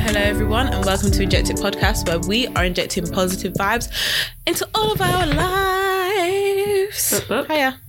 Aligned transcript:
hello, 0.00 0.20
everyone, 0.20 0.68
and 0.68 0.84
welcome 0.84 1.10
to 1.10 1.22
Inject 1.22 1.50
It 1.50 1.56
Podcast, 1.56 2.06
where 2.08 2.18
we 2.20 2.46
are 2.48 2.64
injecting 2.64 3.06
positive 3.06 3.52
vibes 3.54 3.88
into 4.46 4.68
all 4.74 4.92
of 4.92 5.00
our 5.00 5.26
lives. 5.26 7.10
Boop, 7.12 7.26
boop. 7.26 7.46
Hiya. 7.46 7.80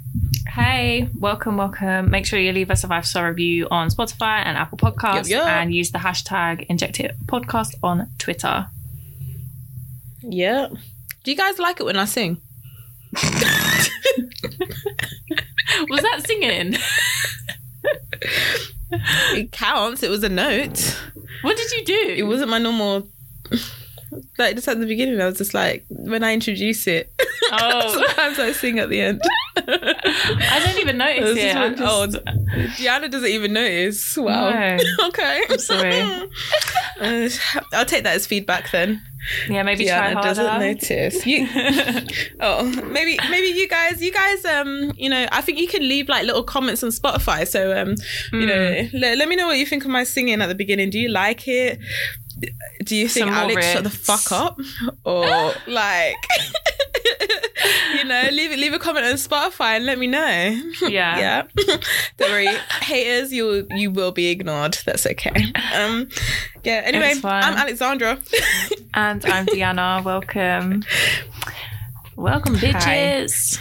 Hey, 0.48 1.10
welcome, 1.20 1.58
welcome. 1.58 2.10
Make 2.10 2.26
sure 2.26 2.40
you 2.40 2.52
leave 2.52 2.72
us 2.72 2.84
a 2.84 2.88
five 2.88 3.06
star 3.06 3.30
review 3.30 3.68
on 3.70 3.90
Spotify 3.90 4.42
and 4.46 4.58
Apple 4.58 4.78
Podcasts 4.78 5.30
Yup, 5.30 5.46
yup. 5.46 5.48
and 5.48 5.74
use 5.74 5.92
the 5.92 6.00
hashtag 6.00 6.66
Inject 6.70 7.00
It 7.00 7.16
Podcast 7.26 7.76
on 7.84 8.10
Twitter. 8.18 8.68
Yeah. 10.22 10.68
Do 11.24 11.32
you 11.32 11.38
guys 11.38 11.60
like 11.60 11.80
it 11.80 11.84
when 11.84 11.98
I 11.98 12.06
sing? 12.06 12.42
Was 15.90 16.02
that 16.02 16.26
singing? 16.26 16.76
It 18.92 19.52
counts. 19.52 20.02
It 20.04 20.10
was 20.10 20.24
a 20.24 20.30
note. 20.30 20.98
What 21.42 21.58
did 21.58 21.72
you 21.72 21.86
do? 21.86 22.14
It 22.18 22.24
wasn't 22.24 22.50
my 22.52 22.58
normal. 22.58 23.08
Like 24.38 24.56
just 24.56 24.68
at 24.68 24.80
the 24.80 24.86
beginning, 24.86 25.22
I 25.22 25.26
was 25.28 25.38
just 25.38 25.54
like 25.54 25.86
when 25.90 26.24
I 26.24 26.34
introduce 26.34 26.88
it. 26.88 27.12
Oh. 27.52 27.94
Sometimes 28.06 28.38
I 28.38 28.52
sing 28.52 28.78
at 28.78 28.90
the 28.90 29.02
end. 29.02 29.22
I 29.58 30.62
don't 30.64 30.78
even 30.80 30.98
notice 31.00 31.36
it. 31.36 31.42
just 31.52 31.56
I 31.58 31.62
one- 31.70 31.76
oh, 31.80 32.06
just- 32.06 32.78
Diana 32.78 33.10
doesn't 33.10 33.28
even 33.30 33.54
notice. 33.54 34.16
Wow. 34.18 34.52
No. 34.52 34.78
okay. 35.08 35.42
I'm 35.50 35.58
sorry. 35.58 36.00
Uh, 37.02 37.28
I'll 37.74 37.86
take 37.86 38.04
that 38.04 38.16
as 38.16 38.28
feedback 38.28 38.70
then. 38.70 39.02
yeah, 39.50 39.64
maybe 39.64 39.86
Diana 39.86 40.14
try 40.14 40.22
doesn't 40.22 40.46
harder. 40.46 40.66
notice. 40.74 41.26
You, 41.26 41.48
oh, 42.40 42.66
maybe 42.92 43.18
maybe 43.32 43.48
you 43.48 43.68
guys, 43.68 44.00
you 44.00 44.12
guys, 44.14 44.46
um, 44.46 44.92
you 44.96 45.10
know, 45.10 45.28
I 45.32 45.42
think 45.42 45.58
you 45.58 45.68
can 45.68 45.82
leave 45.82 46.08
like 46.08 46.26
little 46.28 46.44
comments 46.44 46.84
on 46.84 46.92
Spotify. 46.92 47.48
So, 47.48 47.76
um, 47.76 47.96
you 48.32 48.46
know, 48.46 48.54
Mm. 48.60 48.90
let, 48.94 49.18
let 49.18 49.28
me 49.28 49.36
know 49.36 49.48
what 49.48 49.58
you 49.58 49.66
think 49.66 49.86
of 49.86 49.90
my 49.90 50.04
singing 50.04 50.40
at 50.40 50.48
the 50.50 50.56
beginning. 50.56 50.92
Do 50.92 51.00
you 51.00 51.10
like 51.10 51.48
it? 51.48 51.80
Do 52.84 52.96
you 52.96 53.08
think 53.08 53.28
Alex 53.28 53.66
shut 53.66 53.84
the 53.84 53.90
fuck 53.90 54.32
up, 54.32 54.60
or 55.04 55.26
like, 55.68 56.16
you 57.96 58.04
know, 58.06 58.30
leave 58.32 58.52
it, 58.52 58.60
leave 58.60 58.74
a 58.74 58.80
comment 58.80 59.06
on 59.06 59.14
Spotify 59.14 59.76
and 59.76 59.86
let 59.86 59.98
me 59.98 60.08
know. 60.08 60.62
Yeah. 60.90 61.20
yeah. 61.20 61.44
Don't 62.18 62.32
worry, 62.32 62.48
haters, 62.82 63.32
you 63.32 63.68
you 63.72 63.92
will 63.92 64.12
be 64.12 64.28
ignored. 64.30 64.78
That's 64.86 65.06
okay. 65.06 65.52
Um, 65.76 66.10
yeah. 66.64 66.82
Anyway, 66.86 67.14
I'm 67.24 67.58
Alexandra. 67.58 68.20
And 68.94 69.24
I'm 69.26 69.46
Diana. 69.46 70.02
Welcome. 70.04 70.84
Welcome, 72.16 72.56
bitches. 72.56 73.60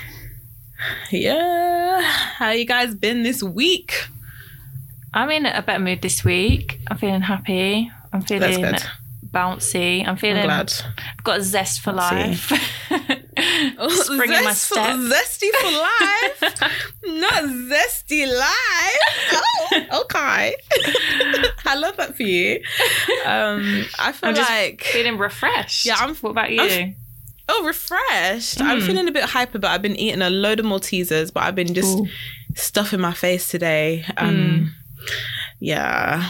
Yeah. 1.10 2.00
How 2.02 2.50
you 2.50 2.64
guys 2.64 2.94
been 2.94 3.22
this 3.22 3.42
week? 3.42 4.08
I'm 5.12 5.30
in 5.30 5.46
a 5.46 5.62
better 5.62 5.82
mood 5.82 6.02
this 6.02 6.24
week. 6.24 6.80
I'm 6.88 6.98
feeling 6.98 7.22
happy. 7.22 7.90
I'm 8.12 8.22
feeling 8.22 8.64
bouncy. 9.30 10.06
I'm 10.06 10.16
feeling 10.16 10.42
I'm 10.42 10.46
glad. 10.66 10.72
I've 11.18 11.24
got 11.24 11.40
a 11.40 11.42
zest 11.42 11.80
for 11.80 11.92
Bouncy. 11.92 12.50
life. 12.50 12.52
Spring 14.04 14.32
in 14.32 14.44
my 14.44 14.52
Zest 14.52 14.68
for- 14.68 14.74
step. 14.74 14.96
zesty 14.96 15.48
for 15.60 15.70
life. 15.70 16.54
Not 17.20 17.44
zesty 17.44 18.26
life. 18.26 19.42
Oh, 19.92 20.00
okay. 20.02 20.54
I 21.66 21.74
love 21.76 21.96
that 21.98 22.16
for 22.16 22.22
you. 22.22 22.60
Um, 23.26 23.84
I 23.98 24.12
feel 24.12 24.30
I'm 24.30 24.34
just 24.34 24.50
like 24.50 24.82
feeling 24.82 25.18
refreshed. 25.18 25.84
Yeah, 25.86 25.96
I'm- 25.98 26.14
What 26.16 26.30
about 26.30 26.50
you? 26.50 26.60
I'm- 26.62 26.96
oh 27.50 27.64
refreshed. 27.64 28.60
I'm 28.60 28.80
Mm. 28.80 28.86
feeling 28.86 29.08
a 29.08 29.12
bit 29.12 29.24
hyper, 29.24 29.58
but 29.58 29.70
I've 29.70 29.82
been 29.82 29.96
eating 29.96 30.22
a 30.22 30.30
load 30.30 30.58
of 30.60 30.66
Maltesers, 30.66 31.32
but 31.32 31.42
I've 31.44 31.54
been 31.54 31.74
just 31.74 31.98
Ooh. 31.98 32.06
stuffing 32.54 33.00
my 33.00 33.12
face 33.12 33.48
today. 33.48 34.04
Um, 34.16 34.74
yeah. 35.60 36.28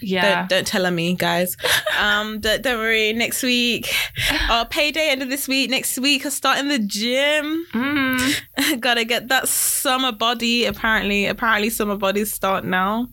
Yeah. 0.00 0.40
Don't, 0.40 0.48
don't 0.50 0.66
tell 0.66 0.86
on 0.86 0.94
me, 0.94 1.14
guys. 1.14 1.56
Um, 1.98 2.40
don't, 2.44 2.62
don't 2.62 2.78
worry. 2.78 3.12
Next 3.12 3.42
week, 3.42 3.92
our 4.50 4.66
payday 4.66 5.10
end 5.10 5.22
of 5.22 5.28
this 5.30 5.48
week. 5.48 5.70
Next 5.70 5.98
week, 5.98 6.24
I 6.26 6.28
start 6.28 6.58
in 6.58 6.68
the 6.68 6.78
gym. 6.78 7.66
Mm. 7.72 8.80
Gotta 8.80 9.04
get 9.04 9.28
that 9.28 9.48
summer 9.48 10.12
body. 10.12 10.64
Apparently, 10.64 11.26
apparently, 11.26 11.70
summer 11.70 11.96
bodies 11.96 12.32
start 12.32 12.64
now. 12.64 13.08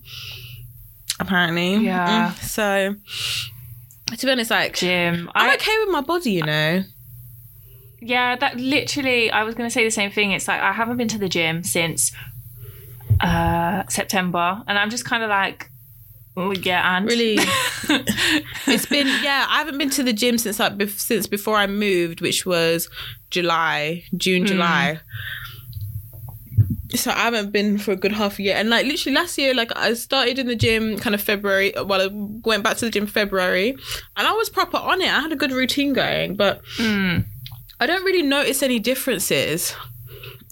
Apparently, 1.20 1.78
Yeah. 1.78 2.34
Mm, 2.36 2.44
so, 2.44 2.96
to 4.18 4.26
be 4.26 4.32
honest, 4.32 4.52
like 4.52 4.76
Gym. 4.76 5.30
I'm 5.34 5.50
I, 5.52 5.56
okay 5.56 5.78
with 5.80 5.90
my 5.90 6.02
body, 6.02 6.32
you 6.32 6.44
know. 6.44 6.84
yeah, 8.02 8.36
that 8.36 8.58
literally. 8.58 9.32
I 9.32 9.44
was 9.44 9.56
going 9.56 9.68
to 9.70 9.74
say 9.74 9.84
the 9.86 9.92
same 9.92 10.12
thing. 10.12 10.32
It's 10.34 10.48
like 10.48 10.62
I 10.62 10.74
haven't 10.74 10.98
been 10.98 11.08
to 11.10 11.18
the 11.18 11.30
gym 11.30 11.64
since 11.64 12.12
uh 13.22 13.84
September, 13.88 14.62
and 14.68 14.78
I'm 14.78 14.90
just 14.90 15.06
kind 15.06 15.24
of 15.24 15.30
like, 15.30 15.70
oh, 16.38 16.52
yeah, 16.52 16.98
and 16.98 17.06
Really, 17.06 17.38
it's 18.68 18.86
been 18.86 19.08
yeah. 19.24 19.46
I 19.50 19.60
haven't 19.60 19.78
been 19.78 19.90
to 19.92 20.04
the 20.04 20.14
gym 20.14 20.38
since 20.38 20.60
like 20.60 20.78
bef- 20.78 21.00
since 21.00 21.28
before 21.28 21.58
I 21.58 21.68
moved, 21.68 22.22
which 22.22 22.46
was 22.46 22.90
July, 23.30 24.04
June, 24.18 24.42
Hmm. 24.44 24.48
July. 24.48 25.00
So 26.96 27.12
I 27.12 27.24
haven't 27.24 27.52
been 27.52 27.78
for 27.78 27.92
a 27.92 27.96
good 27.98 28.14
half 28.14 28.40
a 28.40 28.44
year, 28.44 28.56
and 28.56 28.70
like 28.70 28.86
literally 28.86 29.16
last 29.16 29.38
year, 29.38 29.54
like 29.54 29.76
I 29.76 29.94
started 29.96 30.40
in 30.40 30.48
the 30.48 30.56
gym 30.56 30.98
kind 30.98 31.14
of 31.14 31.22
February. 31.22 31.74
Well, 31.76 32.02
I 32.02 32.08
went 32.46 32.64
back 32.64 32.78
to 32.78 32.86
the 32.86 32.92
gym 32.92 33.06
February, 33.08 33.72
and 34.16 34.28
I 34.28 34.32
was 34.32 34.50
proper 34.50 34.78
on 34.78 35.02
it. 35.02 35.10
I 35.10 35.20
had 35.20 35.32
a 35.34 35.36
good 35.36 35.52
routine 35.52 35.92
going, 35.94 36.36
but 36.36 36.64
Mm. 36.78 37.26
I 37.82 37.86
don't 37.88 38.06
really 38.06 38.22
notice 38.22 38.64
any 38.64 38.80
differences. 38.80 39.76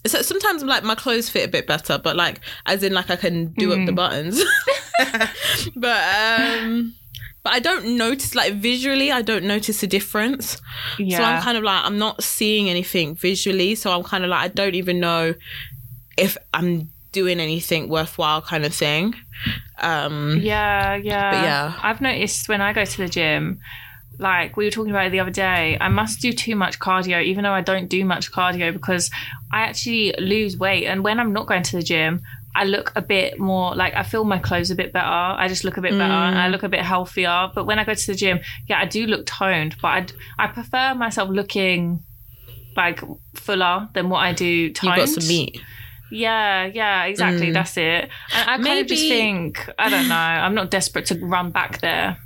So 0.06 0.22
sometimes 0.22 0.64
like 0.64 0.84
my 0.84 0.96
clothes 0.96 1.30
fit 1.30 1.48
a 1.48 1.52
bit 1.52 1.66
better, 1.66 1.98
but 1.98 2.18
like 2.18 2.42
as 2.66 2.84
in 2.84 2.92
like 2.94 3.10
I 3.10 3.16
can 3.16 3.54
do 3.54 3.72
up 3.72 3.86
the 3.86 3.94
Mm. 3.94 3.96
buttons. 3.96 4.44
but 5.76 6.04
um 6.16 6.96
but 7.44 7.54
I 7.54 7.60
don't 7.60 7.98
notice 7.98 8.36
like 8.36 8.54
visually 8.54 9.12
I 9.12 9.22
don't 9.22 9.44
notice 9.44 9.84
a 9.84 9.88
difference. 9.88 10.62
yeah. 10.98 11.18
So 11.18 11.24
I'm 11.24 11.42
kind 11.42 11.58
of 11.58 11.64
like 11.64 11.86
I'm 11.86 11.98
not 11.98 12.24
seeing 12.24 12.70
anything 12.70 13.16
visually, 13.16 13.76
so 13.76 13.92
I'm 13.92 14.04
kind 14.04 14.24
of 14.24 14.30
like 14.30 14.42
I 14.42 14.48
don't 14.48 14.76
even 14.76 15.00
know 15.00 15.36
if 16.18 16.38
I'm 16.54 16.90
doing 17.12 17.40
anything 17.40 17.90
worthwhile 17.90 18.42
kind 18.42 18.66
of 18.66 18.74
thing. 18.74 19.14
Um 19.82 20.40
Yeah, 20.42 20.96
yeah. 20.96 21.32
But 21.32 21.44
yeah. 21.44 21.80
I've 21.82 22.02
noticed 22.02 22.48
when 22.48 22.62
I 22.62 22.72
go 22.72 22.86
to 22.86 22.98
the 22.98 23.10
gym, 23.10 23.60
like 24.20 24.56
we 24.56 24.66
were 24.66 24.72
talking 24.72 24.92
about 24.92 25.08
it 25.08 25.10
the 25.10 25.20
other 25.20 25.32
day, 25.32 25.78
I 25.82 25.90
must 25.90 26.22
do 26.22 26.32
too 26.32 26.56
much 26.56 26.80
cardio, 26.80 27.24
even 27.24 27.44
though 27.44 27.52
I 27.52 27.62
don't 27.62 27.90
do 27.90 28.06
much 28.06 28.32
cardio 28.32 28.72
because 28.72 29.10
I 29.52 29.62
actually 29.64 30.14
lose 30.18 30.58
weight. 30.58 30.86
And 30.86 31.04
when 31.04 31.20
I'm 31.20 31.34
not 31.34 31.48
going 31.48 31.64
to 31.64 31.76
the 31.76 31.84
gym, 31.84 32.22
I 32.56 32.66
look 32.66 32.92
a 32.96 33.02
bit 33.02 33.40
more 33.40 33.76
like 33.76 33.96
I 33.96 34.04
feel 34.04 34.24
my 34.26 34.38
clothes 34.38 34.70
a 34.72 34.76
bit 34.76 34.94
better. 34.94 35.06
I 35.08 35.48
just 35.48 35.64
look 35.64 35.78
a 35.78 35.82
bit 35.82 35.92
better 35.92 36.04
and 36.04 36.38
I 36.38 36.48
look 36.50 36.64
a 36.64 36.70
bit 36.70 36.82
healthier. 36.82 37.50
But 37.56 37.66
when 37.66 37.80
I 37.80 37.84
go 37.84 37.94
to 37.96 38.08
the 38.08 38.16
gym, 38.16 38.40
yeah, 38.68 38.80
I 38.80 38.86
do 38.86 39.08
look 39.08 39.26
toned, 39.26 39.76
but 39.82 39.88
I 39.88 40.06
I 40.44 40.48
prefer 40.48 40.94
myself 40.94 41.30
looking 41.30 42.04
like 42.76 43.02
fuller 43.36 43.90
than 43.94 44.10
what 44.10 44.20
I 44.20 44.34
do 44.34 44.70
toned. 44.72 44.98
you've 44.98 45.06
toned. 45.06 45.16
got 45.16 45.22
some 45.22 45.28
meat. 45.28 45.60
Yeah, 46.12 46.66
yeah, 46.66 47.06
exactly. 47.06 47.48
Mm. 47.48 47.54
That's 47.54 47.76
it. 47.78 48.10
And 48.36 48.50
I 48.50 48.58
kind 48.60 48.80
of 48.82 48.88
just 48.88 49.02
Maybe- 49.02 49.10
think, 49.10 49.68
I 49.80 49.90
don't 49.90 50.08
know, 50.08 50.16
I'm 50.16 50.54
not 50.54 50.70
desperate 50.70 51.08
to 51.08 51.16
run 51.26 51.50
back 51.50 51.80
there. 51.82 52.18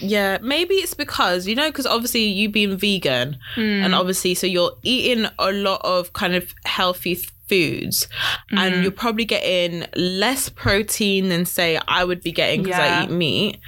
Yeah, 0.00 0.38
maybe 0.42 0.74
it's 0.76 0.94
because 0.94 1.46
you 1.46 1.54
know, 1.54 1.68
because 1.70 1.86
obviously 1.86 2.24
you 2.24 2.48
being 2.48 2.76
vegan, 2.76 3.38
Mm. 3.56 3.84
and 3.84 3.94
obviously, 3.94 4.34
so 4.34 4.46
you're 4.46 4.72
eating 4.82 5.26
a 5.38 5.52
lot 5.52 5.80
of 5.84 6.12
kind 6.14 6.34
of 6.34 6.54
healthy 6.64 7.14
th- 7.16 7.28
foods, 7.48 8.06
Mm-hmm. 8.06 8.58
and 8.58 8.82
you're 8.82 8.92
probably 8.92 9.24
getting 9.24 9.84
less 9.96 10.48
protein 10.48 11.28
than 11.28 11.44
say 11.46 11.78
I 11.88 12.04
would 12.04 12.22
be 12.22 12.32
getting 12.32 12.62
because 12.62 12.78
Yeah. 12.78 13.00
I 13.00 13.04
eat 13.04 13.10
meat. 13.10 13.58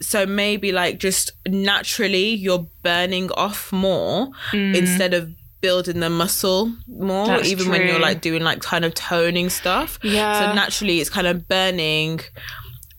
So 0.00 0.26
maybe 0.26 0.72
like 0.72 0.98
just 0.98 1.30
naturally 1.46 2.30
you're 2.34 2.66
burning 2.82 3.30
off 3.32 3.72
more 3.72 4.30
instead 4.52 5.14
of 5.14 5.30
building 5.60 6.00
the 6.00 6.10
muscle 6.10 6.72
more, 6.88 7.24
Mm. 7.26 7.36
That's 7.36 7.48
even 7.48 7.68
when 7.68 7.86
you're 7.86 8.00
like 8.00 8.20
doing 8.20 8.42
like 8.42 8.60
kind 8.60 8.84
of 8.84 8.94
toning 8.94 9.48
stuff. 9.48 9.98
Yeah. 10.02 10.40
So 10.48 10.54
naturally 10.54 10.98
it's 11.00 11.10
kind 11.10 11.26
of 11.28 11.46
burning 11.46 12.20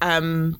um 0.02 0.58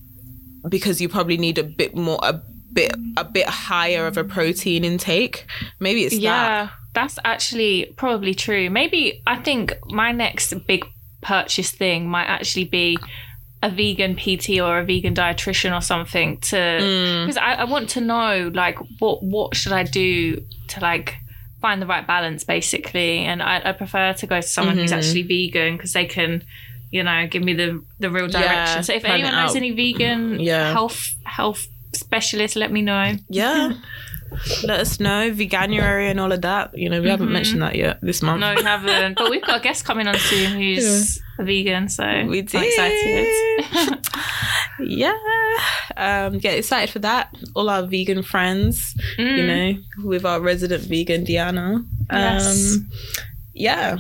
because 0.70 1.02
you 1.02 1.10
probably 1.10 1.38
need 1.38 1.58
a 1.58 1.64
bit 1.64 1.96
more 1.96 2.20
a 2.24 2.42
bit 2.74 2.94
a 3.18 3.24
bit 3.24 3.48
higher 3.48 4.06
of 4.08 4.18
a 4.18 4.24
protein 4.24 4.84
intake. 4.84 5.46
Maybe 5.80 6.04
it's 6.04 6.16
that. 6.20 6.72
Yeah, 6.96 7.02
that's 7.02 7.20
actually 7.24 7.94
probably 7.98 8.34
true. 8.34 8.70
Maybe 8.70 9.22
I 9.28 9.38
think 9.38 9.74
my 9.88 10.12
next 10.12 10.54
big 10.68 10.86
purchase 11.22 11.72
thing 11.72 12.08
might 12.10 12.26
actually 12.26 12.66
be 12.66 12.98
a 13.62 13.70
vegan 13.70 14.16
PT 14.16 14.60
or 14.60 14.80
a 14.80 14.86
vegan 14.86 15.16
dietitian 15.16 15.76
or 15.76 15.82
something 15.82 16.38
to 16.42 16.56
Mm. 16.58 17.26
because 17.26 17.38
I, 17.38 17.54
I 17.54 17.64
want 17.64 17.90
to 17.92 18.02
know 18.02 18.52
like 18.54 18.78
what 19.00 19.24
what 19.24 19.56
should 19.56 19.72
I 19.72 19.84
do 19.84 20.42
to 20.68 20.80
like 20.82 21.16
find 21.62 21.82
the 21.82 21.86
right 21.88 22.06
balance 22.06 22.44
basically 22.44 23.20
and 23.20 23.42
I, 23.42 23.62
I 23.64 23.72
prefer 23.72 24.12
to 24.12 24.28
go 24.28 24.42
to 24.42 24.48
someone 24.48 24.78
who's 24.78 24.92
Mhm. 24.92 24.98
actually 24.98 25.22
vegan 25.24 25.78
because 25.78 25.94
they 25.94 26.06
can 26.06 26.44
you 26.92 27.04
know 27.04 27.26
give 27.28 27.42
me 27.42 27.54
the 27.54 27.82
the 28.00 28.10
real 28.10 28.30
Yeah, 28.30 28.42
direction 28.42 28.84
so 28.84 28.94
if 28.94 29.06
anyone 29.06 29.32
knows 29.32 29.56
any 29.56 29.72
vegan 29.72 30.40
Yeah. 30.52 30.74
health 30.74 31.16
health 31.24 31.66
specialist 31.94 32.58
let 32.58 32.70
me 32.70 32.82
know 32.82 33.14
Yeah. 33.30 33.74
Let 34.64 34.80
us 34.80 35.00
know 35.00 35.32
Veganuary 35.32 36.10
and 36.12 36.20
all 36.20 36.32
of 36.32 36.42
that. 36.42 36.78
You 36.78 36.90
know, 36.90 37.02
we 37.02 37.10
haven't 37.10 37.30
Mhm. 37.30 37.32
mentioned 37.34 37.62
that 37.62 37.76
yet 37.76 38.00
this 38.02 38.22
month. 38.22 38.40
no 38.42 38.54
we 38.56 38.64
haven't 38.64 39.18
but 39.18 39.30
we've 39.30 39.42
got 39.42 39.60
a 39.60 39.64
guest 39.64 39.86
coming 39.86 40.08
on 40.08 40.16
soon 40.18 40.54
who's 40.60 41.20
a 41.40 41.44
vegan 41.44 41.90
so 41.90 42.04
We 42.28 42.40
I'm 42.40 42.64
excited 42.64 43.98
yeah, 44.80 45.14
um, 45.98 46.40
get 46.40 46.58
excited 46.58 46.92
for 46.92 47.00
that. 47.00 47.30
All 47.56 47.70
our 47.70 47.84
vegan 47.86 48.24
friends, 48.24 48.94
you 49.18 49.26
Mm. 49.26 49.48
know, 49.48 50.06
with 50.10 50.26
our 50.26 50.40
resident 50.42 50.84
vegan 50.84 51.24
Diana. 51.24 51.84
Yes. 52.12 52.76
Um, 52.76 52.90
yeah, 53.54 53.98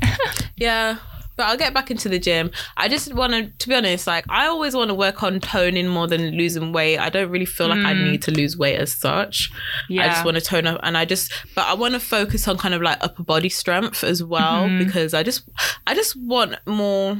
yeah. 0.56 0.96
But 1.36 1.46
I'll 1.46 1.56
get 1.56 1.74
back 1.74 1.90
into 1.90 2.08
the 2.08 2.18
gym. 2.18 2.50
I 2.76 2.88
just 2.88 3.12
want 3.12 3.32
to, 3.32 3.46
to 3.50 3.68
be 3.68 3.74
honest, 3.74 4.06
like 4.06 4.24
I 4.28 4.46
always 4.46 4.74
want 4.76 4.88
to 4.90 4.94
work 4.94 5.22
on 5.22 5.40
toning 5.40 5.88
more 5.88 6.06
than 6.06 6.30
losing 6.36 6.72
weight. 6.72 6.98
I 6.98 7.10
don't 7.10 7.28
really 7.30 7.44
feel 7.46 7.68
like 7.68 7.84
I 7.84 7.92
Mm. 7.92 8.12
need 8.12 8.22
to 8.22 8.30
lose 8.30 8.56
weight 8.56 8.76
as 8.78 8.92
such. 8.92 9.50
Yeah. 9.88 10.04
I 10.04 10.08
just 10.08 10.24
want 10.24 10.36
to 10.36 10.40
tone 10.40 10.66
up 10.66 10.78
and 10.84 10.96
I 10.96 11.04
just 11.04 11.32
but 11.56 11.64
I 11.66 11.74
want 11.74 11.94
to 11.94 12.00
focus 12.00 12.46
on 12.46 12.56
kind 12.56 12.72
of 12.74 12.82
like 12.82 12.98
upper 13.00 13.24
body 13.24 13.48
strength 13.48 14.04
as 14.04 14.22
well 14.22 14.68
Mhm. 14.68 14.78
because 14.86 15.12
I 15.12 15.22
just 15.24 15.42
I 15.86 15.94
just 15.94 16.14
want 16.16 16.54
more 16.66 17.18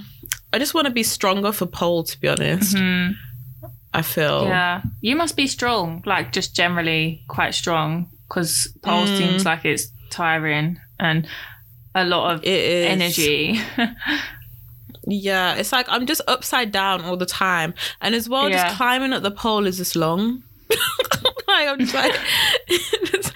I 0.52 0.58
just 0.58 0.75
want 0.75 0.87
to 0.87 0.93
be 0.93 1.02
stronger 1.02 1.50
for 1.50 1.66
pole 1.66 2.05
to 2.05 2.20
be 2.20 2.28
honest. 2.28 2.76
Mhm. 2.76 3.14
I 3.93 4.02
feel 4.02 4.44
Yeah. 4.46 4.82
You 5.00 5.16
must 5.16 5.37
be 5.37 5.46
strong, 5.49 6.02
like 6.06 6.32
just 6.32 6.55
generally 6.55 7.22
quite 7.28 7.55
strong, 7.55 8.08
because 8.28 8.69
pole 8.82 9.06
Mm. 9.06 9.19
seems 9.19 9.44
like 9.44 9.64
it's 9.64 9.88
tiring 10.11 10.78
and 11.00 11.26
a 11.94 12.05
lot 12.05 12.35
of 12.35 12.41
energy. 12.44 13.61
Yeah, 15.06 15.55
it's 15.56 15.70
like 15.70 15.87
I'm 15.88 16.06
just 16.06 16.23
upside 16.26 16.73
down 16.73 17.05
all 17.05 17.17
the 17.17 17.26
time. 17.26 17.75
And 18.00 18.14
as 18.14 18.29
well 18.29 18.49
Yeah. 18.49 18.64
just 18.64 18.76
climbing 18.79 19.12
up 19.12 19.23
the 19.23 19.31
pole 19.31 19.67
is 19.67 19.76
just 19.76 19.94
long. 19.96 20.43
like 21.46 21.69
I'm 21.69 21.79
just 21.79 21.93
like 21.94 22.14
just, 23.05 23.32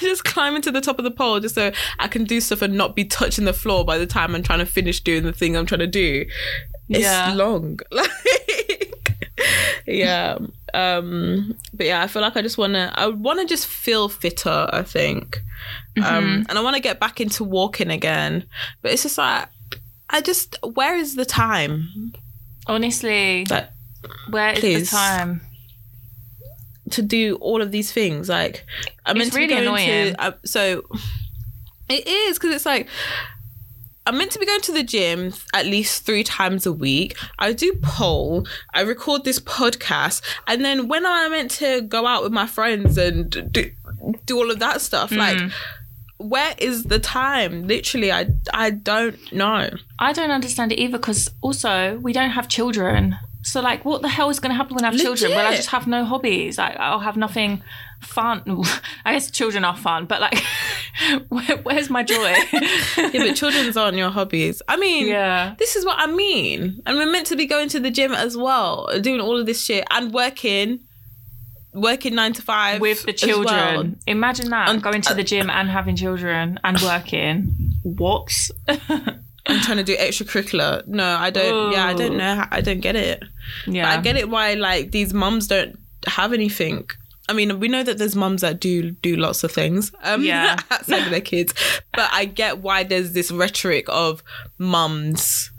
just 0.00 0.24
climbing 0.24 0.62
to 0.62 0.70
the 0.72 0.80
top 0.80 0.98
of 0.98 1.04
the 1.04 1.10
pole 1.10 1.38
just 1.38 1.54
so 1.56 1.72
I 1.98 2.08
can 2.08 2.24
do 2.24 2.40
stuff 2.40 2.62
and 2.62 2.74
not 2.74 2.96
be 2.96 3.04
touching 3.04 3.44
the 3.44 3.52
floor 3.52 3.84
by 3.84 3.98
the 3.98 4.06
time 4.06 4.34
I'm 4.34 4.42
trying 4.42 4.60
to 4.60 4.66
finish 4.66 5.00
doing 5.00 5.24
the 5.24 5.32
thing 5.32 5.56
I'm 5.56 5.66
trying 5.66 5.80
to 5.80 5.86
do. 5.86 6.24
It's 6.88 7.00
Yeah. 7.00 7.34
long. 7.34 7.80
Like 7.92 8.10
yeah. 9.86 10.38
Um 10.74 11.56
but 11.74 11.86
yeah, 11.86 12.02
I 12.02 12.06
feel 12.06 12.22
like 12.22 12.36
I 12.36 12.42
just 12.42 12.56
wanna 12.58 12.92
I 12.96 13.08
wanna 13.08 13.44
just 13.44 13.66
feel 13.66 14.08
fitter, 14.08 14.68
I 14.72 14.82
think. 14.82 15.42
Um 15.98 16.46
and 16.48 16.52
I 16.52 16.60
wanna 16.62 16.80
get 16.80 17.00
back 17.00 17.20
into 17.20 17.44
walking 17.44 17.90
again. 17.90 18.44
But 18.82 18.92
it's 18.92 19.02
just 19.02 19.18
like 19.18 19.48
I 20.08 20.20
just 20.20 20.56
where 20.62 20.96
is 20.96 21.14
the 21.16 21.24
time? 21.24 22.12
Honestly, 22.66 23.44
Like 23.46 23.68
where 24.30 24.52
is 24.52 24.60
please. 24.60 24.90
the 24.90 24.96
time? 24.96 25.40
to 26.90 27.02
do 27.02 27.36
all 27.36 27.62
of 27.62 27.70
these 27.70 27.92
things. 27.92 28.28
Like 28.28 28.64
I'm 29.06 29.16
meant 29.18 29.28
It's 29.28 29.36
to 29.36 29.40
be 29.42 29.46
going 29.46 29.62
annoying. 29.62 30.14
to. 30.14 30.20
Uh, 30.20 30.32
so 30.44 30.82
it 31.88 32.06
is 32.06 32.36
because 32.38 32.54
it's 32.54 32.66
like 32.66 32.88
I'm 34.06 34.16
meant 34.18 34.32
to 34.32 34.38
be 34.40 34.46
going 34.46 34.60
to 34.62 34.72
the 34.72 34.82
gym 34.82 35.32
at 35.54 35.66
least 35.66 36.04
three 36.04 36.24
times 36.24 36.66
a 36.66 36.72
week. 36.72 37.16
I 37.38 37.52
do 37.52 37.74
pole. 37.82 38.46
I 38.74 38.80
record 38.80 39.22
this 39.24 39.38
podcast, 39.38 40.22
and 40.48 40.64
then 40.64 40.88
when 40.88 41.06
I'm 41.06 41.30
meant 41.30 41.50
to 41.52 41.82
go 41.82 42.06
out 42.06 42.22
with 42.24 42.32
my 42.32 42.46
friends 42.46 42.96
and 42.98 43.30
do 43.52 43.70
do 44.26 44.36
all 44.38 44.50
of 44.50 44.58
that 44.58 44.80
stuff, 44.80 45.12
like. 45.12 45.38
Where 46.20 46.54
is 46.58 46.84
the 46.84 46.98
time? 46.98 47.66
Literally, 47.66 48.12
I 48.12 48.26
I 48.52 48.70
don't 48.70 49.32
know. 49.32 49.70
I 49.98 50.12
don't 50.12 50.30
understand 50.30 50.70
it 50.72 50.78
either 50.78 50.98
because 50.98 51.30
also 51.40 51.98
we 51.98 52.12
don't 52.12 52.30
have 52.30 52.46
children. 52.48 53.16
So 53.42 53.62
like, 53.62 53.86
what 53.86 54.02
the 54.02 54.08
hell 54.08 54.28
is 54.28 54.38
going 54.38 54.50
to 54.50 54.56
happen 54.56 54.74
when 54.76 54.84
I 54.84 54.90
have 54.90 55.00
children? 55.00 55.30
Will 55.30 55.38
I 55.38 55.56
just 55.56 55.70
have 55.70 55.86
no 55.86 56.04
hobbies? 56.04 56.58
Like, 56.58 56.76
I'll 56.78 57.00
have 57.00 57.16
nothing 57.16 57.62
fun. 58.00 58.42
I 59.04 59.14
guess 59.14 59.30
children 59.30 59.64
are 59.64 59.76
fun, 59.76 60.04
but 60.04 60.20
like, 60.20 60.38
where, 61.30 61.56
where's 61.62 61.88
my 61.88 62.02
joy? 62.02 62.34
Yeah, 62.98 63.24
but 63.26 63.34
children's 63.34 63.76
aren't 63.78 63.96
your 63.96 64.10
hobbies. 64.10 64.60
I 64.68 64.76
mean, 64.76 65.06
yeah. 65.08 65.54
This 65.58 65.74
is 65.74 65.86
what 65.86 65.96
I 65.98 66.06
mean. 66.06 66.82
And 66.84 66.98
we're 66.98 67.10
meant 67.10 67.26
to 67.28 67.36
be 67.36 67.46
going 67.46 67.70
to 67.70 67.80
the 67.80 67.90
gym 67.90 68.12
as 68.12 68.36
well, 68.36 68.88
doing 69.00 69.20
all 69.20 69.38
of 69.40 69.46
this 69.46 69.64
shit 69.64 69.84
and 69.90 70.12
working, 70.12 70.80
working 71.72 72.14
nine 72.14 72.32
to 72.34 72.42
five 72.42 72.80
with 72.80 73.04
the 73.04 73.12
children. 73.12 73.46
well. 73.76 73.94
Imagine 74.06 74.50
that 74.50 74.68
And- 74.68 74.82
going 74.82 75.02
to 75.02 75.14
the 75.14 75.24
gym 75.24 75.50
and 75.50 75.68
having 75.68 75.96
children 75.96 76.58
and 76.64 76.80
working. 76.80 77.74
What? 77.82 78.32
and 79.46 79.62
trying 79.62 79.78
to 79.78 79.84
do 79.84 79.96
extracurricular. 79.96 80.86
No, 80.86 81.04
I 81.04 81.30
don't. 81.30 81.72
Yeah, 81.72 81.86
I 81.86 81.94
don't 81.94 82.16
know. 82.16 82.34
How, 82.36 82.48
I 82.50 82.60
don't 82.60 82.80
get 82.80 82.96
it. 82.96 83.22
yeah. 83.66 83.84
But 83.84 83.98
I 83.98 84.02
get 84.02 84.16
it 84.16 84.28
why 84.28 84.54
like 84.54 84.90
these 84.90 85.12
mums 85.14 85.46
don't 85.48 85.78
have 86.06 86.32
anything. 86.32 86.88
I 87.28 87.32
mean, 87.32 87.60
we 87.60 87.68
know 87.68 87.82
that 87.84 87.96
there's 87.98 88.16
mums 88.16 88.40
that 88.42 88.58
do 88.60 88.90
do 88.90 89.14
lots 89.16 89.44
of 89.44 89.52
things, 89.52 89.92
um, 90.02 90.22
Yeah. 90.24 90.56
outside 90.70 91.04
of 91.04 91.10
their 91.10 91.20
kids. 91.20 91.54
But 91.92 92.08
I 92.12 92.24
get 92.24 92.58
why 92.58 92.82
there's 92.82 93.12
this 93.12 93.30
rhetoric 93.30 93.86
of 93.88 94.22
mums 94.58 95.50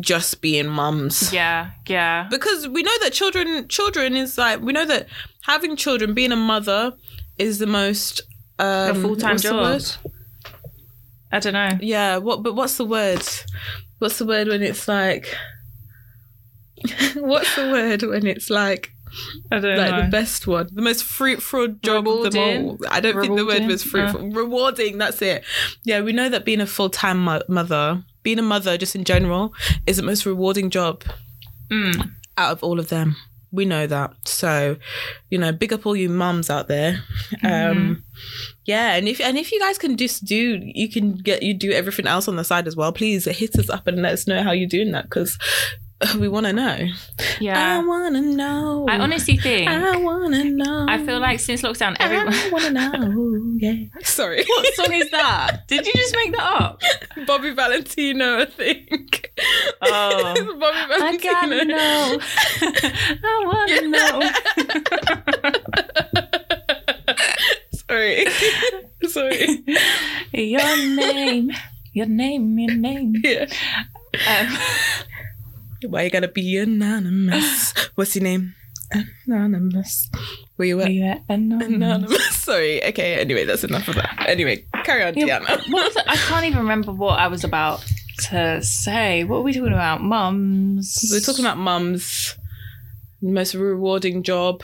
just 0.00 0.40
being 0.42 0.68
mums. 0.68 1.32
Yeah, 1.32 1.70
yeah. 1.86 2.26
because 2.30 2.68
we 2.68 2.82
know 2.82 2.98
that 3.02 3.12
children 3.14 3.66
children 3.68 4.14
is 4.14 4.36
like 4.36 4.60
we 4.60 4.72
know 4.72 4.84
that 4.84 5.08
having 5.46 5.76
children 5.76 6.14
being 6.14 6.32
a 6.32 6.36
mother 6.36 6.92
is 7.38 7.58
the 7.58 7.66
most 7.66 8.20
um, 8.58 9.00
full-time 9.02 9.38
job. 9.38 9.54
word? 9.54 9.84
I 11.32 11.38
don't 11.40 11.52
know. 11.54 11.70
yeah 11.80 12.16
what 12.18 12.42
but 12.42 12.54
what's 12.54 12.76
the 12.76 12.84
word 12.84 13.22
what's 13.98 14.18
the 14.18 14.24
word 14.24 14.48
when 14.48 14.62
it's 14.62 14.86
like 14.88 15.34
what's 17.16 17.54
the 17.56 17.70
word 17.70 18.02
when 18.02 18.26
it's 18.26 18.48
like 18.50 18.90
I 19.50 19.58
don't 19.60 19.76
like 19.78 19.90
know. 19.90 20.02
the 20.02 20.08
best 20.08 20.46
one 20.46 20.68
the 20.72 20.82
most 20.82 21.02
fruitful 21.04 21.68
job 21.82 22.06
of 22.06 22.32
them 22.32 22.66
all 22.66 22.78
i 22.90 23.00
don't 23.00 23.20
think 23.20 23.36
the 23.36 23.46
word 23.46 23.66
was 23.66 23.82
fruitful 23.82 24.30
rewarding 24.30 24.98
that's 24.98 25.20
it 25.22 25.42
yeah 25.84 26.00
we 26.00 26.12
know 26.12 26.28
that 26.28 26.44
being 26.44 26.60
a 26.60 26.66
full-time 26.66 27.18
mo- 27.24 27.42
mother 27.48 28.04
being 28.22 28.38
a 28.38 28.42
mother 28.42 28.76
just 28.78 28.94
in 28.94 29.04
general 29.04 29.52
is 29.86 29.96
the 29.96 30.02
most 30.02 30.26
rewarding 30.26 30.70
job 30.70 31.02
Mm. 31.70 32.12
out 32.38 32.52
of 32.52 32.62
all 32.62 32.78
of 32.78 32.90
them. 32.90 33.16
We 33.52 33.64
know 33.64 33.86
that. 33.86 34.12
So, 34.24 34.76
you 35.30 35.38
know, 35.38 35.52
big 35.52 35.72
up 35.72 35.86
all 35.86 35.96
you 35.96 36.08
mums 36.08 36.50
out 36.50 36.68
there. 36.68 37.02
Um 37.42 38.04
yeah, 38.64 38.94
and 38.94 39.08
if 39.08 39.20
and 39.20 39.36
if 39.36 39.52
you 39.52 39.60
guys 39.60 39.78
can 39.78 39.96
just 39.96 40.24
do 40.24 40.60
you 40.62 40.90
can 40.90 41.12
get 41.12 41.42
you 41.42 41.54
do 41.54 41.70
everything 41.72 42.06
else 42.06 42.28
on 42.28 42.36
the 42.36 42.44
side 42.44 42.66
as 42.66 42.76
well, 42.76 42.92
please 42.92 43.24
hit 43.24 43.58
us 43.58 43.70
up 43.70 43.86
and 43.86 44.02
let 44.02 44.12
us 44.12 44.26
know 44.26 44.42
how 44.42 44.52
you're 44.52 44.68
doing 44.68 44.92
that 44.92 45.04
because 45.04 45.38
we 46.18 46.28
want 46.28 46.44
to 46.46 46.52
know. 46.52 46.76
Yeah. 47.40 47.78
I 47.80 47.84
want 47.84 48.14
to 48.16 48.20
know. 48.20 48.86
I 48.88 48.98
honestly 48.98 49.36
think 49.38 49.66
I 49.68 49.96
want 49.96 50.34
to 50.34 50.44
know. 50.44 50.86
I 50.88 51.04
feel 51.04 51.18
like 51.18 51.40
since 51.40 51.62
lockdown, 51.62 51.96
everyone. 51.98 52.34
I 52.34 52.50
want 52.50 52.64
to 52.64 52.72
know. 52.72 53.42
Yeah. 53.58 53.86
Sorry. 54.02 54.44
what 54.46 54.74
song 54.74 54.92
is 54.92 55.10
that? 55.12 55.66
Did 55.66 55.86
you 55.86 55.92
just 55.94 56.14
make 56.14 56.32
that 56.36 56.42
up? 56.42 56.82
Bobby 57.26 57.52
Valentino, 57.54 58.40
I 58.40 58.44
think. 58.44 59.32
Oh. 59.80 60.34
Bobby 60.60 60.76
I 60.76 61.16
Valentino. 61.18 61.32
gotta 61.32 61.64
know. 61.64 62.18
I 63.24 63.42
wanna 63.46 63.80
know. 63.88 64.20
Sorry. 67.72 68.26
Sorry. 69.08 69.64
your 70.34 70.76
name, 70.96 71.50
your 71.94 72.06
name, 72.06 72.58
your 72.58 72.76
name. 72.76 73.14
Yeah. 73.24 73.46
Um, 74.28 74.58
Why 75.84 76.02
you 76.02 76.10
gotta 76.10 76.28
be 76.28 76.56
anonymous? 76.58 77.72
What's 77.94 78.14
your 78.16 78.22
name? 78.24 78.54
Anonymous. 79.26 80.08
Where 80.56 80.68
you 80.68 80.80
at? 80.80 81.22
anonymous. 81.28 81.66
Anonymous. 81.68 82.36
Sorry. 82.36 82.84
Okay. 82.86 83.14
Anyway, 83.20 83.44
that's 83.44 83.64
enough 83.64 83.88
of 83.88 83.96
that. 83.96 84.24
Anyway, 84.28 84.64
carry 84.84 85.02
on, 85.02 85.14
Yeah, 85.14 85.40
Diana. 85.40 85.62
what 85.68 85.84
was 85.86 85.96
it? 85.96 86.04
I 86.06 86.16
can't 86.16 86.44
even 86.46 86.60
remember 86.60 86.92
what 86.92 87.18
I 87.18 87.26
was 87.28 87.44
about 87.44 87.84
to 88.30 88.62
say. 88.62 89.24
What 89.24 89.38
were 89.38 89.42
we 89.42 89.52
talking 89.52 89.72
about? 89.72 90.02
Mums. 90.02 91.08
We're 91.12 91.20
talking 91.20 91.44
about 91.44 91.58
mums. 91.58 92.36
Most 93.20 93.54
rewarding 93.54 94.22
job. 94.22 94.62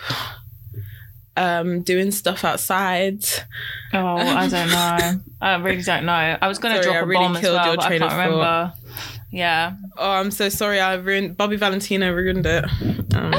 Um, 1.35 1.81
doing 1.81 2.11
stuff 2.11 2.45
outside. 2.45 3.25
Oh, 3.95 4.17
I 4.17 4.49
don't 4.49 4.69
know. 4.71 5.21
I 5.41 5.55
really 5.57 5.83
don't 5.83 6.05
know. 6.05 6.37
I 6.41 6.47
was 6.47 6.59
going 6.59 6.77
to 6.77 6.83
Sorry, 6.83 6.93
drop 6.95 7.03
I 7.03 7.05
a 7.05 7.07
really 7.07 7.25
bomb 7.25 7.37
as 7.37 7.43
well, 7.43 7.67
your 7.67 7.77
but 7.77 7.85
I 7.87 7.99
can't 7.99 8.13
remember. 8.13 8.73
Yeah. 9.33 9.77
Oh, 9.97 10.11
I'm 10.11 10.31
so 10.31 10.49
sorry. 10.51 10.79
I 10.79 10.95
ruined 10.95 11.37
Bobby 11.37 11.57
Valentino 11.57 12.13
ruined 12.13 12.47
it. 12.47 12.65
Um, 13.15 13.35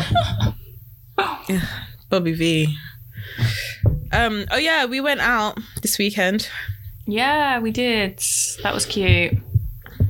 yeah, 1.47 1.65
Bobby 2.09 2.33
V. 2.33 2.77
Um. 4.11 4.45
Oh 4.51 4.57
yeah, 4.57 4.85
we 4.85 4.99
went 4.99 5.21
out 5.21 5.59
this 5.81 5.97
weekend. 5.99 6.49
Yeah, 7.05 7.59
we 7.59 7.71
did. 7.71 8.21
That 8.63 8.73
was 8.73 8.85
cute. 8.85 9.35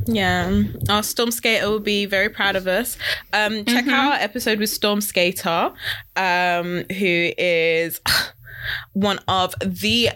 Yeah, 0.05 0.63
our 0.89 1.03
Storm 1.03 1.31
Skater 1.31 1.69
will 1.69 1.79
be 1.79 2.05
very 2.05 2.29
proud 2.29 2.55
of 2.55 2.67
us. 2.67 2.97
Um, 3.31 3.65
check 3.65 3.87
out 3.87 4.13
our 4.13 4.19
episode 4.19 4.59
with 4.59 4.69
Storm 4.69 5.01
Skater, 5.01 5.71
um, 6.15 6.83
who 6.89 7.31
is 7.37 8.01
one 8.93 9.19
of 9.27 9.55
the 9.61 10.09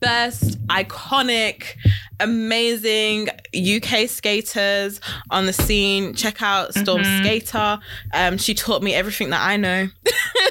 best, 0.00 0.58
iconic, 0.68 1.76
amazing 2.20 3.28
UK 3.54 4.08
skaters 4.08 5.00
on 5.30 5.46
the 5.46 5.52
scene. 5.52 6.14
Check 6.14 6.42
out 6.42 6.74
Storm 6.74 7.02
Skater. 7.04 7.78
Um, 8.12 8.38
she 8.38 8.54
taught 8.54 8.82
me 8.82 8.94
everything 8.94 9.30
that 9.30 9.40
I 9.42 9.56
know. 9.56 9.88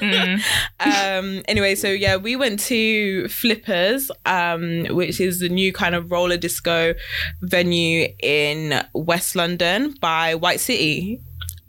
um 0.80 1.42
anyway 1.46 1.74
so 1.74 1.88
yeah 1.88 2.16
we 2.16 2.34
went 2.36 2.58
to 2.58 3.28
flippers 3.28 4.10
um 4.26 4.84
which 4.90 5.20
is 5.20 5.38
the 5.38 5.48
new 5.48 5.72
kind 5.72 5.94
of 5.94 6.10
roller 6.10 6.36
disco 6.36 6.94
venue 7.42 8.08
in 8.22 8.82
west 8.92 9.36
london 9.36 9.94
by 10.00 10.34
white 10.34 10.60
city 10.60 11.20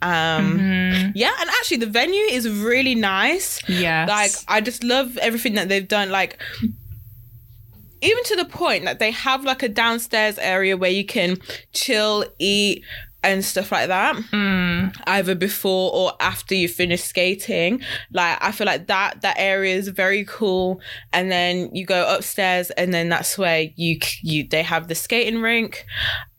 Um, 0.02 0.58
Mm-hmm. 0.58 1.10
Yeah, 1.14 1.32
and 1.40 1.48
actually, 1.50 1.78
the 1.78 1.86
venue 2.00 2.26
is 2.30 2.44
really 2.48 2.94
nice. 2.94 3.60
Yeah, 3.68 4.04
Like, 4.06 4.30
I 4.46 4.60
just 4.60 4.84
love 4.84 5.16
everything 5.18 5.54
that 5.54 5.68
they've 5.70 5.88
done. 5.88 6.10
Like, 6.10 6.38
even 8.00 8.24
to 8.24 8.36
the 8.36 8.44
point 8.44 8.84
that 8.84 8.98
they 8.98 9.10
have 9.10 9.44
like 9.44 9.62
a 9.62 9.68
downstairs 9.68 10.38
area 10.38 10.76
where 10.76 10.90
you 10.90 11.04
can 11.04 11.38
chill, 11.72 12.24
eat, 12.38 12.84
and 13.22 13.44
stuff 13.44 13.72
like 13.72 13.88
that. 13.88 14.16
Either 15.06 15.34
before 15.34 15.92
or 15.92 16.12
after 16.20 16.54
you 16.54 16.68
finish 16.68 17.02
skating. 17.02 17.82
Like, 18.12 18.38
I 18.40 18.52
feel 18.52 18.66
like 18.66 18.86
that 18.86 19.22
that 19.22 19.36
area 19.38 19.74
is 19.74 19.88
very 19.88 20.24
cool. 20.24 20.80
And 21.12 21.30
then 21.30 21.74
you 21.74 21.84
go 21.84 22.14
upstairs, 22.14 22.70
and 22.70 22.94
then 22.94 23.08
that's 23.08 23.36
where 23.36 23.66
you 23.74 23.98
you 24.22 24.46
they 24.46 24.62
have 24.62 24.88
the 24.88 24.94
skating 24.94 25.42
rink. 25.42 25.84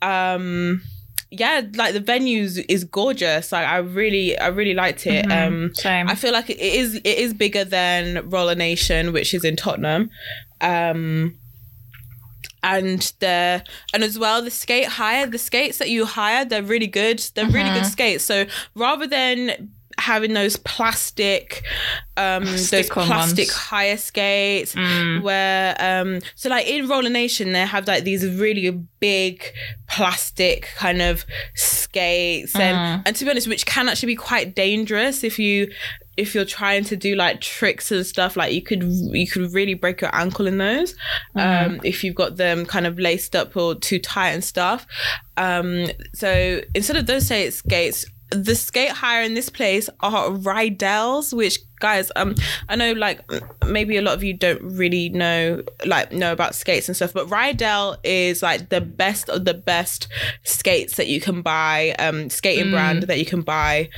Um, 0.02 0.82
yeah, 1.30 1.62
like 1.76 1.94
the 1.94 2.00
venues 2.00 2.64
is 2.70 2.86
gorgeous. 2.86 3.52
Like, 3.52 3.68
I 3.68 3.78
really 3.78 4.38
I 4.38 4.48
really 4.48 4.74
liked 4.74 5.06
it. 5.08 5.30
Um, 5.30 5.74
Same. 5.74 6.08
I 6.08 6.16
feel 6.16 6.32
like 6.32 6.50
it 6.50 6.60
is 6.60 6.96
it 6.96 7.06
is 7.06 7.34
bigger 7.34 7.66
than 7.66 8.30
Roller 8.30 8.56
Nation, 8.56 9.12
which 9.12 9.34
is 9.34 9.44
in 9.44 9.58
Tottenham. 9.58 10.10
Um 10.62 11.38
and 12.76 13.14
the 13.20 13.64
and 13.94 14.04
as 14.04 14.20
well 14.20 14.42
the 14.42 14.52
skate 14.52 14.88
hire 14.88 15.26
the 15.26 15.38
skates 15.38 15.78
that 15.80 15.90
you 15.90 16.06
hire 16.06 16.44
they're 16.46 16.64
really 16.64 16.88
good. 16.88 17.20
They're 17.34 17.46
really 17.58 17.70
good 17.74 17.86
skates. 17.86 18.24
So 18.24 18.46
rather 18.76 19.08
than 19.08 19.72
having 20.00 20.34
those 20.34 20.58
plastic 20.58 21.64
um 22.18 22.46
those 22.46 22.70
plastic 22.88 23.48
ones. 23.48 23.52
hire 23.72 23.98
skates 23.98 24.76
where 25.24 25.76
um 25.80 26.20
so 26.36 26.50
like 26.50 26.68
in 26.68 26.88
roller 26.88 27.10
nation 27.10 27.52
they 27.54 27.66
have 27.66 27.88
like 27.88 28.04
these 28.04 28.24
really 28.40 28.70
big 29.00 29.44
plastic 29.88 30.70
kind 30.76 31.02
of 31.02 31.26
skates 31.56 32.56
and 32.56 33.02
and 33.08 33.16
to 33.16 33.26
be 33.26 33.32
honest 33.32 33.48
which 33.48 33.66
can 33.66 33.90
actually 33.90 34.14
be 34.14 34.16
quite 34.16 34.54
dangerous 34.56 35.24
if 35.24 35.40
you 35.40 35.68
if 36.18 36.34
you're 36.34 36.46
trying 36.46 36.84
to 36.84 36.98
do 36.98 37.16
like 37.16 37.40
tricks 37.42 37.92
and 37.92 38.06
stuff 38.06 38.36
like 38.36 38.54
you 38.54 38.62
could 38.62 38.84
you 38.84 39.28
could 39.28 39.54
really 39.54 39.76
break 39.76 40.02
your 40.02 40.14
ankle 40.14 40.48
in 40.48 40.58
those 40.58 40.96
um 41.36 41.80
if 41.84 42.04
you've 42.04 42.16
got 42.16 42.38
them 42.38 42.66
kind 42.66 42.88
of 42.88 43.00
laced 43.00 43.36
up 43.36 43.56
or 43.56 43.76
too 43.76 44.00
tight 44.00 44.30
and 44.30 44.44
stuff. 44.44 44.86
Um 45.38 45.88
so 46.14 46.62
instead 46.74 46.98
of 46.98 47.06
those 47.06 47.26
skate 47.28 47.54
skates 47.54 48.06
the 48.30 48.56
skate 48.56 48.92
hire 48.92 49.24
in 49.24 49.36
this 49.36 49.50
place 49.50 49.90
are 50.02 50.30
Riedell's, 50.32 51.34
which 51.34 51.60
guys, 51.80 52.12
um, 52.16 52.36
I 52.68 52.76
know 52.76 52.92
like 52.92 53.22
maybe 53.66 53.96
a 53.98 54.02
lot 54.02 54.16
of 54.16 54.24
you 54.24 54.34
don't 54.34 54.62
really 54.62 55.10
know 55.10 55.64
like 55.86 56.12
know 56.12 56.34
about 56.34 56.54
skates 56.54 56.90
and 56.90 56.96
stuff, 56.96 57.14
but 57.14 57.28
Rydell 57.28 57.98
is 58.04 58.44
like 58.44 58.70
the 58.70 58.82
best 58.82 59.30
of 59.30 59.46
the 59.46 59.54
best 59.54 60.10
skates 60.44 60.98
that 60.98 61.08
you 61.08 61.22
can 61.22 61.42
buy, 61.42 61.96
um, 62.00 62.30
skating 62.30 62.72
brand 62.72 63.04
that 63.04 63.18
you 63.18 63.26
can 63.26 63.42
buy 63.42 63.90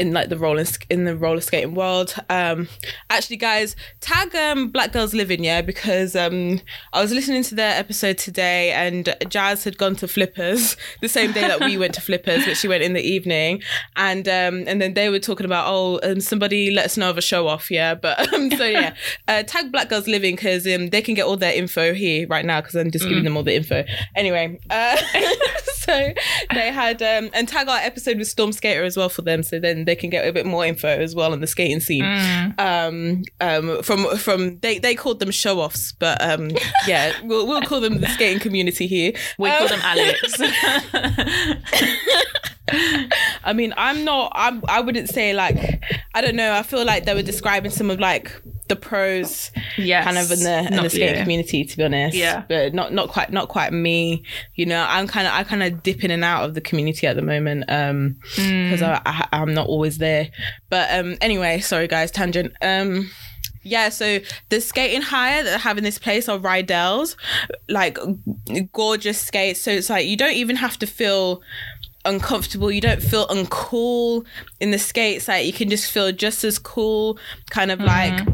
in 0.00 0.14
like 0.14 0.30
the 0.30 0.38
roller 0.38 0.64
in 0.88 1.04
the 1.04 1.14
roller 1.14 1.42
skating 1.42 1.74
world. 1.74 2.14
Um, 2.30 2.68
actually, 3.10 3.36
guys, 3.36 3.76
tag 4.00 4.34
um 4.34 4.68
Black 4.68 4.92
Girls 4.92 5.12
Living, 5.12 5.44
yeah, 5.44 5.60
because 5.60 6.16
um 6.16 6.60
I 6.94 7.02
was 7.02 7.12
listening 7.12 7.42
to 7.44 7.54
their 7.54 7.78
episode 7.78 8.16
today, 8.16 8.72
and 8.72 9.14
Jazz 9.28 9.62
had 9.64 9.76
gone 9.76 9.96
to 9.96 10.08
Flippers 10.08 10.78
the 11.02 11.08
same 11.08 11.32
day 11.32 11.42
that 11.42 11.60
we 11.60 11.76
went 11.76 11.92
to 11.94 12.00
Flippers, 12.00 12.46
but 12.46 12.56
she 12.56 12.66
went 12.66 12.82
in 12.82 12.94
the 12.94 13.02
evening, 13.02 13.62
and 13.94 14.26
um 14.26 14.64
and 14.66 14.80
then 14.80 14.94
they 14.94 15.10
were 15.10 15.18
talking 15.18 15.44
about 15.44 15.66
oh, 15.68 16.00
um, 16.02 16.20
somebody 16.20 16.70
let 16.70 16.86
us 16.86 16.96
know 16.96 17.10
of 17.10 17.18
a 17.18 17.22
show 17.22 17.46
off, 17.46 17.70
yeah, 17.70 17.94
but 17.94 18.32
um 18.34 18.50
so 18.52 18.64
yeah, 18.64 18.94
uh, 19.28 19.42
tag 19.42 19.70
Black 19.70 19.90
Girls 19.90 20.08
Living 20.08 20.34
because 20.34 20.66
um 20.66 20.88
they 20.88 21.02
can 21.02 21.14
get 21.14 21.26
all 21.26 21.36
their 21.36 21.52
info 21.52 21.92
here 21.92 22.26
right 22.28 22.46
now 22.46 22.62
because 22.62 22.74
I'm 22.74 22.90
just 22.90 23.06
giving 23.06 23.24
them 23.24 23.36
all 23.36 23.42
the 23.42 23.54
info. 23.54 23.84
Anyway, 24.16 24.58
uh, 24.70 24.96
so 25.90 26.12
they 26.54 26.70
had 26.72 27.02
um 27.02 27.30
and 27.34 27.48
tag 27.48 27.68
our 27.68 27.78
episode 27.78 28.18
with 28.18 28.28
Storm 28.28 28.52
Skater 28.52 28.84
as 28.84 28.96
well 28.96 29.08
for 29.08 29.22
them, 29.22 29.42
so 29.42 29.58
then 29.58 29.84
they 29.84 29.96
can 29.96 30.10
get 30.10 30.26
a 30.26 30.32
bit 30.32 30.46
more 30.46 30.64
info 30.64 30.88
as 30.88 31.14
well 31.14 31.32
on 31.32 31.40
the 31.40 31.46
skating 31.46 31.80
scene. 31.80 32.04
Um, 32.58 33.22
um, 33.40 33.82
from 33.82 34.16
from 34.16 34.58
they 34.60 34.78
they 34.78 34.94
called 34.94 35.20
them 35.20 35.30
show 35.30 35.60
offs, 35.60 35.92
but 35.92 36.22
um, 36.22 36.50
yeah, 36.86 37.12
we'll 37.24 37.46
we'll 37.46 37.62
call 37.62 37.80
them 37.80 38.00
the 38.00 38.08
skating 38.08 38.40
community 38.40 38.86
here. 38.86 39.12
we 39.38 39.50
Um, 39.50 39.58
call 39.58 39.68
them 39.68 39.80
Alex. 39.82 40.40
I 43.44 43.52
mean, 43.52 43.72
I'm 43.76 44.04
not. 44.04 44.32
I'm. 44.34 44.62
I 44.68 44.80
wouldn't 44.80 45.08
say 45.08 45.32
like. 45.34 45.82
I 46.14 46.20
don't 46.20 46.36
know. 46.36 46.52
I 46.52 46.62
feel 46.62 46.84
like 46.84 47.04
they 47.04 47.14
were 47.14 47.22
describing 47.22 47.70
some 47.70 47.90
of 47.90 48.00
like 48.00 48.32
the 48.68 48.76
pros, 48.76 49.50
yeah, 49.76 50.04
kind 50.04 50.18
of 50.18 50.30
in 50.30 50.40
the 50.40 50.58
in 50.70 50.82
the 50.82 50.90
skating 50.90 51.16
you. 51.16 51.22
community. 51.22 51.64
To 51.64 51.76
be 51.76 51.84
honest, 51.84 52.16
Yeah. 52.16 52.44
but 52.48 52.74
not 52.74 52.92
not 52.92 53.08
quite 53.08 53.32
not 53.32 53.48
quite 53.48 53.72
me. 53.72 54.22
You 54.54 54.66
know, 54.66 54.84
I'm 54.88 55.06
kind 55.06 55.26
of 55.26 55.32
I 55.32 55.44
kind 55.44 55.62
of 55.62 55.82
dip 55.82 56.04
in 56.04 56.10
and 56.10 56.24
out 56.24 56.44
of 56.44 56.54
the 56.54 56.60
community 56.60 57.06
at 57.06 57.16
the 57.16 57.22
moment 57.22 57.64
um 57.68 58.16
because 58.36 58.82
I, 58.82 59.00
I 59.06 59.28
I'm 59.32 59.54
not 59.54 59.66
always 59.66 59.98
there. 59.98 60.28
But 60.68 60.88
um 60.92 61.16
anyway, 61.20 61.60
sorry 61.60 61.88
guys, 61.88 62.10
tangent. 62.10 62.52
Um. 62.62 63.10
Yeah, 63.62 63.90
so 63.90 64.20
the 64.48 64.58
skating 64.58 65.02
hire 65.02 65.44
that 65.44 65.54
I 65.54 65.58
have 65.58 65.76
in 65.76 65.84
this 65.84 65.98
place 65.98 66.30
are 66.30 66.38
Riedell's, 66.38 67.14
like 67.68 67.98
gorgeous 68.72 69.20
skates. 69.20 69.60
So 69.60 69.70
it's 69.70 69.90
like 69.90 70.06
you 70.06 70.16
don't 70.16 70.32
even 70.34 70.56
have 70.56 70.78
to 70.78 70.86
feel 70.86 71.42
uncomfortable. 72.04 72.70
You 72.70 72.80
don't 72.80 73.02
feel 73.02 73.26
uncool 73.28 74.24
in 74.60 74.70
the 74.70 74.78
skates. 74.78 75.28
Like 75.28 75.46
you 75.46 75.52
can 75.52 75.68
just 75.68 75.90
feel 75.90 76.10
just 76.12 76.44
as 76.44 76.58
cool, 76.58 77.18
kind 77.50 77.70
of 77.70 77.80
like 77.80 78.26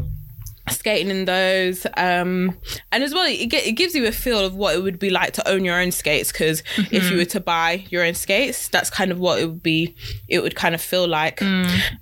skating 0.69 1.09
in 1.09 1.25
those. 1.25 1.85
Um, 1.95 2.57
and 2.91 3.03
as 3.03 3.13
well, 3.13 3.25
it, 3.25 3.49
ge- 3.49 3.67
it 3.67 3.73
gives 3.73 3.95
you 3.95 4.05
a 4.05 4.11
feel 4.11 4.39
of 4.39 4.55
what 4.55 4.75
it 4.75 4.83
would 4.83 4.99
be 4.99 5.09
like 5.09 5.31
to 5.33 5.47
own 5.49 5.63
your 5.63 5.79
own 5.79 5.91
skates. 5.91 6.31
Because 6.31 6.61
if 6.77 7.09
you 7.11 7.17
were 7.17 7.25
to 7.25 7.39
buy 7.39 7.85
your 7.89 8.03
own 8.03 8.13
skates, 8.15 8.67
that's 8.67 8.89
kind 8.89 9.11
of 9.11 9.19
what 9.19 9.39
it 9.39 9.45
would 9.45 9.63
be. 9.63 9.95
It 10.27 10.43
would 10.43 10.55
kind 10.55 10.75
of 10.75 10.81
feel 10.81 11.07
like. 11.07 11.41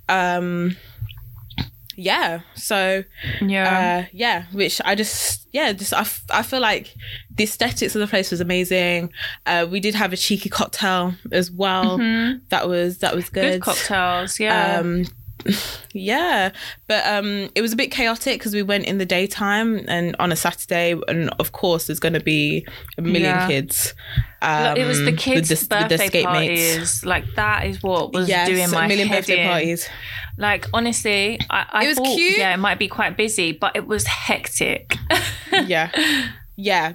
Um, 0.08 0.76
yeah. 1.96 2.40
So 2.54 3.02
Yeah. 3.40 4.04
uh, 4.04 4.08
yeah, 4.12 4.44
which 4.52 4.80
I 4.84 4.94
just 4.94 5.48
yeah, 5.52 5.72
just 5.72 5.92
I, 5.94 6.00
f- 6.00 6.24
I 6.30 6.42
feel 6.42 6.60
like 6.60 6.94
the 7.34 7.44
aesthetics 7.44 7.94
of 7.94 8.00
the 8.00 8.06
place 8.06 8.30
was 8.30 8.40
amazing. 8.40 9.12
Uh, 9.46 9.66
we 9.70 9.80
did 9.80 9.94
have 9.94 10.12
a 10.12 10.16
cheeky 10.16 10.48
cocktail 10.48 11.14
as 11.32 11.50
well. 11.50 11.98
That 12.50 12.68
was 12.68 12.98
that 12.98 13.14
was 13.14 13.28
good. 13.30 13.52
Good 13.52 13.62
cocktails. 13.62 14.38
Yeah. 14.38 14.78
Um, 14.80 15.04
yeah, 15.92 16.50
but 16.86 17.04
um, 17.06 17.48
it 17.54 17.62
was 17.62 17.72
a 17.72 17.76
bit 17.76 17.90
chaotic 17.90 18.38
because 18.38 18.54
we 18.54 18.62
went 18.62 18.84
in 18.86 18.98
the 18.98 19.06
daytime 19.06 19.84
and 19.88 20.14
on 20.18 20.32
a 20.32 20.36
Saturday, 20.36 20.94
and 21.08 21.30
of 21.38 21.52
course 21.52 21.86
there's 21.86 22.00
going 22.00 22.14
to 22.14 22.20
be 22.20 22.66
a 22.98 23.02
million 23.02 23.22
Yeah. 23.36 23.46
kids. 23.46 23.94
Like, 24.42 24.78
it 24.78 24.84
was 24.86 25.00
the 25.00 25.08
um, 25.10 25.16
kids' 25.16 25.50
with 25.50 25.68
the- 25.68 25.76
with 25.76 25.88
the 25.88 25.96
birthday 25.96 26.06
skate 26.08 26.30
mates. 26.30 26.60
parties. 26.76 27.04
Like 27.04 27.24
that 27.34 27.66
is 27.66 27.82
what 27.82 28.12
was 28.12 28.28
Yes, 28.28 28.48
doing 28.48 28.70
my 28.70 28.84
a 28.84 28.88
million 28.88 29.08
head 29.08 29.18
birthday 29.22 29.42
in. 29.42 29.48
parties. 29.48 29.88
Like 30.38 30.66
honestly, 30.72 31.40
I, 31.50 31.66
I 31.72 31.84
It 31.84 31.88
was 31.88 31.96
thought, 31.98 32.14
cute. 32.14 32.38
Yeah, 32.38 32.54
it 32.54 32.58
might 32.58 32.78
be 32.78 32.88
quite 32.88 33.16
busy, 33.16 33.52
but 33.52 33.74
it 33.74 33.86
was 33.86 34.06
hectic. 34.06 34.96
yeah 35.66 35.90
yeah 36.56 36.94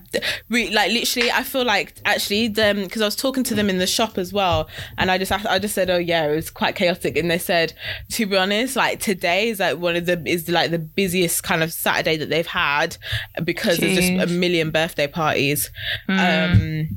we 0.50 0.70
like 0.72 0.92
literally 0.92 1.32
i 1.32 1.44
feel 1.44 1.64
like 1.64 2.00
actually 2.06 2.48
them 2.48 2.84
because 2.84 3.02
i 3.02 3.06
was 3.06 3.16
talking 3.16 3.44
to 3.44 3.54
them 3.54 3.70
in 3.70 3.78
the 3.78 3.88
shop 3.88 4.18
as 4.18 4.34
well 4.34 4.68
and 4.98 5.12
i 5.12 5.18
just 5.18 5.32
i 5.32 5.60
just 5.60 5.76
said 5.76 5.90
oh 5.90 5.98
yeah 5.98 6.26
it 6.26 6.36
was 6.36 6.50
quite 6.50 6.76
chaotic 6.76 7.16
and 7.16 7.30
they 7.30 7.38
said 7.38 7.74
to 8.10 8.26
be 8.26 8.36
honest 8.36 8.76
like 8.76 9.00
today 9.00 9.50
is 9.50 9.60
like 9.60 9.78
one 9.78 9.96
of 9.96 10.06
the 10.06 10.22
is 10.26 10.50
like 10.50 10.72
the 10.72 10.80
busiest 10.80 11.44
kind 11.44 11.62
of 11.62 11.72
saturday 11.72 12.18
that 12.18 12.30
they've 12.30 12.48
had 12.48 12.98
because 13.44 13.78
there's 13.78 13.96
just 13.96 14.32
a 14.32 14.34
million 14.34 14.72
birthday 14.72 15.08
parties. 15.08 15.70
Um 16.08 16.90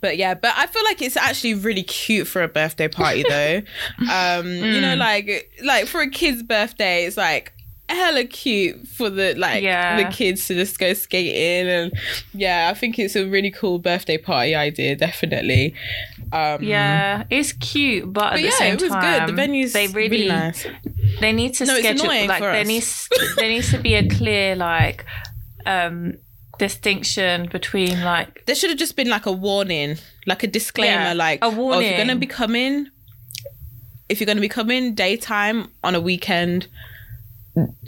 but 0.00 0.16
yeah, 0.16 0.34
but 0.34 0.54
I 0.56 0.66
feel 0.66 0.84
like 0.84 1.02
it's 1.02 1.16
actually 1.16 1.54
really 1.54 1.82
cute 1.82 2.26
for 2.26 2.42
a 2.42 2.48
birthday 2.48 2.88
party 2.88 3.22
though. 3.28 3.62
um, 4.10 4.46
you 4.46 4.80
know, 4.80 4.94
like 4.94 5.52
like 5.62 5.86
for 5.86 6.00
a 6.00 6.08
kid's 6.08 6.42
birthday, 6.42 7.04
it's 7.04 7.16
like 7.16 7.52
hella 7.94 8.24
cute 8.24 8.86
for 8.88 9.10
the 9.10 9.34
like 9.36 9.62
Yeah. 9.62 9.96
the 10.02 10.10
kids 10.10 10.46
to 10.48 10.54
just 10.54 10.78
go 10.78 10.92
skating 10.94 11.68
and 11.68 11.92
yeah, 12.32 12.68
I 12.70 12.74
think 12.78 12.98
it's 12.98 13.16
a 13.16 13.26
really 13.26 13.50
cool 13.50 13.78
birthday 13.78 14.18
party 14.18 14.54
idea, 14.54 14.96
definitely. 14.96 15.74
Um 16.32 16.62
yeah, 16.62 17.24
it's 17.30 17.52
cute, 17.52 18.12
but 18.12 18.24
at 18.24 18.30
but 18.30 18.36
the 18.36 18.42
yeah, 18.44 18.50
same 18.50 18.74
it 18.74 18.82
was 18.82 18.90
time, 18.92 19.02
good. 19.26 19.28
The 19.28 19.36
venue's 19.36 19.72
they 19.72 19.88
really, 19.88 20.08
really 20.10 20.28
nice. 20.28 20.66
they 21.20 21.32
need 21.32 21.54
to 21.54 21.64
No, 21.66 21.76
schedule 21.78 22.04
annoying 22.04 22.28
like 22.28 22.38
for 22.38 22.52
there 22.52 22.60
us. 22.62 22.66
needs 22.68 23.08
there 23.36 23.48
needs 23.48 23.70
to 23.72 23.78
be 23.78 23.94
a 23.94 24.08
clear 24.08 24.54
like 24.56 25.04
um 25.66 26.14
distinction 26.58 27.48
between 27.50 28.02
like 28.04 28.44
There 28.46 28.54
should 28.54 28.70
have 28.70 28.78
just 28.78 28.94
been 28.94 29.08
like 29.08 29.26
a 29.26 29.32
warning, 29.32 29.96
like 30.26 30.42
a 30.42 30.46
disclaimer, 30.46 30.92
Yeah, 30.92 31.12
like 31.14 31.40
a 31.42 31.46
oh, 31.46 31.80
if 31.80 31.88
you're 31.88 31.96
gonna 31.98 32.16
be 32.16 32.26
coming, 32.26 32.86
if 34.08 34.20
you're 34.20 34.26
gonna 34.26 34.40
be 34.40 34.48
coming 34.48 34.94
daytime 34.94 35.68
on 35.82 35.94
a 35.94 36.00
weekend, 36.00 36.68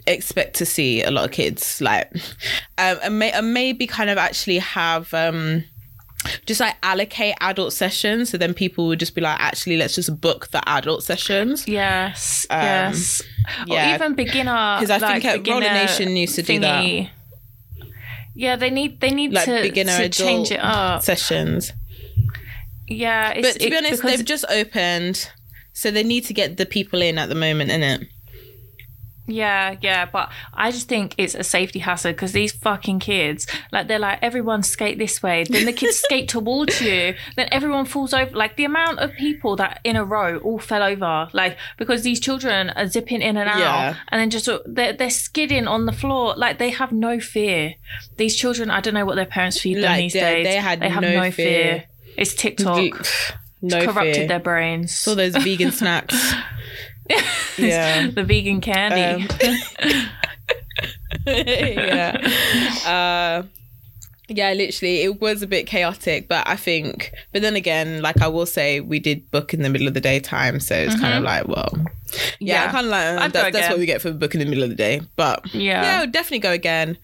expect 0.06 0.56
to 0.56 0.66
see 0.66 1.02
a 1.02 1.10
lot 1.10 1.24
of 1.24 1.30
kids. 1.30 1.80
Like, 1.80 2.10
um, 2.78 2.98
and, 3.02 3.18
may, 3.18 3.30
and 3.32 3.54
maybe 3.54 3.86
kind 3.86 4.10
of 4.10 4.18
actually 4.18 4.58
have 4.58 5.12
um, 5.14 5.64
just 6.46 6.60
like 6.60 6.76
allocate 6.82 7.34
adult 7.40 7.72
sessions, 7.72 8.30
so 8.30 8.38
then 8.38 8.54
people 8.54 8.86
would 8.88 8.98
just 8.98 9.14
be 9.14 9.20
like, 9.20 9.38
actually, 9.40 9.76
let's 9.76 9.94
just 9.94 10.20
book 10.20 10.48
the 10.48 10.66
adult 10.68 11.02
sessions. 11.02 11.66
yes 11.68 12.46
yes 12.50 13.22
Um, 13.60 13.66
yeah. 13.68 13.92
or 13.92 13.94
even 13.96 14.14
beginner 14.14 14.76
'Cause 14.78 14.90
I 14.90 14.98
like, 14.98 15.22
think 15.22 15.46
at 15.46 15.46
Roller 15.48 15.62
Nation 15.72 16.16
used 16.16 16.34
to 16.36 16.42
do 16.42 16.58
that. 16.60 17.08
yeah 18.34 18.56
they 18.56 18.70
need 18.70 19.00
they 19.00 19.10
need 19.10 19.32
Like 19.32 19.44
to, 19.46 19.60
beginner 19.62 19.96
to 19.96 20.04
adult 20.04 20.12
change 20.12 20.50
it 20.50 20.60
up 20.60 21.02
sessions. 21.02 21.72
yeah 22.88 23.30
it's, 23.30 23.46
But 23.54 23.60
to 23.62 23.70
be 23.70 23.76
honest, 23.76 24.02
they've 24.02 24.24
just 24.24 24.44
opened. 24.48 25.30
So 25.74 25.90
they 25.90 26.02
need 26.02 26.26
to 26.26 26.34
get 26.34 26.58
the 26.58 26.66
people 26.66 27.00
in 27.00 27.16
at 27.18 27.30
the 27.30 27.34
moment, 27.34 27.70
innit? 27.70 28.06
Yeah, 29.26 29.76
yeah, 29.80 30.06
but 30.06 30.30
I 30.52 30.72
just 30.72 30.88
think 30.88 31.14
it's 31.16 31.36
a 31.36 31.44
safety 31.44 31.78
hazard 31.78 32.16
because 32.16 32.32
these 32.32 32.50
fucking 32.52 32.98
kids, 32.98 33.46
like, 33.70 33.86
they're 33.86 34.00
like, 34.00 34.18
everyone 34.20 34.64
skate 34.64 34.98
this 34.98 35.22
way, 35.22 35.44
then 35.44 35.64
the 35.64 35.72
kids 35.72 35.98
skate 35.98 36.28
towards 36.28 36.80
you, 36.80 37.14
then 37.36 37.48
everyone 37.52 37.84
falls 37.84 38.12
over. 38.12 38.34
Like, 38.34 38.56
the 38.56 38.64
amount 38.64 38.98
of 38.98 39.12
people 39.14 39.54
that 39.56 39.80
in 39.84 39.94
a 39.94 40.04
row 40.04 40.38
all 40.38 40.58
fell 40.58 40.82
over, 40.82 41.28
like, 41.32 41.56
because 41.76 42.02
these 42.02 42.18
children 42.18 42.70
are 42.70 42.88
zipping 42.88 43.22
in 43.22 43.36
and 43.36 43.48
out, 43.48 43.58
Yeah. 43.60 43.96
and 44.08 44.20
then 44.20 44.28
just 44.30 44.48
they're, 44.66 44.92
they're 44.92 45.08
skidding 45.10 45.68
on 45.68 45.86
the 45.86 45.92
floor. 45.92 46.34
Like, 46.36 46.58
they 46.58 46.70
have 46.70 46.90
no 46.90 47.20
fear. 47.20 47.74
These 48.16 48.34
children, 48.34 48.70
I 48.70 48.80
don't 48.80 48.94
know 48.94 49.04
what 49.06 49.14
their 49.14 49.26
parents 49.26 49.60
feed 49.60 49.76
them 49.76 49.84
Like, 49.84 49.98
these 50.00 50.12
they- 50.14 50.20
days. 50.20 50.46
they 50.46 50.56
had 50.56 50.82
have 50.82 51.00
no 51.00 51.14
no, 51.14 51.30
fear. 51.30 51.32
fear. 51.74 51.84
It's 52.16 52.34
TikTok. 52.34 53.06
No 53.64 53.84
corrupted 53.86 54.16
fear. 54.16 54.26
their 54.28 54.40
brains. 54.40 55.06
All 55.06 55.14
those 55.14 55.36
vegan 55.36 55.70
snacks. 55.70 56.34
yeah. 57.58 58.06
the 58.14 58.24
vegan 58.24 58.60
candy. 58.60 59.26
Um, 59.82 60.08
yeah. 61.26 62.16
Uh, 62.86 63.46
yeah, 64.28 64.52
literally, 64.54 65.02
it 65.02 65.20
was 65.20 65.42
a 65.42 65.46
bit 65.46 65.66
chaotic, 65.66 66.26
but 66.28 66.46
I 66.48 66.56
think, 66.56 67.12
but 67.32 67.42
then 67.42 67.54
again, 67.54 68.00
like 68.00 68.22
I 68.22 68.28
will 68.28 68.46
say, 68.46 68.80
we 68.80 68.98
did 68.98 69.30
book 69.30 69.52
in 69.52 69.62
the 69.62 69.68
middle 69.68 69.86
of 69.88 69.94
the 69.94 70.00
daytime, 70.00 70.58
so 70.60 70.74
it's 70.74 70.98
kind 70.98 71.14
of 71.18 71.22
like, 71.24 71.46
well, 71.48 71.68
yeah, 72.38 72.64
Yeah. 72.64 72.70
kind 72.72 72.86
of 72.86 72.90
like 72.92 73.06
uh, 73.06 73.24
I'd 73.24 73.32
that's, 73.52 73.68
what 73.68 73.78
we 73.78 73.84
get 73.86 74.00
for 74.00 74.10
booking 74.12 74.40
in 74.40 74.46
the 74.46 74.50
middle 74.50 74.64
of 74.64 74.70
the 74.70 74.76
day. 74.76 75.00
But 75.16 75.52
Yeah. 75.54 75.82
yeah, 75.82 75.98
I 75.98 76.00
would 76.00 76.12
definitely 76.12 76.38
go 76.38 76.52
again. 76.52 76.96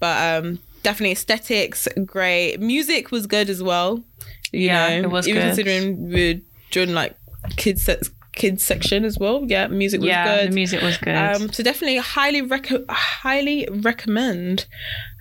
But 0.00 0.44
um, 0.44 0.58
definitely 0.82 1.12
aesthetics, 1.12 1.86
great. 2.04 2.58
Music 2.58 3.12
was 3.12 3.26
good 3.28 3.48
as 3.48 3.62
well. 3.62 4.02
You 4.50 4.60
Yeah, 4.66 5.00
know, 5.00 5.08
it 5.08 5.10
was 5.10 5.28
even 5.28 5.40
good. 5.42 5.46
considering 5.48 6.10
we're 6.10 6.40
doing 6.72 6.94
like 6.94 7.14
kids 7.56 7.82
se- 7.82 8.00
kids 8.32 8.64
section 8.64 9.04
as 9.04 9.18
well. 9.18 9.44
Yeah, 9.46 9.68
music 9.68 10.00
was 10.00 10.08
yeah, 10.08 10.36
good. 10.36 10.50
the 10.50 10.54
music 10.54 10.82
was 10.82 10.96
good. 10.98 11.14
Um, 11.14 11.52
so 11.52 11.62
definitely 11.62 11.98
highly 11.98 12.42
rec- 12.42 12.88
highly 12.88 13.68
recommend. 13.70 14.66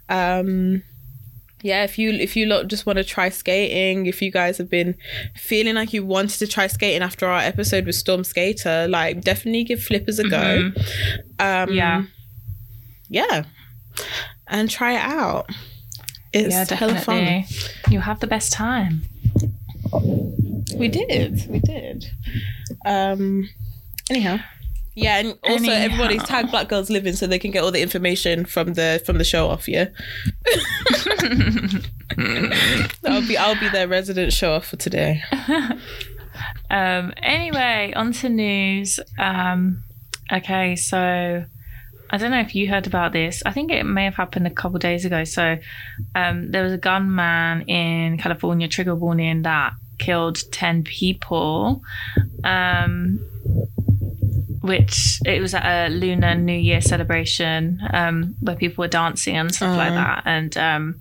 Um, 0.09 0.83
yeah, 1.61 1.83
if 1.83 1.99
you 1.99 2.11
if 2.11 2.35
you 2.35 2.45
lot 2.45 2.67
just 2.67 2.85
want 2.85 2.97
to 2.97 3.03
try 3.03 3.29
skating, 3.29 4.05
if 4.05 4.21
you 4.21 4.31
guys 4.31 4.57
have 4.57 4.69
been 4.69 4.95
feeling 5.35 5.75
like 5.75 5.93
you 5.93 6.05
wanted 6.05 6.39
to 6.39 6.47
try 6.47 6.67
skating 6.67 7.03
after 7.03 7.27
our 7.27 7.39
episode 7.39 7.85
with 7.85 7.95
Storm 7.95 8.23
Skater, 8.23 8.87
like 8.87 9.21
definitely 9.21 9.63
give 9.63 9.81
flippers 9.81 10.19
a 10.19 10.27
go. 10.27 10.71
Um, 11.39 11.71
yeah. 11.71 12.03
yeah, 13.09 13.45
and 14.47 14.69
try 14.69 14.93
it 14.93 15.01
out. 15.01 15.49
It's 16.33 16.53
yeah, 16.53 16.75
hella 16.75 16.95
fun. 16.99 17.17
definitely. 17.17 17.45
You'll 17.89 18.03
have 18.03 18.19
the 18.19 18.27
best 18.27 18.53
time. 18.53 19.01
We 20.75 20.87
did. 20.87 21.45
We 21.49 21.59
did. 21.59 22.05
Um 22.85 23.49
anyhow. 24.09 24.39
Yeah, 24.93 25.19
and 25.19 25.39
also 25.43 25.71
Anyhow. 25.71 25.73
everybody's 25.73 26.23
tag 26.23 26.51
Black 26.51 26.67
Girls 26.67 26.89
Living 26.89 27.13
so 27.13 27.25
they 27.25 27.39
can 27.39 27.51
get 27.51 27.63
all 27.63 27.71
the 27.71 27.81
information 27.81 28.43
from 28.45 28.73
the 28.73 29.01
from 29.05 29.17
the 29.19 29.23
show 29.23 29.47
off, 29.47 29.69
yeah. 29.69 29.85
I'll 33.05 33.25
be 33.25 33.37
I'll 33.37 33.57
be 33.57 33.69
their 33.69 33.87
resident 33.87 34.33
show 34.33 34.53
off 34.53 34.67
for 34.67 34.75
today. 34.75 35.23
Um, 36.69 37.13
anyway, 37.17 37.91
on 37.95 38.13
to 38.13 38.29
news. 38.29 38.99
Um, 39.19 39.83
okay, 40.31 40.75
so 40.77 41.45
I 42.09 42.17
don't 42.17 42.31
know 42.31 42.39
if 42.39 42.55
you 42.55 42.69
heard 42.69 42.87
about 42.87 43.11
this. 43.11 43.43
I 43.45 43.51
think 43.51 43.71
it 43.71 43.83
may 43.83 44.05
have 44.05 44.15
happened 44.15 44.47
a 44.47 44.51
couple 44.51 44.79
days 44.79 45.03
ago. 45.03 45.23
So 45.25 45.57
um, 46.15 46.51
there 46.51 46.63
was 46.63 46.73
a 46.73 46.77
gunman 46.77 47.63
in 47.63 48.17
California, 48.17 48.67
trigger 48.67 48.95
warning, 48.95 49.41
that 49.41 49.73
killed 50.01 50.37
10 50.51 50.83
people. 50.83 51.81
Um, 52.43 53.19
which 54.61 55.19
it 55.25 55.41
was 55.41 55.55
at 55.55 55.65
a 55.65 55.89
Lunar 55.89 56.35
New 56.35 56.53
Year 56.57 56.81
celebration 56.81 57.81
um, 57.93 58.35
where 58.41 58.55
people 58.55 58.83
were 58.83 58.87
dancing 58.87 59.35
and 59.35 59.53
stuff 59.53 59.75
like 59.75 59.91
Oh. 59.91 59.95
that. 59.95 60.21
And 60.25 60.55
um, 60.57 60.95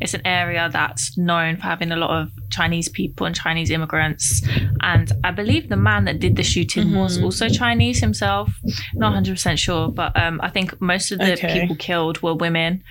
it's 0.00 0.14
an 0.14 0.22
area 0.26 0.68
that's 0.72 1.16
known 1.16 1.54
for 1.56 1.62
having 1.62 1.92
a 1.92 1.96
lot 1.96 2.10
of 2.10 2.32
Chinese 2.50 2.88
people 2.88 3.24
and 3.26 3.34
Chinese 3.36 3.70
immigrants. 3.70 4.42
And 4.80 5.12
I 5.22 5.30
believe 5.30 5.68
the 5.68 5.76
man 5.76 6.06
that 6.06 6.18
did 6.18 6.34
the 6.34 6.42
shooting 6.42 6.92
was 6.94 7.16
Mm-hmm. 7.16 7.24
also 7.26 7.48
Chinese 7.48 8.00
himself. 8.00 8.52
Not 8.94 9.14
100% 9.22 9.58
sure, 9.58 9.88
but 9.90 10.10
um, 10.20 10.40
I 10.42 10.50
think 10.50 10.80
most 10.80 11.12
of 11.12 11.18
the 11.20 11.34
Okay. 11.34 11.60
people 11.60 11.76
killed 11.76 12.20
were 12.20 12.34
women. 12.34 12.82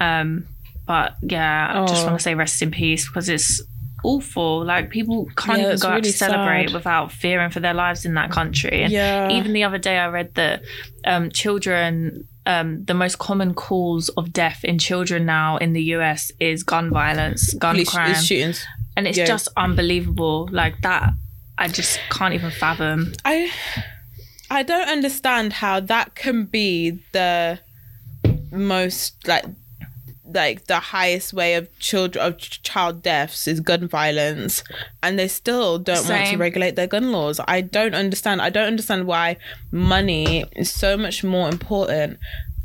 Um, 0.00 0.46
but 0.86 1.14
yeah, 1.22 1.80
I 1.82 1.86
just 1.86 2.02
Oh. 2.02 2.08
want 2.08 2.18
to 2.18 2.22
say 2.22 2.34
rest 2.34 2.60
in 2.60 2.70
peace 2.72 3.06
because 3.08 3.30
it's 3.30 3.62
awful. 4.04 4.64
Like 4.64 4.90
people 4.90 5.26
can't 5.36 5.58
Yeah, 5.60 5.66
even 5.68 5.78
go 5.78 5.88
out 5.88 6.02
to 6.04 6.12
celebrate 6.12 6.68
sad. 6.68 6.74
without 6.74 7.12
fearing 7.12 7.50
for 7.50 7.60
their 7.60 7.74
lives 7.74 8.04
in 8.04 8.14
that 8.14 8.30
country. 8.30 8.82
And 8.82 8.92
Yeah. 8.92 9.30
even 9.30 9.52
the 9.52 9.64
other 9.64 9.78
day, 9.78 9.98
I 9.98 10.08
read 10.08 10.34
that 10.34 10.62
um, 11.04 11.30
children. 11.30 12.26
Um, 12.44 12.84
the 12.86 12.94
most 12.94 13.18
common 13.20 13.54
cause 13.54 14.08
of 14.16 14.32
death 14.32 14.64
in 14.64 14.76
children 14.76 15.24
now 15.24 15.58
in 15.58 15.74
the 15.74 15.82
US 15.94 16.32
is 16.40 16.64
gun 16.64 16.90
violence, 16.90 17.54
gun 17.54 17.74
Police 17.76 17.90
crime, 17.90 18.14
shootings. 18.16 18.66
and 18.96 19.06
it's 19.06 19.16
yeah. 19.16 19.26
just 19.26 19.46
unbelievable. 19.56 20.48
Like 20.50 20.80
that, 20.82 21.10
I 21.56 21.68
just 21.68 22.00
can't 22.10 22.34
even 22.34 22.50
fathom. 22.50 23.12
I 23.24 23.48
I 24.50 24.64
don't 24.64 24.88
understand 24.88 25.52
how 25.52 25.78
that 25.78 26.16
can 26.16 26.46
be 26.46 26.98
the 27.12 27.60
most 28.50 29.26
like 29.28 29.44
like 30.34 30.66
the 30.66 30.78
highest 30.78 31.32
way 31.32 31.54
of 31.54 31.68
children 31.78 32.24
of 32.24 32.38
ch- 32.38 32.62
child 32.62 33.02
deaths 33.02 33.46
is 33.46 33.60
gun 33.60 33.88
violence. 33.88 34.62
And 35.02 35.18
they 35.18 35.28
still 35.28 35.78
don't 35.78 36.08
want 36.08 36.28
to 36.28 36.36
regulate 36.36 36.76
their 36.76 36.86
gun 36.86 37.12
laws. 37.12 37.40
I 37.46 37.60
don't 37.60 37.94
understand 37.94 38.40
i 38.42 38.50
don't 38.50 38.66
understand 38.66 39.06
why 39.06 39.36
money 39.70 40.44
is 40.56 40.70
so 40.70 40.96
much 40.96 41.22
more 41.24 41.48
important 41.48 42.18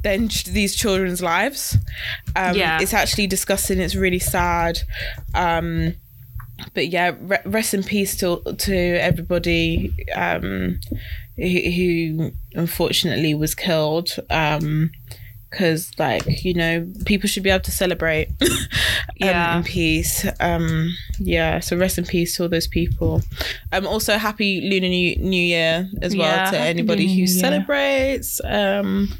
than 0.03 0.29
ch- 0.29 0.45
these 0.45 0.75
children's 0.75 1.21
lives. 1.21 1.77
Um 2.35 2.55
Yeah. 2.55 2.79
it's 2.81 2.93
actually 2.93 3.27
disgusting 3.27 3.79
it's 3.79 3.95
really 3.95 4.19
sad. 4.19 4.79
Um 5.33 5.95
but 6.73 6.87
yeah, 6.87 7.13
re- 7.19 7.39
rest 7.45 7.73
in 7.73 7.83
peace 7.83 8.15
to 8.17 8.41
to 8.57 8.75
everybody 8.75 9.93
um, 10.15 10.79
who, 11.35 11.43
who 11.45 12.31
unfortunately 12.55 13.33
was 13.35 13.53
killed. 13.53 14.15
Because 15.57 15.91
like 15.97 16.45
you 16.45 16.53
know, 16.53 16.87
people 17.05 17.27
should 17.27 17.41
be 17.41 17.49
able 17.49 17.63
to 17.63 17.71
celebrate 17.71 18.27
um, 18.41 18.57
Yeah. 19.15 19.57
in 19.57 19.63
peace. 19.63 20.23
Um, 20.39 20.93
yeah, 21.17 21.59
so 21.61 21.75
rest 21.75 21.97
in 21.97 22.05
peace 22.05 22.37
to 22.37 22.43
all 22.43 22.49
those 22.49 22.67
people. 22.67 23.23
Um, 23.71 23.87
also 23.87 24.17
happy 24.19 24.61
Lunar 24.69 24.87
New, 24.87 25.15
New 25.15 25.41
Year 25.43 25.89
as 26.03 26.15
well 26.15 26.27
Yeah, 26.27 26.51
to 26.51 26.57
anybody 26.59 27.07
who 27.19 27.25
celebrates. 27.25 28.39
Um, 28.45 29.17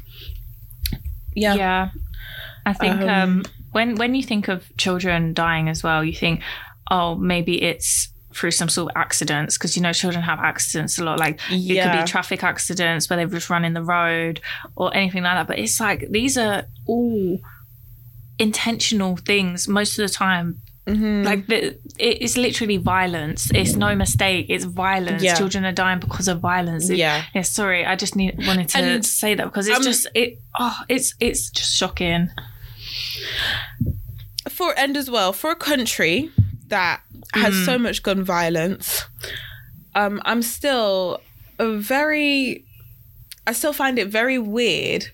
yeah, 1.34 1.54
Yeah. 1.54 1.88
I 2.66 2.72
think 2.72 3.00
Um, 3.00 3.08
um, 3.08 3.42
when 3.72 3.96
when 3.96 4.14
you 4.14 4.22
think 4.22 4.46
of 4.48 4.64
children 4.76 5.34
dying 5.34 5.68
as 5.68 5.82
well, 5.82 6.04
you 6.04 6.12
think, 6.14 6.42
oh, 6.90 7.16
maybe 7.16 7.60
it's 7.62 8.10
through 8.38 8.52
some 8.52 8.68
sort 8.68 8.90
of 8.90 8.96
accidents 8.96 9.58
because 9.58 9.76
you 9.76 9.82
know 9.82 9.92
children 9.92 10.22
have 10.22 10.38
accidents 10.38 10.98
a 10.98 11.04
lot. 11.04 11.18
Like 11.18 11.40
it 11.50 11.82
could 11.82 12.00
be 12.00 12.06
traffic 12.06 12.42
accidents 12.44 13.10
where 13.10 13.16
they've 13.16 13.30
just 13.30 13.50
run 13.50 13.64
in 13.64 13.74
the 13.74 13.82
road 13.82 14.40
or 14.76 14.94
anything 14.96 15.22
like 15.24 15.36
that. 15.36 15.46
But 15.48 15.58
it's 15.58 15.80
like 15.80 16.08
these 16.10 16.38
are 16.38 16.64
all 16.86 17.38
intentional 18.38 19.16
things 19.16 19.66
most 19.66 19.98
of 19.98 20.06
the 20.08 20.14
time. 20.14 20.60
Mhm. 20.86 21.22
Like 21.24 21.46
the, 21.48 21.58
it- 21.98 22.18
it's 22.22 22.36
literally 22.38 22.78
violence. 22.78 23.50
It's 23.54 23.74
no 23.76 23.94
mistake. 23.94 24.46
It's 24.48 24.64
violence. 24.64 25.22
Yeah. 25.22 25.34
Children 25.34 25.64
are 25.66 25.72
dying 25.72 25.98
because 25.98 26.28
of 26.28 26.40
violence. 26.40 26.88
It- 26.88 26.96
yeah. 26.96 27.24
yeah, 27.34 27.42
sorry. 27.42 27.84
I 27.84 27.94
just 27.94 28.16
need 28.16 28.38
wanted 28.46 28.68
to 28.70 28.78
And, 28.78 29.04
say 29.04 29.34
that 29.34 29.44
because 29.44 29.66
it's 29.68 29.76
um, 29.76 29.82
just 29.82 30.06
it. 30.14 30.38
Oh, 30.58 30.78
it's 30.88 31.14
it's 31.20 31.50
just 31.50 31.76
shocking. 31.76 32.30
for 34.48 34.72
and 34.78 34.96
as 34.96 35.10
well 35.10 35.32
for 35.32 35.50
a 35.50 35.56
country 35.56 36.30
that 36.68 37.00
has 37.34 37.54
Mm. 37.54 37.64
so 37.64 37.78
much 37.78 38.02
gun 38.02 38.22
violence 38.22 39.04
um 39.94 40.20
i'm 40.24 40.42
still 40.42 41.20
a 41.58 41.72
very 41.76 42.64
i 43.46 43.52
still 43.52 43.72
find 43.72 43.98
it 43.98 44.08
very 44.08 44.38
weird 44.38 45.06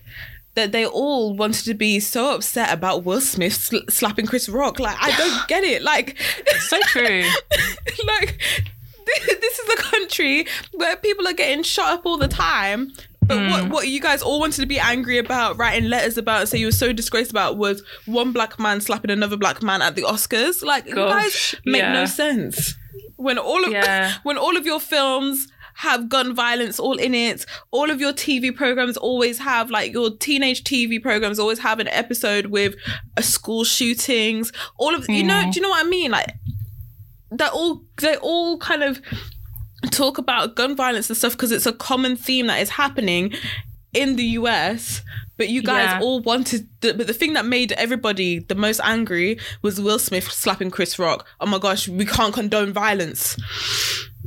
that 0.55 0.71
they 0.71 0.85
all 0.85 1.35
wanted 1.35 1.65
to 1.65 1.73
be 1.73 1.99
so 1.99 2.33
upset 2.35 2.71
about 2.73 3.03
will 3.03 3.19
smith 3.21 3.53
sl- 3.53 3.77
slapping 3.89 4.25
chris 4.25 4.47
rock 4.47 4.79
like 4.79 4.97
i 5.01 5.15
don't 5.17 5.47
get 5.53 5.63
it 5.63 5.81
like 5.81 6.15
it's 6.47 6.69
So 6.69 6.79
true. 6.87 7.23
like 8.07 8.39
this 9.05 9.59
is 9.59 9.69
a 9.69 9.77
country 9.83 10.45
where 10.73 10.95
people 10.97 11.27
are 11.27 11.33
getting 11.33 11.63
shot 11.63 11.89
up 11.99 12.05
all 12.05 12.17
the 12.17 12.27
time 12.27 12.91
but 13.27 13.37
Mm. 13.37 13.49
what 13.51 13.69
what 13.69 13.87
you 13.87 13.99
guys 13.99 14.21
all 14.21 14.39
wanted 14.39 14.61
to 14.61 14.67
be 14.67 14.79
angry 14.79 15.17
about, 15.17 15.57
writing 15.57 15.89
letters 15.89 16.17
about, 16.17 16.41
and 16.41 16.49
say 16.49 16.57
you 16.57 16.67
were 16.67 16.71
so 16.71 16.93
disgraced 16.93 17.31
about 17.31 17.57
was 17.57 17.81
one 18.05 18.31
black 18.31 18.59
man 18.59 18.81
slapping 18.81 19.11
another 19.11 19.37
black 19.37 19.61
man 19.63 19.81
at 19.81 19.95
the 19.95 20.03
Oscars. 20.03 20.63
Like 20.63 20.85
you 20.87 20.95
guys 20.95 21.55
make 21.65 21.83
no 21.83 22.05
sense. 22.05 22.75
When 23.17 23.37
all 23.37 23.63
of 23.65 23.71
Yeah. 23.71 24.13
when 24.23 24.37
all 24.37 24.57
of 24.57 24.65
your 24.65 24.79
films 24.79 25.47
have 25.79 26.07
gun 26.07 26.33
violence 26.33 26.79
all 26.79 26.97
in 26.97 27.13
it, 27.13 27.45
all 27.71 27.89
of 27.91 27.99
your 27.99 28.13
TV 28.13 28.49
programs 28.55 28.95
always 28.95 29.39
have 29.39 29.69
like 29.69 29.91
your 29.91 30.09
teenage 30.09 30.63
TV 30.63 31.01
programs 31.01 31.37
always 31.39 31.59
have 31.59 31.79
an 31.79 31.87
episode 31.89 32.45
with 32.47 32.75
a 33.17 33.23
school 33.23 33.63
shootings. 33.65 34.51
All 34.77 34.95
of 34.95 35.09
you 35.09 35.23
know, 35.23 35.33
Mm. 35.43 35.51
do 35.51 35.59
you 35.59 35.61
know 35.63 35.69
what 35.69 35.85
I 35.85 35.89
mean? 35.89 36.11
Like 36.11 36.33
they're 37.31 37.49
all 37.49 37.81
they 38.01 38.15
all 38.17 38.57
kind 38.59 38.83
of 38.83 39.01
talk 39.91 40.17
about 40.17 40.55
gun 40.55 40.75
violence 40.75 41.09
and 41.09 41.17
stuff 41.17 41.33
because 41.33 41.51
it's 41.51 41.65
a 41.65 41.73
common 41.73 42.15
theme 42.15 42.47
that 42.47 42.61
is 42.61 42.69
happening 42.71 43.33
in 43.93 44.15
the 44.15 44.23
US. 44.39 45.01
But 45.37 45.49
you 45.49 45.61
guys 45.61 45.89
Yeah. 45.91 45.99
all 46.01 46.21
wanted, 46.21 46.67
the, 46.79 46.93
but 46.93 47.07
the 47.07 47.13
thing 47.13 47.33
that 47.33 47.45
made 47.45 47.73
everybody 47.73 48.39
the 48.39 48.55
most 48.55 48.79
angry 48.83 49.37
was 49.61 49.81
Will 49.81 49.99
Smith 49.99 50.31
slapping 50.31 50.71
Chris 50.71 50.97
Rock. 50.97 51.27
Oh 51.41 51.45
my 51.45 51.59
gosh, 51.59 51.89
we 51.89 52.05
can't 52.05 52.33
condone 52.33 52.71
violence. 52.71 53.35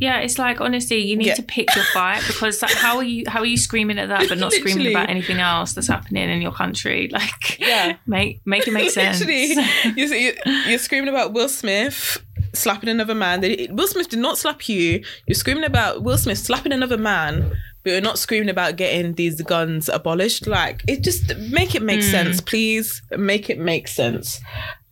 Yeah, 0.01 0.19
it's 0.21 0.39
like 0.39 0.61
honestly, 0.61 0.99
you 1.05 1.17
need 1.17 1.29
Yeah. 1.29 1.35
to 1.35 1.43
pick 1.43 1.75
your 1.75 1.85
fight 1.87 2.23
because 2.27 2.61
like, 2.63 2.75
how 2.75 2.99
are 2.99 3.03
you 3.03 3.25
how 3.27 3.41
are 3.41 3.47
you 3.47 3.57
screaming 3.57 3.99
at 3.99 4.09
that 4.11 4.29
but 4.29 4.37
not 4.39 4.53
screaming 4.53 4.87
about 4.89 5.09
anything 5.11 5.39
else 5.41 5.73
that's 5.73 5.89
happening 5.89 6.29
in 6.29 6.41
your 6.43 6.53
country? 6.53 7.09
Like, 7.13 7.59
Yeah. 7.59 7.97
make 8.07 8.41
make 8.45 8.69
it 8.69 8.73
make 8.73 8.91
sense. 9.01 9.21
Literally, 9.21 9.57
you're, 9.97 10.35
you're 10.69 10.79
screaming 10.79 11.09
about 11.09 11.33
Will 11.33 11.49
Smith 11.49 12.23
slapping 12.55 12.89
another 12.89 13.15
man. 13.15 13.41
They- 13.41 13.69
Will 13.71 13.87
Smith 13.89 14.09
did 14.09 14.19
not 14.21 14.39
slap 14.39 14.69
you. 14.69 15.03
You're 15.27 15.35
screaming 15.35 15.65
about 15.65 16.03
Will 16.03 16.19
Smith 16.19 16.39
slapping 16.39 16.73
another 16.73 16.99
man, 16.99 17.53
but 17.85 17.91
you're 17.93 18.01
not 18.01 18.19
screaming 18.19 18.49
about 18.49 18.77
getting 18.77 19.15
these 19.15 19.41
guns 19.43 19.89
abolished. 19.89 20.47
Like, 20.47 20.83
it 20.89 21.03
just 21.03 21.37
make 21.51 21.75
it 21.75 21.83
make 21.83 22.03
sense, 22.03 22.41
please. 22.41 23.03
Make 23.17 23.49
it 23.51 23.59
make 23.59 23.89
sense. 23.89 24.41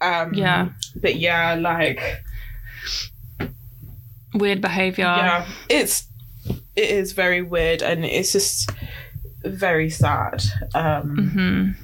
Um, 0.01 0.35
Yeah. 0.35 0.69
But 1.01 1.17
yeah, 1.17 1.55
like, 1.55 2.23
Weird 4.35 4.61
behavior. 4.61 5.05
yeah, 5.05 5.47
it's 5.69 6.07
it 6.75 6.91
is 6.91 7.13
very 7.13 7.41
weird, 7.41 7.81
and 7.83 8.05
it's 8.05 8.33
just 8.33 8.71
very 9.45 9.89
sad. 9.89 10.43
Um, 10.75 11.75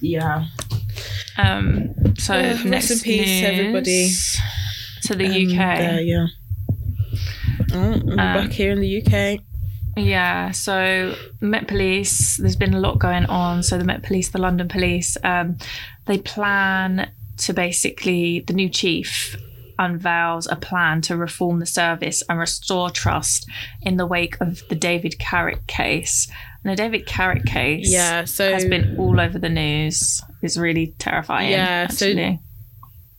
Yeah. 0.00 0.46
Um. 1.36 1.94
So 2.16 2.34
Oh, 2.34 2.40
rest 2.40 2.64
next 2.64 2.90
in 2.90 2.98
peace, 3.00 3.26
news 3.26 3.44
everybody. 3.44 4.10
To 5.02 5.14
the 5.14 5.26
Um, 5.26 5.32
UK. 5.32 5.78
there, 5.78 6.00
yeah. 6.00 6.26
Oh, 7.72 8.00
we're 8.04 8.16
back 8.16 8.50
here 8.50 8.72
in 8.72 8.80
the 8.80 9.02
UK. 9.02 9.40
Yeah, 9.96 10.52
so 10.52 11.14
Met 11.40 11.66
Police, 11.66 12.36
there's 12.36 12.56
been 12.56 12.74
a 12.74 12.80
lot 12.80 12.98
going 12.98 13.24
on. 13.26 13.62
So 13.62 13.78
the 13.78 13.84
Met 13.84 14.02
Police, 14.02 14.28
the 14.28 14.38
London 14.40 14.68
Police, 14.68 15.16
um, 15.24 15.56
they 16.06 16.18
plan 16.18 17.10
to 17.38 17.52
basically, 17.52 18.40
the 18.40 18.52
new 18.52 18.68
chief 18.68 19.36
unveils 19.78 20.46
a 20.48 20.56
plan 20.56 21.00
to 21.02 21.16
reform 21.16 21.60
the 21.60 21.66
service 21.66 22.22
and 22.28 22.38
restore 22.38 22.90
trust 22.90 23.48
in 23.82 23.96
the 23.96 24.06
wake 24.06 24.36
of 24.40 24.62
the 24.68 24.74
David 24.74 25.18
Carrick 25.18 25.66
case. 25.66 26.30
And 26.64 26.72
the 26.72 26.76
David 26.76 27.06
Carrick 27.06 27.44
case 27.44 27.90
Yeah, 27.90 28.24
so 28.24 28.52
has 28.52 28.64
been 28.64 28.96
all 28.98 29.20
over 29.20 29.38
the 29.38 29.48
news. 29.48 30.22
It's 30.42 30.56
really 30.56 30.94
terrifying. 30.98 31.50
Yeah, 31.50 31.88
so- 31.88 32.38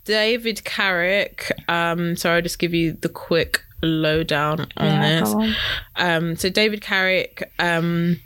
David 0.06 0.64
Carrick. 0.64 1.52
Um, 1.68 2.16
so 2.16 2.32
I'll 2.32 2.42
just 2.42 2.60
give 2.60 2.74
you 2.74 2.94
the 2.94 3.10
quick 3.10 3.62
lowdown 3.82 4.62
on 4.78 4.86
yeah, 4.86 5.20
this. 5.20 5.30
on. 5.34 5.56
Um, 5.96 6.36
so 6.36 6.50
David 6.50 6.82
Carrick, 6.82 7.52
um, 7.60 8.20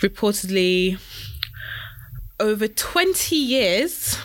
reportedly 0.00 0.98
over 2.40 2.68
20 2.68 3.36
years 3.36 4.18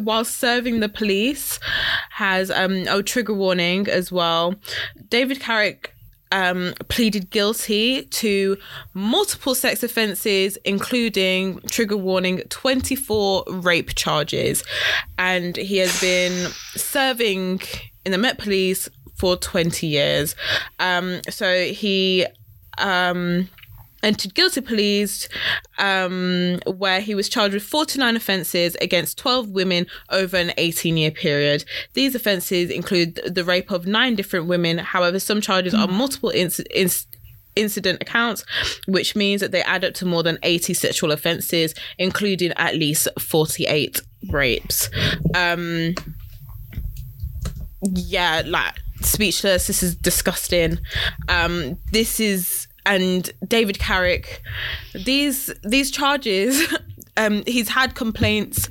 while 0.00 0.24
serving 0.24 0.80
the 0.80 0.88
police 0.88 1.60
has 2.10 2.50
um 2.50 2.84
oh 2.88 3.02
trigger 3.02 3.34
warning 3.34 3.86
as 3.88 4.10
well. 4.10 4.54
David 5.08 5.40
Carrick 5.40 5.94
um, 6.32 6.74
pleaded 6.88 7.30
guilty 7.30 8.02
to 8.02 8.56
multiple 8.94 9.54
sex 9.54 9.82
offences, 9.82 10.56
including 10.64 11.60
trigger 11.70 11.96
warning 11.96 12.42
24 12.48 13.44
rape 13.48 13.94
charges. 13.94 14.62
And 15.18 15.56
he 15.56 15.78
has 15.78 16.00
been 16.00 16.50
serving 16.76 17.62
in 18.04 18.12
the 18.12 18.18
Met 18.18 18.38
Police 18.38 18.88
for 19.16 19.36
20 19.36 19.86
years. 19.86 20.36
Um, 20.78 21.20
so 21.28 21.64
he 21.64 22.26
um, 22.78 23.48
entered 24.02 24.34
guilty 24.34 24.60
pleas 24.60 25.28
um, 25.78 26.60
where 26.66 27.00
he 27.00 27.14
was 27.14 27.28
charged 27.28 27.54
with 27.54 27.62
49 27.62 28.16
offences 28.16 28.76
against 28.80 29.18
12 29.18 29.48
women 29.50 29.86
over 30.10 30.36
an 30.36 30.52
18 30.56 30.96
year 30.96 31.10
period. 31.10 31.64
These 31.94 32.14
offences 32.14 32.70
include 32.70 33.20
the 33.26 33.44
rape 33.44 33.70
of 33.70 33.86
nine 33.86 34.14
different 34.14 34.46
women. 34.46 34.78
However, 34.78 35.18
some 35.18 35.40
charges 35.40 35.74
are 35.74 35.88
multiple 35.88 36.32
inc- 36.34 37.06
incident 37.56 38.00
accounts, 38.00 38.44
which 38.86 39.16
means 39.16 39.40
that 39.40 39.50
they 39.50 39.62
add 39.62 39.84
up 39.84 39.94
to 39.94 40.06
more 40.06 40.22
than 40.22 40.38
80 40.42 40.74
sexual 40.74 41.12
offences, 41.12 41.74
including 41.98 42.52
at 42.52 42.76
least 42.76 43.08
48 43.18 44.00
rapes. 44.30 44.88
Um, 45.34 45.94
yeah, 47.82 48.42
like 48.46 48.74
speechless. 49.00 49.66
This 49.66 49.82
is 49.82 49.96
disgusting. 49.96 50.78
Um, 51.28 51.78
this 51.92 52.20
is 52.20 52.67
and 52.88 53.30
David 53.46 53.78
Carrick. 53.78 54.42
These 54.94 55.52
these 55.62 55.90
charges. 55.90 56.66
Um, 57.20 57.42
he's 57.48 57.68
had 57.68 57.96
complaints 57.96 58.68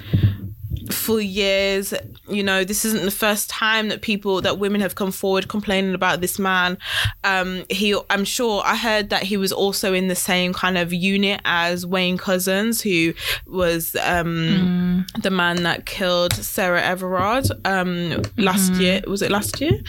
for 0.90 1.20
years. 1.20 1.94
You 2.30 2.44
know, 2.44 2.64
this 2.64 2.86
isn't 2.86 3.04
the 3.04 3.12
first 3.12 3.50
time 3.50 3.90
that 3.90 4.02
people 4.02 4.42
that 4.42 4.60
women 4.60 4.82
have 4.82 4.96
come 4.96 5.12
forward 5.12 5.48
complaining 5.48 5.94
about 5.94 6.22
this 6.22 6.38
man. 6.38 6.78
Um, 7.24 7.66
he, 7.70 7.98
I'm 8.10 8.26
sure, 8.26 8.62
I 8.66 8.76
heard 8.76 9.10
that 9.10 9.24
he 9.24 9.38
was 9.38 9.52
also 9.52 9.94
in 9.94 10.08
the 10.08 10.16
same 10.16 10.54
kind 10.54 10.78
of 10.78 10.92
unit 10.94 11.42
as 11.46 11.86
Wayne 11.86 12.18
Couzens, 12.18 12.82
who 12.82 13.14
was 13.52 13.96
um, 14.02 15.06
the 15.22 15.30
man 15.30 15.64
that 15.64 15.86
killed 15.86 16.34
Sarah 16.34 16.82
Everard 16.82 17.48
um, 17.66 18.22
last 18.38 18.74
year. 18.74 19.02
Was 19.08 19.22
it 19.22 19.32
last 19.32 19.62
year? 19.62 19.80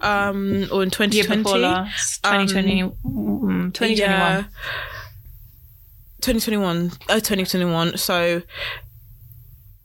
Um, 0.00 0.68
or 0.72 0.82
in 0.82 0.90
Year 0.90 1.24
2020? 1.24 1.62
2020, 2.22 2.82
mm, 2.82 3.74
2021. 3.74 3.98
Yeah. 3.98 4.44
2021 6.20 6.90
uh, 7.08 7.14
2021 7.14 7.96
so 7.96 8.42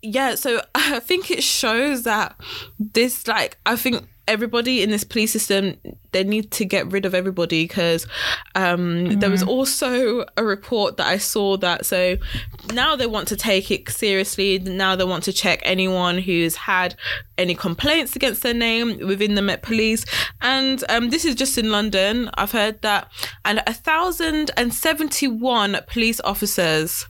yeah 0.03 0.35
so 0.35 0.61
i 0.75 0.99
think 0.99 1.31
it 1.31 1.43
shows 1.43 2.03
that 2.03 2.35
this 2.79 3.27
like 3.27 3.57
i 3.65 3.75
think 3.75 4.07
everybody 4.25 4.81
in 4.81 4.89
this 4.89 5.03
police 5.03 5.33
system 5.33 5.75
they 6.13 6.23
need 6.23 6.49
to 6.49 6.63
get 6.63 6.89
rid 6.89 7.05
of 7.05 7.13
everybody 7.13 7.65
because 7.65 8.07
um 8.55 9.19
there 9.19 9.29
was 9.29 9.43
also 9.43 10.23
a 10.37 10.43
report 10.45 10.95
that 10.95 11.07
i 11.07 11.17
saw 11.17 11.57
that 11.57 11.85
so 11.85 12.15
now 12.71 12.95
they 12.95 13.05
want 13.05 13.27
to 13.27 13.35
take 13.35 13.71
it 13.71 13.89
seriously. 13.89 14.59
Now 14.59 14.95
they 14.95 15.03
want 15.03 15.23
to 15.25 15.33
check 15.33 15.59
anyone 15.63 16.17
who's 16.17 16.55
had 16.55 16.95
any 17.37 17.55
complaints 17.55 18.15
against 18.15 18.43
their 18.43 18.53
name 18.53 19.05
within 19.05 19.35
the 19.35 19.41
met 19.41 19.63
police. 19.63 20.05
And 20.41 20.83
um 20.89 21.09
this 21.09 21.25
is 21.25 21.35
just 21.35 21.57
in 21.57 21.71
london. 21.71 22.29
I've 22.35 22.51
heard 22.51 22.81
that 22.81 23.11
and 23.43 23.61
a 23.67 23.73
thousand 23.73 24.51
and 24.55 24.73
71 24.73 25.79
police 25.87 26.21
officers 26.21 27.05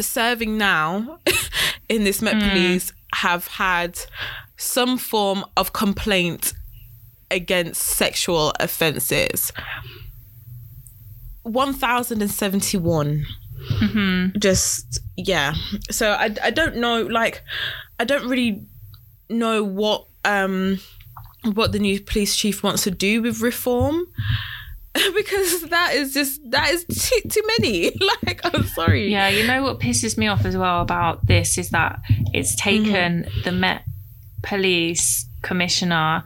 serving 0.00 0.58
now 0.58 1.18
in 1.88 2.04
this 2.04 2.20
Met 2.22 2.36
Police 2.50 2.92
have 3.14 3.46
had 3.46 3.98
some 4.56 4.98
form 4.98 5.44
of 5.56 5.72
complaint 5.72 6.52
against 7.30 7.82
sexual 7.82 8.52
offences. 8.60 9.52
1,071. 11.42 13.26
Just, 14.38 15.00
yeah. 15.16 15.54
So 15.90 16.12
I, 16.12 16.34
I 16.42 16.50
don't 16.50 16.76
know, 16.76 17.02
like, 17.02 17.42
I 17.98 18.04
don't 18.04 18.28
really 18.28 18.66
know 19.30 19.64
what 19.64 20.06
um 20.24 20.78
what 21.54 21.72
the 21.72 21.78
new 21.78 22.00
police 22.00 22.36
chief 22.36 22.62
wants 22.62 22.84
to 22.84 22.90
do 22.90 23.22
with 23.22 23.40
reform 23.40 24.06
because 25.14 25.62
that 25.62 25.94
is 25.94 26.14
just 26.14 26.40
that 26.50 26.70
is 26.70 26.84
too, 26.84 27.28
too 27.28 27.42
many 27.58 27.90
like 28.26 28.40
i'm 28.44 28.62
sorry 28.64 29.10
Yeah, 29.10 29.28
you 29.28 29.46
know 29.46 29.62
what 29.62 29.80
pisses 29.80 30.16
me 30.16 30.28
off 30.28 30.44
as 30.44 30.56
well 30.56 30.80
about 30.80 31.26
this 31.26 31.58
is 31.58 31.70
that 31.70 32.00
it's 32.32 32.54
mm-hmm. 32.54 32.84
taken 32.84 33.28
the 33.42 33.52
Met 33.52 33.82
Police 34.42 35.26
Commissioner 35.42 36.22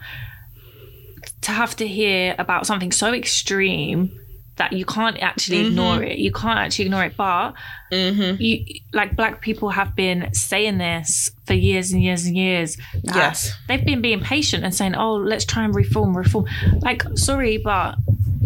to 1.43 1.53
have 1.53 1.77
to 1.77 1.87
hear 1.87 2.35
about 2.39 2.67
something 2.67 2.93
so 2.93 3.15
extreme 3.15 4.13
that 4.59 4.73
you 4.73 4.85
can't 4.85 5.23
actually 5.23 5.59
mm-hmm. 5.59 5.69
ignore 5.69 6.03
it. 6.03 6.19
You 6.19 6.33
can't 6.33 6.59
actually 6.59 6.87
ignore 6.87 7.05
it. 7.05 7.17
But 7.17 7.55
mm-hmm. 7.91 8.41
you 8.43 8.81
like 8.93 9.17
black 9.17 9.41
people 9.41 9.71
have 9.71 9.97
been 9.97 10.35
saying 10.35 10.79
this 10.79 11.31
for 11.47 11.55
years 11.55 11.93
and 11.93 12.03
years 12.03 12.27
and 12.27 12.37
years. 12.37 12.77
Yes. 13.03 13.57
They've 13.67 13.85
been 13.85 14.03
being 14.03 14.21
patient 14.21 14.65
and 14.65 14.75
saying, 14.75 14.95
Oh, 14.95 15.15
let's 15.15 15.45
try 15.45 15.65
and 15.65 15.75
reform, 15.75 16.17
reform. 16.17 16.47
Like, 16.81 17.03
sorry, 17.15 17.59
but 17.59 17.95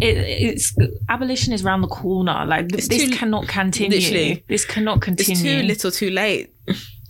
it, 0.00 0.16
it's 0.16 0.74
abolition 1.08 1.52
is 1.52 1.64
around 1.64 1.82
the 1.82 1.88
corner. 1.88 2.44
Like 2.46 2.68
this 2.68 2.88
too- 2.88 3.10
cannot 3.10 3.48
continue. 3.48 3.98
literally. 3.98 4.44
This 4.48 4.64
cannot 4.64 4.96
it's 4.98 5.04
continue. 5.04 5.60
too 5.62 5.66
little 5.66 5.90
too 5.90 6.10
late 6.10 6.50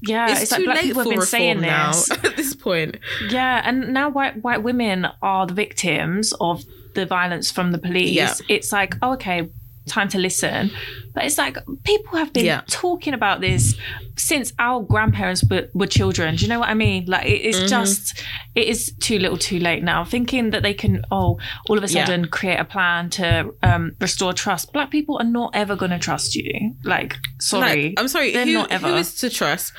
Yeah, 0.02 0.30
it's, 0.32 0.42
it's, 0.42 0.56
too 0.56 0.64
like 0.64 0.76
late 0.76 0.84
people 0.84 1.04
for 1.04 1.10
have 1.10 1.18
been 1.20 1.26
saying 1.26 1.56
reform 1.58 1.70
now 1.70 1.92
this. 1.92 2.10
at 2.24 2.36
this 2.36 2.54
point 2.54 2.96
Yeah, 3.30 3.62
and 3.64 3.92
now 3.92 4.10
white 4.10 4.42
white 4.42 4.62
women 4.62 5.06
are 5.22 5.46
the 5.46 5.54
victims 5.54 6.32
of 6.40 6.64
the 6.94 7.06
violence 7.06 7.50
from 7.50 7.72
the 7.72 7.78
police. 7.78 8.12
Yeah. 8.12 8.34
It's 8.48 8.70
like, 8.72 8.96
oh, 9.00 9.14
okay, 9.14 9.48
time 9.86 10.08
to 10.08 10.18
listen. 10.18 10.70
But 11.14 11.24
it's 11.24 11.36
like 11.38 11.56
people 11.84 12.16
have 12.18 12.32
been 12.32 12.44
Yeah. 12.44 12.62
talking 12.68 13.14
about 13.14 13.40
this 13.40 13.74
since 14.16 14.52
our 14.58 14.82
grandparents 14.82 15.42
were, 15.50 15.68
were 15.74 15.86
children. 15.86 16.36
Do 16.36 16.42
you 16.44 16.48
know 16.48 16.60
what 16.60 16.68
I 16.68 16.74
mean? 16.74 17.06
Like 17.06 17.26
it- 17.26 17.42
Mm-hmm. 17.42 17.62
it's 17.62 17.70
just 17.70 18.22
it 18.54 18.68
is 18.68 18.92
too 19.00 19.18
little 19.18 19.36
too 19.38 19.58
late 19.58 19.82
now. 19.82 20.04
Thinking 20.04 20.50
that 20.50 20.62
they 20.62 20.74
can, 20.74 21.04
oh, 21.10 21.38
all 21.68 21.78
of 21.78 21.84
a 21.84 21.88
Yeah. 21.88 22.04
sudden 22.04 22.28
create 22.28 22.60
a 22.60 22.64
plan 22.64 23.10
to 23.10 23.52
um, 23.62 23.92
restore 24.00 24.32
trust. 24.32 24.72
Black 24.72 24.90
people 24.90 25.18
are 25.18 25.24
not 25.24 25.50
ever 25.54 25.74
going 25.76 25.90
to 25.90 25.98
trust 25.98 26.34
you. 26.36 26.74
Like, 26.84 27.16
sorry. 27.40 27.84
Like, 27.88 27.94
I'm 27.98 28.08
sorry. 28.08 28.32
They're 28.32 28.44
who, 28.46 28.52
not 28.54 28.70
ever. 28.70 28.88
who 28.88 28.94
is 28.96 29.14
to 29.20 29.30
trust? 29.30 29.72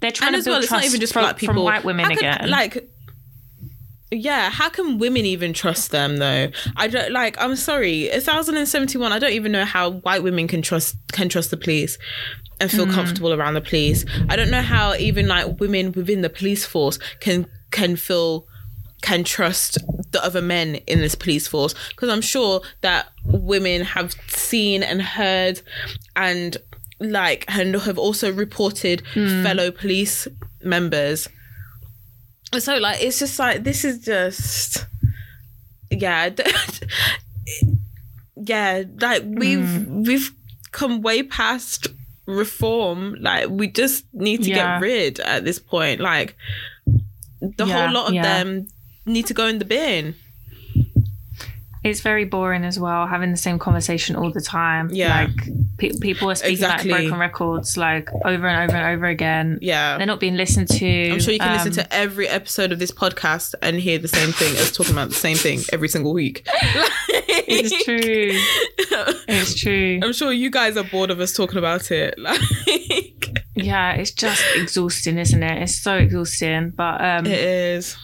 They're 0.00 0.10
trying 0.12 0.34
and 0.34 0.42
to 0.42 0.48
build 0.48 0.54
well, 0.54 0.60
it's 0.60 0.68
trust 0.68 0.82
not 0.82 0.86
even 0.88 1.00
just 1.00 1.12
from, 1.12 1.22
black 1.22 1.36
people. 1.36 1.54
from 1.54 1.64
white 1.64 1.84
women 1.84 2.06
can- 2.06 2.18
again. 2.18 2.50
Like, 2.50 2.88
yeah, 4.10 4.50
how 4.50 4.68
can 4.68 4.98
women 4.98 5.24
even 5.24 5.52
trust 5.52 5.90
them 5.90 6.16
though? 6.16 6.50
I 6.76 6.88
don't 6.88 7.12
like. 7.12 7.36
I'm 7.38 7.56
sorry, 7.56 8.08
1071. 8.08 9.12
I 9.12 9.18
don't 9.18 9.32
even 9.32 9.52
know 9.52 9.64
how 9.64 9.90
white 9.90 10.22
women 10.22 10.48
can 10.48 10.62
trust 10.62 10.96
can 11.12 11.28
trust 11.28 11.50
the 11.50 11.56
police 11.56 11.98
and 12.60 12.70
feel 12.70 12.86
mm. 12.86 12.94
comfortable 12.94 13.32
around 13.32 13.54
the 13.54 13.60
police. 13.60 14.04
I 14.28 14.36
don't 14.36 14.50
know 14.50 14.62
how 14.62 14.94
even 14.94 15.28
like 15.28 15.60
women 15.60 15.92
within 15.92 16.22
the 16.22 16.30
police 16.30 16.64
force 16.64 16.98
can 17.20 17.46
can 17.70 17.96
feel 17.96 18.46
can 19.02 19.24
trust 19.24 19.78
the 20.10 20.24
other 20.24 20.42
men 20.42 20.76
in 20.86 21.00
this 21.00 21.14
police 21.14 21.46
force 21.46 21.74
because 21.90 22.08
I'm 22.08 22.20
sure 22.20 22.62
that 22.80 23.08
women 23.24 23.82
have 23.82 24.14
seen 24.28 24.82
and 24.82 25.00
heard 25.00 25.60
and 26.16 26.56
like 27.00 27.44
and 27.48 27.74
have 27.74 27.98
also 27.98 28.32
reported 28.32 29.02
mm. 29.14 29.42
fellow 29.42 29.70
police 29.70 30.26
members. 30.62 31.28
So 32.56 32.76
like 32.78 33.02
it's 33.02 33.18
just 33.18 33.38
like 33.38 33.64
this 33.64 33.84
is 33.84 34.04
just 34.04 34.86
yeah 35.90 36.30
yeah 38.36 38.82
like 39.00 39.22
we've 39.26 39.58
mm. 39.58 40.06
we've 40.06 40.30
come 40.70 41.02
way 41.02 41.22
past 41.22 41.88
reform 42.26 43.16
like 43.20 43.48
we 43.48 43.68
just 43.68 44.04
need 44.12 44.42
to 44.42 44.50
Yeah. 44.50 44.78
get 44.78 44.82
rid 44.86 45.20
at 45.20 45.44
this 45.44 45.58
point 45.58 46.00
like 46.00 46.36
the 47.40 47.66
Yeah, 47.66 47.86
whole 47.86 47.94
lot 47.94 48.08
of 48.08 48.14
yeah. 48.14 48.22
them 48.22 48.68
need 49.06 49.26
to 49.26 49.34
go 49.34 49.46
in 49.46 49.58
the 49.58 49.64
bin 49.64 50.14
it's 51.84 52.00
very 52.00 52.24
boring 52.24 52.64
as 52.64 52.78
well, 52.78 53.06
having 53.06 53.30
the 53.30 53.36
same 53.36 53.58
conversation 53.58 54.16
all 54.16 54.32
the 54.32 54.40
time. 54.40 54.90
Yeah. 54.92 55.26
Like, 55.26 55.48
pe- 55.78 55.92
people 56.00 56.30
are 56.30 56.34
speaking 56.34 56.52
Exactly. 56.52 56.90
like 56.90 57.00
broken 57.04 57.18
records, 57.18 57.76
like, 57.76 58.10
over 58.24 58.46
and 58.46 58.70
over 58.70 58.76
and 58.76 58.96
over 58.96 59.06
again. 59.06 59.58
yeah 59.62 59.96
They're 59.96 60.06
not 60.06 60.20
being 60.20 60.36
listened 60.36 60.68
to. 60.68 61.10
I'm 61.12 61.20
sure 61.20 61.32
you 61.32 61.38
can 61.40 61.52
listen 61.52 61.68
Um, 61.68 61.74
to 61.86 61.94
every 61.94 62.28
episode 62.28 62.72
of 62.72 62.78
this 62.78 62.90
podcast 62.90 63.54
and 63.62 63.76
hear 63.78 63.98
the 63.98 64.08
same 64.08 64.32
thing 64.32 64.54
as 64.56 64.70
talking 64.72 64.92
about 64.92 65.08
the 65.08 65.14
same 65.14 65.36
thing 65.36 65.60
every 65.72 65.88
single 65.88 66.12
week. 66.12 66.46
It's 67.50 67.82
true. 67.84 68.32
It's 69.28 69.54
true. 69.54 70.00
I'm 70.02 70.12
sure 70.12 70.32
you 70.32 70.50
guys 70.50 70.76
are 70.76 70.84
bored 70.84 71.10
of 71.10 71.20
us 71.20 71.32
talking 71.32 71.58
about 71.58 71.90
it. 71.90 72.14
Like 72.18 73.42
Yeah, 73.54 73.92
it's 73.94 74.10
just 74.12 74.42
exhausting, 74.54 75.18
isn't 75.18 75.42
it? 75.42 75.62
It's 75.62 75.80
so 75.82 75.94
exhausting. 75.96 76.70
But 76.76 77.00
um, 77.02 77.26
it 77.26 77.38
is. 77.38 77.96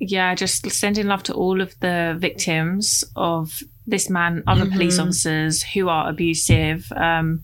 yeah, 0.00 0.34
just 0.34 0.70
sending 0.70 1.06
love 1.06 1.22
to 1.24 1.34
all 1.34 1.60
of 1.60 1.74
the 1.80 2.16
victims 2.18 3.04
of 3.16 3.60
this 3.86 4.08
man, 4.10 4.42
other 4.46 4.66
police 4.66 4.94
Mm-hmm. 4.98 5.08
officers 5.08 5.62
who 5.62 5.88
are 5.88 6.08
abusive. 6.08 6.90
Um, 6.96 7.42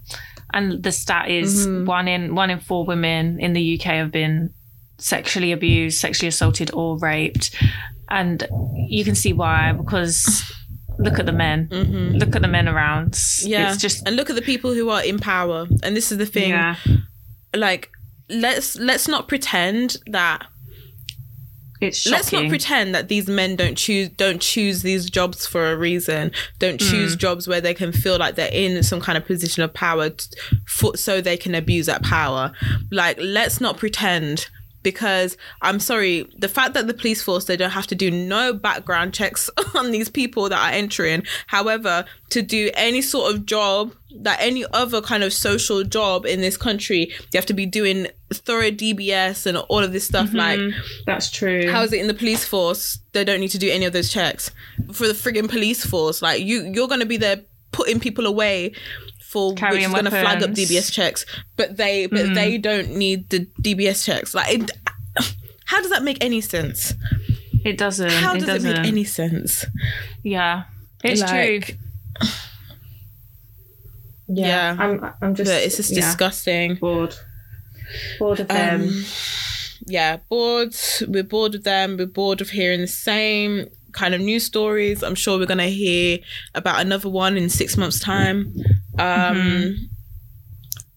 and 0.52 0.82
the 0.82 0.92
stat 0.92 1.30
is 1.30 1.66
Mm-hmm. 1.66 1.84
one 1.86 2.08
in 2.08 2.34
one 2.34 2.50
in 2.50 2.60
four 2.60 2.84
women 2.84 3.38
in 3.40 3.52
the 3.52 3.74
UK 3.78 3.86
have 3.94 4.10
been 4.12 4.52
sexually 4.98 5.52
abused, 5.52 5.98
sexually 5.98 6.28
assaulted, 6.28 6.70
or 6.74 6.98
raped. 6.98 7.54
And 8.08 8.46
you 8.88 9.04
can 9.04 9.14
see 9.14 9.32
why 9.32 9.72
because 9.72 10.42
look 10.98 11.18
at 11.18 11.26
the 11.26 11.32
men, 11.32 11.68
look 12.18 12.34
at 12.36 12.42
the 12.42 12.48
men 12.48 12.68
around. 12.68 13.12
Mm-hmm. 13.12 13.48
Yeah. 13.48 13.72
it's 13.72 13.80
just 13.80 14.06
and 14.06 14.16
look 14.16 14.28
at 14.30 14.36
the 14.36 14.42
people 14.42 14.72
who 14.74 14.90
are 14.90 15.02
in 15.04 15.18
power. 15.18 15.66
And 15.82 15.96
this 15.96 16.10
is 16.10 16.18
the 16.18 16.26
thing. 16.26 16.50
yeah, 16.50 16.74
Like 17.54 17.90
let's 18.28 18.76
let's 18.78 19.06
not 19.08 19.28
pretend 19.28 19.96
that 20.06 20.46
it's 21.80 21.98
shocking. 21.98 22.12
let's 22.12 22.32
not 22.32 22.48
pretend 22.48 22.94
that 22.94 23.08
these 23.08 23.28
men 23.28 23.56
don't 23.56 23.76
choose 23.76 24.08
don't 24.10 24.40
choose 24.40 24.82
these 24.82 25.08
jobs 25.08 25.46
for 25.46 25.70
a 25.70 25.76
reason. 25.76 26.32
Don't 26.58 26.78
choose 26.78 27.16
mm. 27.16 27.18
jobs 27.18 27.48
where 27.48 27.60
they 27.60 27.74
can 27.74 27.92
feel 27.92 28.18
like 28.18 28.34
they're 28.34 28.52
in 28.52 28.82
some 28.82 29.00
kind 29.00 29.16
of 29.16 29.24
position 29.24 29.62
of 29.62 29.72
power 29.72 30.10
t- 30.10 30.36
for, 30.66 30.96
so 30.96 31.20
they 31.20 31.36
can 31.36 31.54
abuse 31.54 31.86
that 31.86 32.02
power. 32.02 32.52
Like 32.90 33.18
let's 33.20 33.60
not 33.60 33.78
pretend 33.78 34.48
because 34.82 35.36
i'm 35.60 35.78
sorry 35.78 36.26
the 36.38 36.48
fact 36.48 36.72
that 36.72 36.86
the 36.86 36.94
police 36.94 37.22
force 37.22 37.44
they 37.44 37.56
don't 37.56 37.70
have 37.70 37.86
to 37.86 37.94
do 37.94 38.10
no 38.10 38.54
background 38.54 39.12
checks 39.12 39.50
on 39.74 39.90
these 39.90 40.08
people 40.08 40.48
that 40.48 40.58
are 40.58 40.74
entering. 40.74 41.22
However 41.46 42.04
to 42.30 42.42
do 42.42 42.70
any 42.74 43.02
sort 43.02 43.34
of 43.34 43.46
job 43.46 43.94
that 44.16 44.38
any 44.40 44.64
other 44.72 45.00
kind 45.00 45.22
of 45.22 45.32
social 45.32 45.84
job 45.84 46.26
in 46.26 46.40
this 46.40 46.56
country 46.56 47.08
you 47.08 47.36
have 47.36 47.46
to 47.46 47.54
be 47.54 47.66
doing 47.66 48.06
thorough 48.32 48.70
dbs 48.70 49.46
and 49.46 49.56
all 49.56 49.78
of 49.78 49.92
this 49.92 50.06
stuff 50.06 50.28
mm-hmm. 50.28 50.36
like 50.36 50.74
That's 51.06 51.30
true. 51.30 51.70
how 51.70 51.82
is 51.82 51.92
it 51.92 52.00
in 52.00 52.06
the 52.06 52.14
police 52.14 52.44
force? 52.44 52.98
They 53.12 53.24
don't 53.24 53.40
need 53.40 53.48
to 53.48 53.58
do 53.58 53.70
any 53.70 53.84
of 53.84 53.92
those 53.92 54.12
checks 54.12 54.50
for 54.92 55.06
the 55.06 55.12
frigging 55.12 55.48
police 55.48 55.84
force. 55.84 56.22
Like 56.22 56.42
you, 56.42 56.70
you're 56.74 56.88
gonna 56.88 57.06
be 57.06 57.16
there 57.16 57.40
putting 57.72 58.00
people 58.00 58.26
away 58.26 58.72
for 59.20 59.50
which 59.50 59.60
Carrying 59.60 59.84
is 59.84 59.94
gonna 59.94 60.10
flag 60.10 60.42
up. 60.42 60.50
DBS 60.50 60.92
checks, 60.92 61.24
but 61.56 61.76
they, 61.76 62.06
but 62.06 62.26
mm. 62.26 62.34
they 62.34 62.58
don't 62.58 62.96
need 62.96 63.30
the 63.30 63.46
DBS 63.62 64.04
checks. 64.04 64.34
Like, 64.34 64.52
it, 64.52 64.70
how 65.66 65.80
does 65.80 65.90
that 65.90 66.02
make 66.02 66.22
any 66.22 66.40
sense? 66.40 66.94
it 67.64 67.78
doesn't. 67.78 68.10
How 68.10 68.34
it 68.34 68.40
does 68.40 68.48
doesn't. 68.48 68.70
it 68.70 68.78
make 68.80 68.88
any 68.88 69.04
sense? 69.04 69.64
yeah, 70.22 70.64
it's 71.04 71.20
Like, 71.22 71.78
true. 72.20 72.28
Yeah, 74.32 74.76
I'm. 74.78 75.12
I'm 75.20 75.34
just. 75.34 75.50
but 75.50 75.62
it's 75.62 75.76
just 75.76 75.94
disgusting. 75.94 76.76
bored. 76.76 77.14
Bored 78.18 78.40
of 78.40 78.48
them. 78.48 78.82
Um, 78.82 79.04
yeah, 79.86 80.18
bored. 80.28 80.74
We're 81.08 81.24
bored 81.24 81.54
of 81.54 81.64
them. 81.64 81.96
We're 81.96 82.06
bored 82.06 82.40
of 82.40 82.50
hearing 82.50 82.80
the 82.80 82.86
same 82.86 83.66
kind 83.92 84.14
of 84.14 84.20
news 84.20 84.44
stories. 84.44 85.02
I'm 85.02 85.16
sure 85.16 85.38
we're 85.38 85.46
gonna 85.46 85.66
hear 85.66 86.18
about 86.54 86.80
another 86.80 87.08
one 87.08 87.36
in 87.36 87.48
six 87.48 87.76
months' 87.76 87.98
time, 87.98 88.54
um, 88.98 89.88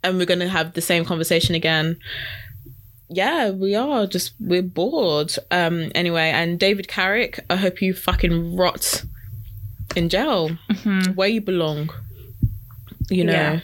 and 0.03 0.17
we're 0.17 0.25
gonna 0.25 0.47
have 0.49 0.73
the 0.73 0.81
same 0.81 1.05
conversation 1.05 1.55
again. 1.55 1.97
Yeah, 3.09 3.49
we 3.49 3.73
are 3.75 4.05
just 4.05 4.33
we're 4.39 4.61
bored. 4.61 5.33
Um, 5.49 5.91
anyway, 5.95 6.29
and 6.29 6.59
David 6.59 6.87
Carrick, 6.87 7.39
I 7.49 7.55
hope 7.55 7.81
you 7.81 7.93
fucking 7.93 8.55
rot 8.55 9.03
in 9.95 10.09
jail 10.09 10.49
where 11.15 11.27
you 11.29 11.41
belong. 11.41 11.89
You 13.09 13.23
know. 13.25 13.59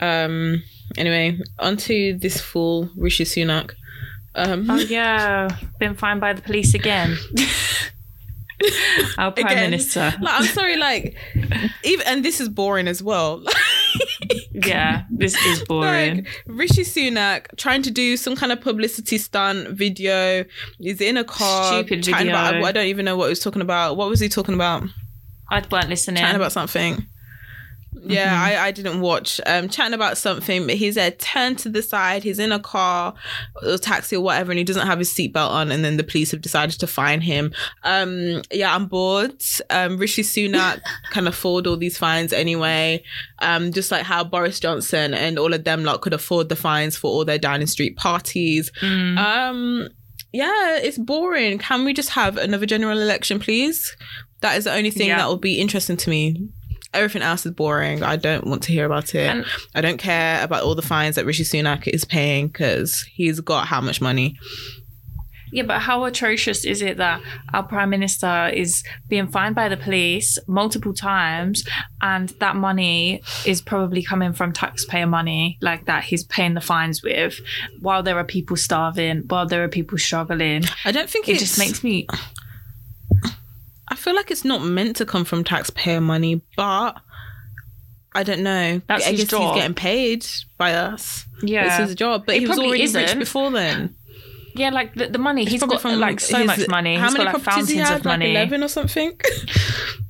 Yeah. 0.00 0.24
Um. 0.24 0.62
Anyway, 0.96 1.38
onto 1.58 2.18
this 2.18 2.40
fool 2.40 2.90
Rishi 2.96 3.24
Sunak. 3.24 3.72
Um, 4.34 4.70
Oh 4.70 4.76
yeah, 4.78 5.48
been 5.78 5.94
fined 5.94 6.20
by 6.20 6.32
the 6.32 6.42
police 6.42 6.74
again. 6.74 7.16
Our 9.18 9.32
prime 9.32 9.46
again. 9.46 9.70
minister. 9.70 10.12
Like, 10.20 10.40
I'm 10.40 10.44
sorry, 10.46 10.76
like 10.76 11.16
even 11.84 12.06
and 12.06 12.24
this 12.24 12.40
is 12.40 12.48
boring 12.48 12.88
as 12.88 13.02
well. 13.02 13.42
Yeah, 14.52 15.04
this 15.10 15.34
is 15.46 15.64
boring. 15.64 16.16
like 16.16 16.26
Rishi 16.46 16.82
Sunak 16.82 17.56
trying 17.56 17.82
to 17.82 17.90
do 17.90 18.16
some 18.16 18.36
kind 18.36 18.52
of 18.52 18.60
publicity 18.60 19.16
stunt 19.18 19.70
video. 19.70 20.44
He's 20.78 21.00
in 21.00 21.16
a 21.16 21.24
car 21.24 21.72
Stupid 21.72 22.04
chatting 22.04 22.28
about. 22.28 22.52
video. 22.52 22.66
I 22.66 22.72
don't 22.72 22.86
even 22.86 23.04
know 23.06 23.16
what 23.16 23.24
he 23.26 23.30
was 23.30 23.40
talking 23.40 23.62
about. 23.62 23.96
What 23.96 24.08
was 24.08 24.20
he 24.20 24.28
talking 24.28 24.54
about? 24.54 24.84
I 25.50 25.64
weren't 25.70 25.88
listening. 25.88 26.22
chatting 26.22 26.36
about 26.36 26.52
something. 26.52 27.06
Yeah, 28.02 28.32
Mm-hmm. 28.34 28.44
I, 28.44 28.66
I 28.66 28.70
didn't 28.70 29.00
watch. 29.00 29.40
Um, 29.46 29.68
chatting 29.68 29.94
about 29.94 30.16
something, 30.16 30.66
but 30.66 30.76
he's 30.76 30.94
there, 30.94 31.10
turned 31.10 31.58
to 31.60 31.68
the 31.68 31.82
side. 31.82 32.22
He's 32.22 32.38
in 32.38 32.52
a 32.52 32.60
car, 32.60 33.14
or 33.62 33.76
taxi, 33.78 34.16
or 34.16 34.22
whatever, 34.22 34.52
and 34.52 34.58
he 34.58 34.64
doesn't 34.64 34.86
have 34.86 34.98
his 34.98 35.10
seatbelt 35.12 35.50
on. 35.50 35.72
And 35.72 35.84
then 35.84 35.96
the 35.96 36.04
police 36.04 36.30
have 36.30 36.40
decided 36.40 36.78
to 36.80 36.86
fine 36.86 37.20
him. 37.20 37.52
Um, 37.82 38.42
yeah, 38.52 38.74
I'm 38.74 38.86
bored. 38.86 39.42
Um, 39.70 39.98
Rishi 39.98 40.22
Sunak 40.22 40.80
can 41.10 41.26
afford 41.26 41.66
all 41.66 41.76
these 41.76 41.98
fines 41.98 42.32
anyway. 42.32 43.02
Um, 43.40 43.72
just 43.72 43.90
like 43.90 44.04
how 44.04 44.22
Boris 44.24 44.60
Johnson 44.60 45.12
and 45.12 45.38
all 45.38 45.52
of 45.52 45.64
them 45.64 45.84
lot 45.84 46.00
could 46.00 46.14
afford 46.14 46.48
the 46.48 46.56
fines 46.56 46.96
for 46.96 47.10
all 47.10 47.24
their 47.24 47.38
Downing 47.38 47.66
Street 47.66 47.96
parties. 47.96 48.70
Mm. 48.80 49.18
Um, 49.18 49.88
yeah, 50.32 50.76
it's 50.76 50.96
boring. 50.96 51.58
Can 51.58 51.84
we 51.84 51.92
just 51.92 52.10
have 52.10 52.36
another 52.36 52.66
general 52.66 53.00
election, 53.00 53.40
please? 53.40 53.96
That 54.40 54.56
is 54.56 54.64
the 54.64 54.72
only 54.72 54.90
thing 54.90 55.08
Yeah. 55.08 55.18
that 55.18 55.28
will 55.28 55.36
be 55.36 55.60
interesting 55.60 55.96
to 55.98 56.10
me. 56.10 56.48
Everything 56.92 57.22
else 57.22 57.46
is 57.46 57.52
boring. 57.52 58.02
I 58.02 58.16
don't 58.16 58.46
want 58.46 58.62
to 58.64 58.72
hear 58.72 58.84
about 58.86 59.14
it. 59.14 59.26
And- 59.28 59.44
I 59.74 59.80
don't 59.80 59.98
care 59.98 60.42
about 60.42 60.62
all 60.64 60.74
the 60.74 60.82
fines 60.82 61.14
that 61.16 61.24
Rishi 61.26 61.44
Sunak 61.44 61.86
is 61.86 62.04
paying 62.04 62.48
because 62.48 63.02
he's 63.02 63.38
got 63.40 63.68
how 63.68 63.80
much 63.80 64.00
money. 64.00 64.36
Yeah, 65.52 65.64
but 65.64 65.80
how 65.80 66.04
atrocious 66.04 66.64
is 66.64 66.80
it 66.80 66.96
that 66.98 67.20
our 67.52 67.64
prime 67.64 67.90
minister 67.90 68.48
is 68.54 68.84
being 69.08 69.26
fined 69.26 69.56
by 69.56 69.68
the 69.68 69.76
police 69.76 70.38
multiple 70.46 70.94
times, 70.94 71.64
and 72.00 72.28
that 72.38 72.54
money 72.54 73.20
is 73.44 73.60
probably 73.60 74.00
coming 74.02 74.32
from 74.32 74.52
taxpayer 74.52 75.08
money, 75.08 75.58
like 75.60 75.86
that 75.86 76.04
he's 76.04 76.22
paying 76.22 76.54
the 76.54 76.60
fines 76.60 77.02
with, 77.02 77.40
while 77.80 78.00
there 78.04 78.16
are 78.16 78.22
people 78.24 78.56
starving, 78.56 79.24
while 79.26 79.44
there 79.46 79.64
are 79.64 79.68
people 79.68 79.98
struggling. 79.98 80.62
I 80.84 80.92
don't 80.92 81.10
think 81.10 81.28
It 81.28 81.40
just 81.40 81.58
makes 81.58 81.82
me. 81.82 82.06
I 84.00 84.02
feel 84.02 84.14
like 84.16 84.30
it's 84.30 84.46
not 84.46 84.62
meant 84.62 84.96
to 84.96 85.04
come 85.04 85.26
from 85.26 85.44
taxpayer 85.44 86.00
money, 86.00 86.40
but 86.56 86.96
I 88.14 88.22
don't 88.22 88.40
know. 88.42 88.80
That's 88.86 89.06
I 89.06 89.10
his 89.10 89.20
guess 89.20 89.28
job. 89.30 89.42
he's 89.54 89.60
getting 89.60 89.74
paid 89.74 90.26
by 90.56 90.72
us. 90.72 91.26
Yeah. 91.42 91.66
It's 91.66 91.88
his 91.88 91.94
job, 91.96 92.24
but 92.24 92.36
It 92.36 92.40
he 92.40 92.46
was 92.46 92.58
already 92.58 92.80
rich 92.84 92.94
isn't. 92.94 93.18
before 93.18 93.50
then. 93.50 93.94
Yeah, 94.54 94.70
like 94.70 94.94
the, 94.94 95.08
the 95.08 95.18
money. 95.18 95.44
he's 95.44 95.62
got 95.62 95.82
from 95.82 96.00
like 96.00 96.18
so 96.18 96.38
his- 96.38 96.46
much 96.46 96.66
money. 96.68 96.96
How 96.96 97.04
He's 97.08 97.12
many 97.12 97.24
got 97.26 97.34
like 97.34 97.42
properties 97.42 97.68
he 97.68 97.80
of 97.80 98.04
Like 98.06 98.22
eleven 98.22 98.62
or 98.62 98.68
something. 98.68 99.20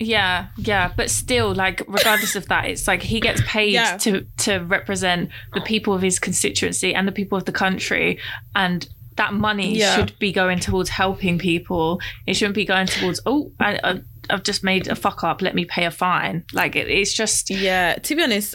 Yeah, 0.02 0.46
yeah, 0.56 0.92
but 0.96 1.10
still, 1.10 1.52
like, 1.54 1.82
regardless 1.86 2.34
of 2.34 2.48
that, 2.48 2.64
it's 2.70 2.86
like 2.88 3.02
he 3.02 3.20
gets 3.20 3.42
paid 3.44 3.72
Yeah. 3.74 3.98
to 3.98 4.24
to 4.38 4.58
represent 4.60 5.28
the 5.52 5.60
people 5.60 5.92
of 5.92 6.00
his 6.00 6.18
constituency 6.18 6.94
and 6.94 7.06
the 7.06 7.12
people 7.12 7.36
of 7.36 7.44
the 7.44 7.52
country, 7.52 8.18
and 8.54 8.88
that 9.20 9.32
money 9.34 9.76
Yeah. 9.76 9.94
should 9.96 10.12
be 10.18 10.32
going 10.32 10.58
towards 10.60 10.88
helping 10.88 11.38
people. 11.38 12.00
It 12.26 12.34
shouldn't 12.34 12.54
be 12.54 12.64
going 12.64 12.86
towards 12.86 13.20
oh, 13.26 13.52
I, 13.60 14.00
I've 14.30 14.42
just 14.50 14.62
made 14.64 14.88
a 14.88 14.94
fuck 14.94 15.22
up. 15.24 15.42
Let 15.42 15.54
me 15.54 15.64
pay 15.64 15.84
a 15.84 15.90
fine. 15.90 16.44
Like, 16.52 16.74
it, 16.76 16.88
it's 16.88 17.12
just 17.12 17.50
yeah. 17.50 17.94
To 18.06 18.14
be 18.16 18.22
honest, 18.22 18.54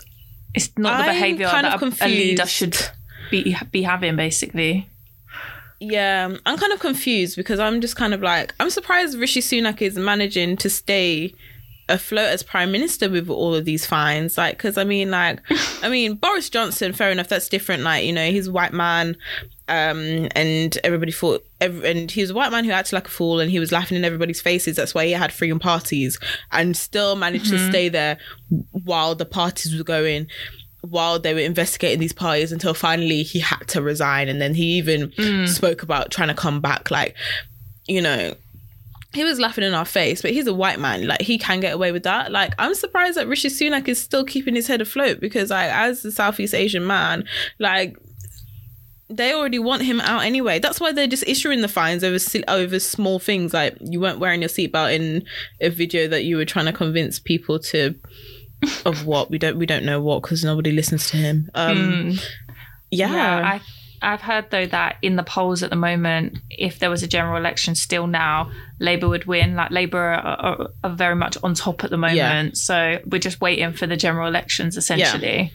it's 0.54 0.70
not 0.78 0.98
the 0.98 1.04
I'm 1.04 1.14
behavior 1.16 1.48
that 1.48 1.82
a, 1.84 2.06
a 2.06 2.08
leader 2.08 2.46
should 2.46 2.78
be 3.32 3.56
be 3.72 3.84
having. 3.84 4.16
Basically, 4.16 4.88
Yeah, 5.80 6.36
I'm 6.46 6.58
kind 6.58 6.74
of 6.74 6.80
confused 6.80 7.36
because 7.36 7.60
I'm 7.60 7.82
just 7.82 7.96
kind 7.96 8.14
of 8.14 8.22
like 8.22 8.54
I'm 8.60 8.70
surprised 8.70 9.18
Rishi 9.18 9.42
Sunak 9.42 9.82
is 9.82 9.98
managing 9.98 10.58
to 10.58 10.70
stay 10.70 11.34
afloat 11.88 12.30
as 12.30 12.44
prime 12.44 12.72
minister 12.72 13.10
with 13.10 13.30
all 13.30 13.54
of 13.54 13.66
these 13.66 13.86
fines. 13.86 14.38
Like, 14.38 14.58
because 14.58 14.78
I 14.78 14.84
mean, 14.84 15.12
like, 15.12 15.40
I 15.82 15.90
mean 15.90 16.16
Boris 16.16 16.50
Johnson, 16.50 16.94
fair 16.94 17.12
enough, 17.12 17.28
that's 17.28 17.50
different. 17.50 17.84
Like, 17.84 18.06
you 18.06 18.14
know, 18.14 18.30
he's 18.32 18.48
a 18.48 18.52
white 18.52 18.74
man, 18.74 19.16
um, 19.68 20.28
and 20.36 20.78
everybody 20.84 21.12
thought, 21.12 21.46
ev- 21.62 21.84
and 21.84 22.10
he 22.10 22.22
was 22.22 22.30
a 22.32 22.34
white 22.36 22.52
man 22.52 22.66
who 22.66 22.72
acted 22.72 22.94
like 22.94 23.08
a 23.08 23.12
fool, 23.12 23.40
and 23.40 23.52
he 23.52 23.60
was 23.60 23.72
laughing 23.72 23.98
in 23.98 24.06
everybody's 24.06 24.42
faces. 24.42 24.76
That's 24.76 24.94
why 24.96 25.06
he 25.06 25.12
had 25.12 25.32
freedom 25.32 25.60
parties, 25.60 26.20
and 26.52 26.76
still 26.76 27.16
managed 27.16 27.50
to 27.50 27.70
stay 27.70 27.90
there 27.90 28.18
while 28.72 29.16
the 29.16 29.26
parties 29.26 29.78
were 29.78 29.84
going 29.84 30.28
while 30.82 31.18
they 31.18 31.34
were 31.34 31.40
investigating 31.40 32.00
these 32.00 32.14
parties 32.14 32.52
until 32.52 32.76
finally 32.76 33.24
he 33.24 33.40
had 33.40 33.68
to 33.68 33.82
resign 33.82 34.30
and 34.30 34.40
then 34.40 34.54
he 34.54 34.78
even 34.78 35.12
spoke 35.48 35.82
about 35.82 36.12
trying 36.12 36.28
to 36.28 36.34
come 36.36 36.62
back 36.62 36.92
like 36.92 37.16
you 37.88 38.00
know 38.00 38.36
he 39.16 39.24
was 39.24 39.40
laughing 39.40 39.64
in 39.64 39.74
our 39.74 39.86
face 39.86 40.22
but 40.22 40.32
he's 40.32 40.48
a 40.48 40.54
white 40.54 40.80
man 40.80 41.08
like 41.08 41.22
he 41.22 41.38
can 41.38 41.60
get 41.60 41.74
away 41.74 41.92
with 41.92 42.04
that 42.04 42.32
like 42.32 42.54
i'm 42.60 42.76
surprised 42.76 43.18
that 43.18 43.28
rishi 43.28 43.50
sunak 43.50 43.88
is 43.88 44.02
still 44.02 44.24
keeping 44.24 44.56
his 44.56 44.68
head 44.68 44.82
afloat 44.82 45.20
because 45.20 45.50
like 45.50 45.72
as 45.72 46.04
a 46.06 46.12
southeast 46.12 46.54
asian 46.54 46.86
man 46.86 47.24
like 47.60 47.98
they 49.10 49.34
already 49.34 49.60
want 49.60 49.84
him 49.84 50.02
out 50.02 50.24
anyway. 50.24 50.58
That's 50.60 50.80
why 50.80 50.92
they're 50.92 51.08
just 51.08 51.28
issuing 51.28 51.62
the 51.62 51.68
fines 51.68 52.04
over 52.04 52.18
over 52.48 52.80
small 52.80 53.20
things 53.20 53.54
like 53.54 53.78
you 53.80 54.00
weren't 54.00 54.20
wearing 54.20 54.42
your 54.42 54.50
seatbelt 54.50 54.96
in 54.96 55.26
a 55.62 55.70
video 55.70 56.08
that 56.08 56.24
you 56.24 56.38
were 56.38 56.46
trying 56.46 56.66
to 56.66 56.74
convince 56.74 57.20
people 57.20 57.60
to 57.60 57.94
of 58.86 59.06
what 59.06 59.30
we 59.30 59.38
don't 59.38 59.58
we 59.58 59.66
don't 59.66 59.86
know 59.86 60.02
what 60.02 60.24
because 60.24 60.44
nobody 60.44 60.72
listens 60.72 61.10
to 61.12 61.18
him. 61.18 61.50
Um, 61.54 62.14
yeah, 62.90 63.12
yeah. 63.12 63.48
I 63.48 63.62
I've 64.06 64.22
heard 64.22 64.52
though 64.52 64.66
that 64.68 64.98
in 65.02 65.16
the 65.16 65.24
polls 65.24 65.64
at 65.64 65.70
the 65.70 65.76
moment, 65.76 66.38
if 66.50 66.80
there 66.80 66.90
was 66.90 67.04
a 67.04 67.08
general 67.08 67.38
election 67.38 67.76
still 67.76 68.08
now, 68.08 68.52
Labour 68.80 69.10
would 69.10 69.26
win. 69.26 69.56
Like 69.56 69.72
Labour 69.72 69.98
are, 70.00 70.16
are, 70.40 70.68
are 70.84 70.90
very 70.96 71.16
much 71.16 71.38
on 71.44 71.54
top 71.56 71.84
at 71.84 71.90
the 71.90 71.98
moment, 71.98 72.18
Yeah. 72.18 72.50
so 72.54 73.00
we're 73.06 73.20
just 73.20 73.42
waiting 73.42 73.74
for 73.74 73.88
the 73.88 73.98
general 73.98 74.28
elections 74.28 74.78
essentially. 74.78 75.52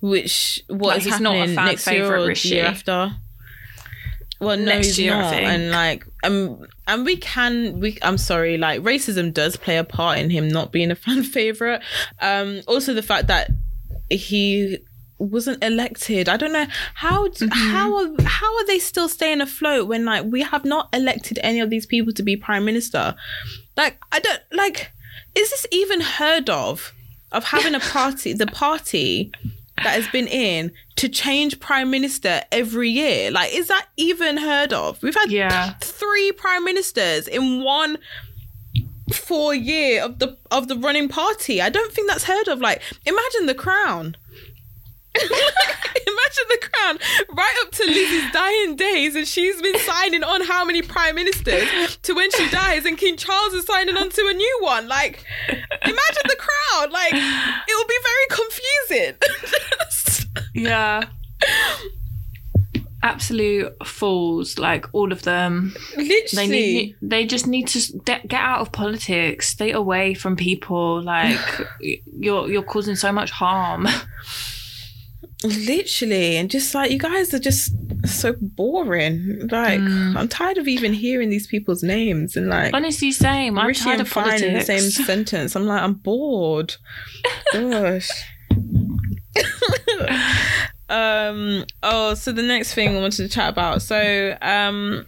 which 0.00 0.60
what 0.68 0.88
Like, 0.88 0.98
is 0.98 1.04
he's 1.04 1.20
not 1.20 1.34
a 1.34 1.38
happening 1.38 1.56
fan 1.56 1.66
next 1.66 1.86
year 1.86 1.94
favourite, 2.02 2.22
or 2.30 2.34
the 2.34 2.48
year 2.48 2.64
after? 2.66 3.12
Well, 4.40 4.56
no, 4.56 4.64
Next 4.64 4.86
he's 4.88 4.98
year, 4.98 5.12
not. 5.14 5.34
And 5.34 5.70
like, 5.70 6.04
um, 6.24 6.66
and 6.88 7.04
we 7.06 7.16
can, 7.16 7.78
we. 7.78 7.96
I'm 8.02 8.18
sorry, 8.18 8.58
like 8.58 8.80
racism 8.82 9.32
does 9.32 9.56
play 9.56 9.76
a 9.76 9.84
part 9.84 10.18
in 10.18 10.30
him 10.30 10.48
not 10.48 10.72
being 10.72 10.90
a 10.90 10.94
fan 11.04 11.22
favorite. 11.22 11.80
Um, 12.20 12.60
also 12.66 12.92
the 12.92 13.02
fact 13.02 13.28
that 13.28 13.50
he 14.10 14.78
wasn't 15.24 15.62
elected. 15.62 16.28
I 16.28 16.36
don't 16.36 16.52
know 16.52 16.66
how 16.94 17.28
Mm-hmm. 17.28 17.48
how 17.70 17.96
are 17.96 18.08
how 18.24 18.56
are 18.56 18.66
they 18.66 18.78
still 18.78 19.08
staying 19.08 19.40
afloat 19.40 19.88
when 19.88 20.04
like 20.04 20.24
we 20.26 20.42
have 20.42 20.64
not 20.64 20.88
elected 20.92 21.38
any 21.42 21.60
of 21.60 21.70
these 21.70 21.86
people 21.86 22.12
to 22.14 22.22
be 22.22 22.36
prime 22.36 22.64
minister. 22.64 23.14
Like 23.76 23.98
I 24.12 24.18
don't 24.20 24.40
like. 24.52 24.90
Is 25.34 25.50
this 25.50 25.66
even 25.70 26.00
heard 26.00 26.50
of? 26.50 26.92
Of 27.30 27.44
having 27.44 27.74
a 27.74 27.80
party, 27.98 28.34
the 28.34 28.46
party 28.46 29.32
that 29.82 29.94
has 29.94 30.06
been 30.08 30.26
in 30.28 30.70
to 30.96 31.08
change 31.08 31.58
prime 31.60 31.90
minister 31.90 32.42
every 32.52 32.90
year. 32.90 33.30
Like, 33.30 33.54
is 33.54 33.68
that 33.68 33.86
even 33.96 34.36
heard 34.36 34.72
of? 34.74 35.02
We've 35.02 35.14
had 35.14 35.30
Yeah. 35.30 35.72
three 35.80 36.32
prime 36.32 36.62
ministers 36.64 37.26
in 37.26 37.62
one 37.64 37.96
four 39.12 39.54
year 39.54 40.02
of 40.02 40.18
the 40.18 40.36
of 40.50 40.68
the 40.68 40.76
running 40.76 41.08
party. 41.08 41.60
I 41.60 41.68
don't 41.70 41.92
think 41.92 42.08
that's 42.10 42.24
heard 42.24 42.48
of. 42.48 42.60
Like, 42.60 42.82
imagine 43.06 43.46
the 43.46 43.54
crown. 43.54 44.16
imagine 45.22 46.46
the 46.48 46.68
crown 46.72 46.98
right 47.30 47.54
up 47.62 47.70
to 47.72 47.84
Lizzie's 47.84 48.32
dying 48.32 48.76
days, 48.76 49.14
and 49.14 49.26
she's 49.26 49.60
been 49.60 49.78
signing 49.80 50.22
on 50.24 50.42
how 50.42 50.64
many 50.64 50.82
prime 50.82 51.14
ministers 51.14 51.96
to 52.02 52.14
when 52.14 52.30
she 52.32 52.48
dies, 52.50 52.84
and 52.84 52.96
King 52.98 53.16
Charles 53.16 53.52
is 53.54 53.66
signing 53.66 53.96
on 53.96 54.10
to 54.10 54.26
a 54.28 54.32
new 54.32 54.58
one. 54.62 54.88
Like, 54.88 55.24
imagine 55.48 56.22
the 56.24 56.36
crowd. 56.38 56.90
Like, 56.90 57.12
it 57.14 57.76
will 57.76 57.86
be 57.86 57.98
very 58.02 58.26
confusing. 58.30 59.14
Yeah. 60.54 61.04
Absolute 63.02 63.74
fools, 63.84 64.58
like 64.58 64.86
all 64.92 65.12
of 65.12 65.22
them. 65.22 65.74
Literally. 65.96 66.28
They 66.34 66.46
need. 66.46 66.96
They 67.02 67.26
just 67.26 67.46
need 67.46 67.66
to 67.68 67.98
get 68.04 68.32
out 68.32 68.60
of 68.60 68.70
politics. 68.70 69.48
Stay 69.48 69.72
away 69.72 70.14
from 70.14 70.36
people. 70.36 71.02
Like 71.02 71.38
you're 71.80 72.48
you're 72.48 72.62
causing 72.62 72.94
so 72.94 73.10
much 73.10 73.30
harm. 73.30 73.88
literally 75.44 76.36
and 76.36 76.50
just 76.50 76.74
like 76.74 76.90
you 76.90 76.98
guys 76.98 77.32
are 77.34 77.38
just 77.38 77.72
so 78.06 78.34
boring. 78.40 79.48
Like 79.50 79.80
Mm. 79.80 80.16
i'm 80.16 80.28
tired 80.28 80.58
of 80.58 80.66
even 80.68 80.92
hearing 80.92 81.30
these 81.30 81.46
people's 81.46 81.82
names 81.82 82.36
and 82.36 82.48
like 82.48 82.74
Honestly, 82.74 83.12
same. 83.12 83.58
I'm 83.58 83.66
Rishi 83.68 83.84
tired 83.84 84.00
of 84.00 84.08
Fine 84.08 84.42
in 84.42 84.54
the 84.54 84.60
same 84.62 84.90
sentence. 85.06 85.54
I'm 85.56 85.66
like 85.66 85.82
i'm 85.82 85.94
bored. 85.94 86.74
Gosh. 87.52 88.10
Um 90.88 91.64
oh 91.82 92.12
so 92.12 92.32
the 92.32 92.42
next 92.42 92.74
thing 92.74 92.94
i 92.94 93.00
wanted 93.00 93.16
to 93.26 93.28
chat 93.28 93.48
about. 93.48 93.80
So 93.80 94.36
um 94.42 95.06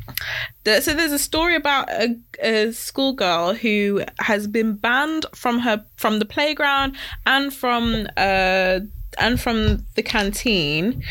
the, 0.65 0.81
so 0.81 0.95
there's 0.95 1.13
a 1.13 1.19
story 1.19 1.57
about 1.57 1.91
a, 1.91 2.17
a 2.43 2.73
schoolgirl 2.73 3.53
who 3.55 4.03
has 4.19 4.47
been 4.47 4.77
banned 4.77 5.27
from 5.35 5.59
her 5.59 5.85
from 5.97 6.21
the 6.21 6.25
playground 6.25 6.97
and 7.27 7.53
from 7.53 8.07
uh 8.17 8.81
and 9.19 9.41
from 9.41 9.85
the 9.95 10.03
canteen 10.03 11.03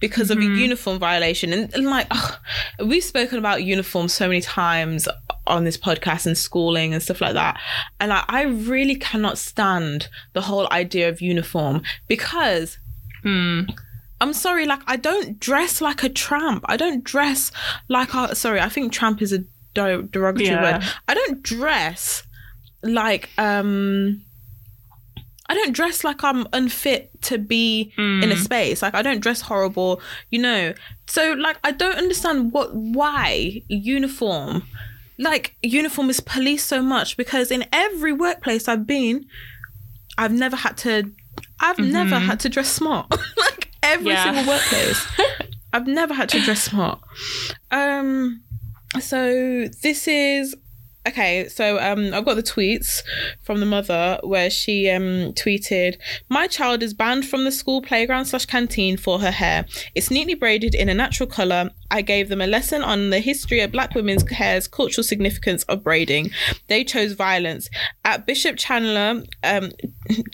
because 0.00 0.30
of 0.30 0.38
a 0.38 0.42
uniform 0.44 0.98
violation 0.98 1.52
and, 1.52 1.72
and 1.74 1.86
like 1.86 2.06
ugh, 2.10 2.38
we've 2.84 3.04
spoken 3.04 3.38
about 3.38 3.62
uniforms 3.64 4.12
so 4.12 4.26
many 4.28 4.40
times 4.40 5.08
on 5.46 5.64
this 5.64 5.76
podcast 5.76 6.26
and 6.26 6.36
schooling 6.38 6.92
and 6.94 7.02
stuff 7.02 7.20
like 7.20 7.34
that 7.34 7.60
and 7.98 8.10
like, 8.10 8.24
i 8.28 8.42
really 8.42 8.94
cannot 8.94 9.36
stand 9.38 10.08
the 10.32 10.40
whole 10.42 10.66
idea 10.72 11.08
of 11.08 11.20
uniform 11.20 11.82
because 12.08 12.78
Hmm. 13.22 13.62
I'm 14.22 14.32
sorry, 14.32 14.64
like 14.66 14.80
I 14.86 14.96
don't 14.96 15.38
dress 15.40 15.80
like 15.82 16.02
a 16.02 16.08
tramp. 16.08 16.64
I 16.68 16.76
don't 16.76 17.02
dress 17.04 17.50
like 17.88 18.12
a 18.14 18.34
sorry, 18.34 18.60
I 18.60 18.68
think 18.68 18.92
tramp 18.92 19.20
is 19.22 19.32
a 19.32 19.44
derogatory 19.74 20.46
Yeah. 20.46 20.78
word. 20.78 20.84
I 21.08 21.14
don't 21.14 21.42
dress 21.42 22.22
like 22.82 23.28
um 23.38 24.22
I 25.50 25.54
don't 25.54 25.72
dress 25.72 26.04
like 26.04 26.22
I'm 26.22 26.46
unfit 26.52 27.10
to 27.22 27.36
be 27.38 27.92
in 27.98 28.30
a 28.30 28.36
space. 28.36 28.82
Like 28.82 28.94
I 28.94 29.02
don't 29.02 29.20
dress 29.20 29.40
horrible, 29.40 30.00
you 30.30 30.40
know. 30.40 30.74
So 31.08 31.32
like 31.32 31.58
I 31.64 31.72
don't 31.72 31.96
understand 31.96 32.52
what 32.52 32.72
why 32.72 33.60
uniform 33.68 34.62
like 35.18 35.54
uniform 35.62 36.08
is 36.08 36.20
policed 36.20 36.66
so 36.68 36.80
much 36.80 37.16
because 37.16 37.50
in 37.50 37.64
every 37.72 38.12
workplace 38.12 38.68
I've 38.68 38.86
been 38.86 39.26
I've 40.16 40.32
never 40.32 40.56
had 40.56 40.76
to 40.78 41.10
I've 41.58 41.78
never 41.80 42.18
had 42.18 42.38
to 42.40 42.48
dress 42.48 42.68
smart. 42.70 43.10
like 43.36 43.70
every 43.82 44.12
Yeah. 44.12 44.22
single 44.24 44.44
workplace. 44.54 45.04
I've 45.72 45.86
never 45.88 46.14
had 46.14 46.28
to 46.30 46.40
dress 46.40 46.62
smart. 46.62 47.00
Um 47.72 48.42
so 49.00 49.66
this 49.82 50.06
is 50.08 50.56
okay, 51.06 51.48
so 51.48 51.78
um 51.80 52.12
I've 52.12 52.24
got 52.24 52.34
the 52.34 52.42
tweets 52.42 53.02
from 53.42 53.60
the 53.60 53.66
mother 53.66 54.18
where 54.22 54.50
she 54.50 54.88
um 54.90 55.32
tweeted, 55.32 55.96
My 56.28 56.46
child 56.46 56.82
is 56.82 56.94
banned 56.94 57.26
from 57.26 57.44
the 57.44 57.52
school 57.52 57.82
playground 57.82 58.26
slash 58.26 58.46
canteen 58.46 58.96
for 58.96 59.18
her 59.20 59.30
hair. 59.30 59.66
It's 59.94 60.10
neatly 60.10 60.34
braided 60.34 60.74
in 60.74 60.88
a 60.88 60.94
natural 60.94 61.28
colour. 61.28 61.70
I 61.90 62.02
gave 62.02 62.28
them 62.28 62.40
a 62.40 62.46
lesson 62.46 62.82
on 62.82 63.10
the 63.10 63.18
history 63.20 63.60
of 63.60 63.72
black 63.72 63.94
women's 63.94 64.28
hair's 64.30 64.68
cultural 64.68 65.04
significance 65.04 65.64
of 65.64 65.82
braiding. 65.82 66.30
They 66.68 66.84
chose 66.84 67.12
violence. 67.12 67.68
At 68.04 68.26
Bishop 68.26 68.56
Challoner, 68.56 69.24
um 69.42 69.72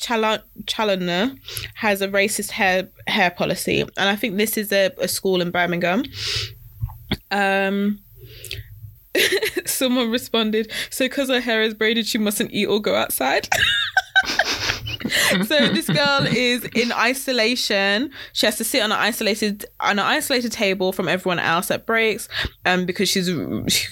has 1.75 2.03
a 2.03 2.09
racist 2.09 2.51
hair 2.51 2.89
hair 3.07 3.31
policy. 3.31 3.83
And 3.83 4.09
I 4.09 4.17
think 4.17 4.37
this 4.37 4.57
is 4.57 4.73
a, 4.73 4.91
a 4.99 5.09
school 5.09 5.41
in 5.41 5.51
Birmingham. 5.51 6.05
Um 7.31 8.01
someone 9.67 10.11
responded, 10.11 10.71
so 10.91 11.05
because 11.07 11.29
her 11.29 11.41
hair 11.41 11.63
is 11.63 11.75
braided, 11.75 12.07
she 12.07 12.19
mustn't 12.19 12.53
eat 12.53 12.67
or 12.67 12.81
go 12.81 12.95
outside. 12.95 13.49
so 15.45 15.69
this 15.69 15.89
girl 15.89 16.27
is 16.27 16.65
in 16.75 16.91
isolation. 16.93 18.11
She 18.33 18.47
has 18.47 18.57
to 18.57 18.65
sit 18.65 18.83
on 18.83 18.91
an 18.93 18.99
isolated 18.99 19.65
on 19.81 19.93
an 19.99 20.05
isolated 20.05 20.53
table 20.53 20.93
from 20.93 21.09
everyone 21.09 21.39
else 21.39 21.71
at 21.71 21.87
breaks, 21.87 22.29
um, 22.65 22.87
because 22.87 23.09
she's 23.09 23.31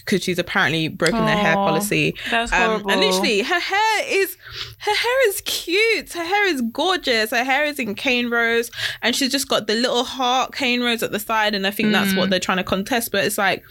because 0.05 0.23
she's 0.25 0.39
apparently 0.39 0.89
broken 0.89 1.25
their 1.25 1.37
hair 1.37 1.55
policy. 1.55 2.15
that's 2.31 2.53
Um, 2.53 2.59
horrible. 2.63 2.91
and 2.91 3.01
literally, 3.01 3.43
her 3.43 3.61
hair 3.61 4.05
is 4.07 4.37
her 4.79 4.95
hair 4.95 5.29
is 5.29 5.41
cute. 5.43 6.13
Her 6.13 6.25
hair 6.25 6.49
is 6.49 6.63
gorgeous. 6.73 7.31
Her 7.31 7.45
hair 7.45 7.65
is 7.65 7.79
in 7.79 7.95
cane 7.95 8.29
rows, 8.31 8.71
and 9.03 9.15
she's 9.15 9.31
just 9.31 9.49
got 9.49 9.67
the 9.67 9.75
little 9.75 10.05
heart 10.05 10.53
cane 10.55 10.83
rows 10.83 11.03
at 11.03 11.13
the 11.13 11.19
side. 11.21 11.55
And 11.55 11.67
I 11.67 11.71
think 11.71 11.93
that's 11.93 12.13
Mm. 12.13 12.19
what 12.19 12.31
they're 12.31 12.41
trying 12.41 12.59
to 12.59 12.65
contest. 12.65 13.13
But 13.13 13.25
it's 13.25 13.39
like, 13.39 13.63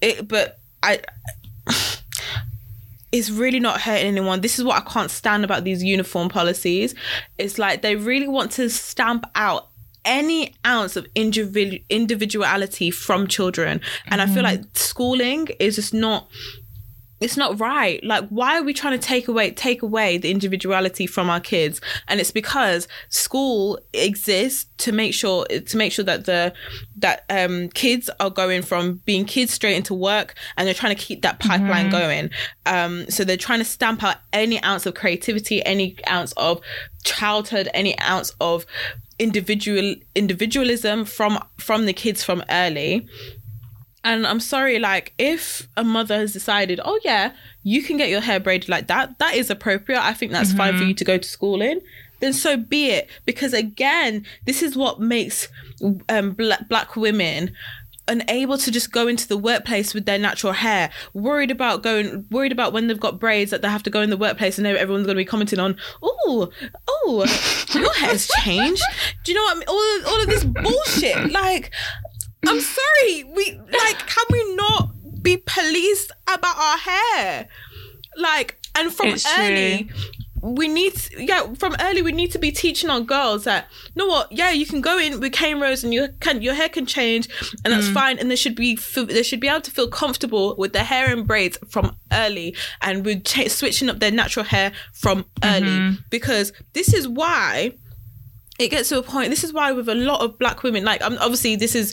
it. 0.00 0.28
But 0.28 0.58
I. 0.82 1.00
It's 3.12 3.30
really 3.30 3.60
not 3.60 3.80
hurting 3.80 4.08
anyone. 4.08 4.40
This 4.40 4.58
is 4.58 4.64
what 4.64 4.76
I 4.76 4.90
can't 4.90 5.08
stand 5.08 5.44
about 5.44 5.62
these 5.62 5.84
uniform 5.84 6.28
policies. 6.28 6.96
It's 7.38 7.60
like 7.60 7.80
they 7.80 7.94
really 7.94 8.26
want 8.26 8.50
to 8.52 8.68
stamp 8.68 9.24
out 9.36 9.68
any 10.04 10.56
ounce 10.66 10.96
of 10.96 11.06
individual 11.14 11.78
individuality 11.88 12.90
from 12.90 13.28
children, 13.28 13.80
and 14.06 14.20
I 14.20 14.26
feel 14.26 14.42
mm-hmm. 14.42 14.62
like 14.62 14.76
schooling 14.76 15.48
is 15.60 15.76
just 15.76 15.94
not 15.94 16.28
it's 17.24 17.38
not 17.38 17.58
right. 17.58 18.04
Like 18.04 18.28
why 18.28 18.58
are 18.58 18.62
we 18.62 18.74
trying 18.74 18.98
to 18.98 19.06
take 19.06 19.28
away 19.28 19.50
take 19.50 19.80
away 19.80 20.18
the 20.18 20.30
individuality 20.30 21.06
from 21.06 21.30
our 21.30 21.40
kids? 21.40 21.80
And 22.06 22.20
it's 22.20 22.30
because 22.30 22.86
school 23.08 23.78
exists 23.94 24.66
to 24.78 24.92
make 24.92 25.14
sure 25.14 25.46
to 25.46 25.76
make 25.76 25.90
sure 25.90 26.04
that 26.04 26.26
the 26.26 26.52
that 26.98 27.24
um 27.30 27.70
kids 27.70 28.10
are 28.20 28.28
going 28.28 28.60
from 28.60 28.96
being 29.06 29.24
kids 29.24 29.54
straight 29.54 29.76
into 29.76 29.94
work 29.94 30.34
and 30.58 30.66
they're 30.66 30.74
trying 30.74 30.94
to 30.94 31.02
keep 31.02 31.22
that 31.22 31.40
pipeline 31.40 31.88
going. 31.90 32.28
Um 32.66 33.08
so 33.08 33.24
they're 33.24 33.38
trying 33.38 33.60
to 33.60 33.64
stamp 33.64 34.02
out 34.02 34.16
any 34.34 34.62
ounce 34.62 34.84
of 34.84 34.92
creativity 34.94 35.64
any 35.64 35.96
ounce 36.06 36.32
of 36.32 36.60
childhood 37.04 37.70
any 37.72 37.98
ounce 38.00 38.32
of 38.40 38.66
individual 39.18 39.94
individualism 40.14 41.06
from 41.06 41.42
from 41.56 41.86
the 41.86 41.94
kids 41.94 42.22
from 42.22 42.44
early 42.50 43.06
and 44.04 44.26
I'm 44.26 44.40
sorry, 44.40 44.78
like 44.78 45.14
if 45.18 45.66
a 45.76 45.82
mother 45.82 46.16
has 46.16 46.32
decided, 46.32 46.78
oh 46.84 47.00
yeah, 47.02 47.32
you 47.62 47.82
can 47.82 47.96
get 47.96 48.10
your 48.10 48.20
hair 48.20 48.38
braided 48.38 48.68
like 48.68 48.86
that, 48.88 49.18
that 49.18 49.34
is 49.34 49.50
appropriate. 49.50 50.00
I 50.00 50.12
think 50.12 50.30
that's 50.30 50.52
fine 50.52 50.76
for 50.76 50.84
you 50.84 50.94
to 50.94 51.04
go 51.04 51.16
to 51.16 51.28
school 51.28 51.62
in. 51.62 51.80
Then 52.20 52.34
so 52.34 52.56
be 52.56 52.90
it. 52.90 53.08
Because 53.24 53.54
again, 53.54 54.24
this 54.44 54.62
is 54.62 54.76
what 54.76 55.00
makes 55.00 55.48
um, 56.08 56.32
black, 56.32 56.68
black 56.68 56.96
women 56.96 57.52
unable 58.06 58.58
to 58.58 58.70
just 58.70 58.92
go 58.92 59.06
into 59.06 59.26
the 59.26 59.36
workplace 59.36 59.94
with 59.94 60.04
their 60.04 60.18
natural 60.18 60.52
hair, 60.52 60.90
worried 61.14 61.50
about 61.50 61.82
going, 61.82 62.26
worried 62.30 62.52
about 62.52 62.72
when 62.72 62.86
they've 62.86 63.00
got 63.00 63.18
braids 63.18 63.50
that 63.50 63.62
they 63.62 63.68
have 63.68 63.82
to 63.82 63.90
go 63.90 64.02
in 64.02 64.10
the 64.10 64.16
workplace 64.16 64.58
and 64.58 64.66
everyone's 64.66 65.06
going 65.06 65.16
to 65.16 65.20
be 65.20 65.24
commenting 65.24 65.58
on, 65.58 65.76
oh, 66.02 66.50
oh, 66.88 67.24
your 67.74 67.92
hair's 67.94 68.28
changed. 68.42 68.82
Do 69.24 69.32
you 69.32 69.38
know 69.38 69.44
what 69.44 69.56
I 69.56 69.58
mean? 69.58 69.68
All 69.68 69.98
of, 69.98 70.06
all 70.06 70.20
of 70.22 70.26
this 70.26 70.44
bullshit. 70.62 71.32
Like, 71.32 71.72
I'm 72.48 72.60
sorry. 72.60 73.24
We 73.24 73.58
like, 73.72 73.98
can 74.06 74.24
we 74.30 74.54
not 74.54 74.90
be 75.22 75.36
policed 75.38 76.12
about 76.26 76.56
our 76.56 76.78
hair? 76.78 77.48
Like, 78.16 78.58
and 78.76 78.92
from 78.92 79.08
It's 79.08 79.26
early, 79.38 79.88
we 80.40 80.68
need, 80.68 80.92
yeah, 81.16 81.54
from 81.54 81.74
early 81.80 82.02
we 82.02 82.12
need 82.12 82.30
to 82.32 82.38
be 82.38 82.52
teaching 82.52 82.90
our 82.90 83.00
girls 83.00 83.44
that, 83.44 83.66
you 83.86 83.92
know 84.00 84.06
what? 84.06 84.30
Yeah, 84.30 84.50
you 84.50 84.66
can 84.66 84.80
go 84.82 84.98
in 84.98 85.18
with 85.18 85.32
cane 85.32 85.58
rows 85.58 85.82
and 85.82 85.94
you 85.94 86.08
can 86.20 86.42
your 86.42 86.54
hair 86.54 86.68
can 86.68 86.84
change, 86.86 87.28
and 87.64 87.72
that's 87.72 87.88
fine. 87.94 88.18
And 88.18 88.30
they 88.30 88.36
should 88.36 88.54
be 88.54 88.76
they 88.94 89.22
should 89.22 89.40
be 89.40 89.48
able 89.48 89.62
to 89.62 89.70
feel 89.70 89.88
comfortable 89.88 90.54
with 90.56 90.72
their 90.74 90.84
hair 90.84 91.10
and 91.10 91.26
braids 91.26 91.56
from 91.68 91.96
early, 92.12 92.54
and 92.82 93.04
with 93.06 93.24
cha- 93.24 93.48
switching 93.48 93.88
up 93.88 94.00
their 94.00 94.10
natural 94.10 94.44
hair 94.44 94.72
from 94.92 95.24
early 95.42 95.96
because 96.10 96.52
this 96.74 96.92
is 96.92 97.08
why 97.08 97.72
it 98.58 98.68
gets 98.68 98.90
to 98.90 98.98
a 98.98 99.02
point 99.02 99.30
this 99.30 99.42
is 99.44 99.52
why 99.52 99.72
with 99.72 99.88
a 99.88 99.94
lot 99.96 100.20
of 100.20 100.38
black 100.38 100.62
women 100.62 100.84
like 100.84 101.02
um, 101.02 101.16
obviously 101.20 101.56
this 101.56 101.74
is 101.74 101.92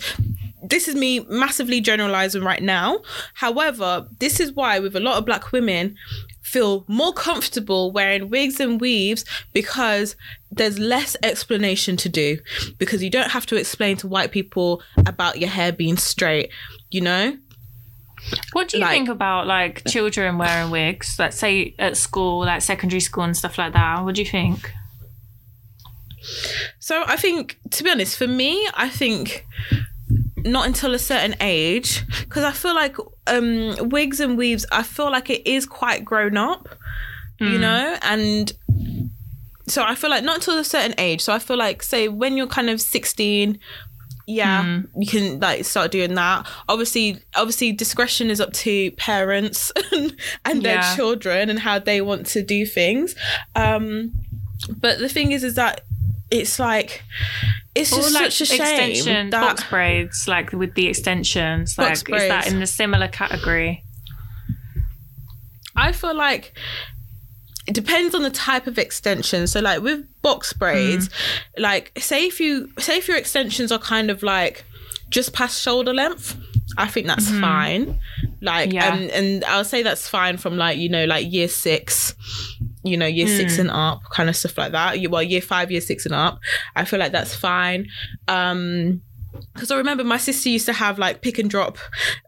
this 0.63 0.87
is 0.87 0.95
me 0.95 1.19
massively 1.29 1.81
generalizing 1.81 2.43
right 2.43 2.61
now 2.61 2.99
however 3.35 4.07
this 4.19 4.39
is 4.39 4.51
why 4.53 4.79
with 4.79 4.95
a 4.95 4.99
lot 4.99 5.17
of 5.17 5.25
black 5.25 5.51
women 5.51 5.95
feel 6.41 6.83
more 6.87 7.13
comfortable 7.13 7.91
wearing 7.91 8.29
wigs 8.29 8.59
and 8.59 8.79
weaves 8.81 9.23
because 9.53 10.15
there's 10.51 10.77
less 10.77 11.15
explanation 11.23 11.95
to 11.97 12.09
do 12.09 12.37
because 12.77 13.01
you 13.01 13.09
don't 13.09 13.31
have 13.31 13.45
to 13.45 13.55
explain 13.55 13.95
to 13.97 14.07
white 14.07 14.31
people 14.31 14.81
about 15.07 15.39
your 15.39 15.49
hair 15.49 15.71
being 15.71 15.97
straight 15.97 16.49
you 16.89 17.01
know 17.01 17.37
What 18.53 18.67
do 18.69 18.77
you 18.77 18.81
Like- 18.83 18.91
think 18.91 19.09
about 19.09 19.47
like 19.47 19.83
children 19.87 20.37
wearing 20.37 20.69
wigs? 20.69 21.15
Let's 21.17 21.37
say 21.39 21.73
at 21.79 21.97
school, 21.97 22.45
like 22.45 22.61
secondary 22.61 22.99
school 22.99 23.23
and 23.23 23.35
stuff 23.35 23.57
like 23.57 23.73
that. 23.73 24.03
What 24.03 24.13
do 24.13 24.21
you 24.21 24.29
think? 24.29 24.71
So 26.79 27.03
I 27.07 27.17
think, 27.17 27.57
to 27.71 27.83
be 27.83 27.89
honest, 27.89 28.17
for 28.17 28.27
me, 28.27 28.67
I 28.75 28.89
think 28.89 29.45
not 30.45 30.67
until 30.67 30.93
a 30.93 30.99
certain 30.99 31.35
age, 31.41 32.05
because 32.21 32.43
I 32.43 32.51
feel 32.51 32.73
like 32.75 32.95
um, 33.27 33.75
wigs 33.89 34.19
and 34.19 34.37
weaves, 34.37 34.65
I 34.71 34.83
feel 34.83 35.11
like 35.11 35.29
it 35.29 35.47
is 35.49 35.65
quite 35.65 36.03
grown 36.05 36.37
up, 36.37 36.69
you 37.39 37.57
know, 37.57 37.97
and 38.03 38.51
so 39.67 39.83
I 39.83 39.95
feel 39.95 40.09
like 40.09 40.23
not 40.23 40.35
until 40.37 40.57
a 40.59 40.63
certain 40.63 40.93
age. 40.97 41.21
So 41.21 41.33
I 41.33 41.39
feel 41.39 41.57
like, 41.57 41.81
say, 41.83 42.07
when 42.07 42.37
you're 42.37 42.47
kind 42.47 42.69
of 42.69 42.79
sixteen. 42.81 43.59
Yeah, 44.27 44.81
you 44.95 45.07
can 45.07 45.39
like 45.41 45.65
start 45.65 45.91
doing 45.91 46.13
that. 46.13 46.47
Obviously, 46.69 47.17
obviously, 47.35 47.73
discretion 47.73 48.29
is 48.29 48.39
up 48.39 48.53
to 48.53 48.91
parents 48.91 49.73
and 50.45 50.61
their 50.61 50.75
Yeah. 50.75 50.95
children 50.95 51.49
and 51.49 51.59
how 51.59 51.79
they 51.79 51.99
want 52.01 52.27
to 52.27 52.41
do 52.43 52.65
things. 52.65 53.13
Um, 53.55 54.13
but 54.69 54.99
the 54.99 55.09
thing 55.09 55.31
is, 55.33 55.43
is 55.43 55.55
that 55.55 55.81
it's 56.31 56.57
like 56.57 57.03
it's 57.75 57.91
just 57.91 58.13
like 58.13 58.31
such 58.31 58.41
a 58.41 58.45
shame 58.45 58.61
extension 58.61 59.29
that 59.29 59.41
box 59.41 59.63
braids, 59.69 60.27
like 60.27 60.51
with 60.53 60.73
the 60.75 60.87
extensions. 60.87 61.77
Like 61.77 61.93
is 61.93 62.03
that 62.03 62.47
in 62.47 62.59
the 62.59 62.67
similar 62.67 63.07
category? 63.07 63.83
I 65.75 65.91
feel 65.91 66.15
like 66.15 66.53
it 67.67 67.73
depends 67.73 68.15
on 68.15 68.23
the 68.23 68.29
type 68.29 68.67
of 68.67 68.77
extension. 68.77 69.47
So 69.47 69.59
like 69.59 69.81
with 69.81 70.05
box 70.21 70.53
braids, 70.53 71.07
hmm. 71.07 71.61
like 71.61 71.91
say 71.99 72.25
if 72.25 72.39
you 72.39 72.71
say 72.79 72.97
if 72.97 73.07
your 73.07 73.17
extensions 73.17 73.71
are 73.71 73.79
kind 73.79 74.09
of 74.09 74.23
like 74.23 74.65
just 75.09 75.33
past 75.33 75.61
shoulder 75.61 75.93
length, 75.93 76.37
I 76.77 76.87
think 76.87 77.07
that's 77.07 77.29
mm-hmm. 77.29 77.41
fine. 77.41 77.99
Like 78.41 78.73
Yeah. 78.73 78.93
and 78.93 79.11
and 79.11 79.45
I'll 79.45 79.65
say 79.65 79.83
that's 79.83 80.07
fine 80.07 80.37
from 80.37 80.57
like, 80.57 80.77
you 80.77 80.89
know, 80.89 81.05
like 81.05 81.31
year 81.31 81.47
six, 81.47 82.15
you 82.83 82.97
know, 82.97 83.05
year 83.05 83.27
six 83.27 83.57
and 83.59 83.69
up, 83.71 84.01
kind 84.11 84.29
of 84.29 84.35
stuff 84.35 84.57
like 84.57 84.71
that. 84.71 84.97
Well, 85.09 85.23
year 85.23 85.41
five, 85.41 85.71
year 85.71 85.81
six 85.81 86.05
and 86.05 86.15
up. 86.15 86.39
I 86.75 86.85
feel 86.85 86.99
like 86.99 87.11
that's 87.11 87.35
fine. 87.35 87.87
Um 88.27 89.01
because 89.53 89.71
I 89.71 89.77
remember 89.77 90.03
my 90.03 90.17
sister 90.17 90.49
used 90.49 90.65
to 90.65 90.73
have 90.73 90.99
like 90.99 91.21
pick 91.21 91.39
and 91.39 91.49
drop, 91.49 91.77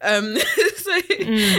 um, 0.02 0.38
so, 0.78 1.02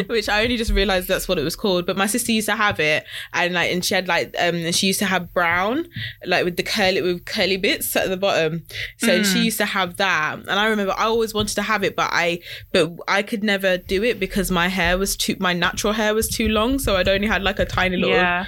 which 0.06 0.28
I 0.28 0.42
only 0.42 0.56
just 0.56 0.70
realized 0.70 1.06
that's 1.06 1.28
what 1.28 1.38
it 1.38 1.42
was 1.42 1.54
called. 1.54 1.84
But 1.86 1.96
my 1.98 2.06
sister 2.06 2.32
used 2.32 2.48
to 2.48 2.56
have 2.56 2.80
it, 2.80 3.04
and 3.34 3.52
like, 3.52 3.70
and 3.70 3.84
she 3.84 3.94
had 3.94 4.08
like, 4.08 4.34
um, 4.38 4.54
and 4.56 4.74
she 4.74 4.86
used 4.86 4.98
to 5.00 5.04
have 5.04 5.32
brown, 5.34 5.86
like 6.24 6.44
with 6.46 6.56
the 6.56 6.62
curly 6.62 7.02
with 7.02 7.26
curly 7.26 7.58
bits 7.58 7.94
at 7.94 8.08
the 8.08 8.16
bottom. 8.16 8.64
So 8.98 9.22
she 9.22 9.44
used 9.44 9.58
to 9.58 9.66
have 9.66 9.96
that, 9.98 10.38
and 10.38 10.50
I 10.50 10.66
remember 10.66 10.94
I 10.96 11.04
always 11.04 11.34
wanted 11.34 11.54
to 11.56 11.62
have 11.62 11.82
it, 11.84 11.94
but 11.94 12.08
I, 12.10 12.40
but 12.72 12.92
I 13.06 13.22
could 13.22 13.44
never 13.44 13.76
do 13.76 14.02
it 14.02 14.18
because 14.18 14.50
my 14.50 14.68
hair 14.68 14.96
was 14.96 15.14
too, 15.14 15.36
my 15.40 15.52
natural 15.52 15.92
hair 15.92 16.14
was 16.14 16.28
too 16.28 16.48
long, 16.48 16.78
so 16.78 16.96
I'd 16.96 17.08
only 17.08 17.26
had 17.26 17.42
like 17.42 17.58
a 17.58 17.66
tiny 17.66 17.96
little 17.96 18.14
Yeah. 18.16 18.46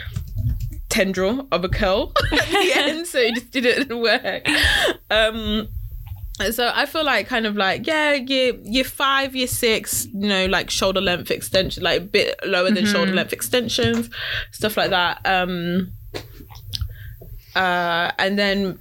Tendril 0.97 1.47
of 1.53 1.65
a 1.65 1.69
curl 1.69 2.13
at 2.33 2.49
the 2.49 2.73
end, 2.75 3.07
so 3.07 3.19
it 3.19 3.35
just 3.35 3.51
didn't 3.51 3.99
work. 4.01 4.49
Um, 5.11 5.69
so 6.51 6.71
I 6.75 6.87
feel 6.87 7.05
like 7.05 7.27
kind 7.27 7.47
of 7.47 7.57
like 7.57 7.87
yeah, 7.87 8.15
year 8.15 8.55
year 8.63 8.85
five, 8.85 9.35
year 9.35 9.47
six, 9.47 10.07
you 10.07 10.29
know, 10.29 10.47
like 10.47 10.71
shoulder 10.71 11.01
length 11.01 11.31
extension, 11.31 11.83
like 11.83 11.99
a 11.99 12.05
bit 12.05 12.39
lower 12.45 12.71
than 12.71 12.87
shoulder 12.87 13.13
length 13.13 13.33
extensions, 13.33 14.11
stuff 14.53 14.77
like 14.77 14.91
that. 14.91 15.21
Um, 15.25 15.93
uh, 17.55 18.13
and 18.19 18.39
then, 18.39 18.79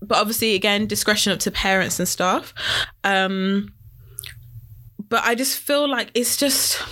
but 0.00 0.18
obviously, 0.18 0.54
again, 0.54 0.86
discretion 0.86 1.32
up 1.32 1.38
to 1.40 1.50
parents 1.50 1.98
and 1.98 2.08
stuff. 2.08 2.54
Um, 3.02 3.72
but 5.08 5.22
I 5.24 5.34
just 5.34 5.58
feel 5.58 5.88
like 5.88 6.10
it's 6.14 6.36
just 6.36 6.82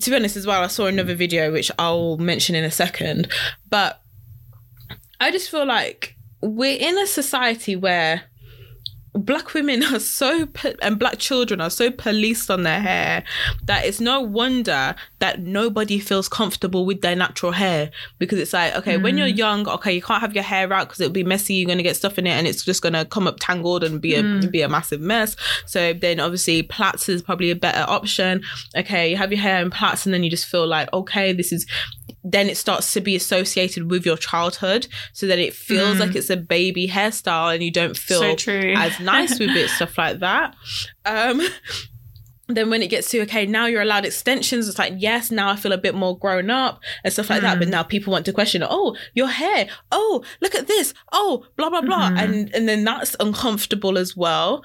to 0.00 0.10
be 0.10 0.16
honest 0.16 0.36
as 0.36 0.46
well, 0.46 0.62
I 0.62 0.66
saw 0.66 0.86
another 0.86 1.14
video 1.14 1.52
which 1.52 1.70
I'll 1.78 2.16
mention 2.18 2.54
in 2.54 2.64
a 2.64 2.70
second, 2.70 3.28
but 3.68 4.02
I 5.20 5.30
just 5.30 5.50
feel 5.50 5.66
like 5.66 6.16
we're 6.42 6.78
in 6.78 6.98
a 6.98 7.06
society 7.06 7.76
where 7.76 8.22
black 9.14 9.54
women 9.54 9.82
are 9.84 10.00
so 10.00 10.48
and 10.82 10.98
black 10.98 11.18
children 11.18 11.60
are 11.60 11.70
so 11.70 11.90
policed 11.90 12.50
on 12.50 12.64
their 12.64 12.80
hair 12.80 13.22
that 13.64 13.84
it's 13.84 14.00
no 14.00 14.20
wonder 14.20 14.94
that 15.20 15.40
nobody 15.40 16.00
feels 16.00 16.28
comfortable 16.28 16.84
with 16.84 17.00
their 17.00 17.14
natural 17.14 17.52
hair. 17.52 17.90
Because 18.18 18.38
it's 18.38 18.52
like 18.52 18.74
okay 18.76 18.96
when 18.96 19.16
you're 19.16 19.28
mm. 19.28 19.36
young 19.36 19.68
okay 19.68 19.92
you 19.92 20.02
can't 20.02 20.20
have 20.20 20.34
your 20.34 20.42
hair 20.42 20.72
out 20.72 20.88
because 20.88 21.00
it'll 21.00 21.12
be 21.12 21.22
messy 21.22 21.54
you're 21.54 21.66
going 21.66 21.78
to 21.78 21.84
get 21.84 21.96
stuff 21.96 22.18
in 22.18 22.26
it 22.26 22.32
and 22.32 22.46
it's 22.46 22.64
just 22.64 22.82
going 22.82 22.92
to 22.92 23.04
come 23.04 23.26
up 23.26 23.36
tangled 23.40 23.84
and 23.84 24.00
be 24.00 24.14
a 24.14 24.22
mm. 24.22 24.50
be 24.50 24.62
a 24.62 24.68
massive 24.68 25.00
mess. 25.00 25.36
So 25.66 25.92
then 25.92 26.18
obviously 26.18 26.62
plaits 26.62 27.08
is 27.08 27.22
probably 27.22 27.50
a 27.50 27.56
better 27.56 27.88
option. 27.88 28.42
Okay 28.76 29.10
you 29.10 29.16
have 29.16 29.30
your 29.30 29.40
hair 29.40 29.62
in 29.62 29.70
plaits 29.70 30.06
and 30.06 30.12
then 30.12 30.24
you 30.24 30.30
just 30.30 30.46
feel 30.46 30.66
like 30.66 30.92
okay 30.92 31.32
this 31.32 31.52
is 31.52 31.66
then 32.24 32.48
it 32.48 32.56
starts 32.56 32.92
to 32.94 33.00
be 33.02 33.14
associated 33.14 33.90
with 33.90 34.06
your 34.06 34.16
childhood 34.16 34.88
so 35.12 35.26
that 35.26 35.38
it 35.38 35.52
feels 35.52 36.00
like 36.00 36.10
mm. 36.10 36.16
it's 36.16 36.30
a 36.30 36.36
baby 36.36 36.88
hairstyle 36.88 37.52
and 37.52 37.62
you 37.62 37.70
don't 37.70 37.98
feel 37.98 38.20
So 38.20 38.34
true. 38.34 38.72
as 38.74 38.98
nice 39.04 39.38
with 39.38 39.50
it 39.50 39.70
stuff 39.70 39.96
like 39.98 40.20
that. 40.20 40.54
Um 41.04 41.40
then 42.48 42.68
when 42.68 42.82
it 42.82 42.88
gets 42.88 43.10
to 43.10 43.22
okay 43.22 43.46
now 43.46 43.64
you're 43.66 43.80
allowed 43.80 44.04
extensions 44.04 44.68
it's 44.68 44.78
like 44.78 44.92
yes 44.98 45.30
now 45.30 45.48
i 45.48 45.56
feel 45.56 45.72
a 45.72 45.78
bit 45.78 45.94
more 45.94 46.18
grown 46.18 46.50
up 46.50 46.78
and 47.02 47.10
stuff 47.12 47.30
like 47.30 47.40
that. 47.40 47.58
But 47.58 47.68
now 47.68 47.82
people 47.82 48.12
want 48.12 48.26
to 48.26 48.32
question 48.34 48.62
oh 48.68 48.96
your 49.14 49.28
hair. 49.28 49.68
Oh 49.90 50.22
look 50.42 50.54
at 50.54 50.66
this. 50.66 50.92
Oh 51.12 51.46
blah 51.56 51.70
blah 51.70 51.80
blah. 51.80 52.10
And 52.14 52.54
and 52.54 52.68
then 52.68 52.84
that's 52.84 53.16
uncomfortable 53.18 53.96
as 53.96 54.16
well. 54.16 54.62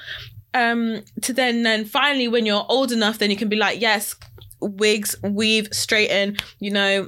Um 0.54 1.04
to 1.22 1.32
then 1.32 1.64
then 1.64 1.86
finally 1.86 2.28
when 2.28 2.46
you're 2.46 2.66
old 2.68 2.92
enough 2.92 3.20
then 3.20 3.30
you 3.30 3.38
can 3.38 3.50
be 3.50 3.56
like 3.56 3.80
yes 3.80 4.16
wigs 4.62 5.16
weave 5.24 5.70
straighten 5.72 6.36
you 6.60 6.70
know 6.70 7.08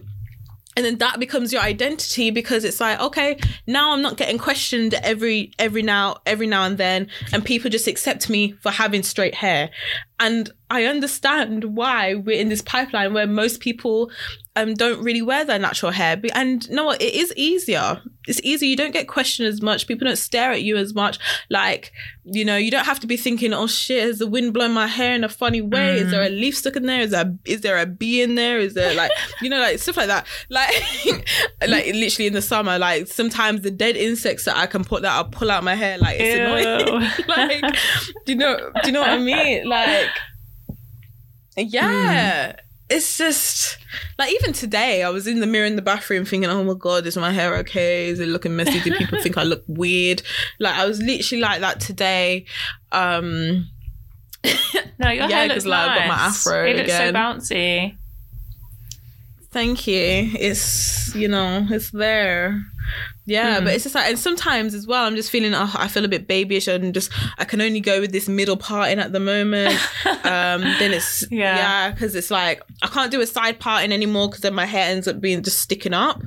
and 0.77 0.85
then 0.85 0.97
that 0.99 1.19
becomes 1.19 1.51
your 1.51 1.61
identity 1.61 2.31
because 2.31 2.63
it's 2.63 2.79
like 2.79 2.99
okay 2.99 3.37
now 3.67 3.91
i'm 3.91 4.01
not 4.01 4.17
getting 4.17 4.37
questioned 4.37 4.93
every 4.95 5.51
every 5.59 5.81
now 5.81 6.17
every 6.25 6.47
now 6.47 6.63
and 6.65 6.77
then. 6.77 7.07
And 7.33 7.43
people 7.43 7.69
just 7.69 7.87
accept 7.87 8.29
me 8.29 8.53
for 8.61 8.71
having 8.71 9.03
straight 9.03 9.35
hair. 9.35 9.69
And 10.19 10.49
i 10.69 10.85
understand 10.85 11.75
why 11.75 12.13
we're 12.13 12.39
in 12.39 12.49
this 12.49 12.61
pipeline 12.61 13.13
where 13.13 13.27
most 13.27 13.59
people 13.59 14.11
um 14.55 14.73
don't 14.73 15.01
really 15.01 15.21
wear 15.21 15.45
their 15.45 15.59
natural 15.59 15.91
hair. 15.91 16.21
And 16.35 16.67
you 16.67 16.75
know 16.75 16.85
what? 16.85 17.01
It 17.01 17.13
is 17.13 17.33
easier. 17.35 18.01
It's 18.27 18.41
easier. 18.41 18.67
You 18.67 18.75
don't 18.75 18.91
get 18.91 19.07
questioned 19.07 19.47
as 19.47 19.61
much. 19.61 19.87
People 19.87 20.05
don't 20.07 20.17
stare 20.17 20.51
at 20.51 20.61
you 20.61 20.75
as 20.77 20.93
much. 20.93 21.19
Like 21.49 21.91
you 22.23 22.43
know 22.43 22.57
you 22.57 22.69
don't 22.69 22.85
have 22.85 22.99
to 22.99 23.07
be 23.07 23.17
thinking 23.17 23.53
oh 23.53 23.67
shit 23.67 24.03
has 24.03 24.19
the 24.19 24.27
wind 24.27 24.53
blown 24.53 24.73
my 24.73 24.87
hair 24.87 25.15
in 25.15 25.23
a 25.23 25.29
funny 25.29 25.61
way? 25.61 25.99
Is 25.99 26.11
there 26.11 26.21
a 26.21 26.29
leaf 26.29 26.57
stuck 26.57 26.75
in 26.75 26.85
there? 26.85 27.01
Is 27.01 27.11
there 27.11 27.33
is 27.45 27.61
there 27.61 27.77
a 27.77 27.85
bee 27.85 28.21
in 28.21 28.35
there? 28.35 28.59
Is 28.59 28.73
there 28.73 28.93
like 28.93 29.11
you 29.41 29.49
know 29.49 29.59
like 29.59 29.79
stuff 29.79 29.97
like 29.97 30.07
that. 30.07 30.27
Like 30.49 30.69
like 31.67 31.85
literally 31.87 32.27
in 32.27 32.33
the 32.33 32.41
summer 32.41 32.77
like 32.77 33.07
sometimes 33.07 33.61
the 33.61 33.71
dead 33.71 33.95
insects 33.95 34.45
that 34.45 34.57
i 34.57 34.65
can 34.65 34.83
put 34.83 35.01
that 35.03 35.11
i'll 35.13 35.25
pull 35.25 35.49
out 35.51 35.63
my 35.63 35.75
hair 35.75 35.97
like 35.97 36.17
it's 36.19 36.35
annoying. 36.39 37.09
Like 37.27 37.61
do 38.25 38.33
you 38.33 38.37
know 38.37 38.57
do 38.81 38.87
you 38.87 38.91
know 38.91 39.01
what 39.01 39.11
i 39.11 39.17
mean? 39.17 39.67
Like 39.67 40.09
yeah 41.57 42.55
it's 42.91 43.17
just 43.17 43.77
like 44.19 44.31
even 44.33 44.53
today 44.53 45.01
i 45.03 45.09
was 45.09 45.25
in 45.27 45.39
the 45.39 45.47
mirror 45.47 45.65
in 45.65 45.75
the 45.75 45.81
bathroom 45.81 46.25
thinking 46.25 46.49
oh 46.49 46.63
my 46.63 46.73
god 46.73 47.05
is 47.05 47.15
my 47.17 47.31
hair 47.31 47.55
okay 47.57 48.09
is 48.09 48.19
it 48.19 48.27
looking 48.27 48.55
messy 48.55 48.79
do 48.81 48.93
people 48.95 49.19
think 49.21 49.37
i 49.37 49.43
look 49.43 49.63
weird 49.67 50.21
like 50.59 50.75
i 50.75 50.85
was 50.85 51.01
literally 51.01 51.41
like 51.41 51.61
that 51.61 51.79
today 51.79 52.45
um 52.91 53.67
No, 54.99 55.09
your 55.09 55.27
Yeah, 55.29 55.39
hair 55.39 55.47
looks 55.47 55.65
like, 55.65 55.89
I've 55.89 55.97
got 55.99 56.07
my 56.07 56.15
nice. 56.15 56.45
afro 56.47 56.65
It 56.67 56.75
looks 56.77 56.89
again. 56.93 57.13
so 57.13 57.19
bouncy. 57.19 57.97
Thank 59.51 59.85
you. 59.85 60.31
It's 60.39 61.13
you 61.13 61.27
know, 61.27 61.67
it's 61.69 61.91
there. 61.91 62.63
Yeah, 63.25 63.59
but 63.61 63.73
it's 63.73 63.83
just 63.83 63.95
like, 63.95 64.07
and 64.09 64.19
sometimes 64.19 64.73
as 64.73 64.87
well, 64.87 65.05
I'm 65.05 65.15
just 65.15 65.29
feeling, 65.29 65.53
oh, 65.53 65.71
I 65.75 65.87
feel 65.87 66.03
a 66.03 66.07
bit 66.09 66.27
babyish, 66.27 66.67
and 66.67 66.93
just 66.93 67.11
I 67.37 67.45
can 67.45 67.61
only 67.61 67.79
go 67.79 67.99
with 68.01 68.11
this 68.11 68.27
middle 68.27 68.57
part 68.57 68.91
in 68.91 68.99
at 68.99 69.11
the 69.13 69.19
moment. 69.19 69.73
um, 70.23 70.61
then 70.61 70.91
it's 70.93 71.23
Yeah. 71.29 71.55
yeah, 71.55 71.91
because 71.91 72.15
it's 72.15 72.31
like 72.31 72.63
I 72.81 72.87
can't 72.87 73.11
do 73.11 73.21
a 73.21 73.27
side 73.27 73.59
parting 73.59 73.91
anymore 73.91 74.27
because 74.29 74.41
then 74.41 74.53
my 74.53 74.65
hair 74.65 74.89
ends 74.89 75.07
up 75.07 75.21
being 75.21 75.43
just 75.43 75.59
sticking 75.59 75.93
up. 75.93 76.21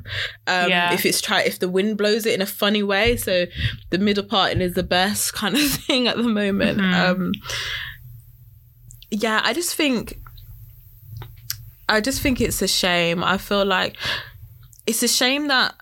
Um, 0.47 0.69
Yeah. 0.69 0.93
if 0.95 1.05
it's 1.05 1.21
try 1.21 1.43
if 1.43 1.59
the 1.59 1.69
wind 1.69 1.97
blows 1.99 2.27
it 2.27 2.35
in 2.35 2.43
a 2.43 2.47
funny 2.47 2.83
way, 2.83 3.17
so 3.17 3.47
the 3.91 3.99
middle 3.99 4.25
parting 4.25 4.61
is 4.61 4.75
the 4.75 4.83
best 4.83 5.33
kind 5.35 5.55
of 5.57 5.63
thing 5.63 6.07
at 6.09 6.17
the 6.17 6.23
moment. 6.23 6.81
Um, 6.81 7.33
yeah, 9.11 9.41
I 9.45 9.53
just 9.53 9.75
think 9.75 10.19
I 11.89 12.01
just 12.01 12.21
think 12.21 12.41
it's 12.41 12.63
a 12.63 12.69
shame. 12.69 13.23
I 13.23 13.39
feel 13.39 13.65
like 13.65 13.97
it's 14.87 15.03
a 15.03 15.09
shame 15.09 15.49
that 15.49 15.75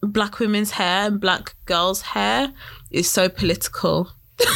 black 0.00 0.38
women's 0.38 0.72
hair 0.72 1.06
and 1.06 1.20
black 1.20 1.54
girls' 1.64 2.02
hair 2.02 2.52
is 2.90 3.10
so 3.10 3.28
political. 3.28 4.10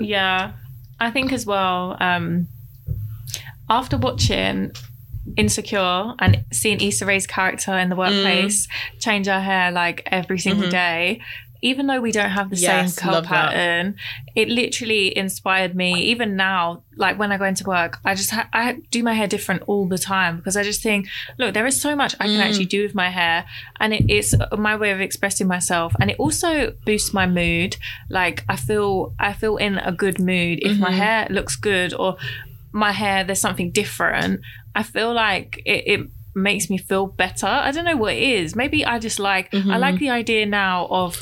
Yeah, 0.00 0.52
I 0.98 1.10
think 1.10 1.30
as 1.30 1.44
well. 1.44 1.94
Um, 2.00 2.48
after 3.68 3.98
watching 3.98 4.72
Insecure 5.36 6.14
and 6.18 6.44
seeing 6.52 6.80
Issa 6.80 7.04
Rae's 7.04 7.26
character 7.26 7.76
in 7.78 7.90
the 7.90 7.96
workplace 7.96 8.66
change 8.98 9.26
her 9.26 9.40
hair 9.40 9.70
like 9.70 10.02
every 10.06 10.38
single 10.38 10.70
day, 10.70 11.20
even 11.62 11.86
though 11.86 12.00
we 12.00 12.12
don't 12.12 12.30
have 12.30 12.50
the 12.50 12.56
Yes, 12.56 12.94
same 12.94 13.04
curl 13.04 13.14
love 13.14 13.24
that. 13.24 13.50
pattern, 13.50 13.96
it 14.34 14.48
literally 14.48 15.16
inspired 15.16 15.74
me. 15.74 16.02
Even 16.04 16.36
now, 16.36 16.82
like 16.96 17.18
when 17.18 17.32
I 17.32 17.36
go 17.36 17.44
into 17.44 17.64
work, 17.64 17.98
I 18.04 18.14
just 18.14 18.30
ha- 18.30 18.48
I 18.52 18.78
do 18.90 19.02
my 19.02 19.14
hair 19.14 19.26
different 19.26 19.62
all 19.66 19.86
the 19.86 19.98
time 19.98 20.36
because 20.36 20.56
I 20.56 20.62
just 20.62 20.82
think, 20.82 21.08
look, 21.38 21.54
there 21.54 21.66
is 21.66 21.80
so 21.80 21.94
much 21.94 22.14
I 22.18 22.26
can 22.26 22.40
actually 22.40 22.66
mm. 22.66 22.70
do 22.70 22.82
with 22.82 22.94
my 22.94 23.10
hair, 23.10 23.44
and 23.78 23.92
it, 23.92 24.04
it's 24.08 24.34
my 24.56 24.76
way 24.76 24.90
of 24.90 25.00
expressing 25.00 25.46
myself, 25.46 25.94
and 26.00 26.10
it 26.10 26.18
also 26.18 26.72
boosts 26.84 27.12
my 27.12 27.26
mood. 27.26 27.76
Like 28.08 28.44
I 28.48 28.56
feel 28.56 29.14
I 29.18 29.32
feel 29.32 29.56
in 29.56 29.78
a 29.78 29.92
good 29.92 30.18
mood 30.18 30.60
if 30.62 30.78
my 30.78 30.88
mm-hmm. 30.88 30.96
hair 30.96 31.26
looks 31.30 31.56
good 31.56 31.92
or 31.94 32.16
my 32.72 32.92
hair 32.92 33.24
there's 33.24 33.40
something 33.40 33.70
different. 33.70 34.40
I 34.74 34.82
feel 34.82 35.12
like 35.12 35.62
it. 35.66 35.84
it 35.86 36.10
makes 36.32 36.70
me 36.70 36.78
feel 36.78 37.06
better 37.06 37.46
i 37.46 37.72
don't 37.72 37.84
know 37.84 37.96
what 37.96 38.12
it 38.12 38.22
is 38.22 38.54
maybe 38.54 38.84
i 38.84 39.00
just 39.00 39.18
like 39.18 39.52
i 39.52 39.76
like 39.76 39.96
mm-hmm. 39.96 40.04
the 40.04 40.10
idea 40.10 40.46
now 40.46 40.86
of 40.88 41.20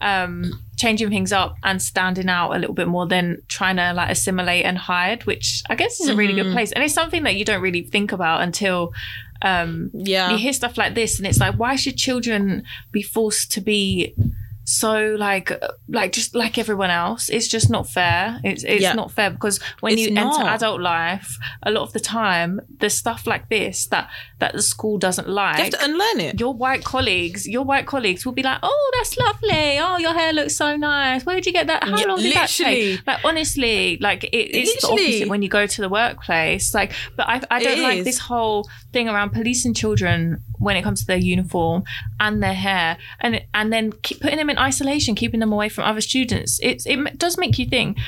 um 0.00 0.52
changing 0.76 1.08
things 1.08 1.32
up 1.32 1.56
and 1.62 1.80
standing 1.80 2.28
out 2.28 2.50
a 2.52 2.58
little 2.58 2.74
bit 2.74 2.86
more 2.86 3.06
than 3.06 3.40
trying 3.48 3.76
to 3.76 3.92
like 3.94 4.10
assimilate 4.10 4.64
and 4.64 4.76
hide 4.76 5.24
which 5.24 5.62
i 5.70 5.74
guess 5.74 6.00
is 6.00 6.08
a 6.08 6.14
really 6.16 6.34
good 6.34 6.52
place 6.52 6.70
and 6.72 6.84
it's 6.84 6.92
something 6.92 7.22
that 7.22 7.34
you 7.36 7.44
don't 7.44 7.62
really 7.62 7.82
think 7.82 8.12
about 8.12 8.42
until 8.42 8.92
um 9.42 9.90
Yeah. 9.94 10.30
you 10.30 10.36
hear 10.38 10.52
stuff 10.52 10.76
like 10.76 10.94
this 10.94 11.18
and 11.18 11.26
it's 11.26 11.38
like 11.40 11.54
why 11.54 11.76
should 11.76 11.96
children 11.96 12.62
be 12.92 13.02
forced 13.02 13.50
to 13.52 13.60
be 13.60 14.14
so 14.68 15.14
like 15.16 15.52
like 15.88 16.10
just 16.12 16.34
like 16.34 16.58
everyone 16.58 16.90
else 16.90 17.28
it's 17.28 17.46
just 17.46 17.70
not 17.70 17.88
fair 17.88 18.40
it's 18.42 18.64
it's 18.64 18.82
Yeah. 18.82 18.94
not 18.94 19.12
fair 19.12 19.30
because 19.30 19.60
when 19.78 19.92
It's 19.92 20.02
you 20.02 20.16
enter 20.16 20.42
adult 20.42 20.80
life 20.80 21.38
a 21.62 21.70
lot 21.70 21.82
of 21.82 21.92
the 21.92 22.00
time 22.00 22.60
there's 22.80 22.94
stuff 22.94 23.28
like 23.28 23.48
this 23.48 23.86
that 23.86 24.10
that 24.40 24.52
the 24.54 24.62
school 24.62 24.98
doesn't 24.98 25.28
like 25.28 25.58
You 25.58 25.62
have 25.64 25.72
to 25.78 25.84
unlearn 25.84 26.18
it. 26.20 26.40
your 26.40 26.52
white 26.52 26.82
colleagues, 26.82 27.46
your 27.46 27.62
white 27.64 27.86
colleagues 27.86 28.26
will 28.26 28.32
be 28.32 28.42
like, 28.42 28.58
"Oh, 28.62 28.90
that's 28.98 29.16
lovely. 29.16 29.78
Oh, 29.78 29.96
your 29.98 30.12
hair 30.12 30.32
looks 30.32 30.56
so 30.56 30.76
nice. 30.76 31.24
where 31.24 31.36
did 31.36 31.46
you 31.46 31.52
get 31.52 31.68
that? 31.68 31.84
How 31.84 31.98
Yeah, 31.98 32.06
long 32.06 32.20
did 32.20 32.34
that 32.34 32.48
take?" 32.50 33.06
Like 33.06 33.24
honestly, 33.24 33.98
like 34.00 34.24
it, 34.24 34.36
it's 34.36 34.82
the 34.82 34.88
opposite 34.88 35.28
when 35.28 35.42
you 35.42 35.48
go 35.48 35.66
to 35.66 35.80
the 35.80 35.88
workplace. 35.88 36.74
Like, 36.74 36.92
but 37.16 37.28
I, 37.28 37.40
I 37.50 37.62
don't 37.62 37.78
It 37.78 37.82
like 37.82 37.98
is. 38.00 38.04
this 38.04 38.18
whole 38.18 38.68
thing 38.92 39.08
around 39.08 39.30
policing 39.30 39.74
children 39.74 40.42
when 40.58 40.76
it 40.76 40.82
comes 40.82 41.00
to 41.00 41.06
their 41.06 41.16
uniform 41.18 41.84
and 42.20 42.42
their 42.42 42.54
hair, 42.54 42.96
and 43.20 43.42
and 43.54 43.72
then 43.72 43.92
keep 44.02 44.20
putting 44.20 44.38
them 44.38 44.50
in 44.50 44.58
isolation, 44.58 45.14
keeping 45.14 45.40
them 45.40 45.52
away 45.52 45.68
from 45.68 45.84
other 45.84 46.00
students. 46.00 46.58
It's 46.62 46.86
it 46.86 47.18
does 47.18 47.38
make 47.38 47.58
you 47.58 47.66
think. 47.66 47.98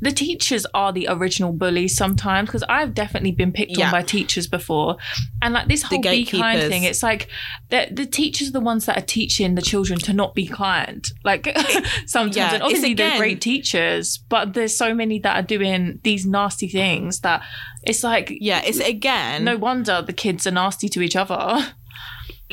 The 0.00 0.10
teachers 0.12 0.66
are 0.74 0.92
the 0.92 1.06
original 1.08 1.52
bullies 1.52 1.96
sometimes 1.96 2.48
because 2.48 2.64
I've 2.68 2.92
definitely 2.92 3.30
been 3.32 3.52
picked 3.52 3.78
Yeah. 3.78 3.86
on 3.86 3.92
by 3.92 4.02
teachers 4.02 4.46
before, 4.46 4.96
and 5.40 5.54
like 5.54 5.66
this 5.66 5.82
whole 5.82 6.02
be 6.02 6.26
kind 6.26 6.60
thing. 6.60 6.82
It's 6.82 7.02
like 7.02 7.28
the, 7.70 7.88
the 7.90 8.04
teachers 8.04 8.48
are 8.48 8.52
the 8.52 8.60
ones 8.60 8.84
that 8.84 8.98
are 8.98 9.06
teaching 9.06 9.54
the 9.54 9.62
children 9.62 9.98
to 10.00 10.12
not 10.12 10.34
be 10.34 10.46
kind. 10.46 11.02
Like 11.24 11.46
sometimes, 12.06 12.36
Yeah, 12.36 12.54
and 12.54 12.62
obviously 12.62 12.90
it's 12.90 12.98
they're 12.98 13.16
great 13.16 13.40
teachers, 13.40 14.18
but 14.28 14.52
there's 14.52 14.76
so 14.76 14.92
many 14.94 15.20
that 15.20 15.36
are 15.36 15.46
doing 15.46 16.00
these 16.02 16.26
nasty 16.26 16.68
things 16.68 17.20
that 17.20 17.40
it's 17.82 18.04
like 18.04 18.30
Yeah, 18.40 18.60
it's 18.62 18.80
again 18.80 19.44
no 19.44 19.56
wonder 19.56 20.02
the 20.02 20.12
kids 20.12 20.46
are 20.46 20.50
nasty 20.50 20.88
to 20.90 21.00
each 21.00 21.16
other. 21.16 21.72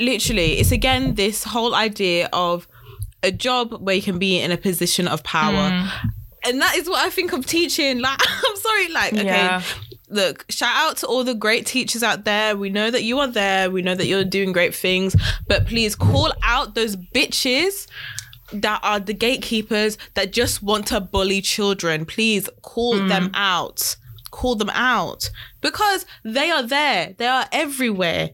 literally 0.02 0.60
it's 0.60 0.72
again 0.72 1.16
this 1.16 1.44
whole 1.44 1.76
idea 1.76 2.30
of 2.34 2.68
a 3.24 3.32
job 3.32 3.82
where 3.82 3.96
you 3.96 4.02
can 4.02 4.20
be 4.20 4.40
in 4.40 4.52
a 4.52 4.58
position 4.58 5.08
of 5.08 5.24
power. 5.24 5.70
Mm. 5.70 5.90
and 6.46 6.62
that 6.62 6.76
is 6.76 6.90
what 6.90 7.06
i 7.06 7.10
think 7.10 7.34
of 7.34 7.46
teaching 7.46 8.00
like 8.00 8.20
i'm 8.46 8.56
sorry 8.58 8.88
like 8.90 9.14
okay. 9.14 9.26
Yeah. 9.26 9.62
look 10.10 10.46
shout 10.50 10.76
out 10.76 10.98
to 10.98 11.08
all 11.08 11.24
the 11.24 11.36
great 11.36 11.66
teachers 11.66 12.04
out 12.04 12.26
there. 12.26 12.58
We 12.58 12.70
know 12.70 12.92
that 12.92 13.04
you 13.04 13.20
are 13.20 13.28
there. 13.28 13.72
We 13.72 13.82
know 13.82 13.96
that 13.96 14.08
you're 14.08 14.26
doing 14.26 14.52
great 14.52 14.76
things. 14.76 15.16
But 15.48 15.68
please 15.68 15.96
call 15.96 16.34
out 16.44 16.76
those 16.76 16.96
bitches 16.98 17.88
that 18.54 18.82
are 18.84 19.00
the 19.00 19.14
gatekeepers 19.14 19.98
that 20.16 20.34
just 20.34 20.62
want 20.62 20.88
to 20.88 21.00
bully 21.00 21.42
children. 21.42 22.06
Please 22.06 22.50
call 22.62 22.98
them 23.08 23.32
out. 23.34 23.96
Call 24.32 24.56
them 24.56 24.70
out. 24.72 25.30
Because 25.62 26.06
they 26.24 26.50
are 26.52 26.64
there. 26.64 27.14
They 27.18 27.28
are 27.28 27.46
everywhere 27.52 28.32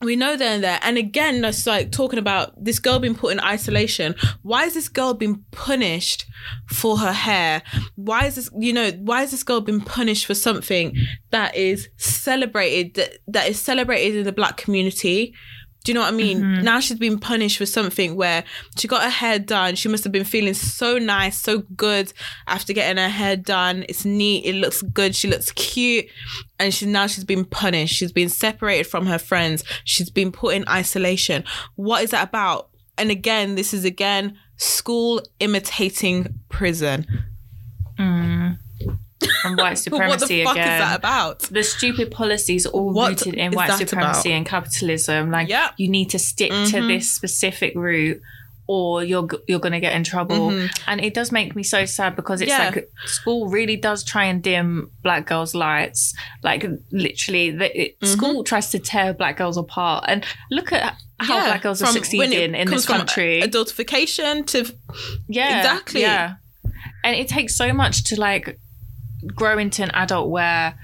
we 0.00 0.14
know 0.16 0.36
they're 0.36 0.54
in 0.54 0.60
there. 0.60 0.78
And 0.82 0.96
again, 0.96 1.40
that's 1.40 1.66
like 1.66 1.90
talking 1.90 2.18
about 2.18 2.52
this 2.62 2.78
girl 2.78 2.98
being 2.98 3.14
put 3.14 3.32
in 3.32 3.40
isolation. 3.40 4.14
Why 4.42 4.64
is 4.64 4.74
this 4.74 4.88
girl 4.88 5.14
being 5.14 5.44
punished 5.50 6.26
for 6.66 6.98
her 6.98 7.12
hair? 7.12 7.62
Why 7.96 8.26
is 8.26 8.36
this, 8.36 8.50
you 8.58 8.72
know, 8.72 8.90
why 8.92 9.22
is 9.22 9.32
this 9.32 9.42
girl 9.42 9.60
being 9.60 9.80
punished 9.80 10.26
for 10.26 10.34
something 10.34 10.96
that 11.30 11.56
is 11.56 11.88
celebrated, 11.96 12.94
that, 12.94 13.18
that 13.26 13.48
is 13.48 13.60
celebrated 13.60 14.16
in 14.16 14.24
the 14.24 14.32
black 14.32 14.56
community? 14.56 15.34
Do 15.88 15.92
you 15.92 15.94
know 15.94 16.02
what 16.02 16.12
I 16.12 16.16
mean? 16.18 16.42
Mm-hmm. 16.42 16.64
Now 16.64 16.80
she's 16.80 16.98
been 16.98 17.18
punished 17.18 17.56
for 17.56 17.64
something 17.64 18.14
where 18.14 18.44
she 18.76 18.86
got 18.86 19.04
her 19.04 19.08
hair 19.08 19.38
done. 19.38 19.74
She 19.74 19.88
must 19.88 20.04
have 20.04 20.12
been 20.12 20.22
feeling 20.22 20.52
so 20.52 20.98
nice, 20.98 21.38
so 21.38 21.60
good 21.76 22.12
after 22.46 22.74
getting 22.74 23.02
her 23.02 23.08
hair 23.08 23.38
done. 23.38 23.86
It's 23.88 24.04
neat. 24.04 24.44
It 24.44 24.56
looks 24.56 24.82
good. 24.82 25.16
She 25.16 25.28
looks 25.28 25.50
cute. 25.52 26.04
And 26.58 26.74
she 26.74 26.84
now 26.84 27.06
she's 27.06 27.24
been 27.24 27.46
punished. 27.46 27.94
She's 27.94 28.12
been 28.12 28.28
separated 28.28 28.86
from 28.86 29.06
her 29.06 29.18
friends. 29.18 29.64
She's 29.84 30.10
been 30.10 30.30
put 30.30 30.56
in 30.56 30.68
isolation. 30.68 31.42
What 31.76 32.04
is 32.04 32.10
that 32.10 32.28
about? 32.28 32.68
And 32.98 33.10
again, 33.10 33.54
this 33.54 33.72
is 33.72 33.86
again 33.86 34.36
school 34.58 35.22
imitating 35.40 36.38
prison. 36.50 37.06
Mm. 37.98 38.58
And 39.44 39.58
white 39.58 39.78
supremacy 39.78 40.08
what 40.10 40.28
the 40.28 40.44
fuck 40.44 40.56
again. 40.56 40.72
is 40.80 40.80
that 40.88 40.98
about? 40.98 41.40
the 41.50 41.62
stupid 41.64 42.10
policies 42.10 42.66
all 42.66 42.92
What 42.92 43.08
rooted 43.10 43.34
in 43.34 43.52
white 43.52 43.72
supremacy 43.72 44.30
about? 44.30 44.36
and 44.36 44.46
capitalism. 44.46 45.30
Like 45.30 45.48
Yep. 45.48 45.74
you 45.78 45.88
need 45.88 46.10
to 46.10 46.18
stick 46.18 46.50
to 46.50 46.56
Mhm. 46.56 46.88
this 46.88 47.10
specific 47.12 47.72
route, 47.74 48.20
or 48.68 49.02
you're 49.02 49.26
you're 49.48 49.58
gonna 49.58 49.80
get 49.80 49.94
in 49.94 50.04
trouble. 50.04 50.50
Mhm. 50.50 50.70
And 50.86 51.00
it 51.00 51.14
does 51.14 51.32
make 51.32 51.56
me 51.56 51.62
so 51.64 51.84
sad 51.84 52.14
because 52.14 52.40
it's 52.42 52.50
Yeah. 52.50 52.66
like 52.74 52.88
school 53.06 53.48
really 53.48 53.76
does 53.76 54.04
try 54.04 54.24
and 54.26 54.40
dim 54.42 54.90
black 55.02 55.26
girls' 55.26 55.54
lights. 55.54 56.14
Like 56.44 56.64
literally, 56.92 57.50
the, 57.50 57.68
it, 57.82 57.98
Mhm. 58.00 58.06
school 58.06 58.44
tries 58.44 58.70
to 58.70 58.78
tear 58.78 59.14
black 59.14 59.36
girls 59.38 59.56
apart. 59.56 60.04
And 60.06 60.24
look 60.50 60.72
at 60.72 60.94
how 61.18 61.38
Yeah, 61.38 61.44
black 61.46 61.62
girls 61.62 61.82
are 61.82 61.86
from 61.86 61.94
when 61.94 62.02
it 62.02 62.06
succeeding 62.06 62.54
in 62.54 62.68
this 62.70 62.86
country. 62.86 63.40
Adultification 63.42 64.46
to 64.48 64.72
Yeah, 65.28 65.58
Exactly. 65.58 66.02
Yeah, 66.02 66.34
and 67.02 67.16
it 67.16 67.26
takes 67.26 67.56
so 67.56 67.72
much 67.72 68.04
to 68.04 68.20
like 68.20 68.60
grow 69.34 69.58
into 69.58 69.82
an 69.82 69.90
adult 69.92 70.28
where 70.30 70.74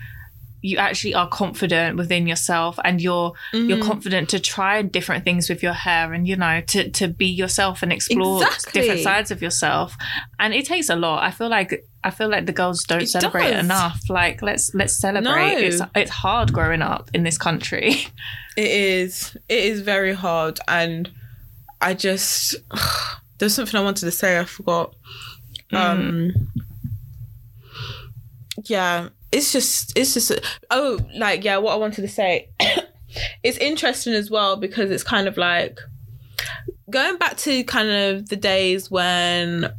you 0.62 0.78
actually 0.78 1.12
are 1.14 1.28
confident 1.28 1.98
within 1.98 2.26
yourself 2.26 2.78
and 2.84 3.02
you're 3.02 3.34
you're 3.52 3.76
Mhm. 3.76 3.82
confident 3.82 4.30
to 4.30 4.40
try 4.40 4.80
different 4.80 5.22
things 5.22 5.50
with 5.50 5.62
your 5.62 5.74
hair 5.74 6.14
and 6.14 6.26
you 6.26 6.36
know 6.36 6.62
to 6.62 6.88
to 6.90 7.06
be 7.06 7.26
yourself 7.26 7.82
and 7.82 7.92
explore 7.92 8.42
Exactly. 8.42 8.80
different 8.80 9.02
sides 9.02 9.30
of 9.30 9.42
yourself 9.42 9.94
and 10.38 10.54
it 10.54 10.64
takes 10.64 10.88
a 10.88 10.96
lot 10.96 11.22
i 11.22 11.30
feel 11.30 11.50
like 11.50 11.84
i 12.02 12.08
feel 12.08 12.30
like 12.30 12.46
the 12.46 12.52
girls 12.54 12.82
don't 12.84 13.02
It 13.02 13.08
celebrate 13.10 13.50
does. 13.50 13.62
enough 13.62 14.00
like 14.08 14.40
let's 14.40 14.74
let's 14.74 14.96
celebrate 14.98 15.52
No. 15.52 15.58
it's 15.58 15.82
it's 15.94 16.10
hard 16.10 16.50
growing 16.54 16.80
up 16.80 17.10
in 17.12 17.24
this 17.24 17.36
country 17.36 18.06
It 18.56 18.70
is. 18.70 19.36
It 19.48 19.64
is 19.64 19.80
very 19.80 20.14
hard, 20.14 20.60
and 20.68 21.10
I 21.80 21.92
just 21.92 22.54
there's 23.38 23.52
something 23.54 23.78
I 23.78 23.82
wanted 23.82 24.04
to 24.06 24.12
say. 24.12 24.38
I 24.38 24.44
forgot. 24.44 24.94
Um. 25.72 26.32
Yeah, 28.62 29.08
it's 29.32 29.52
just 29.52 29.96
it's 29.98 30.14
just 30.14 30.32
oh 30.70 30.98
like 31.16 31.42
yeah. 31.44 31.56
What 31.56 31.72
I 31.72 31.76
wanted 31.76 32.02
to 32.02 32.08
say. 32.08 32.50
it's 33.42 33.58
interesting 33.58 34.12
as 34.14 34.30
well 34.30 34.56
because 34.56 34.90
it's 34.90 35.02
kind 35.02 35.26
of 35.28 35.36
like 35.36 35.78
going 36.90 37.16
back 37.18 37.36
to 37.38 37.64
kind 37.64 37.88
of 37.88 38.28
the 38.28 38.36
days 38.36 38.90
when 38.90 39.72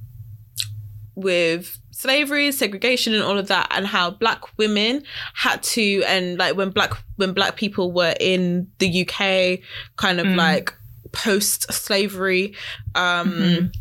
with 1.15 1.79
slavery 1.91 2.51
segregation 2.51 3.13
and 3.13 3.23
all 3.23 3.37
of 3.37 3.47
that 3.47 3.67
and 3.71 3.87
how 3.87 4.11
black 4.11 4.41
women 4.57 5.01
had 5.33 5.63
to 5.63 6.03
and 6.05 6.37
like 6.37 6.55
when 6.57 6.69
black 6.69 6.93
when 7.15 7.31
black 7.33 7.55
people 7.55 7.91
were 7.93 8.13
in 8.19 8.67
the 8.79 9.01
UK 9.07 9.59
kind 9.95 10.19
of 10.19 10.25
Mm. 10.27 10.35
like 10.35 10.73
post 11.13 11.71
slavery 11.71 12.53
um 12.95 13.31
Mhm. 13.31 13.73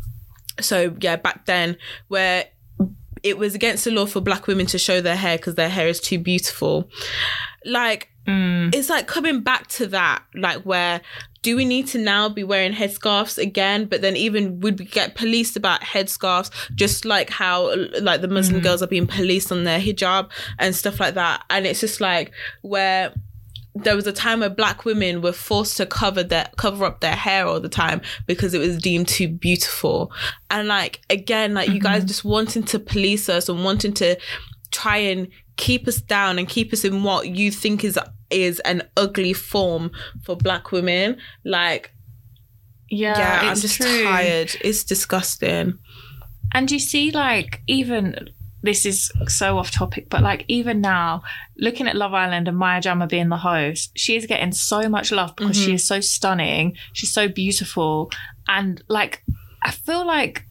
so 0.61 0.95
yeah 1.01 1.17
back 1.17 1.45
then 1.45 1.75
where 2.07 2.45
it 3.25 3.37
was 3.37 3.55
against 3.55 3.83
the 3.85 3.91
law 3.91 4.05
for 4.05 4.21
black 4.21 4.47
women 4.47 4.65
to 4.67 4.77
show 4.77 5.01
their 5.01 5.15
hair 5.17 5.35
because 5.37 5.55
their 5.55 5.69
hair 5.69 5.87
is 5.87 5.99
too 5.99 6.19
beautiful 6.19 6.89
like 7.65 8.09
Mm. 8.27 8.73
it's 8.73 8.89
like 8.89 9.05
coming 9.05 9.41
back 9.41 9.67
to 9.67 9.85
that, 9.85 10.23
like 10.33 10.63
where 10.63 10.99
do 11.43 11.55
we 11.55 11.63
need 11.63 11.85
to 11.89 11.99
now 11.99 12.27
be 12.27 12.43
wearing 12.43 12.73
headscarves 12.73 13.37
again? 13.37 13.85
But 13.85 14.01
then 14.01 14.15
even 14.15 14.61
would 14.61 14.79
we 14.79 14.85
get 14.85 15.13
policed 15.13 15.55
about 15.55 15.81
headscarves, 15.81 16.49
just 16.73 17.05
like 17.05 17.29
how 17.29 17.71
like 18.01 18.21
the 18.21 18.27
Muslim 18.27 18.61
Mhm. 18.61 18.63
girls 18.63 18.81
are 18.81 18.87
being 18.87 19.05
policed 19.05 19.51
on 19.51 19.63
their 19.63 19.79
hijab 19.79 20.31
and 20.57 20.75
stuff 20.75 20.99
like 20.99 21.13
that. 21.13 21.43
And 21.51 21.67
it's 21.67 21.79
just 21.79 22.01
like 22.01 22.31
where 22.63 23.13
there 23.75 23.95
was 23.95 24.07
a 24.07 24.13
time 24.13 24.39
where 24.39 24.49
black 24.49 24.85
women 24.85 25.21
were 25.21 25.33
forced 25.33 25.77
to 25.77 25.85
cover 25.85 26.23
their 26.23 26.49
cover 26.55 26.85
up 26.85 27.01
their 27.01 27.15
hair 27.15 27.45
all 27.45 27.59
the 27.59 27.69
time 27.69 28.01
because 28.25 28.53
it 28.53 28.59
was 28.59 28.77
deemed 28.77 29.07
too 29.07 29.27
beautiful. 29.27 30.11
And 30.49 30.67
like 30.67 31.01
again, 31.09 31.53
like 31.53 31.69
you 31.69 31.79
guys 31.79 31.99
mm-hmm. 31.99 32.07
just 32.07 32.23
wanting 32.23 32.63
to 32.63 32.79
police 32.79 33.27
us 33.27 33.49
and 33.49 33.63
wanting 33.63 33.93
to 33.95 34.17
try 34.71 34.97
and 34.97 35.27
keep 35.57 35.87
us 35.87 36.01
down 36.01 36.39
and 36.39 36.47
keep 36.47 36.71
us 36.73 36.85
in 36.85 37.03
what 37.03 37.27
you 37.27 37.51
think 37.51 37.83
is 37.83 37.99
is 38.29 38.59
an 38.61 38.81
ugly 38.97 39.33
form 39.33 39.91
for 40.23 40.35
black 40.35 40.71
women. 40.71 41.17
Like 41.43 41.91
yeah, 42.89 43.17
yeah, 43.17 43.49
I'm 43.49 43.57
just 43.57 43.77
true. 43.81 44.03
tired. 44.03 44.55
It's 44.61 44.83
disgusting. 44.83 45.79
And 46.53 46.71
you 46.71 46.79
see, 46.79 47.11
like, 47.11 47.61
even 47.67 48.29
this 48.65 48.85
is 48.85 49.11
so 49.27 49.57
off 49.57 49.71
topic, 49.71 50.09
but 50.09 50.21
like, 50.21 50.43
even 50.47 50.81
now, 50.81 51.23
looking 51.57 51.87
at 51.87 51.95
Love 51.95 52.13
Island 52.13 52.47
and 52.47 52.57
Maya 52.57 52.81
Jama 52.81 53.07
being 53.07 53.29
the 53.29 53.37
host, 53.37 53.91
she 53.95 54.15
is 54.15 54.25
getting 54.25 54.51
so 54.51 54.89
much 54.89 55.11
love 55.11 55.35
because 55.35 55.55
she 55.57 55.71
Mhm. 55.71 55.75
is 55.75 55.83
so 55.83 55.99
stunning. 56.01 56.75
She's 56.93 57.13
so 57.13 57.27
beautiful. 57.27 58.11
And 58.47 58.81
like, 58.87 59.23
I 59.63 59.71
feel 59.71 60.05
like, 60.05 60.43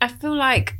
I 0.00 0.08
feel 0.08 0.34
like 0.36 0.74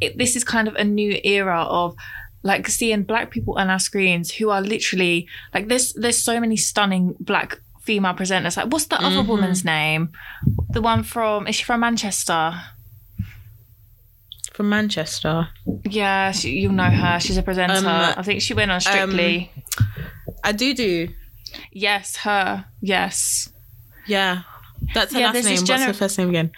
it, 0.00 0.16
this 0.18 0.34
is 0.36 0.44
kind 0.44 0.66
of 0.68 0.74
a 0.76 0.84
new 0.84 1.20
era 1.24 1.62
of 1.62 1.94
like 2.42 2.66
seeing 2.68 3.02
black 3.04 3.30
people 3.30 3.54
on 3.58 3.70
our 3.70 3.78
screens 3.78 4.32
who 4.32 4.50
are 4.50 4.60
literally 4.60 5.28
like 5.54 5.68
there's 5.68 5.92
there's 5.92 6.20
so 6.20 6.40
many 6.40 6.56
stunning 6.56 7.14
black 7.20 7.58
female 7.82 8.14
presenters 8.14 8.56
like 8.56 8.66
what's 8.72 8.86
the 8.86 9.00
other 9.00 9.22
Mhm. 9.22 9.26
woman's 9.28 9.64
name 9.64 10.08
the 10.70 10.82
one 10.82 11.04
from 11.04 11.46
is 11.46 11.54
she 11.54 11.62
from 11.62 11.78
manchester 11.80 12.52
From 14.54 14.68
Manchester. 14.68 15.48
Yeah, 15.84 16.30
she, 16.32 16.50
you 16.60 16.70
know 16.70 16.84
her. 16.90 17.18
She's 17.20 17.36
a 17.38 17.42
presenter. 17.42 17.74
Um, 17.74 17.86
I 17.86 18.22
think 18.22 18.42
she 18.42 18.52
went 18.54 18.70
on 18.70 18.80
Strictly. 18.80 19.50
I 20.44 20.52
do 20.52 20.74
do. 20.74 21.08
yes, 21.72 22.16
her. 22.16 22.66
Yes. 22.80 23.50
Yeah. 24.06 24.42
That's 24.94 25.12
her 25.14 25.20
Yeah, 25.20 25.26
last 25.26 25.34
name. 25.44 25.44
this 25.44 25.68
What's 25.68 25.82
her 25.84 25.92
first 25.92 26.18
name 26.18 26.28
again? 26.30 26.50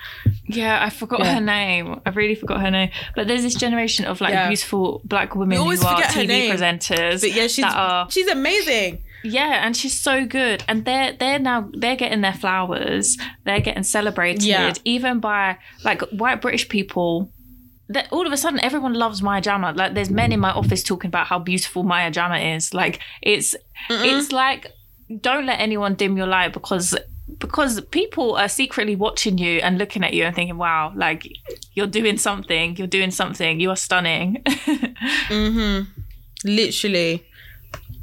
Yeah, 0.46 0.82
I 0.82 0.88
forgot 0.90 1.20
Yeah. 1.20 1.34
her 1.34 1.40
name. 1.40 2.00
I 2.06 2.10
really 2.10 2.34
forgot 2.34 2.60
her 2.62 2.70
name. 2.70 2.90
But 3.14 3.28
there's 3.28 3.42
this 3.42 3.54
generation 3.54 4.06
of 4.06 4.20
like 4.20 4.32
Yeah. 4.32 4.48
beautiful 4.48 5.02
black 5.04 5.36
women 5.36 5.58
who 5.58 5.70
are 5.70 6.02
TV 6.02 6.26
name. 6.26 6.50
presenters. 6.56 7.20
But 7.20 7.32
yeah, 7.32 7.42
she's 7.48 7.56
that 7.64 7.76
are 7.76 8.10
she's 8.10 8.26
amazing. 8.28 9.04
yeah, 9.22 9.64
and 9.66 9.76
she's 9.76 9.92
so 10.00 10.24
good. 10.24 10.64
And 10.68 10.84
they're 10.86 11.12
they're 11.12 11.38
now 11.38 11.68
they're 11.74 11.96
getting 11.96 12.22
their 12.22 12.32
flowers. 12.32 13.18
They're 13.44 13.60
getting 13.60 13.82
celebrated 13.82 14.80
even 14.84 15.20
by 15.20 15.58
like 15.84 16.00
white 16.10 16.40
British 16.40 16.68
people. 16.68 17.30
That 17.88 18.08
all 18.10 18.26
of 18.26 18.32
a 18.32 18.36
sudden 18.36 18.60
everyone 18.60 18.94
loves 18.94 19.22
Maya 19.22 19.40
Jama. 19.40 19.72
Like 19.72 19.94
there's 19.94 20.10
men 20.10 20.32
in 20.32 20.40
my 20.40 20.50
office 20.50 20.82
talking 20.82 21.08
about 21.08 21.26
how 21.26 21.38
beautiful 21.38 21.82
Maya 21.82 22.10
Jama 22.10 22.38
is. 22.38 22.72
Like 22.72 23.00
it's 23.22 23.54
Mm-mm. 23.90 24.04
it's 24.04 24.32
like 24.32 24.72
don't 25.20 25.44
let 25.46 25.60
anyone 25.60 25.94
dim 25.94 26.16
your 26.16 26.26
light 26.26 26.52
because 26.52 26.96
because 27.38 27.80
people 27.90 28.36
are 28.36 28.48
secretly 28.48 28.96
watching 28.96 29.36
you 29.38 29.58
and 29.60 29.76
looking 29.78 30.02
at 30.04 30.14
you 30.14 30.24
and 30.24 30.34
thinking 30.34 30.56
wow 30.58 30.92
like 30.94 31.26
you're 31.74 31.86
doing 31.86 32.16
something 32.18 32.76
you're 32.76 32.86
doing 32.86 33.10
something 33.10 33.60
you 33.60 33.70
are 33.70 33.76
stunning 33.76 34.42
Mm-hmm. 35.28 35.90
Literally. 36.44 37.24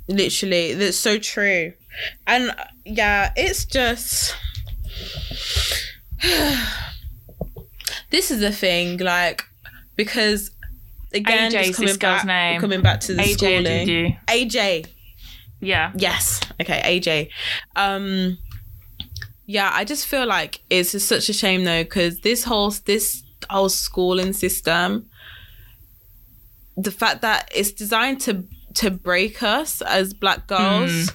Literally. 0.07 0.73
That's 0.73 0.97
so 0.97 1.17
true. 1.17 1.73
And 2.27 2.51
yeah, 2.86 3.32
it's 3.36 3.65
just 3.65 4.36
this 8.09 8.32
is 8.32 8.39
the 8.39 8.51
thing, 8.51 8.97
like, 8.97 9.43
because 10.06 10.52
again, 11.14 11.52
AJ 11.52 11.64
just 11.66 11.78
coming 11.80 11.95
back, 11.97 12.26
name. 12.26 12.62
coming 12.62 12.82
back 12.82 12.99
to 13.02 13.14
the 13.14 13.22
AJ 13.24 13.34
schooling. 13.38 13.88
Odudu. 13.88 14.18
AJ. 14.28 14.88
yeah 15.60 15.91
Yes. 15.95 16.41
Okay, 16.62 16.82
AJ. 16.99 17.30
Um 17.76 18.38
yeah, 19.45 19.70
I 19.74 19.84
just 19.84 20.08
feel 20.08 20.26
like 20.26 20.62
it's 20.70 20.91
just 20.93 21.08
such 21.08 21.28
a 21.30 21.34
shame 21.34 21.64
though 21.66 21.84
cuz 21.84 22.20
this 22.22 22.43
whole 22.45 22.72
this 22.86 23.24
whole 23.49 23.70
schooling 23.70 24.34
system 24.34 25.08
the 26.78 26.91
fact 26.91 27.22
that 27.22 27.49
it's 27.54 27.72
designed 27.72 28.20
to 28.22 28.43
to 28.76 28.89
break 28.89 29.43
us 29.43 29.82
as 29.82 30.14
black 30.14 30.47
girls 30.47 31.12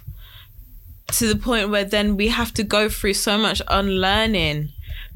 to 1.12 1.26
the 1.32 1.36
point 1.36 1.70
where 1.70 1.84
then 1.84 2.16
we 2.16 2.28
have 2.28 2.52
to 2.52 2.62
go 2.62 2.88
through 2.88 3.14
so 3.14 3.38
much 3.38 3.62
unlearning 3.68 4.68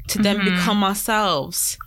to 0.07 0.17
then 0.17 0.37
Mhm. 0.39 0.45
become 0.55 0.83
ourselves. 0.83 1.77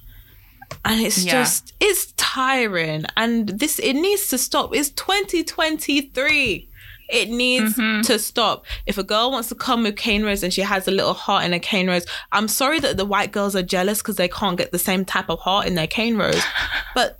And 0.84 1.00
it's 1.00 1.24
Yeah. 1.24 1.32
just 1.42 1.72
it's 1.80 2.12
tiring 2.16 3.04
and 3.16 3.48
this 3.48 3.78
it 3.78 3.94
needs 3.94 4.28
to 4.28 4.38
stop. 4.38 4.74
It's 4.74 4.90
2023. 4.90 6.68
It 7.10 7.28
needs 7.28 7.74
mm-hmm. 7.74 8.00
to 8.02 8.18
stop. 8.18 8.64
If 8.86 8.96
a 8.96 9.02
girl 9.02 9.30
wants 9.30 9.48
to 9.50 9.54
come 9.54 9.82
with 9.82 9.96
cane 9.96 10.24
rows 10.24 10.42
and 10.42 10.52
she 10.52 10.62
has 10.62 10.88
a 10.88 10.90
little 10.90 11.12
heart 11.12 11.44
in 11.44 11.52
a 11.52 11.60
cane 11.60 11.86
rows, 11.86 12.06
I'm 12.32 12.48
sorry 12.48 12.80
that 12.80 12.96
the 12.96 13.04
white 13.04 13.30
girls 13.30 13.54
are 13.54 13.62
jealous 13.62 13.98
because 13.98 14.16
they 14.16 14.28
can't 14.28 14.56
get 14.56 14.72
the 14.72 14.78
same 14.78 15.04
type 15.04 15.28
of 15.28 15.40
heart 15.40 15.66
in 15.66 15.74
their 15.74 15.86
cane 15.86 16.16
rows. 16.16 16.42
But 16.94 17.18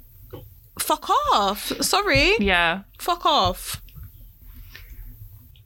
fuck 0.78 1.10
off. 1.32 1.72
Sorry. 1.80 2.36
Yeah. 2.38 2.82
Fuck 2.98 3.26
off. 3.26 3.82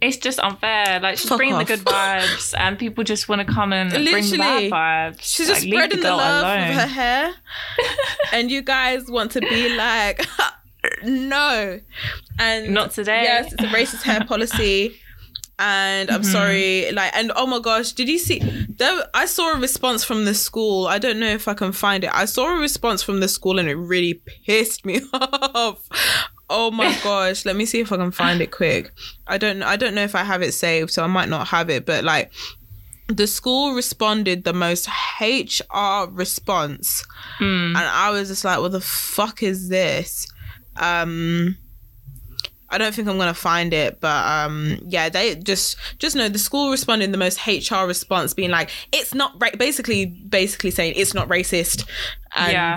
It's 0.00 0.16
just 0.16 0.38
unfair. 0.38 1.00
Like 1.00 1.18
she's 1.18 1.28
Fuck 1.28 1.38
bringing 1.38 1.56
off. 1.56 1.66
the 1.66 1.76
good 1.76 1.84
vibes, 1.84 2.54
and 2.56 2.78
people 2.78 3.02
just 3.02 3.28
want 3.28 3.46
to 3.46 3.52
come 3.52 3.72
and 3.72 3.90
bring 3.90 4.04
Literally. 4.04 4.70
bad 4.70 5.14
vibes. 5.16 5.18
She's 5.22 5.48
Like, 5.48 5.56
just 5.56 5.64
leave 5.66 5.74
spreading 5.74 5.98
the 5.98 6.02
girl 6.04 6.16
love 6.18 6.44
alone. 6.44 6.68
with 6.68 6.76
her 6.78 6.86
hair. 6.86 7.34
and 8.32 8.50
you 8.50 8.62
guys 8.62 9.10
want 9.10 9.32
to 9.32 9.40
be 9.40 9.74
like, 9.74 10.24
no. 11.02 11.80
And 12.38 12.72
Not 12.72 12.92
today. 12.92 13.22
Yes, 13.24 13.52
it's 13.52 13.62
a 13.62 13.66
racist 13.66 14.02
hair 14.02 14.24
policy. 14.28 14.94
And 15.60 16.08
I'm 16.08 16.22
mm-hmm. 16.22 16.30
sorry, 16.30 16.92
like, 16.92 17.16
and 17.16 17.32
oh 17.34 17.44
my 17.44 17.58
gosh, 17.58 17.90
did 17.90 18.08
you 18.08 18.18
see? 18.18 18.38
There, 18.68 19.02
I 19.12 19.26
saw 19.26 19.54
a 19.54 19.58
response 19.58 20.04
from 20.04 20.24
the 20.24 20.32
school. 20.32 20.86
I 20.86 21.00
don't 21.00 21.18
know 21.18 21.26
if 21.26 21.48
I 21.48 21.54
can 21.54 21.72
find 21.72 22.04
it. 22.04 22.10
I 22.14 22.26
saw 22.26 22.56
a 22.56 22.60
response 22.60 23.02
from 23.02 23.18
the 23.18 23.26
school, 23.26 23.58
and 23.58 23.68
it 23.68 23.74
really 23.74 24.22
pissed 24.46 24.86
me 24.86 25.00
off. 25.12 25.80
Oh 26.50 26.70
my 26.70 26.96
gosh, 27.04 27.44
let 27.44 27.56
me 27.56 27.66
see 27.66 27.80
if 27.80 27.92
I 27.92 27.96
can 27.96 28.10
find 28.10 28.40
it 28.40 28.50
quick. 28.50 28.90
I 29.26 29.36
don't, 29.36 29.62
I 29.62 29.76
don't 29.76 29.94
know 29.94 30.02
if 30.04 30.14
I 30.14 30.24
have 30.24 30.40
it 30.42 30.52
saved, 30.52 30.90
so 30.90 31.04
I 31.04 31.06
might 31.06 31.28
not 31.28 31.48
have 31.48 31.68
it. 31.68 31.84
But 31.84 32.04
like, 32.04 32.30
the 33.08 33.26
school 33.26 33.74
responded 33.74 34.44
the 34.44 34.52
most 34.52 34.88
HR 35.20 36.08
response, 36.10 37.04
and 37.76 37.76
I 37.76 38.10
was 38.10 38.28
just 38.28 38.44
like, 38.44 38.60
"What 38.60 38.72
the 38.72 38.80
fuck 38.80 39.42
is 39.42 39.68
this?" 39.68 40.26
Um, 40.76 41.56
I 42.70 42.76
don't 42.76 42.94
think 42.94 43.08
I'm 43.08 43.16
gonna 43.16 43.32
find 43.32 43.72
it, 43.72 43.98
but 44.00 44.26
um, 44.26 44.78
yeah, 44.86 45.08
they 45.08 45.34
just 45.36 45.76
just 45.98 46.16
know 46.16 46.28
the 46.28 46.38
school 46.38 46.70
responded 46.70 47.10
the 47.12 47.18
most 47.18 47.46
HR 47.46 47.86
response, 47.86 48.34
being 48.34 48.50
like, 48.50 48.70
"It's 48.92 49.14
not 49.14 49.32
ra-, 49.40 49.56
basically 49.58 50.04
basically 50.06 50.70
saying 50.70 50.92
it's 50.96 51.14
not 51.14 51.28
racist, 51.28 51.86
and 52.38 52.52
Yeah. 52.52 52.76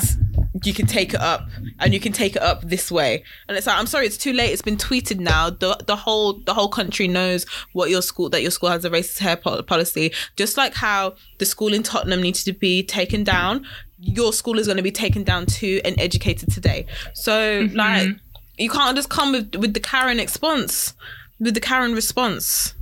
you 0.63 0.73
can 0.73 0.85
take 0.85 1.13
it 1.13 1.21
up, 1.21 1.47
and 1.79 1.93
you 1.93 1.99
can 1.99 2.11
take 2.11 2.35
it 2.35 2.41
up 2.41 2.61
this 2.67 2.91
way." 2.91 3.23
And 3.47 3.57
it's 3.57 3.67
like, 3.67 3.77
I'm 3.77 3.87
sorry, 3.87 4.05
it's 4.05 4.17
too 4.17 4.33
late. 4.33 4.51
It's 4.51 4.61
been 4.61 4.77
tweeted 4.77 5.19
now. 5.19 5.49
the 5.49 5.77
The 5.85 5.95
whole 5.95 6.33
the 6.33 6.53
whole 6.53 6.69
country 6.69 7.07
knows 7.07 7.45
what 7.73 7.89
your 7.89 8.01
school 8.01 8.29
that 8.29 8.41
your 8.41 8.51
school 8.51 8.69
has 8.69 8.85
a 8.85 8.89
racist 8.89 9.19
hair 9.19 9.37
pol- 9.37 9.63
policy. 9.63 10.11
Just 10.35 10.57
like 10.57 10.73
how 10.75 11.15
the 11.39 11.45
school 11.45 11.73
in 11.73 11.83
Tottenham 11.83 12.21
needs 12.21 12.43
to 12.43 12.53
be 12.53 12.83
taken 12.83 13.23
down, 13.23 13.65
your 13.99 14.33
school 14.33 14.59
is 14.59 14.65
going 14.67 14.77
to 14.77 14.83
be 14.83 14.91
taken 14.91 15.23
down 15.23 15.45
too 15.45 15.79
and 15.85 15.99
educated 15.99 16.51
today. 16.51 16.85
So 17.13 17.63
mm-hmm. 17.63 17.75
like 17.75 18.09
you 18.57 18.69
can't 18.69 18.95
just 18.95 19.09
come 19.09 19.31
with 19.31 19.55
with 19.55 19.73
the 19.73 19.79
Karen 19.79 20.17
response, 20.17 20.93
with 21.39 21.53
the 21.53 21.61
Karen 21.61 21.93
response. 21.93 22.73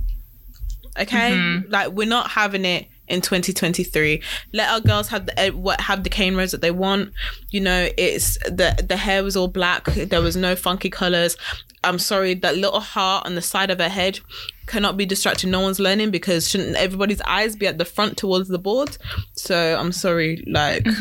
Okay, 0.98 1.30
mm-hmm. 1.32 1.70
like 1.70 1.92
we're 1.92 2.08
not 2.08 2.30
having 2.30 2.64
it 2.64 2.88
in 3.10 3.20
2023. 3.20 4.22
Let 4.52 4.70
our 4.70 4.80
girls 4.80 5.08
have 5.08 5.26
the 5.26 5.38
eh, 5.38 5.50
what 5.50 5.80
have 5.82 6.04
the 6.04 6.10
cane 6.10 6.36
rows 6.36 6.52
that 6.52 6.60
they 6.60 6.70
want. 6.70 7.12
You 7.50 7.60
know, 7.60 7.88
it's 7.96 8.38
the 8.44 8.82
the 8.86 8.96
hair 8.96 9.22
was 9.24 9.36
all 9.36 9.48
black. 9.48 9.84
There 9.86 10.22
was 10.22 10.36
no 10.36 10.56
funky 10.56 10.90
colors. 10.90 11.36
I'm 11.82 11.98
sorry, 11.98 12.34
that 12.34 12.56
little 12.56 12.80
heart 12.80 13.24
on 13.26 13.34
the 13.34 13.42
side 13.42 13.70
of 13.70 13.78
her 13.78 13.88
head 13.88 14.20
cannot 14.66 14.96
be 14.98 15.06
distracting. 15.06 15.50
No 15.50 15.60
one's 15.60 15.80
learning 15.80 16.10
because 16.10 16.48
shouldn't 16.48 16.76
everybody's 16.76 17.22
eyes 17.22 17.56
be 17.56 17.66
at 17.66 17.78
the 17.78 17.84
front 17.86 18.16
towards 18.18 18.48
the 18.48 18.58
board? 18.58 18.96
So 19.32 19.76
I'm 19.78 19.92
sorry, 19.92 20.44
like. 20.46 20.86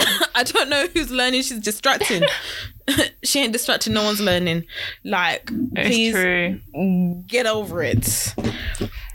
I 0.00 0.44
don't 0.44 0.68
know 0.70 0.86
who's 0.94 1.10
learning. 1.10 1.42
She's 1.42 1.58
distracting. 1.58 2.22
she 3.24 3.40
ain't 3.40 3.52
distracting. 3.52 3.92
No 3.94 4.04
one's 4.04 4.20
learning. 4.20 4.64
Like, 5.04 5.50
It's 5.72 5.88
please 5.88 6.14
true. 6.14 6.60
get 7.26 7.46
over 7.46 7.82
it. 7.82 8.34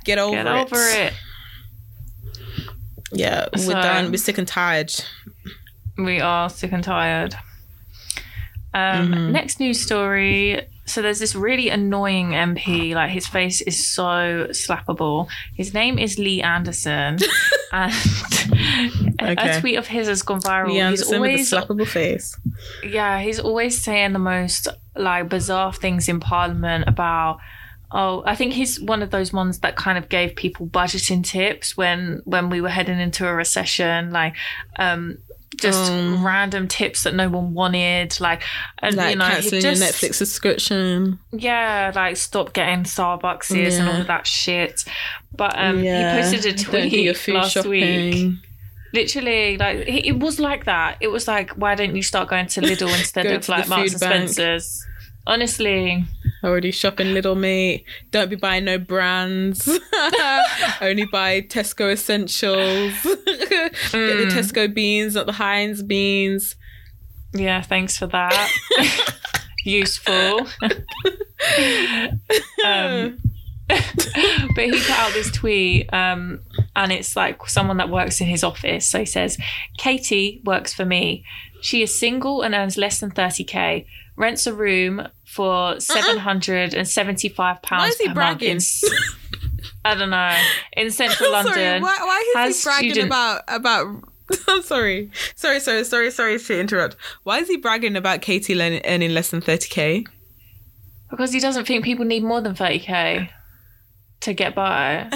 Get 0.04 0.18
over 0.20 0.36
Get 0.36 0.45
it. 0.45 0.49
over 0.49 0.76
it. 0.76 1.14
Yeah, 3.14 3.47
we're 3.55 3.61
So- 3.64 3.72
done. 3.74 4.11
We're 4.11 4.18
sick 4.18 4.38
and 4.38 4.47
tired. 4.47 4.91
We 5.97 6.20
are 6.20 6.49
sick 6.49 6.72
and 6.72 6.84
tired. 6.84 7.36
Um, 8.74 9.11
Mm-hmm. 9.11 9.32
Next 9.32 9.59
news 9.59 9.80
story. 9.82 10.68
So 10.86 11.01
there's 11.01 11.20
this 11.20 11.36
really 11.36 11.70
annoying 11.70 12.30
MP. 12.32 12.93
Like 12.95 13.11
his 13.11 13.28
face 13.28 13.61
is 13.61 13.88
so 13.88 14.47
slappable. 14.49 15.28
His 15.55 15.74
name 15.74 15.97
is 15.99 16.18
Lee 16.20 16.41
Anderson, 16.41 17.20
and 17.72 17.93
Okay. 19.22 19.57
a 19.57 19.61
tweet 19.61 19.78
of 19.78 19.88
his 19.88 20.07
has 20.07 20.24
gone 20.24 20.41
viral. 20.41 20.68
Lee 20.68 20.74
he's 20.74 20.82
Anderson 20.82 21.22
with 21.22 21.32
a 21.32 21.55
slappable 21.55 21.88
face. 21.88 22.38
yeah, 22.84 23.22
he's 23.22 23.39
always 23.39 23.82
saying 23.82 24.11
the 24.14 24.20
most 24.20 24.68
like 24.95 25.30
bizarre 25.30 25.72
things 25.72 26.09
in 26.09 26.20
Parliament 26.20 26.86
about. 26.88 27.38
Oh, 27.94 28.24
I 28.26 28.36
think 28.36 28.54
he's 28.54 28.82
one 28.82 29.04
of 29.04 29.12
those 29.12 29.32
ones 29.32 29.60
that 29.60 29.76
kind 29.76 29.98
of 30.00 30.10
gave 30.10 30.36
people 30.36 30.66
budgeting 30.66 31.24
tips 31.24 31.78
when 31.78 32.22
when 32.26 32.50
we 32.50 32.60
were 32.60 32.70
heading 32.70 33.00
into 33.00 33.28
a 33.28 33.34
recession, 33.34 34.12
like 34.12 34.36
um 34.78 35.20
just 35.58 35.91
Um, 35.91 36.26
random 36.26 36.68
tips 36.68 37.04
that 37.04 37.14
no 37.14 37.30
one 37.30 37.54
wanted, 37.54 38.20
like 38.20 38.41
and 38.80 38.96
Like 38.96 39.12
you 39.12 39.16
know, 39.18 39.28
cancelling 39.28 39.62
just 39.62 39.82
your 39.82 39.89
Netflix 39.89 40.16
subscription. 40.16 41.20
yeah, 41.32 41.91
like 41.94 42.18
stop 42.18 42.54
getting 42.54 42.84
Starbuckses 42.84 43.80
and 43.80 43.88
all 43.88 44.02
of 44.02 44.08
that 44.08 44.26
shit. 44.26 44.84
But 45.36 45.54
um, 45.58 45.84
yeah. 45.84 46.16
he 46.16 46.22
posted 46.22 46.60
a 46.60 46.72
Don't 46.72 46.89
do 46.89 47.00
your 47.00 47.14
tweet 47.14 47.36
last 47.36 47.66
week 47.66 48.34
literally 48.94 49.58
like 49.58 49.78
it 49.88 50.20
was 50.20 50.39
like 50.39 50.66
that 50.66 50.98
it 51.02 51.08
was 51.08 51.28
like 51.28 51.50
why 51.52 51.74
don't 51.74 51.96
you 51.96 52.04
start 52.04 52.30
going 52.30 52.46
to 52.46 52.62
lidl 52.62 52.88
instead 53.00 53.26
of 53.26 53.50
like 53.50 53.68
marks 53.68 53.91
and 53.94 54.00
spencers 54.00 54.86
honestly 55.26 56.06
Already 56.44 56.72
shopping, 56.72 57.14
little 57.14 57.36
mate. 57.36 57.86
Don't 58.12 58.30
be 58.30 58.36
buying 58.36 58.66
no 58.66 58.78
brands. 58.78 59.68
Only 60.82 61.06
buy 61.06 61.41
Tesco 61.41 61.91
essentials. 61.94 62.91
Get 63.04 63.74
the 63.91 64.30
Tesco 64.30 64.74
beans, 64.74 65.16
not 65.16 65.26
the 65.26 65.32
Heinz 65.34 65.82
beans. 65.82 66.56
yeah 67.34 67.62
thanks 67.62 67.98
for 67.98 68.06
that 68.08 68.50
useful 69.66 70.46
um, 72.66 73.18
but 73.68 74.66
he 74.66 74.72
put 74.72 74.89
out 74.91 75.14
this 75.14 75.32
tweet 75.32 75.91
um, 75.94 76.39
and 76.76 76.91
it's 76.91 77.16
like 77.16 77.48
someone 77.48 77.78
that 77.78 77.89
works 77.89 78.22
in 78.22 78.28
his 78.28 78.44
office 78.44 78.86
so 78.86 79.00
he 79.00 79.06
says 79.06 79.38
katie 79.78 80.41
works 80.46 80.74
for 80.74 80.86
me 80.86 81.24
she 81.62 81.82
is 81.82 81.98
single 81.98 82.41
and 82.41 82.54
earns 82.54 82.78
less 82.78 83.00
than 83.00 83.10
30k 83.12 83.86
rents 84.16 84.47
a 84.47 84.53
room 84.53 85.07
for 85.26 85.80
775 85.80 87.61
pounds 87.61 87.82
Why 87.82 87.88
is 87.88 87.97
he 87.97 88.07
bragging? 88.09 88.59
I 89.86 89.95
don't 89.95 90.09
know. 90.09 90.38
In 90.78 90.91
central 91.01 91.32
London. 91.32 91.53
Sorry, 91.53 91.82
why, 91.82 91.97
why 92.34 92.45
is 92.47 92.61
he 92.64 92.68
bragging 92.70 92.91
student- 92.91 93.07
about 93.09 93.41
about? 93.47 94.03
I'm 94.47 94.61
sorry, 94.64 95.11
sorry, 95.36 95.59
sorry, 95.59 95.84
sorry, 95.84 96.09
sorry 96.09 96.39
to 96.39 96.59
interrupt. 96.59 96.95
Why 97.24 97.39
is 97.39 97.47
he 97.49 97.57
bragging 97.57 97.95
about 97.97 98.22
Katie 98.22 98.55
learning, 98.55 98.82
earning 98.86 99.14
less 99.14 99.30
than 99.32 99.41
thirty 99.41 99.68
k? 99.68 100.05
Because 101.09 101.32
he 101.34 101.39
doesn't 101.39 101.66
think 101.68 101.84
people 101.84 102.05
need 102.05 102.24
more 102.24 102.41
than 102.41 102.55
30k 102.55 103.30
to 104.22 104.34
get 104.34 104.55
by 104.55 105.07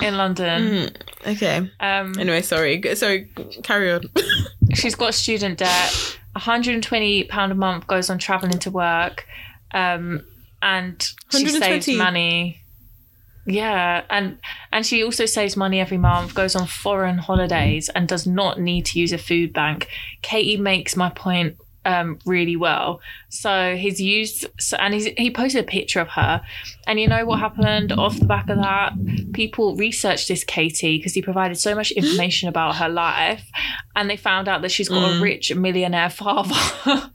in 0.00 0.16
London. 0.16 0.90
Okay. 1.24 1.70
Um, 1.78 2.14
Anyway, 2.18 2.42
sorry, 2.42 2.82
sorry. 2.96 3.30
Carry 3.62 3.92
on. 3.92 4.02
she's 4.74 4.96
got 4.96 5.14
student 5.14 5.58
debt. 5.58 6.18
120 6.32 7.24
pound 7.24 7.52
a 7.52 7.54
month 7.54 7.86
goes 7.86 8.10
on 8.10 8.18
traveling 8.18 8.58
to 8.60 8.70
work, 8.70 9.26
um, 9.72 10.24
and 10.60 11.02
she 11.30 11.46
saves 11.48 11.54
120? 11.54 11.96
money. 11.96 12.58
Yeah, 13.44 14.04
and 14.08 14.38
and 14.72 14.86
she 14.86 15.02
also 15.02 15.26
saves 15.26 15.56
money 15.56 15.80
every 15.80 15.98
month, 15.98 16.34
goes 16.34 16.54
on 16.54 16.66
foreign 16.66 17.18
holidays, 17.18 17.88
and 17.88 18.06
does 18.06 18.26
not 18.26 18.60
need 18.60 18.86
to 18.86 19.00
use 19.00 19.12
a 19.12 19.18
food 19.18 19.52
bank. 19.52 19.88
Katie 20.22 20.56
makes 20.56 20.96
my 20.96 21.10
point 21.10 21.56
um, 21.84 22.18
really 22.24 22.56
well. 22.56 23.00
So 23.28 23.76
he's 23.76 24.00
used, 24.00 24.46
so, 24.60 24.76
and 24.76 24.94
he's, 24.94 25.06
he 25.16 25.30
posted 25.30 25.64
a 25.64 25.66
picture 25.66 26.00
of 26.00 26.08
her, 26.08 26.42
and 26.86 27.00
you 27.00 27.08
know 27.08 27.24
what 27.24 27.40
happened 27.40 27.92
off 27.92 28.18
the 28.18 28.26
back 28.26 28.48
of 28.48 28.58
that? 28.58 28.92
People 29.32 29.76
researched 29.76 30.28
this 30.28 30.44
Katie 30.44 30.98
because 30.98 31.14
he 31.14 31.22
provided 31.22 31.56
so 31.58 31.74
much 31.74 31.90
information 31.92 32.48
about 32.50 32.76
her 32.76 32.88
life, 32.88 33.48
and 33.96 34.08
they 34.08 34.16
found 34.16 34.48
out 34.48 34.62
that 34.62 34.70
she's 34.70 34.88
got 34.88 35.16
a 35.16 35.20
rich 35.20 35.54
millionaire 35.54 36.10
father. 36.10 36.54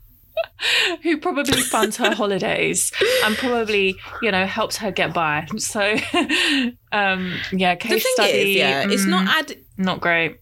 Who 1.02 1.18
probably 1.18 1.62
funds 1.62 1.96
her 1.98 2.14
holidays 2.14 2.92
and 3.24 3.36
probably, 3.36 3.96
you 4.22 4.30
know, 4.32 4.44
helps 4.44 4.76
her 4.78 4.90
get 4.90 5.14
by. 5.14 5.46
So, 5.56 5.80
um, 6.92 7.34
yeah, 7.52 7.76
case 7.76 8.04
study. 8.14 8.52
is, 8.52 8.56
yeah, 8.56 8.88
it's 8.88 9.04
mm, 9.04 9.10
not 9.10 9.28
ad- 9.28 9.58
not 9.76 10.00
great. 10.00 10.40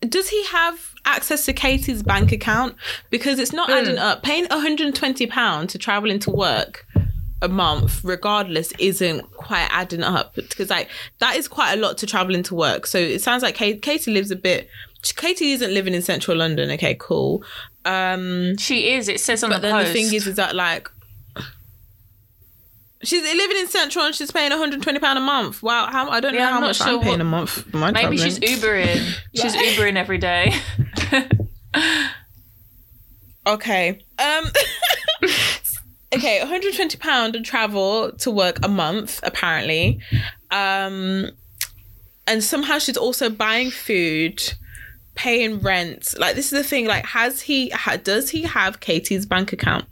Does 0.00 0.28
he 0.30 0.44
have 0.46 0.89
access 1.04 1.44
to 1.46 1.52
Katie's 1.52 2.02
bank 2.02 2.32
account? 2.32 2.74
Because 3.10 3.38
it's 3.38 3.52
not 3.52 3.70
adding 3.70 3.98
up. 3.98 4.22
Paying 4.22 4.46
120 4.46 5.26
pounds 5.26 5.72
to 5.72 5.78
travel 5.78 6.10
into 6.10 6.30
work 6.30 6.86
a 7.42 7.48
month, 7.48 8.04
regardless, 8.04 8.72
isn't 8.78 9.22
quite 9.32 9.68
adding 9.70 10.02
up. 10.02 10.34
Because 10.34 10.70
like 10.70 10.88
that 11.18 11.36
is 11.36 11.48
quite 11.48 11.72
a 11.72 11.76
lot 11.80 11.98
to 11.98 12.06
travel 12.06 12.34
into 12.34 12.54
work. 12.54 12.86
So 12.86 12.98
it 12.98 13.20
sounds 13.22 13.42
like 13.42 13.54
Kate, 13.54 13.80
Katie 13.82 14.12
lives 14.12 14.30
a 14.30 14.36
bit. 14.36 14.68
Katie 15.16 15.52
isn't 15.52 15.72
living 15.72 15.94
in 15.94 16.02
central 16.02 16.36
London. 16.36 16.70
Okay, 16.72 16.96
cool. 16.98 17.42
Um, 17.84 18.56
She 18.58 18.92
is. 18.92 19.08
It 19.08 19.20
says 19.20 19.42
on 19.42 19.50
but 19.50 19.56
the 19.56 19.68
then 19.68 19.72
post. 19.72 19.86
the 19.88 19.92
thing 19.94 20.14
is, 20.14 20.26
is 20.26 20.36
that 20.36 20.54
like 20.54 20.90
She's 23.02 23.22
living 23.22 23.56
in 23.56 23.66
Central 23.66 24.04
and 24.04 24.14
she's 24.14 24.30
paying 24.30 24.50
120 24.50 24.98
pound 24.98 25.18
a 25.18 25.22
month. 25.22 25.62
Wow, 25.62 25.86
how 25.90 26.10
I 26.10 26.20
don't 26.20 26.34
Yeah, 26.34 26.40
know 26.40 26.46
I'm 26.48 26.52
how 26.54 26.60
much 26.60 26.76
sure 26.76 26.86
I'm 26.88 27.00
paying 27.00 27.12
what- 27.12 27.20
a 27.20 27.24
month. 27.24 27.74
Maybe 27.94 28.18
she's. 28.18 28.38
Ubering. 28.38 29.14
She's 29.34 29.54
Ubering 29.56 29.96
every 29.96 30.18
day. 30.18 30.52
Okay. 33.46 33.98
Um. 34.18 34.44
okay, 36.14 36.40
120 36.40 36.98
pound 36.98 37.32
to 37.32 37.40
travel 37.40 38.12
to 38.18 38.30
work 38.30 38.58
a 38.62 38.68
month 38.68 39.18
apparently. 39.22 39.98
Um, 40.50 41.30
and 42.26 42.44
somehow 42.44 42.78
she's 42.78 42.98
also 42.98 43.30
buying 43.30 43.70
food, 43.70 44.42
paying 45.14 45.60
rent. 45.60 46.14
Like 46.18 46.34
this 46.36 46.46
is 46.52 46.62
the 46.62 46.62
thing. 46.64 46.86
Like, 46.86 47.06
has 47.06 47.40
he? 47.40 47.70
Ha, 47.70 47.96
does 47.96 48.28
he 48.30 48.42
have 48.42 48.80
Katie's 48.80 49.24
bank 49.24 49.52
account 49.54 49.86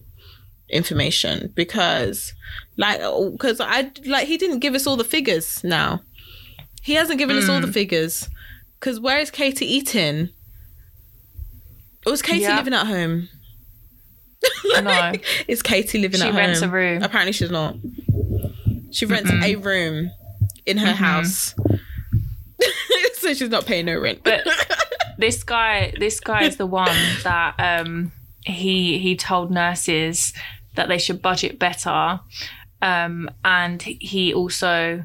information? 0.71 1.53
Because, 1.55 2.35
like, 2.77 3.01
because 3.33 3.61
I 3.61 3.91
like 4.07 4.27
he 4.29 4.37
didn't 4.37 4.61
give 4.61 4.75
us 4.75 4.87
all 4.87 4.97
the 4.97 5.05
figures. 5.05 5.63
Now, 5.65 6.03
he 6.83 6.95
hasn't 6.95 7.19
given 7.19 7.37
us 7.37 7.49
all 7.49 7.61
the 7.61 7.73
figures. 7.73 8.29
Because 8.79 9.01
where 9.01 9.19
is 9.19 9.31
Katie 9.31 9.67
eating? 9.67 10.31
Or 12.07 12.13
was 12.13 12.23
Katie 12.23 12.47
living 12.49 12.75
at 12.75 12.87
home? 12.87 13.29
No. 14.83 15.13
Is 15.49 15.63
Katie 15.63 15.99
living 15.99 16.21
She 16.21 16.29
at 16.29 16.35
rents 16.35 16.61
home? 16.61 16.69
a 16.69 16.73
room. 16.73 17.03
Apparently, 17.03 17.33
she's 17.33 17.51
not. 17.51 17.75
She 18.93 19.05
rents 19.07 19.31
a 19.31 19.57
room 19.57 20.11
in 20.65 20.77
her 20.79 20.93
house, 20.93 21.55
so 23.15 23.35
she's 23.35 23.49
not 23.49 23.67
paying 23.67 23.87
no 23.87 23.99
rent. 23.99 24.21
But 24.23 24.47
this 25.19 25.43
guy, 25.43 25.93
this 25.99 26.21
guy 26.21 26.45
is 26.45 26.57
the 26.57 26.67
one 26.67 26.97
that 27.25 27.55
um, 27.59 28.13
he 28.45 28.99
he 28.99 29.17
told 29.17 29.51
nurses 29.51 30.33
that 30.79 30.89
they 30.89 30.97
should 30.99 31.21
budget 31.21 31.59
better, 31.59 32.21
um, 32.81 33.29
and 33.45 33.83
he 33.83 34.33
also. 34.33 35.05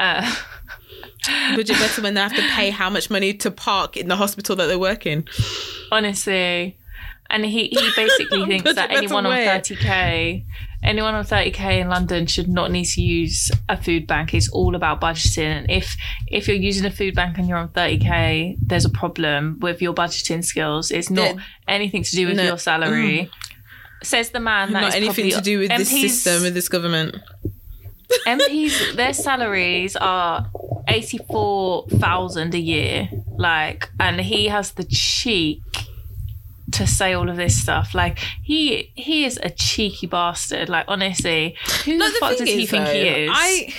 Uh, 0.00 0.34
budget 1.56 1.76
better 1.78 2.02
when 2.02 2.14
they 2.14 2.20
have 2.20 2.34
to 2.34 2.42
pay 2.50 2.70
how 2.70 2.88
much 2.90 3.10
money 3.10 3.32
to 3.34 3.50
park 3.50 3.96
in 3.96 4.08
the 4.08 4.16
hospital 4.16 4.54
that 4.56 4.66
they 4.66 4.76
work 4.76 5.06
in. 5.06 5.24
honestly 5.90 6.76
and 7.30 7.44
he, 7.44 7.66
he 7.68 7.90
basically 7.96 8.44
thinks 8.50 8.74
that 8.74 8.90
anyone 8.92 9.26
on 9.26 9.32
where? 9.32 9.58
30k 9.58 10.44
anyone 10.84 11.14
on 11.14 11.24
30k 11.24 11.80
in 11.80 11.88
london 11.88 12.26
should 12.26 12.48
not 12.48 12.70
need 12.70 12.84
to 12.84 13.00
use 13.02 13.50
a 13.68 13.76
food 13.82 14.06
bank 14.06 14.34
it's 14.34 14.48
all 14.50 14.76
about 14.76 15.00
budgeting 15.00 15.46
and 15.46 15.70
if 15.70 15.96
if 16.28 16.46
you're 16.46 16.56
using 16.56 16.84
a 16.84 16.90
food 16.90 17.14
bank 17.14 17.38
and 17.38 17.48
you're 17.48 17.58
on 17.58 17.68
30k 17.70 18.56
there's 18.64 18.84
a 18.84 18.90
problem 18.90 19.58
with 19.60 19.82
your 19.82 19.94
budgeting 19.94 20.44
skills 20.44 20.90
it's 20.92 21.10
not 21.10 21.34
There- 21.34 21.44
anything 21.66 22.04
to 22.04 22.10
do 22.14 22.26
with 22.28 22.36
No. 22.36 22.44
Mm. 22.44 22.46
your 22.46 22.58
salary 22.58 23.30
says 24.02 24.30
the 24.30 24.40
man 24.40 24.72
that 24.72 24.80
not 24.80 24.88
is 24.90 24.94
anything 24.94 25.30
to 25.30 25.40
do 25.40 25.58
with 25.60 25.70
this 25.70 25.90
system, 25.90 26.42
with 26.42 26.54
this 26.54 26.68
government. 26.68 27.16
MPs, 28.26 28.94
their 28.94 29.12
salaries 29.12 29.96
are 29.96 30.50
eighty-four 30.88 31.86
thousand 31.88 32.54
a 32.54 32.58
year. 32.58 33.08
Like, 33.36 33.90
and 33.98 34.20
he 34.20 34.48
has 34.48 34.72
the 34.72 34.84
cheek 34.84 35.60
to 36.72 36.86
say 36.86 37.12
all 37.14 37.28
of 37.28 37.36
this 37.36 37.60
stuff. 37.60 37.94
Like, 37.94 38.18
he 38.42 38.92
he 38.94 39.24
is 39.24 39.40
a 39.42 39.50
cheeky 39.50 40.06
bastard. 40.06 40.68
Like, 40.68 40.84
honestly, 40.88 41.56
who 41.84 41.96
No, 41.96 42.10
the 42.10 42.18
fuck 42.18 42.36
does 42.38 42.48
he 42.48 42.66
think 42.66 42.86
he 42.88 43.00
is? 43.00 43.30
I 43.32 43.74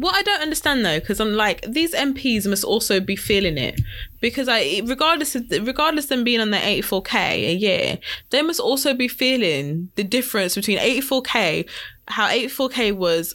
what 0.00 0.14
I 0.14 0.22
don't 0.22 0.40
understand 0.42 0.84
though, 0.84 1.00
because 1.00 1.20
I'm 1.20 1.34
like 1.34 1.62
these 1.62 1.94
MPs 1.94 2.46
must 2.46 2.64
also 2.64 3.00
be 3.00 3.16
feeling 3.16 3.58
it 3.58 3.80
because 4.20 4.48
I 4.48 4.82
regardless 4.84 5.34
of 5.34 5.50
regardless 5.50 6.04
of 6.06 6.08
them 6.10 6.24
being 6.24 6.40
on 6.40 6.50
their 6.50 6.60
84k 6.60 7.14
a 7.14 7.54
year, 7.54 7.98
they 8.30 8.42
must 8.42 8.60
also 8.60 8.94
be 8.94 9.08
feeling 9.08 9.90
the 9.96 10.04
difference 10.04 10.54
between 10.54 10.78
84k, 10.78 11.68
how 12.08 12.28
84k 12.28 12.92
was 12.96 13.34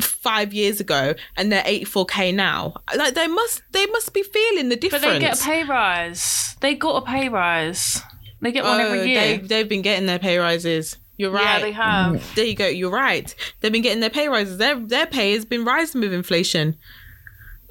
five 0.00 0.52
years 0.52 0.80
ago 0.80 1.14
and 1.36 1.52
they're 1.52 1.62
84k 1.62 2.34
now. 2.34 2.74
Like 2.96 3.14
they 3.14 3.26
must 3.28 3.62
they 3.72 3.86
must 3.86 4.12
be 4.12 4.22
feeling 4.22 4.68
the 4.68 4.76
difference. 4.76 5.04
but 5.04 5.12
they 5.12 5.18
get 5.20 5.40
a 5.40 5.44
pay 5.44 5.64
rise. 5.64 6.56
They 6.60 6.74
got 6.74 7.02
a 7.02 7.06
pay 7.06 7.28
rise. 7.28 8.00
They 8.40 8.50
get 8.50 8.64
one 8.64 8.80
Oh, 8.80 8.84
every 8.86 9.08
year. 9.10 9.20
They, 9.20 9.36
they've 9.38 9.68
been 9.68 9.82
getting 9.82 10.06
their 10.06 10.18
pay 10.18 10.38
rises. 10.38 10.96
You're 11.22 11.30
right. 11.30 11.44
Yeah, 11.44 11.58
they 11.60 11.72
have. 11.72 12.16
Mm. 12.16 12.34
There 12.34 12.44
you 12.44 12.54
go. 12.54 12.66
You're 12.66 12.90
right. 12.90 13.34
They've 13.60 13.72
been 13.72 13.82
getting 13.82 14.00
their 14.00 14.10
pay 14.10 14.28
rises. 14.28 14.58
Their 14.58 14.74
their 14.74 15.06
pay 15.06 15.32
has 15.32 15.44
been 15.44 15.64
rising 15.64 16.00
with 16.00 16.12
inflation. 16.12 16.76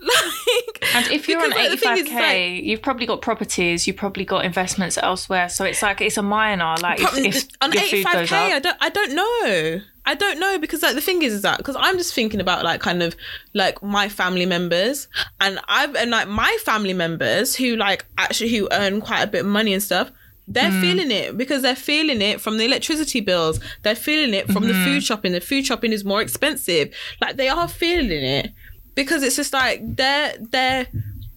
Like, 0.01 0.95
And 0.95 1.07
if 1.11 1.27
you're 1.27 1.39
on 1.39 1.49
because, 1.49 1.69
like, 1.69 1.71
the 1.71 1.77
thing 1.77 1.97
is, 1.97 2.07
85k, 2.09 2.55
like, 2.55 2.63
you've 2.63 2.81
probably 2.81 3.05
got 3.05 3.21
properties, 3.21 3.85
you've 3.85 3.97
probably 3.97 4.25
got 4.25 4.45
investments 4.45 4.97
elsewhere. 4.97 5.47
So 5.47 5.63
it's 5.63 5.83
like 5.83 6.01
it's 6.01 6.17
a 6.17 6.23
minor. 6.23 6.75
Like 6.81 6.99
if, 6.99 7.17
if 7.17 7.47
on 7.61 7.71
85k, 7.71 8.03
goes 8.13 8.31
up. 8.31 8.51
I 8.51 8.59
don't 8.59 8.77
I 8.81 8.89
don't 8.89 9.13
know. 9.13 9.81
I 10.05 10.15
don't 10.15 10.39
know 10.39 10.57
because 10.57 10.81
like 10.81 10.95
the 10.95 11.01
thing 11.01 11.21
is, 11.21 11.33
is 11.33 11.41
that 11.43 11.57
because 11.57 11.75
I'm 11.79 11.97
just 11.97 12.15
thinking 12.15 12.41
about 12.41 12.63
like 12.63 12.81
kind 12.81 13.03
of 13.03 13.15
like 13.53 13.83
my 13.83 14.09
family 14.09 14.47
members 14.47 15.07
and 15.39 15.59
I've 15.67 15.95
and 15.95 16.09
like 16.09 16.27
my 16.27 16.57
family 16.65 16.93
members 16.93 17.55
who 17.55 17.75
like 17.75 18.05
actually 18.17 18.49
who 18.49 18.67
earn 18.71 19.01
quite 19.01 19.21
a 19.21 19.27
bit 19.27 19.41
of 19.41 19.47
money 19.47 19.73
and 19.73 19.83
stuff. 19.83 20.11
They're 20.47 20.71
Mm. 20.71 20.81
feeling 20.81 21.11
it 21.11 21.37
because 21.37 21.61
they're 21.61 21.75
feeling 21.75 22.21
it 22.21 22.41
from 22.41 22.57
the 22.57 22.65
electricity 22.65 23.21
bills. 23.21 23.59
They're 23.83 23.95
feeling 23.95 24.33
it 24.33 24.47
from 24.51 24.63
Mm-hmm. 24.63 24.67
the 24.67 24.85
food 24.85 25.03
shopping. 25.03 25.31
The 25.33 25.41
food 25.41 25.65
shopping 25.65 25.93
is 25.93 26.03
more 26.03 26.21
expensive. 26.21 26.93
Like 27.21 27.37
they 27.37 27.47
are 27.49 27.67
feeling 27.67 28.23
it 28.23 28.51
because 28.95 29.23
it's 29.23 29.35
just 29.37 29.53
like 29.53 29.79
their 29.95 30.35
their 30.39 30.87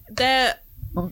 their 0.09 0.55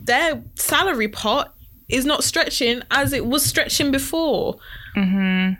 their 0.04 0.44
salary 0.56 1.08
pot 1.08 1.54
is 1.90 2.06
not 2.06 2.24
stretching 2.24 2.82
as 2.92 3.14
it 3.14 3.26
was 3.26 3.46
stretching 3.46 3.92
before 3.92 4.58
Mm-hmm. 4.98 5.54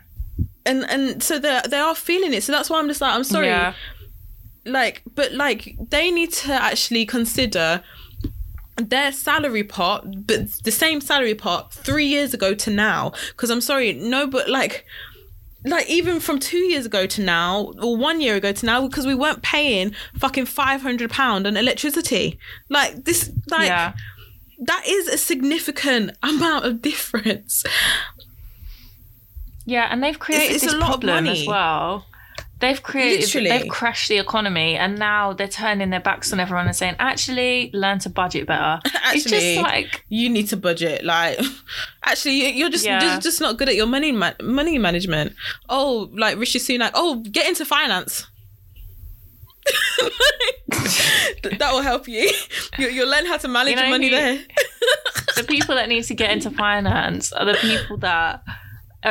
and 0.66 0.84
and 0.90 1.22
so 1.22 1.38
they 1.38 1.60
they 1.68 1.78
are 1.78 1.94
feeling 1.94 2.32
it. 2.34 2.42
So 2.42 2.52
that's 2.52 2.68
why 2.70 2.78
I'm 2.78 2.88
just 2.88 3.00
like, 3.00 3.14
I'm 3.14 3.24
sorry, 3.24 3.46
Yeah. 3.48 3.74
like, 4.66 5.02
but 5.14 5.32
like 5.32 5.76
they 5.90 6.10
need 6.10 6.32
to 6.32 6.52
actually 6.52 7.06
consider 7.06 7.82
their 8.76 9.12
salary 9.12 9.64
pot, 9.64 10.26
but 10.26 10.50
the 10.64 10.70
same 10.70 11.00
salary 11.00 11.34
pot 11.34 11.72
three 11.72 12.06
years 12.06 12.34
ago 12.34 12.54
to 12.54 12.70
now. 12.70 13.12
Because 13.28 13.50
I'm 13.50 13.60
sorry, 13.60 13.92
no, 13.92 14.26
but 14.26 14.48
like. 14.48 14.86
Like 15.66 15.88
even 15.88 16.20
from 16.20 16.40
two 16.40 16.58
years 16.58 16.84
ago 16.84 17.06
to 17.06 17.22
now, 17.22 17.72
or 17.80 17.96
one 17.96 18.20
year 18.20 18.34
ago 18.34 18.52
to 18.52 18.66
now, 18.66 18.86
because 18.86 19.06
we 19.06 19.14
weren't 19.14 19.40
paying 19.40 19.94
fucking 20.18 20.44
five 20.44 20.82
hundred 20.82 21.10
pound 21.10 21.46
on 21.46 21.56
electricity. 21.56 22.38
Like 22.68 23.06
this, 23.06 23.32
like 23.48 23.68
yeah. 23.68 23.94
that 24.58 24.82
is 24.86 25.08
a 25.08 25.16
significant 25.16 26.10
amount 26.22 26.66
of 26.66 26.82
difference. 26.82 27.64
Yeah, 29.64 29.88
and 29.90 30.02
they've 30.02 30.18
created 30.18 30.56
it's 30.56 30.64
this 30.64 30.74
a 30.74 30.76
lot 30.76 30.96
of 30.96 31.02
money. 31.02 31.30
as 31.30 31.46
well. 31.46 32.04
They've 32.60 32.82
created, 32.82 33.20
Literally. 33.22 33.48
they've 33.50 33.68
crashed 33.68 34.08
the 34.08 34.18
economy, 34.18 34.76
and 34.76 34.98
now 34.98 35.32
they're 35.32 35.48
turning 35.48 35.90
their 35.90 36.00
backs 36.00 36.32
on 36.32 36.40
everyone 36.40 36.66
and 36.66 36.74
saying, 36.74 36.94
"Actually, 36.98 37.70
learn 37.74 37.98
to 38.00 38.08
budget 38.10 38.46
better." 38.46 38.80
it's 38.84 38.94
Actually, 39.26 39.54
just 39.56 39.62
like, 39.62 40.04
you 40.08 40.30
need 40.30 40.48
to 40.48 40.56
budget. 40.56 41.04
Like, 41.04 41.38
actually, 42.04 42.34
you- 42.42 42.54
you're 42.54 42.70
just 42.70 42.84
Yeah. 42.86 43.00
just, 43.00 43.22
just 43.22 43.40
not 43.40 43.58
good 43.58 43.68
at 43.68 43.74
your 43.76 43.86
money 43.86 44.12
ma- 44.12 44.32
money 44.42 44.78
management. 44.78 45.34
Oh, 45.68 46.10
like 46.16 46.38
Rishi 46.38 46.58
Sunak. 46.58 46.92
Oh, 46.94 47.16
get 47.30 47.48
into 47.48 47.64
finance. 47.64 48.26
that 51.58 51.70
will 51.72 51.82
help 51.82 52.06
you. 52.08 52.30
you. 52.78 52.88
You'll 52.88 53.08
learn 53.08 53.26
how 53.26 53.36
to 53.38 53.48
manage 53.48 53.70
You 53.70 53.76
know 53.76 53.82
your 53.82 53.90
money 53.90 54.08
there. 54.10 54.38
the 55.36 55.44
people 55.44 55.74
that 55.74 55.88
need 55.88 56.04
to 56.04 56.14
get 56.14 56.30
into 56.30 56.50
finance 56.50 57.32
are 57.32 57.44
the 57.46 57.54
people 57.54 57.96
that 57.98 58.42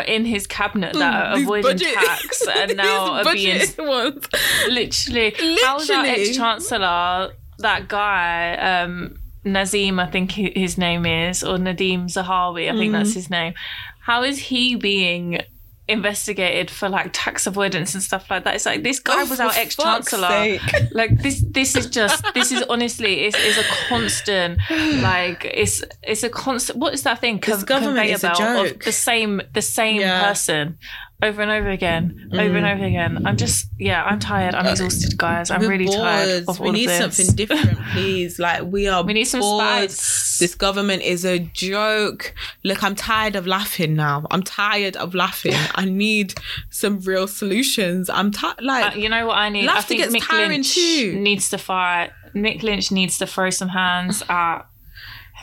in 0.01 0.25
his 0.25 0.47
cabinet 0.47 0.93
that 0.93 1.13
are 1.31 1.35
These 1.35 1.43
avoiding 1.45 1.71
budget- 1.71 1.93
tax 1.93 2.47
and 2.47 2.77
now 2.77 3.13
are 3.13 3.33
being 3.33 3.59
ones. 3.77 4.25
literally. 4.69 5.33
How's 5.63 5.89
our 5.89 6.05
ex 6.05 6.35
chancellor? 6.35 7.33
That 7.59 7.87
guy, 7.87 8.55
um, 8.55 9.15
Nazim, 9.45 9.99
I 9.99 10.07
think 10.07 10.31
his 10.31 10.77
name 10.77 11.05
is, 11.05 11.43
or 11.43 11.57
Nadhim 11.57 12.05
Zahawi, 12.05 12.69
I 12.71 12.77
think 12.77 12.91
Mm. 12.93 12.97
that's 12.97 13.13
his 13.13 13.29
name. 13.29 13.53
How 13.99 14.23
is 14.23 14.37
he 14.39 14.75
being 14.75 15.39
investigated 15.87 16.71
for 16.71 16.87
like 16.89 17.09
tax 17.13 17.45
avoidance 17.47 17.93
and 17.93 18.01
stuff 18.03 18.29
like 18.29 18.43
that? 18.45 18.55
It's 18.55 18.65
like 18.65 18.83
this 18.83 18.99
guy 18.99 19.21
Oh, 19.23 19.25
was 19.29 19.39
our 19.39 19.51
ex 19.51 19.75
chancellor. 19.75 20.57
Like 20.91 21.21
this, 21.21 21.43
this 21.49 21.75
is 21.75 21.87
just 21.89 22.23
this 22.33 22.51
is 22.51 22.63
honestly 22.69 23.25
is 23.25 23.35
is 23.35 23.57
a 23.57 23.63
constant 23.89 24.59
like 25.01 25.45
it's 25.45 25.83
it's 26.03 26.23
a 26.23 26.29
constant. 26.29 26.79
What 26.79 26.93
is 26.93 27.03
that 27.03 27.19
thing? 27.19 27.39
Con- 27.39 27.61
government 27.61 28.09
is 28.09 28.23
a 28.23 28.33
joke. 28.33 28.71
Of 28.75 28.79
the 28.79 28.91
same 28.91 29.41
the 29.53 29.61
same 29.61 30.01
Yeah. 30.01 30.23
person 30.23 30.77
over 31.23 31.41
and 31.41 31.49
over 31.51 31.69
again, 31.69 32.29
over 32.33 32.41
Mm. 32.43 32.57
and 32.57 32.65
over 32.65 32.83
again. 32.85 33.25
I'm 33.25 33.37
just 33.37 33.67
yeah, 33.79 34.03
I'm 34.03 34.19
tired. 34.19 34.53
I'm 34.55 34.65
exhausted, 34.67 35.17
guys. 35.17 35.49
I'm 35.51 35.61
We're 35.61 35.69
really 35.69 35.87
tired 35.87 36.45
bored. 36.45 36.49
of 36.49 36.59
all 36.61 36.65
we 36.67 36.71
need 36.73 36.89
of 36.89 37.13
this. 37.13 37.17
something 37.17 37.35
different, 37.35 37.79
please. 37.93 38.39
Like 38.39 38.63
we 38.63 38.87
are. 38.87 39.03
We 39.03 39.13
need 39.13 39.25
some 39.25 39.39
bored. 39.41 39.89
spice. 39.91 40.37
This 40.39 40.55
government 40.55 41.01
is 41.03 41.25
a 41.25 41.39
joke. 41.39 42.33
Look, 42.63 42.83
I'm 42.83 42.95
tired 42.95 43.35
of 43.35 43.47
laughing 43.47 43.95
now. 43.95 44.25
I'm 44.31 44.43
tired 44.43 44.95
of 44.97 45.15
laughing. 45.15 45.53
I 45.75 45.85
need 45.85 46.33
some 46.69 46.99
real 46.99 47.27
solutions. 47.27 48.09
I'm 48.09 48.31
tired. 48.31 48.61
Like 48.61 48.95
Uh, 48.95 48.99
you 48.99 49.09
know 49.09 49.27
what 49.27 49.37
I 49.37 49.49
need? 49.49 49.67
I 49.67 49.73
Laughter 49.75 49.89
think 49.89 50.01
gets 50.01 50.13
Mick 50.15 50.27
tiring 50.27 50.49
Lynch 50.51 50.73
too. 50.75 51.15
needs 51.19 51.49
to 51.49 51.57
fight. 51.57 52.11
Mick 52.35 52.63
Lynch 52.63 52.91
needs 52.91 53.17
to 53.19 53.27
throw 53.27 53.49
some 53.51 53.69
hands 53.69 54.23
at 54.27 54.65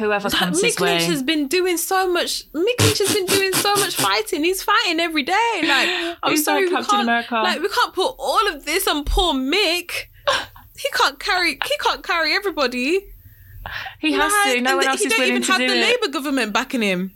whoever 0.01 0.28
comes 0.30 0.61
his 0.61 0.74
Mick 0.76 0.80
way. 0.80 0.92
Lynch 0.98 1.05
has 1.05 1.22
been 1.22 1.46
doing 1.46 1.76
so 1.76 2.12
much. 2.12 2.51
Mick 2.53 2.80
Lynch 2.80 2.98
has 2.98 3.14
been 3.14 3.26
doing 3.26 3.53
so 3.53 3.74
much 3.76 3.94
fighting. 3.94 4.42
He's 4.42 4.62
fighting 4.62 4.98
every 4.98 5.22
day. 5.22 5.61
Like 5.62 6.16
I'm 6.22 6.32
He's 6.32 6.44
sorry, 6.44 6.62
like 6.62 6.70
we 6.70 6.76
Captain 6.76 6.90
can't, 6.90 7.03
America. 7.05 7.34
like 7.36 7.61
we 7.62 7.68
can't 7.68 7.94
put 7.94 8.14
all 8.18 8.48
of 8.48 8.64
this 8.64 8.88
on 8.88 9.05
poor 9.05 9.34
Mick. 9.34 9.92
He 10.78 10.88
can't 10.94 11.18
carry. 11.20 11.53
He 11.53 11.76
can't 11.80 12.03
carry 12.03 12.34
everybody. 12.34 13.07
He 14.01 14.12
has 14.12 14.32
Like, 14.32 14.55
to. 14.57 14.61
No 14.62 14.76
one 14.78 14.86
else 14.86 15.01
he 15.01 15.07
is 15.07 15.12
don't 15.12 15.20
willing 15.20 15.34
even 15.36 15.42
to 15.46 15.53
have 15.53 15.61
do 15.61 15.68
the 15.68 15.76
it. 15.76 15.82
Labour 16.01 16.09
government 16.12 16.53
backing 16.53 16.82
him. 16.82 17.12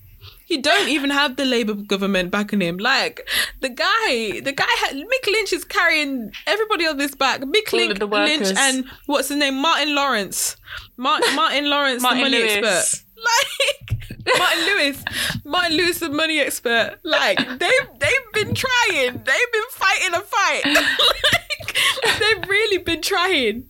He 0.47 0.59
don't 0.59 0.89
even 0.89 1.11
have 1.11 1.37
the 1.37 1.45
Labour 1.45 1.75
government 1.75 2.31
backing 2.31 2.61
him. 2.61 2.77
Like 2.79 3.27
the 3.61 3.69
guy, 3.71 4.41
the 4.41 4.53
guy, 4.55 4.67
had, 4.79 4.95
Mick 4.97 5.27
Lynch 5.27 5.53
is 5.53 5.65
carrying 5.65 6.33
everybody 6.47 6.87
on 6.87 6.99
this 6.99 7.15
back. 7.15 7.41
Mick 7.41 7.73
All 7.73 7.79
Lynch, 7.81 7.93
of 7.93 7.99
the 7.99 8.07
Lynch 8.07 8.41
workers. 8.43 8.59
and 8.59 8.85
what's 9.07 9.29
his 9.29 9.39
name, 9.39 9.55
Martin 9.61 9.95
Lawrence, 9.95 10.57
Martin, 10.97 11.35
Martin 11.37 11.71
Lawrence, 11.71 12.03
Martin 12.03 12.19
the 12.19 12.25
money 12.25 12.39
Lewis. 12.43 12.57
expert. 12.57 13.05
Like 13.25 14.39
Martin 14.39 14.65
Lewis, 14.67 15.05
Martin 15.45 15.77
Lewis, 15.79 15.99
the 15.99 16.11
money 16.11 16.41
expert. 16.41 16.99
Like 17.05 17.39
they 17.39 17.71
they've 17.99 18.33
been 18.35 18.55
trying. 18.55 19.13
They've 19.13 19.53
been 19.53 19.71
fighting 19.71 20.15
a 20.15 20.21
fight. 20.21 20.63
like, 20.67 21.77
they've 22.19 22.49
really 22.49 22.79
been 22.79 23.01
trying, 23.01 23.65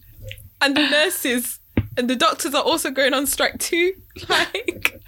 and 0.61 0.77
the 0.77 0.89
nurses 0.91 1.61
and 1.97 2.11
the 2.11 2.17
doctors 2.17 2.53
are 2.55 2.63
also 2.63 2.91
going 2.91 3.15
on 3.15 3.27
strike 3.29 3.59
too. 3.59 3.95
Like, 4.29 5.01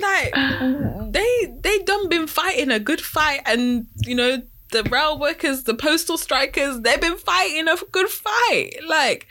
like 0.00 0.32
they 1.12 1.54
they 1.60 1.78
done 1.80 2.08
been 2.08 2.26
fighting 2.26 2.70
a 2.70 2.78
good 2.80 3.00
fight, 3.00 3.40
and 3.46 3.86
you 4.04 4.14
know 4.14 4.42
the 4.72 4.82
rail 4.84 5.18
workers, 5.18 5.62
the 5.64 5.74
postal 5.74 6.18
strikers, 6.18 6.80
they've 6.80 7.00
been 7.00 7.16
fighting 7.16 7.68
a 7.68 7.76
good 7.92 8.08
fight. 8.08 8.74
Like, 8.86 9.26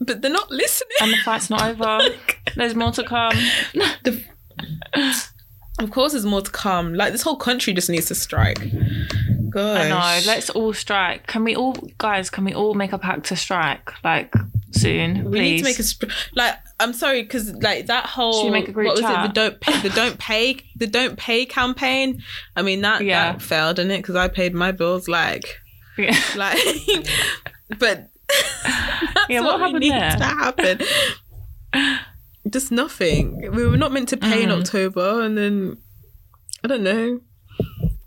but 0.00 0.22
they're 0.22 0.30
not 0.30 0.50
listening. 0.50 0.96
And 1.00 1.12
the 1.12 1.16
fight's 1.18 1.50
not 1.50 1.62
over. 1.62 2.00
There's 2.56 2.74
more 2.74 2.92
to 2.92 3.02
come. 3.02 3.34
The- 4.04 4.24
of 5.80 5.90
course, 5.90 6.12
there's 6.12 6.24
more 6.24 6.40
to 6.40 6.50
come. 6.50 6.94
Like 6.94 7.10
this 7.10 7.22
whole 7.22 7.36
country 7.36 7.72
just 7.72 7.90
needs 7.90 8.06
to 8.06 8.14
strike. 8.14 8.60
Gosh. 9.50 9.80
I 9.80 9.88
know. 9.88 10.26
Let's 10.26 10.48
all 10.50 10.72
strike. 10.72 11.26
Can 11.26 11.42
we 11.42 11.56
all, 11.56 11.72
guys? 11.98 12.30
Can 12.30 12.44
we 12.44 12.54
all 12.54 12.74
make 12.74 12.92
a 12.92 12.98
pact 12.98 13.26
to 13.26 13.36
strike? 13.36 13.90
Like 14.04 14.32
soon, 14.74 15.24
We 15.30 15.38
please. 15.38 15.40
need 15.40 15.58
to 15.58 15.64
make 15.64 15.78
a 15.78 15.82
sp- 15.86 16.10
like. 16.34 16.56
I'm 16.80 16.92
sorry 16.92 17.22
because 17.22 17.52
like 17.54 17.86
that 17.86 18.06
whole 18.06 18.32
Should 18.42 18.46
we 18.46 18.50
make 18.50 18.68
a 18.68 18.72
group 18.72 18.86
what 18.88 18.94
was 18.96 19.02
chat? 19.02 19.24
it? 19.24 19.28
The 19.28 19.32
don't 19.34 19.60
pay, 19.60 19.80
the 19.80 19.90
don't 19.90 20.18
pay 20.28 20.56
the 20.76 20.86
don't 20.88 21.16
pay 21.18 21.46
campaign. 21.46 22.20
I 22.56 22.62
mean 22.62 22.80
that 22.82 23.02
Yeah. 23.04 23.32
that 23.32 23.42
failed, 23.42 23.76
didn't 23.76 23.92
it? 23.92 23.98
Because 23.98 24.16
I 24.16 24.26
paid 24.28 24.54
my 24.54 24.72
bills 24.72 25.06
like 25.08 25.60
Yeah. 25.96 26.18
like, 26.36 26.58
but 27.78 28.08
that's 28.28 29.28
Yeah, 29.28 29.40
what 29.40 29.60
what, 29.60 29.60
we 29.60 29.64
happened 29.66 29.80
need 29.80 29.92
there? 29.92 30.16
to 30.16 30.24
happen. 30.24 30.80
Just 32.50 32.70
nothing. 32.72 33.52
We 33.52 33.66
were 33.66 33.76
not 33.76 33.92
meant 33.92 34.08
to 34.10 34.16
pay 34.16 34.42
in 34.42 34.50
Mm. 34.50 34.60
October, 34.60 35.22
and 35.22 35.36
then 35.38 35.78
I 36.62 36.68
don't 36.68 36.82
know. 36.82 37.20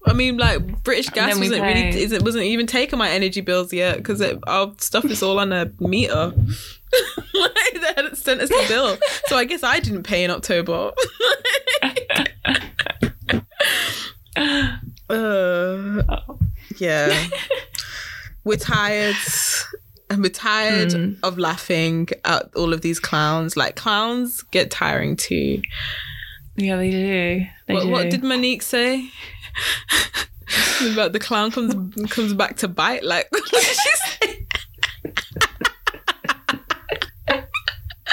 I 0.07 0.13
mean, 0.13 0.37
like 0.37 0.83
British 0.83 1.09
Gas 1.09 1.37
wasn't 1.37 1.61
really 1.61 1.91
pay. 1.91 2.01
isn't 2.03 2.23
wasn't 2.23 2.45
even 2.45 2.65
taking 2.67 2.97
my 2.97 3.09
energy 3.09 3.41
bills 3.41 3.71
yet 3.73 3.97
because 3.97 4.21
our 4.47 4.73
stuff 4.79 5.05
is 5.05 5.21
all 5.21 5.39
on 5.39 5.51
a 5.53 5.71
meter. 5.79 6.33
like 7.33 7.73
they 7.73 7.93
hadn't 7.95 8.17
sent 8.17 8.41
us 8.41 8.49
the 8.49 8.65
bill, 8.67 8.97
so 9.27 9.37
I 9.37 9.43
guess 9.45 9.63
I 9.63 9.79
didn't 9.79 10.03
pay 10.03 10.23
in 10.23 10.31
October. 10.31 10.91
uh, 15.09 16.01
yeah, 16.77 17.27
we're 18.43 18.57
tired. 18.57 19.15
And 20.09 20.23
we're 20.23 20.29
tired 20.29 20.89
Mm. 20.91 21.17
of 21.21 21.37
laughing 21.37 22.07
at 22.23 22.49
all 22.55 22.71
of 22.71 22.79
these 22.79 22.97
clowns. 22.97 23.57
Like 23.57 23.75
clowns 23.75 24.41
get 24.51 24.71
tiring 24.71 25.17
too. 25.17 25.61
yeah, 26.55 26.77
they 26.77 26.89
do. 26.91 27.45
They 27.67 27.73
What, 27.73 27.83
do. 27.83 27.89
what 27.89 28.09
did 28.09 28.23
Monique 28.23 28.61
say? 28.61 29.09
About 30.93 31.11
the 31.13 31.19
clown 31.19 31.51
comes 31.51 31.73
comes 32.11 32.33
back 32.33 32.57
to 32.57 32.67
bite. 32.67 33.03
Like 33.03 33.27
what 33.31 33.43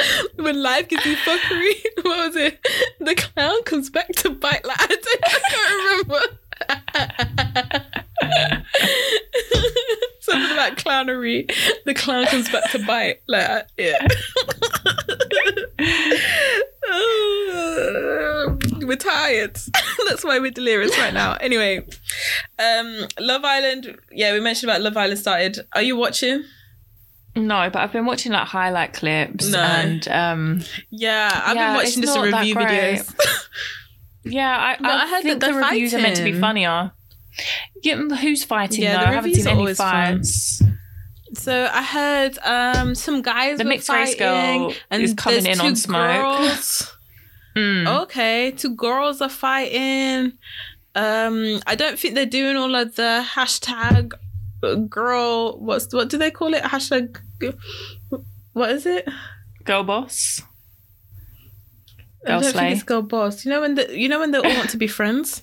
when 0.37 0.63
life 0.63 0.89
gives 0.89 1.05
you 1.07 1.17
fuckery, 1.17 1.75
what 2.03 2.27
was 2.29 2.37
it? 2.37 2.59
The 3.01 3.15
clown 3.15 3.63
comes 3.65 3.91
back 3.91 4.09
to 4.17 4.31
bite. 4.31 4.65
Like 4.65 4.81
I, 4.81 4.87
don't, 4.87 5.07
I 5.25 5.41
can't 5.51 6.09
remember. 6.09 6.39
Something 10.21 10.53
about 10.53 10.77
clownery. 10.79 11.51
The 11.85 11.95
clown 11.95 12.27
comes 12.27 12.49
back 12.51 12.71
to 12.73 12.79
bite. 12.87 13.21
Like 13.29 13.49
I- 13.49 13.65
yeah. 13.77 14.07
we're 18.87 18.97
tired. 18.97 19.59
That's 20.09 20.25
why 20.25 20.34
we're 20.45 20.53
delirious 20.53 20.97
right 20.99 21.13
now. 21.15 21.35
Anyway, 21.41 21.87
um, 22.59 23.07
Love 23.19 23.45
Island. 23.45 23.99
Yeah, 24.13 24.33
we 24.33 24.41
mentioned 24.41 24.71
about 24.71 24.81
Love 24.83 24.97
Island 24.97 25.19
started. 25.19 25.59
Are 25.73 25.83
you 25.83 25.97
watching? 25.97 26.45
No, 27.37 27.69
but 27.73 27.81
I've 27.83 27.93
been 27.93 28.07
watching 28.07 28.31
like 28.31 28.47
highlight 28.47 28.93
clips 28.93 29.49
No. 29.51 29.59
and 29.59 30.07
um 30.09 30.61
Yeah, 30.91 31.43
I've 31.45 31.57
Yeah, 31.57 31.67
been 31.73 31.75
watching 31.85 32.03
just 32.03 32.17
review 32.17 32.55
videos. 32.55 33.13
yeah, 34.25 34.57
I, 34.57 34.77
But 34.81 34.87
I, 34.91 35.03
I 35.03 35.09
heard 35.11 35.23
think 35.25 35.41
that 35.41 35.51
the 35.53 35.59
reviews 35.59 35.95
are 35.95 35.99
meant 35.99 36.17
to 36.17 36.23
be 36.23 36.31
fighting. 36.31 36.41
funnier. 36.41 36.93
Yeah, 37.83 37.97
who's 37.97 38.45
fighting 38.45 38.83
Yeah, 38.85 38.99
though? 38.99 39.01
the 39.01 39.09
I 39.09 39.13
haven't 39.15 39.35
seen 39.35 39.49
any 39.49 39.59
always 39.59 39.79
fun. 39.79 40.19
fights. 40.19 40.63
so 41.35 41.69
I 41.73 41.83
heard 41.83 42.39
um 42.45 42.95
some 42.95 43.21
guys 43.21 43.59
The 43.59 43.65
were 43.65 43.69
mixed 43.71 43.89
race 43.89 44.15
girl 44.15 44.73
and 44.93 45.03
is 45.03 45.15
coming 45.15 45.45
in 45.47 45.61
on 45.61 45.71
two 45.71 45.77
smoke. 45.77 46.21
girls. 46.21 46.94
Mm. 47.57 48.03
Okay, 48.03 48.51
two 48.53 48.75
girls 48.75 49.21
are 49.21 49.29
fighting. 49.29 50.33
Um, 50.95 51.61
I 51.67 51.75
don't 51.75 51.99
think 51.99 52.15
they're 52.15 52.27
doing 52.27 52.57
all 52.57 52.75
of 52.75 52.97
the 52.97 53.25
hashtag 53.35 54.13
girl. 54.89 55.59
What's 55.59 55.93
what 55.93 56.09
do 56.09 56.19
they 56.19 56.31
call 56.31 56.55
it? 56.55 56.63
Hashtag. 56.63 57.19
What 58.53 58.71
is 58.71 58.87
it? 58.87 59.09
Girl 59.65 59.83
boss. 59.85 60.41
I 62.25 62.29
Girl 62.29 62.41
don't 62.41 62.53
slay. 62.53 62.61
think 62.63 62.75
it's 62.75 62.83
girl 62.85 63.03
boss. 63.03 63.45
You 63.45 63.51
know 63.51 63.61
when 63.61 63.75
the 63.75 63.97
you 63.99 64.09
know 64.09 64.19
when 64.21 64.31
they 64.31 64.39
all 64.39 64.57
want 64.57 64.71
to 64.71 64.77
be 64.77 64.87
friends. 64.87 65.43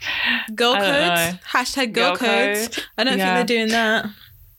Girl 0.54 0.74
I 0.74 0.80
codes. 0.80 1.44
Hashtag 1.52 1.92
girl, 1.92 2.14
Girl 2.14 2.16
code. 2.16 2.84
I 2.96 3.04
don't 3.04 3.18
Yeah. 3.18 3.34
think 3.36 3.48
they're 3.48 3.56
doing 3.56 3.68
that. 3.70 4.06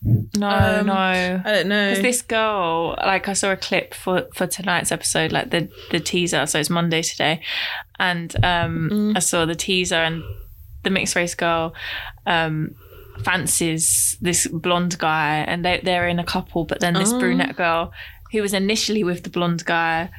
No, 0.01 0.47
Um, 0.49 0.85
no. 0.87 0.93
I 0.93 1.41
don't 1.51 1.67
know. 1.67 1.89
Because 1.89 2.03
this 2.03 2.21
girl, 2.21 2.95
like 2.99 3.27
I 3.27 3.33
saw 3.33 3.51
a 3.51 3.57
clip 3.57 3.93
for 3.93 4.27
for 4.33 4.47
tonight's 4.47 4.91
episode, 4.91 5.31
like 5.31 5.49
the 5.51 5.69
the 5.91 5.99
teaser. 5.99 6.45
So 6.45 6.59
it's 6.59 6.69
Monday 6.69 7.01
today, 7.01 7.41
and 7.99 8.33
um, 8.37 8.89
Mm. 8.91 9.17
I 9.17 9.19
saw 9.19 9.45
the 9.45 9.55
teaser, 9.55 9.95
and 10.01 10.23
the 10.83 10.89
mixed 10.89 11.15
race 11.15 11.35
girl 11.35 11.73
um, 12.25 12.75
fancies 13.23 14.17
this 14.21 14.47
blonde 14.47 14.97
guy, 14.97 15.43
and 15.47 15.65
they 15.65 15.81
they're 15.83 16.07
in 16.07 16.19
a 16.19 16.23
couple. 16.25 16.63
But 16.65 16.79
then 16.79 16.93
this 16.93 17.11
Oh. 17.11 17.19
brunette 17.19 17.57
girl, 17.57 17.91
who 18.31 18.41
was 18.41 18.53
initially 18.53 19.03
with 19.03 19.23
the 19.23 19.29
blonde 19.29 19.65
guy, 19.65 20.09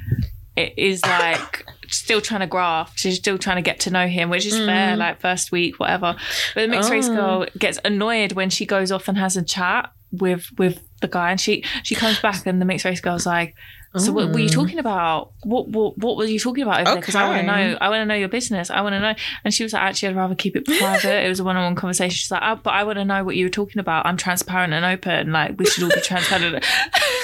it 0.57 0.75
is 0.77 1.03
like. 1.07 1.65
Still 1.91 2.21
trying 2.21 2.41
to 2.41 2.47
graft. 2.47 2.99
She's 2.99 3.17
still 3.17 3.37
trying 3.39 3.57
to 3.57 3.63
get 3.63 3.81
to 3.81 3.91
know 3.91 4.07
him, 4.07 4.31
which 4.31 4.47
is 4.47 4.57
fair, 4.57 4.97
like 4.97 5.21
first 5.21 5.51
week, 5.53 5.79
whatever. 5.81 6.17
But 6.55 6.63
the 6.63 6.69
mixed 6.69 6.91
race 6.91 7.09
Mm. 7.09 7.13
Oh. 7.13 7.17
girl 7.17 7.47
gets 7.59 7.79
annoyed 7.85 8.33
when 8.33 8.51
she 8.51 8.65
goes 8.67 8.93
off 8.93 9.09
and 9.09 9.19
has 9.19 9.37
a 9.37 9.43
chat 9.43 9.91
with 10.13 10.47
with 10.59 10.81
the 11.01 11.09
guy, 11.09 11.31
and 11.31 11.41
she 11.41 11.65
she 11.83 11.95
comes 11.95 12.21
back, 12.21 12.47
and 12.47 12.61
the 12.61 12.65
mixed 12.65 12.85
race 12.85 13.01
girl's 13.01 13.25
like, 13.27 13.55
"So 13.97 14.13
what 14.13 14.31
were 14.33 14.39
you 14.41 14.49
Mm. 14.49 14.53
talking 14.53 14.79
about? 14.79 15.33
What 15.45 15.69
what 15.69 15.97
what 15.99 16.17
were 16.17 16.25
you 16.27 16.39
talking 16.39 16.63
about 16.63 16.81
over 16.81 16.91
there? 16.91 16.97
Because 17.01 17.15
I 17.15 17.27
want 17.29 17.41
to 17.41 17.47
know. 17.47 17.79
I 17.81 17.89
want 17.89 18.01
to 18.03 18.07
know 18.07 18.15
your 18.15 18.29
business. 18.29 18.71
I 18.71 18.81
want 18.83 18.95
to 18.95 19.01
know." 19.01 19.15
And 19.45 19.55
she 19.55 19.63
was 19.63 19.73
like, 19.73 19.83
"Actually, 19.83 20.11
I'd 20.11 20.17
rather 20.17 20.35
keep 20.35 20.57
it 20.57 20.67
private. 20.67 21.25
it 21.25 21.29
was 21.29 21.41
a 21.41 21.45
one 21.45 21.57
on 21.57 21.65
one 21.65 21.75
conversation." 21.77 22.11
She's 22.15 22.31
like, 22.31 22.43
oh, 22.45 22.57
"But 22.63 22.71
I 22.75 22.85
want 22.85 22.99
to 22.99 23.05
know 23.05 23.25
what 23.25 23.37
you 23.37 23.47
were 23.47 23.51
talking 23.51 23.79
about. 23.81 24.05
I'm 24.07 24.17
transparent 24.17 24.73
and 24.75 24.85
open. 24.85 25.33
Like 25.33 25.59
we 25.59 25.65
should 25.67 25.85
all 25.85 25.91
be 25.91 26.01
transparent." 26.01 26.65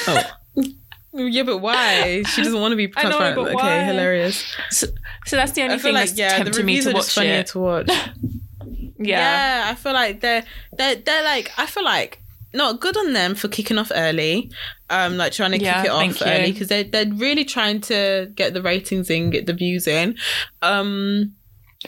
oh. 0.09 0.23
Yeah, 1.17 1.43
but 1.45 1.59
why? 1.59 2.23
She 2.25 2.43
doesn't 2.43 2.61
want 2.61 2.73
to 2.73 2.77
be 2.77 2.85
I 2.97 3.03
know, 3.05 3.19
transparent. 3.19 3.37
but 3.37 3.47
okay, 3.49 3.55
why? 3.55 3.85
hilarious. 3.85 4.45
so, 4.71 4.87
so 5.27 5.37
that's 5.37 5.53
the 5.53 5.63
only 5.63 5.79
thing 5.79 5.95
like 5.95 6.09
that's 6.09 6.19
yeah, 6.19 6.37
tempting 6.37 6.67
me 6.67 6.81
to 6.83 6.93
watch 6.93 7.13
funnier 7.15 7.41
it. 7.41 7.47
to 7.49 7.59
watch. 7.59 7.89
yeah. 8.99 8.99
yeah, 8.99 9.65
I 9.71 9.75
feel 9.75 9.93
like 9.93 10.21
they're 10.21 10.45
they're 10.77 10.97
they're 10.97 11.25
like 11.25 11.53
I 11.57 11.67
feel 11.67 11.85
like 11.85 12.21
not 12.55 12.81
good 12.81 12.97
on 12.97 13.13
them 13.13 13.35
for 13.35 13.49
kicking 13.49 13.77
off 13.79 13.93
early, 13.95 14.51
um, 14.89 15.17
like 15.17 15.33
trying 15.33 15.53
to 15.53 15.59
Yeah, 15.59 15.83
kick 15.83 15.87
it 15.87 15.91
off 15.91 16.23
early 16.23 16.53
because 16.53 16.69
they're 16.69 16.85
they're 16.85 17.13
really 17.13 17.45
trying 17.45 17.81
to 17.83 18.31
get 18.35 18.55
the 18.55 18.63
ratings 18.63 19.11
in, 19.11 19.31
get 19.31 19.47
the 19.47 19.53
views 19.53 19.87
in. 19.87 20.17
Um, 20.63 21.35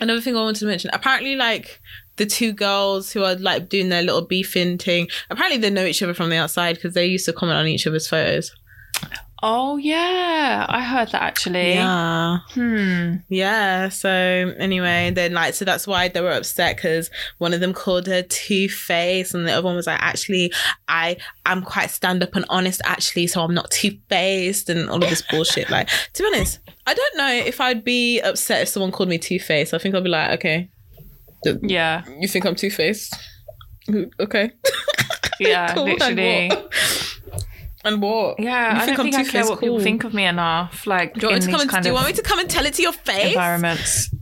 another 0.00 0.20
thing 0.20 0.36
I 0.36 0.40
wanted 0.40 0.58
to 0.60 0.66
mention, 0.66 0.90
apparently, 0.92 1.36
like 1.36 1.80
the 2.16 2.26
two 2.26 2.52
girls 2.52 3.12
who 3.12 3.22
are 3.22 3.36
like 3.36 3.68
doing 3.68 3.88
their 3.88 4.02
little 4.02 4.26
beefing 4.26 4.76
thing, 4.76 5.08
apparently 5.30 5.58
they 5.60 5.70
know 5.70 5.84
each 5.84 6.02
other 6.02 6.12
from 6.14 6.28
the 6.30 6.36
outside 6.36 6.74
because 6.74 6.92
they 6.94 7.06
used 7.06 7.24
to 7.26 7.32
comment 7.32 7.58
on 7.58 7.66
each 7.66 7.86
other's 7.86 8.08
photos. 8.08 8.52
Oh 9.40 9.76
yeah, 9.76 10.66
I 10.68 10.82
heard 10.82 11.10
that 11.12 11.22
actually. 11.22 11.74
Yeah. 11.74 12.38
Hmm. 12.50 13.16
Yeah. 13.28 13.88
So 13.88 14.10
anyway, 14.10 15.12
then 15.14 15.32
like, 15.32 15.54
so 15.54 15.64
that's 15.64 15.86
why 15.86 16.08
they 16.08 16.20
were 16.20 16.32
upset 16.32 16.76
because 16.76 17.08
one 17.38 17.54
of 17.54 17.60
them 17.60 17.72
called 17.72 18.06
her 18.08 18.22
Two 18.22 18.68
Face, 18.68 19.34
and 19.34 19.46
the 19.46 19.52
other 19.52 19.64
one 19.64 19.76
was 19.76 19.86
like, 19.86 20.00
actually, 20.02 20.52
I 20.88 21.16
I'm 21.46 21.62
quite 21.62 21.90
stand 21.90 22.22
up 22.22 22.34
and 22.34 22.44
honest, 22.48 22.80
actually, 22.84 23.28
so 23.28 23.42
I'm 23.42 23.54
not 23.54 23.70
two 23.70 23.96
faced, 24.08 24.68
and 24.68 24.90
all 24.90 25.02
of 25.02 25.08
this 25.08 25.22
bullshit. 25.22 25.70
Like, 25.70 25.88
to 26.14 26.22
be 26.22 26.26
honest, 26.26 26.58
I 26.86 26.94
don't 26.94 27.16
know 27.16 27.30
if 27.32 27.60
I'd 27.60 27.84
be 27.84 28.20
upset 28.20 28.62
if 28.62 28.68
someone 28.68 28.90
called 28.90 29.08
me 29.08 29.18
Two 29.18 29.38
Face. 29.38 29.72
I 29.72 29.78
think 29.78 29.94
I'd 29.94 30.02
be 30.04 30.10
like, 30.10 30.30
okay, 30.38 30.68
Yeah, 31.62 32.04
you 32.18 32.26
think 32.26 32.44
I'm 32.44 32.54
Two 32.56 32.70
Faced? 32.70 33.14
Okay. 34.20 34.50
yeah, 35.40 35.74
Cool, 35.74 35.84
literally. 35.84 36.50
And 37.88 38.00
what? 38.02 38.38
Yeah, 38.38 38.74
You 38.74 38.82
I 38.82 38.84
think 38.84 38.96
don't 38.98 39.06
I'm 39.06 39.12
think 39.12 39.28
I 39.28 39.32
care 39.32 39.44
what 39.46 39.58
people 39.60 39.80
think 39.80 40.04
of 40.04 40.14
me 40.14 40.24
enough. 40.24 40.86
Like 40.86 41.14
Do 41.14 41.26
you, 41.26 41.32
want 41.32 41.46
me 41.46 41.52
to 41.52 41.58
come 41.58 41.68
and, 41.74 41.82
do 41.82 41.88
you 41.88 41.94
want 41.94 42.06
me 42.06 42.12
to 42.12 42.22
come 42.22 42.38
and 42.38 42.48
tell 42.48 42.66
it 42.66 42.74
to 42.74 42.82
your 42.82 42.92
face? 42.92 43.32
environments. 43.32 44.10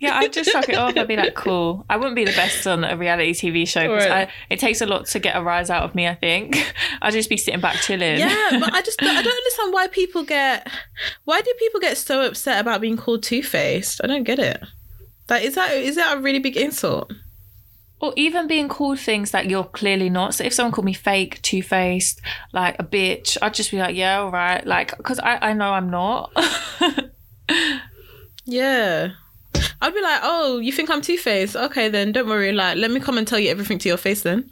yeah, 0.00 0.16
I'd 0.18 0.32
just 0.32 0.52
suck 0.52 0.68
it 0.68 0.76
off. 0.76 0.96
I'd 0.96 1.08
be 1.08 1.16
like, 1.16 1.34
cool. 1.34 1.84
I 1.90 1.96
wouldn't 1.96 2.14
be 2.14 2.24
the 2.24 2.32
best 2.32 2.66
on 2.66 2.84
a 2.84 2.96
reality 2.96 3.32
TV 3.32 3.66
show 3.66 3.82
because 3.88 4.08
Right. 4.08 4.28
it 4.48 4.60
takes 4.60 4.80
a 4.80 4.86
lot 4.86 5.06
to 5.06 5.18
get 5.18 5.36
a 5.36 5.42
rise 5.42 5.70
out 5.70 5.82
of 5.82 5.94
me. 5.94 6.06
I 6.06 6.14
think 6.14 6.72
I'd 7.02 7.12
just 7.12 7.28
be 7.28 7.36
sitting 7.36 7.60
back 7.60 7.76
chilling. 7.76 8.18
Yeah, 8.18 8.58
but 8.60 8.72
I 8.72 8.80
just 8.82 9.02
I 9.02 9.22
don't 9.22 9.36
understand 9.36 9.72
why 9.72 9.88
people 9.88 10.22
get 10.24 10.68
why 11.24 11.40
do 11.40 11.52
people 11.58 11.80
get 11.80 11.96
so 11.96 12.22
upset 12.24 12.60
about 12.60 12.80
being 12.80 12.96
called 12.96 13.22
two 13.24 13.42
faced? 13.42 14.00
I 14.04 14.06
don't 14.06 14.24
get 14.24 14.38
it. 14.38 14.62
Like, 15.28 15.44
is 15.44 15.56
that 15.56 15.72
is 15.72 15.96
that 15.96 16.16
a 16.16 16.20
really 16.20 16.38
big 16.38 16.56
insult? 16.56 17.12
Or 18.00 18.12
even 18.16 18.46
being 18.46 18.68
called 18.68 19.00
things 19.00 19.32
that 19.32 19.50
you're 19.50 19.64
clearly 19.64 20.08
not. 20.08 20.34
So 20.34 20.44
if 20.44 20.52
someone 20.52 20.72
called 20.72 20.84
me 20.84 20.92
fake, 20.92 21.42
two 21.42 21.62
faced, 21.62 22.20
like 22.52 22.76
a 22.78 22.84
bitch, 22.84 23.36
I'd 23.42 23.54
just 23.54 23.72
be 23.72 23.78
like, 23.78 23.96
yeah, 23.96 24.20
all 24.20 24.30
right. 24.30 24.64
Like, 24.64 24.96
because 24.96 25.18
I, 25.18 25.50
I 25.50 25.52
know 25.52 25.72
I'm 25.72 25.90
not. 25.90 26.32
Yeah. 28.48 29.10
I'd 29.82 29.94
be 29.94 30.00
like, 30.00 30.20
oh, 30.22 30.58
you 30.58 30.72
think 30.72 30.90
I'm 30.90 31.02
two 31.02 31.18
faced? 31.18 31.54
Okay, 31.54 31.90
then 31.90 32.12
don't 32.12 32.28
worry. 32.28 32.50
Like, 32.50 32.78
let 32.78 32.90
me 32.90 32.98
come 32.98 33.18
and 33.18 33.28
tell 33.28 33.38
you 33.38 33.50
everything 33.50 33.78
to 33.80 33.88
your 33.88 33.98
face 33.98 34.22
then. 34.22 34.50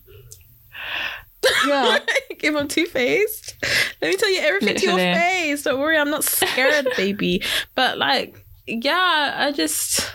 Yeah. 1.66 1.98
if 2.30 2.54
I'm 2.54 2.68
two 2.68 2.84
faced, 2.86 3.56
let 4.02 4.10
me 4.10 4.16
tell 4.16 4.30
you 4.30 4.40
everything 4.40 4.76
to 4.76 4.86
your 4.86 4.96
face. 4.96 5.62
Don't 5.62 5.80
worry, 5.80 5.96
I'm 5.96 6.10
not 6.10 6.24
scared, 6.24 6.88
baby. 6.96 7.42
But 7.74 7.96
like, 7.96 8.44
yeah, 8.66 9.34
I 9.34 9.52
just, 9.52 10.12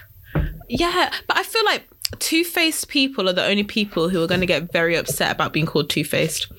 yeah. 0.70 1.12
But 1.28 1.38
I 1.38 1.44
feel 1.44 1.66
like 1.66 1.88
two 2.20 2.44
faced 2.44 2.88
people 2.88 3.30
are 3.30 3.34
the 3.34 3.46
only 3.46 3.64
people 3.64 4.10
who 4.10 4.24
are 4.24 4.28
going 4.28 4.42
to 4.42 4.46
get 4.46 4.72
very 4.72 4.96
upset 4.96 5.32
about 5.32 5.54
being 5.54 5.66
called 5.66 5.90
two 5.90 6.04
faced. 6.04 6.52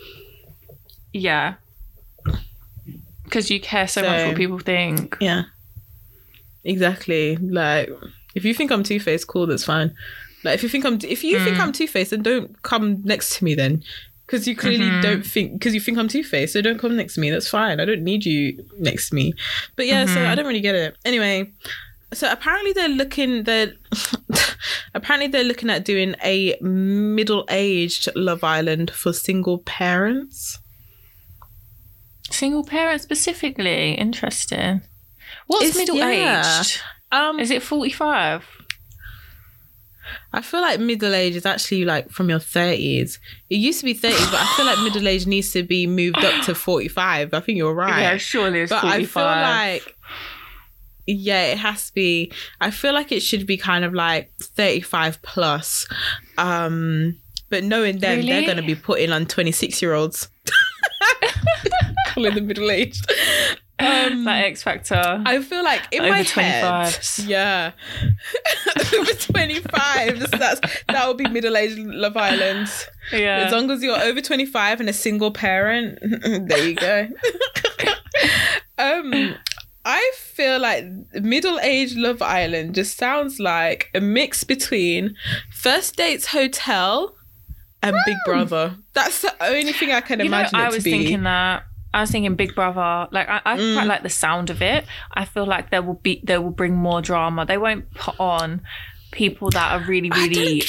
yeah. 1.12 1.54
Because 3.24 3.50
you 3.50 3.60
care 3.60 3.88
so, 3.88 4.02
much 4.02 4.26
what 4.26 4.36
people 4.36 4.58
think. 4.58 5.16
Yeah. 5.20 5.44
Exactly. 6.64 7.36
Like, 7.36 7.90
if 8.34 8.44
you 8.44 8.52
think 8.54 8.70
I'm 8.70 8.82
two 8.82 9.00
faced, 9.00 9.26
cool, 9.26 9.46
that's 9.46 9.64
fine. 9.64 9.94
Like, 10.44 10.54
if 10.54 10.62
you 10.62 10.68
think 10.68 10.84
I'm, 10.84 10.98
if 11.02 11.24
you 11.24 11.38
think 11.40 11.56
mm. 11.56 11.60
I'm 11.60 11.72
two 11.72 11.86
faced, 11.86 12.10
then 12.10 12.22
don't 12.22 12.60
come 12.62 13.02
next 13.04 13.38
to 13.38 13.44
me 13.44 13.54
then. 13.54 13.82
Because 14.26 14.46
you 14.48 14.56
clearly 14.56 14.86
mm-hmm. 14.86 15.00
don't 15.00 15.26
think, 15.26 15.52
because 15.54 15.74
you 15.74 15.80
think 15.80 15.98
I'm 15.98 16.08
two 16.08 16.24
faced, 16.24 16.54
so 16.54 16.62
don't 16.62 16.78
come 16.78 16.96
next 16.96 17.14
to 17.14 17.20
me. 17.20 17.30
That's 17.30 17.48
fine. 17.48 17.80
I 17.80 17.84
don't 17.84 18.02
need 18.02 18.24
you 18.24 18.64
next 18.78 19.10
to 19.10 19.14
me. 19.14 19.34
But 19.76 19.86
yeah, 19.86 20.06
so 20.06 20.16
mm-hmm. 20.16 20.30
I 20.30 20.34
don't 20.34 20.46
really 20.46 20.60
get 20.60 20.74
it. 20.74 20.96
Anyway, 21.04 21.52
so 22.12 22.30
apparently 22.30 22.72
they're 22.72 22.88
looking, 22.88 23.44
they're, 23.44 23.72
apparently 24.94 25.28
they're 25.28 25.44
looking 25.44 25.70
at 25.70 25.84
doing 25.84 26.14
a 26.22 26.56
middle 26.60 27.44
aged 27.50 28.08
Love 28.14 28.44
Island 28.44 28.90
for 28.90 29.12
single 29.12 29.58
parents. 29.58 30.58
Single 32.30 32.64
parents 32.64 33.04
specifically. 33.04 33.92
Interesting. 33.92 34.82
What's 35.46 35.64
It's- 35.66 35.76
middle 35.76 35.96
yeah. 35.96 36.62
Um, 37.10 37.38
Is 37.38 37.50
it 37.50 37.62
45? 37.62 38.44
I 40.32 40.40
feel 40.40 40.60
like 40.60 40.80
middle 40.80 41.14
age 41.14 41.36
is 41.36 41.44
actually 41.46 41.84
like 41.84 42.10
from 42.10 42.28
your 42.30 42.38
thirties. 42.38 43.20
It 43.50 43.56
used 43.56 43.80
to 43.80 43.84
be 43.84 43.94
thirties, 43.94 44.26
but 44.30 44.40
I 44.40 44.46
feel 44.56 44.66
like 44.66 44.78
middle 44.80 45.06
age 45.06 45.26
needs 45.26 45.52
to 45.52 45.62
be 45.62 45.86
moved 45.86 46.24
up 46.24 46.44
to 46.46 46.54
forty 46.54 46.88
five. 46.88 47.32
I 47.34 47.40
think 47.40 47.58
you're 47.58 47.74
right. 47.74 48.00
Yeah, 48.00 48.16
surely 48.16 48.60
it's 48.60 48.70
but 48.70 48.82
I 48.84 49.04
feel 49.04 49.22
like 49.24 49.94
yeah, 51.06 51.46
it 51.46 51.58
has 51.58 51.88
to 51.88 51.94
be. 51.94 52.32
I 52.60 52.70
feel 52.70 52.92
like 52.94 53.12
it 53.12 53.20
should 53.20 53.46
be 53.46 53.56
kind 53.56 53.84
of 53.84 53.92
like 53.94 54.32
thirty 54.40 54.80
five 54.80 55.20
plus. 55.22 55.86
Um, 56.38 57.18
but 57.50 57.64
knowing 57.64 57.98
them, 57.98 58.24
they're 58.24 58.42
going 58.44 58.56
to 58.56 58.62
be 58.62 58.74
putting 58.74 59.10
on 59.12 59.26
twenty 59.26 59.52
six 59.52 59.82
year 59.82 59.94
olds. 59.94 60.28
Calling 62.08 62.34
them 62.34 62.46
middle 62.46 62.70
aged. 62.70 63.10
Um, 63.78 64.24
that 64.24 64.44
X 64.44 64.62
Factor. 64.62 65.22
I 65.26 65.42
feel 65.42 65.64
like 65.64 65.82
in 65.90 66.02
Over 66.02 66.10
my 66.10 66.22
head, 66.22 66.64
25s. 66.94 67.26
yeah, 67.26 67.72
over 68.94 69.12
twenty 69.14 69.58
five. 69.60 70.30
That's 70.30 70.60
that 70.88 71.08
would 71.08 71.16
be 71.16 71.26
middle 71.28 71.56
aged 71.56 71.78
Love 71.78 72.16
Island. 72.16 72.68
yeah. 73.12 73.38
As 73.38 73.52
long 73.52 73.70
as 73.70 73.82
you're 73.82 73.98
over 74.00 74.20
twenty 74.20 74.46
five 74.46 74.78
and 74.78 74.88
a 74.88 74.92
single 74.92 75.32
parent, 75.32 75.98
there 76.22 76.68
you 76.68 76.74
go. 76.76 77.08
um, 78.78 79.34
I 79.84 80.12
feel 80.16 80.60
like 80.60 80.84
middle 81.14 81.58
aged 81.60 81.96
Love 81.96 82.22
Island 82.22 82.74
just 82.74 82.96
sounds 82.96 83.40
like 83.40 83.90
a 83.94 84.00
mix 84.00 84.44
between 84.44 85.16
First 85.52 85.96
Dates 85.96 86.26
Hotel 86.26 87.16
and 87.82 87.96
Big 88.06 88.16
Brother. 88.24 88.76
That's 88.92 89.22
the 89.22 89.34
only 89.42 89.72
thing 89.72 89.90
I 89.90 90.00
can 90.00 90.20
you 90.20 90.28
know, 90.28 90.38
imagine 90.38 90.56
I 90.58 90.66
it 90.66 90.70
to 90.70 90.76
was 90.76 90.84
thinking 90.84 91.22
that. 91.24 91.64
I 91.94 92.00
was 92.02 92.10
thinking 92.10 92.34
Big 92.36 92.54
Brother. 92.54 93.08
Like 93.10 93.28
I, 93.28 93.40
I 93.44 93.58
Mm. 93.58 93.74
quite 93.74 93.86
like 93.86 94.02
the 94.02 94.08
sound 94.08 94.50
of 94.50 94.62
it. 94.62 94.86
I 95.12 95.24
feel 95.24 95.46
like 95.46 95.70
there 95.70 95.82
will 95.82 95.94
be 96.02 96.20
they 96.24 96.38
will 96.38 96.50
bring 96.50 96.74
more 96.74 97.02
drama. 97.02 97.44
They 97.44 97.58
won't 97.58 97.92
put 97.94 98.14
on 98.20 98.62
people 99.10 99.50
that 99.50 99.72
are 99.72 99.84
really, 99.86 100.10
I 100.12 100.26
really 100.28 100.62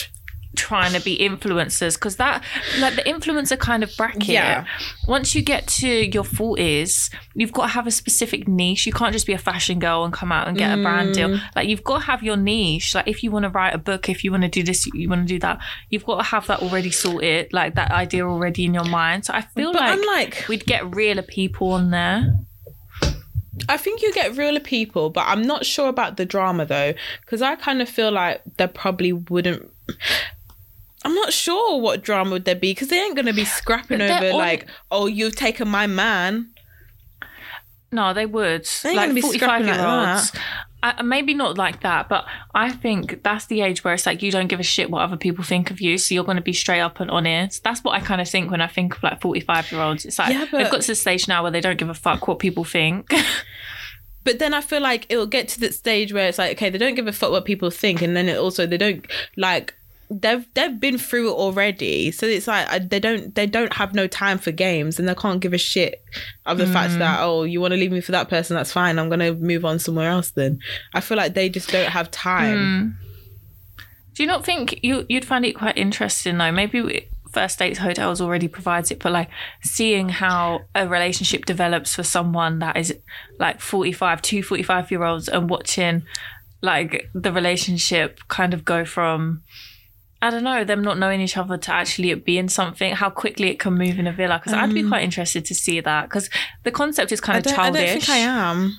trying 0.55 0.93
to 0.93 1.01
be 1.01 1.17
influencers 1.17 1.95
because 1.95 2.17
that 2.17 2.43
like 2.79 2.95
the 2.95 3.01
influencer 3.03 3.57
kind 3.57 3.81
of 3.83 3.91
bracket 3.97 4.27
Yeah. 4.29 4.65
once 5.07 5.33
you 5.33 5.41
get 5.41 5.65
to 5.79 5.87
your 5.87 6.23
40s 6.23 7.11
you've 7.33 7.51
got 7.51 7.63
to 7.63 7.67
have 7.69 7.87
a 7.87 7.91
specific 7.91 8.47
niche 8.47 8.85
you 8.85 8.93
can't 8.93 9.13
just 9.13 9.25
be 9.25 9.33
a 9.33 9.37
fashion 9.39 9.79
girl 9.79 10.03
and 10.03 10.13
come 10.13 10.31
out 10.31 10.47
and 10.47 10.55
get 10.57 10.77
a 10.77 10.81
brand 10.81 11.15
deal 11.15 11.29
Mm. 11.29 11.41
like 11.55 11.67
you've 11.67 11.83
got 11.83 11.99
to 12.01 12.05
have 12.05 12.21
your 12.21 12.37
niche 12.37 12.93
like 12.93 13.07
if 13.07 13.23
you 13.23 13.31
want 13.31 13.43
to 13.43 13.49
write 13.49 13.73
a 13.73 13.77
book 13.79 14.09
if 14.09 14.23
you 14.23 14.29
want 14.31 14.43
to 14.43 14.49
do 14.49 14.61
this 14.61 14.85
you 14.93 15.09
want 15.09 15.21
to 15.27 15.33
do 15.33 15.39
that 15.39 15.59
you've 15.89 16.05
got 16.05 16.17
to 16.17 16.23
have 16.23 16.45
that 16.47 16.61
already 16.61 16.91
sorted 16.91 17.51
like 17.51 17.73
that 17.75 17.91
idea 17.91 18.23
already 18.27 18.65
in 18.65 18.73
your 18.75 18.85
mind 18.85 19.25
so 19.25 19.33
i 19.33 19.41
feel 19.41 19.73
But 19.73 19.81
like 19.81 20.37
I'm 20.43 20.47
we'd 20.49 20.65
get 20.65 20.95
realer 20.95 21.23
people 21.23 21.71
on 21.71 21.89
there 21.89 22.35
I 23.69 23.77
think 23.77 24.01
you 24.01 24.11
get 24.13 24.35
realer 24.35 24.59
people, 24.59 25.11
but 25.11 25.25
I'm 25.27 25.43
not 25.43 25.63
sure 25.63 25.87
about 25.87 26.17
the 26.17 26.25
drama 26.25 26.65
though, 26.65 26.95
because 27.21 27.41
I 27.43 27.55
kind 27.55 27.81
of 27.83 27.87
feel 27.87 28.11
like 28.11 28.41
there 28.57 28.67
probably 28.67 29.13
wouldn't. 29.13 29.69
I'm 31.05 31.13
not 31.15 31.33
sure 31.33 31.79
what 31.79 32.01
drama 32.01 32.31
would 32.31 32.45
there 32.45 32.55
be 32.55 32.71
because 32.71 32.87
they 32.89 32.99
ain't 32.99 33.15
gonna 33.15 33.33
be 33.33 33.45
scrapping 33.45 34.01
over 34.01 34.29
on- 34.31 34.37
like, 34.37 34.67
oh, 34.91 35.07
you've 35.07 35.35
taken 35.35 35.67
my 35.67 35.87
man. 35.87 36.49
No, 37.91 38.13
they 38.13 38.25
would. 38.25 38.67
ain't 38.85 38.95
like 38.95 39.09
gonna 39.09 39.13
be 39.13 39.21
45 39.21 39.39
scrapping 39.39 39.67
year 39.67 39.77
like 39.77 40.17
olds. 40.17 40.31
I, 40.81 41.01
maybe 41.01 41.33
not 41.33 41.57
like 41.57 41.81
that, 41.81 42.09
but 42.09 42.25
I 42.53 42.71
think 42.71 43.23
that's 43.23 43.45
the 43.45 43.61
age 43.61 43.83
where 43.85 43.93
it's 43.93 44.05
like 44.05 44.21
you 44.21 44.31
don't 44.31 44.47
give 44.47 44.59
a 44.59 44.63
shit 44.63 44.89
what 44.91 45.01
other 45.01 45.15
people 45.15 45.43
think 45.43 45.71
of 45.71 45.79
you. 45.79 45.97
So 45.97 46.13
you're 46.13 46.25
going 46.25 46.35
to 46.35 46.43
be 46.43 46.51
straight 46.51 46.81
up 46.81 46.99
and 46.99 47.09
honest. 47.09 47.63
That's 47.63 47.83
what 47.85 47.93
I 47.93 48.01
kind 48.01 48.19
of 48.19 48.27
think 48.27 48.51
when 48.51 48.59
I 48.59 48.67
think 48.67 48.97
of 48.97 49.03
like 49.03 49.21
45 49.21 49.71
year 49.71 49.81
olds. 49.81 50.03
It's 50.05 50.19
like 50.19 50.33
Yeah, 50.33 50.45
but- 50.51 50.57
they've 50.57 50.71
got 50.71 50.81
to 50.81 50.87
the 50.87 50.95
stage 50.95 51.27
now 51.29 51.41
where 51.41 51.51
they 51.51 51.61
don't 51.61 51.77
give 51.77 51.87
a 51.89 51.93
fuck 51.93 52.27
what 52.27 52.39
people 52.39 52.63
think. 52.63 53.09
But 54.25 54.39
then 54.39 54.53
I 54.53 54.61
feel 54.61 54.79
like 54.81 55.05
it 55.09 55.17
will 55.17 55.27
get 55.27 55.49
to 55.49 55.59
that 55.59 55.73
stage 55.73 56.13
where 56.13 56.29
it's 56.29 56.37
like, 56.37 56.51
okay, 56.53 56.69
they 56.69 56.77
don't 56.77 56.95
give 56.95 57.07
a 57.07 57.11
fuck 57.11 57.31
what 57.31 57.43
people 57.43 57.69
think, 57.69 58.01
and 58.01 58.15
then 58.15 58.29
it 58.29 58.37
also 58.37 58.65
they 58.65 58.77
don't 58.77 59.05
like 59.35 59.73
they've 60.21 60.45
they've 60.53 60.79
been 60.79 60.97
through 60.97 61.29
it 61.29 61.33
already, 61.35 62.11
so 62.11 62.25
it's 62.25 62.47
like 62.47 62.89
they 62.89 62.99
don't 62.99 63.33
they 63.35 63.45
don't 63.45 63.73
have 63.73 63.93
no 63.93 64.07
time 64.07 64.37
for 64.37 64.51
games, 64.51 64.99
and 64.99 65.07
they 65.07 65.15
can't 65.15 65.39
give 65.39 65.53
a 65.53 65.57
shit 65.57 66.03
of 66.45 66.57
the 66.57 66.67
fact 66.67 66.97
that 66.99 67.19
mm. 67.19 67.23
oh, 67.23 67.43
you 67.43 67.59
want 67.59 67.73
to 67.73 67.77
leave 67.77 67.91
me 67.91 68.01
for 68.01 68.11
that 68.11 68.29
person, 68.29 68.55
that's 68.55 68.71
fine. 68.71 68.99
I'm 68.99 69.09
gonna 69.09 69.33
move 69.33 69.65
on 69.65 69.79
somewhere 69.79 70.09
else. 70.09 70.31
Then 70.31 70.59
I 70.93 71.01
feel 71.01 71.17
like 71.17 71.33
they 71.33 71.49
just 71.49 71.69
don't 71.69 71.89
have 71.89 72.11
time. 72.11 72.97
Hmm. 72.97 73.83
Do 74.13 74.23
you 74.23 74.27
not 74.27 74.45
think 74.45 74.79
you 74.83 75.05
you'd 75.09 75.25
find 75.25 75.45
it 75.45 75.53
quite 75.53 75.77
interesting 75.77 76.37
though? 76.37 76.51
Maybe 76.51 76.81
we- 76.81 77.07
First 77.31 77.57
Dates 77.57 77.79
Hotels 77.79 78.21
already 78.21 78.47
provides 78.47 78.91
it, 78.91 78.99
but 78.99 79.11
like 79.11 79.29
seeing 79.63 80.09
how 80.09 80.61
a 80.75 80.87
relationship 80.87 81.45
develops 81.45 81.95
for 81.95 82.03
someone 82.03 82.59
that 82.59 82.77
is 82.77 82.95
like 83.39 83.59
45, 83.59 84.21
two 84.21 84.43
45 84.43 84.91
year 84.91 85.03
olds 85.03 85.27
and 85.27 85.49
watching 85.49 86.03
like 86.61 87.09
the 87.13 87.31
relationship 87.31 88.19
kind 88.27 88.53
of 88.53 88.63
go 88.63 88.85
from 88.85 89.41
I 90.23 90.29
don't 90.29 90.45
know, 90.45 90.63
them 90.63 90.81
not 90.81 90.97
knowing 90.97 91.19
each 91.19 91.35
other 91.35 91.57
to 91.57 91.71
actually 91.73 92.11
it 92.11 92.23
being 92.23 92.47
something, 92.47 92.93
how 92.93 93.09
quickly 93.09 93.49
it 93.49 93.59
can 93.59 93.73
move 93.73 93.99
in 93.99 94.07
a 94.07 94.13
villa. 94.13 94.39
Because 94.39 94.53
I'd 94.53 94.73
be 94.73 94.81
mm. 94.81 94.87
quite 94.87 95.03
interested 95.03 95.43
to 95.43 95.53
see 95.53 95.81
that 95.81 96.03
because 96.03 96.29
the 96.63 96.71
concept 96.71 97.11
is 97.11 97.19
kind 97.19 97.35
I 97.35 97.39
of 97.39 97.43
don't, 97.43 97.53
I 97.53 97.57
childish. 97.57 97.89
don't 97.89 97.99
think 97.99 98.09
I 98.09 98.17
am. 98.19 98.77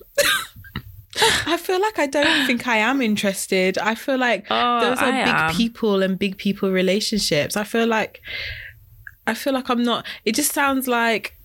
I 1.47 1.59
feel 1.59 1.79
like 1.83 1.99
I 1.99 2.07
don't 2.07 2.47
think 2.47 2.67
I 2.67 2.79
am 2.79 3.03
interested. 3.03 3.77
I 3.77 3.95
feel 3.95 4.17
like 4.17 4.47
Oh, 4.49 4.81
those 4.81 4.99
are 4.99 5.05
I 5.05 5.11
big 5.11 5.35
am. 5.35 5.55
people 5.55 6.03
and 6.03 6.19
big 6.19 6.39
people 6.39 6.71
relationships. 6.71 7.59
I 7.59 7.65
feel 7.65 7.87
like 7.87 8.23
I 9.27 9.35
feel 9.35 9.53
like 9.53 9.69
I'm 9.69 9.83
not 9.83 10.07
it 10.25 10.35
just 10.35 10.53
sounds 10.53 10.89
like 10.89 11.37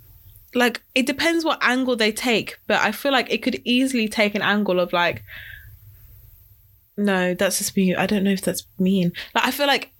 like 0.55 0.81
it 0.95 1.05
depends 1.07 1.43
what 1.43 1.59
angle 1.61 1.97
they 1.97 2.13
take, 2.13 2.57
but 2.67 2.79
I 2.79 2.93
feel 2.93 3.11
like 3.11 3.29
it 3.29 3.43
could 3.43 3.61
easily 3.65 4.07
take 4.07 4.33
an 4.33 4.41
angle 4.41 4.79
of 4.79 4.93
like 4.93 5.23
no, 6.99 7.33
that's 7.33 7.57
just 7.57 7.75
me. 7.75 7.95
I 7.95 8.05
don't 8.05 8.23
know 8.23 8.31
if 8.31 8.41
that's 8.41 8.65
mean. 8.77 9.11
Like 9.33 9.45
I 9.45 9.51
feel 9.51 9.67
like 9.67 9.91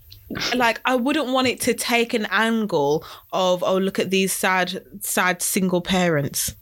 like 0.56 0.80
I 0.86 0.96
wouldn't 0.96 1.30
want 1.30 1.48
it 1.48 1.60
to 1.62 1.74
take 1.74 2.14
an 2.14 2.28
angle 2.30 3.04
of 3.34 3.64
oh 3.64 3.78
look 3.78 3.98
at 3.98 4.10
these 4.12 4.32
sad 4.32 4.84
sad 5.02 5.42
single 5.42 5.82
parents. 5.82 6.54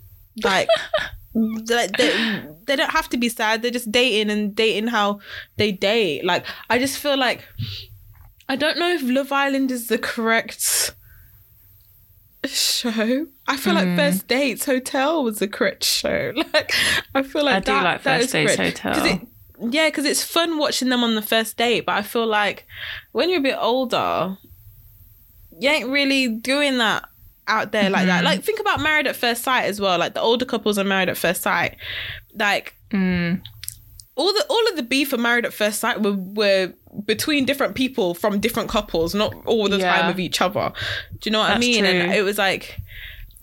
Like 0.44 0.70
like 1.34 1.98
they, 1.98 2.44
they 2.66 2.76
don't 2.76 2.92
have 2.92 3.10
to 3.10 3.18
be 3.18 3.30
sad. 3.30 3.62
They're 3.62 3.72
just 3.72 3.92
dating 3.92 4.32
and 4.32 4.56
dating 4.56 4.88
how 4.88 5.20
they 5.58 5.72
date. 5.72 6.24
Like 6.24 6.46
I 6.70 6.80
just 6.80 6.98
feel 6.98 7.18
like 7.18 7.44
I 8.48 8.56
don't 8.56 8.78
know 8.80 8.90
if 8.94 9.02
Love 9.04 9.32
Island 9.34 9.72
is 9.72 9.88
the 9.88 9.98
correct 9.98 10.94
show. 12.46 13.28
I 13.48 13.58
feel 13.58 13.74
like 13.74 13.86
Hmm. 13.88 13.96
First 13.98 14.28
Dates 14.28 14.66
Hotel 14.66 15.24
was 15.24 15.40
the 15.40 15.48
correct 15.48 15.84
show. 15.84 16.32
Like 16.54 16.74
I 17.14 17.24
feel 17.24 17.44
like 17.44 17.56
I 17.56 17.60
do 17.60 17.72
like 17.74 18.04
that 18.04 18.22
First 18.22 18.32
Dates 18.32 18.56
correct. 18.56 18.80
Hotel. 18.80 19.22
Yeah, 19.62 19.88
because 19.90 20.06
it's 20.06 20.24
fun 20.24 20.58
watching 20.58 20.90
them 20.90 21.04
on 21.04 21.16
the 21.16 21.22
first 21.22 21.58
date, 21.58 21.86
but 21.86 21.96
I 21.96 22.02
feel 22.02 22.26
like 22.28 22.66
when 23.12 23.30
you're 23.30 23.40
a 23.40 23.44
bit 23.44 23.58
older, 23.60 24.38
you 25.60 25.70
ain't 25.70 25.90
really 25.90 26.28
doing 26.28 26.78
that 26.78 27.08
out 27.48 27.72
there 27.72 27.90
like 27.90 28.06
that. 28.08 28.22
Mhm. 28.22 28.26
Like 28.26 28.44
think 28.44 28.60
about 28.60 28.82
Married 28.82 29.08
at 29.08 29.16
First 29.16 29.44
Sight 29.44 29.64
as 29.66 29.80
well. 29.80 29.98
Like 29.98 30.14
the 30.14 30.22
older 30.22 30.46
couples 30.46 30.78
are 30.78 30.84
Married 30.84 31.10
at 31.10 31.18
First 31.18 31.42
Sight. 31.42 31.76
Like 32.38 32.74
Mm. 32.92 33.42
all 34.16 34.34
the 34.34 34.46
all 34.50 34.68
of 34.70 34.76
the 34.76 34.84
beef 34.84 35.10
for 35.10 35.18
Married 35.18 35.46
at 35.46 35.54
First 35.54 35.80
Sight 35.80 36.02
were 36.02 36.14
were 36.18 36.74
between 37.06 37.46
different 37.46 37.76
people 37.76 38.14
from 38.14 38.40
different 38.40 38.70
couples, 38.70 39.16
not 39.16 39.34
all 39.46 39.64
the 39.70 39.78
time 39.78 39.82
Yeah. 39.82 40.08
with 40.10 40.20
each 40.20 40.42
other. 40.42 40.72
Do 41.20 41.20
you 41.30 41.32
know 41.32 41.40
what 41.40 41.52
I 41.52 41.54
That's 41.56 41.60
mean? 41.66 41.86
And 41.86 42.12
it 42.14 42.22
was 42.24 42.38
like 42.38 42.78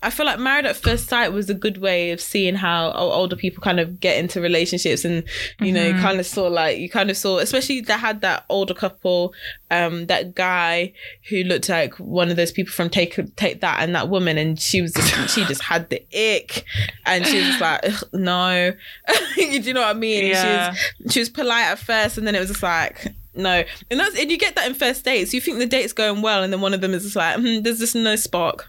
I 0.04 0.10
feel 0.10 0.26
like 0.26 0.38
Married 0.38 0.66
at 0.66 0.76
First 0.76 1.08
Sight 1.08 1.32
was 1.32 1.48
a 1.48 1.54
good 1.54 1.78
way 1.78 2.10
of 2.10 2.20
seeing 2.20 2.54
how 2.54 2.92
older 2.92 3.36
people 3.36 3.62
kind 3.62 3.80
of 3.80 3.98
get 4.00 4.18
into 4.18 4.40
relationships, 4.40 5.04
and 5.04 5.24
you 5.60 5.72
know, 5.72 5.82
you 5.84 5.94
kind 5.94 6.20
of 6.20 6.26
saw 6.26 6.46
like 6.46 6.78
you 6.78 6.88
kind 6.90 7.10
of 7.10 7.16
saw, 7.16 7.38
especially 7.38 7.80
they 7.80 7.94
had 7.94 8.20
that 8.20 8.44
older 8.48 8.74
couple, 8.74 9.32
um, 9.70 10.06
that 10.06 10.34
guy 10.34 10.92
who 11.30 11.42
looked 11.44 11.68
like 11.68 11.94
one 11.98 12.30
of 12.30 12.36
those 12.36 12.52
people 12.52 12.72
from 12.72 12.90
Take 12.90 13.18
Take 13.36 13.60
That, 13.60 13.80
and 13.82 13.94
that 13.94 14.08
woman, 14.08 14.36
and 14.38 14.60
she 14.60 14.82
was 14.82 14.92
just, 14.92 15.34
she 15.34 15.44
just 15.46 15.62
had 15.62 15.88
the 15.90 16.02
ick, 16.14 16.64
and 17.06 17.26
she 17.26 17.38
was 17.44 17.60
like, 17.60 17.80
"Ugh, 17.84 18.04
no, 18.12 18.72
do 19.36 19.42
you 19.42 19.72
know 19.72 19.80
what 19.80 19.96
I 19.96 19.98
mean? 19.98 20.26
And 20.26 20.36
She 20.36 20.46
was 20.46 20.78
Yeah. 21.00 21.10
she 21.10 21.18
was 21.20 21.28
polite 21.30 21.66
at 21.66 21.78
first 21.78 22.18
and 22.18 22.26
then 22.26 22.34
it 22.34 22.40
was 22.40 22.48
just 22.48 22.62
like 22.62 23.06
no. 23.34 23.64
And 23.90 24.00
that's 24.00 24.18
and 24.18 24.30
you 24.30 24.38
get 24.38 24.54
that 24.56 24.66
in 24.66 24.74
first 24.74 25.04
dates. 25.04 25.34
You 25.34 25.40
think 25.40 25.58
the 25.58 25.66
date's 25.66 25.92
going 25.92 26.22
well 26.22 26.42
and 26.42 26.52
then 26.52 26.60
one 26.60 26.72
of 26.74 26.80
them 26.80 26.94
is 26.94 27.02
just 27.04 27.16
like 27.16 27.36
hmm, 27.36 27.62
there's 27.62 27.78
just 27.80 27.94
no 27.94 28.16
spark 28.16 28.66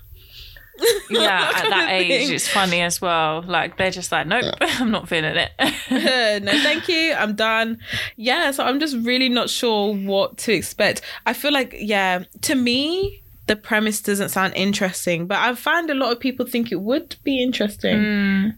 Yeah, 1.09 1.51
at 1.55 1.69
that 1.69 1.87
age, 1.91 2.07
thing. 2.07 2.35
it's 2.35 2.47
funny 2.47 2.81
as 2.81 2.99
well. 3.01 3.41
Like 3.43 3.77
they're 3.77 3.91
just 3.91 4.11
like, 4.11 4.27
nope, 4.27 4.53
I'm 4.61 4.91
not 4.91 5.07
feeling 5.07 5.35
it. 5.37 5.51
no 6.43 6.51
thank 6.63 6.87
you 6.87 7.13
i'm 7.13 7.35
done 7.35 7.77
yeah 8.17 8.51
so 8.51 8.63
i'm 8.65 8.79
just 8.79 8.95
really 9.05 9.29
not 9.29 9.49
sure 9.49 9.93
what 9.95 10.35
to 10.37 10.51
expect 10.51 11.01
i 11.25 11.31
feel 11.33 11.53
like 11.53 11.73
yeah 11.79 12.23
to 12.41 12.55
me 12.55 13.21
the 13.47 13.55
premise 13.55 14.01
doesn't 14.01 14.29
sound 14.29 14.53
interesting 14.55 15.27
but 15.27 15.37
I 15.37 15.53
find 15.55 15.89
a 15.89 15.93
lot 15.93 16.11
of 16.11 16.19
people 16.19 16.45
think 16.45 16.71
it 16.71 16.81
would 16.81 17.15
be 17.23 17.41
interesting 17.41 17.95
Mm. 17.97 18.53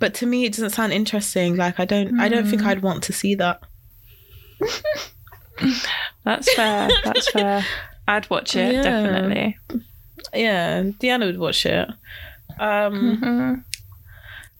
but 0.00 0.12
to 0.14 0.26
me 0.26 0.44
it 0.44 0.50
doesn't 0.52 0.70
sound 0.70 0.92
interesting 0.92 1.56
like 1.56 1.78
i 1.80 1.84
don't 1.84 2.20
i 2.20 2.28
don't 2.28 2.46
think 2.46 2.62
Mm. 2.62 2.66
i'd 2.66 2.82
want 2.82 3.02
to 3.04 3.12
see 3.12 3.34
that 3.36 3.60
That's 6.24 6.52
fair. 6.54 6.88
That's 7.04 7.30
fair. 7.30 7.64
I'd 8.08 8.28
watch 8.30 8.56
it 8.56 8.74
Yeah. 8.74 8.82
definitely. 8.82 9.58
Yeah 10.34 10.82
deanna 11.00 11.26
would 11.26 11.38
watch 11.38 11.64
it 11.66 11.88
um 12.58 12.94
Mhm. 13.22 13.64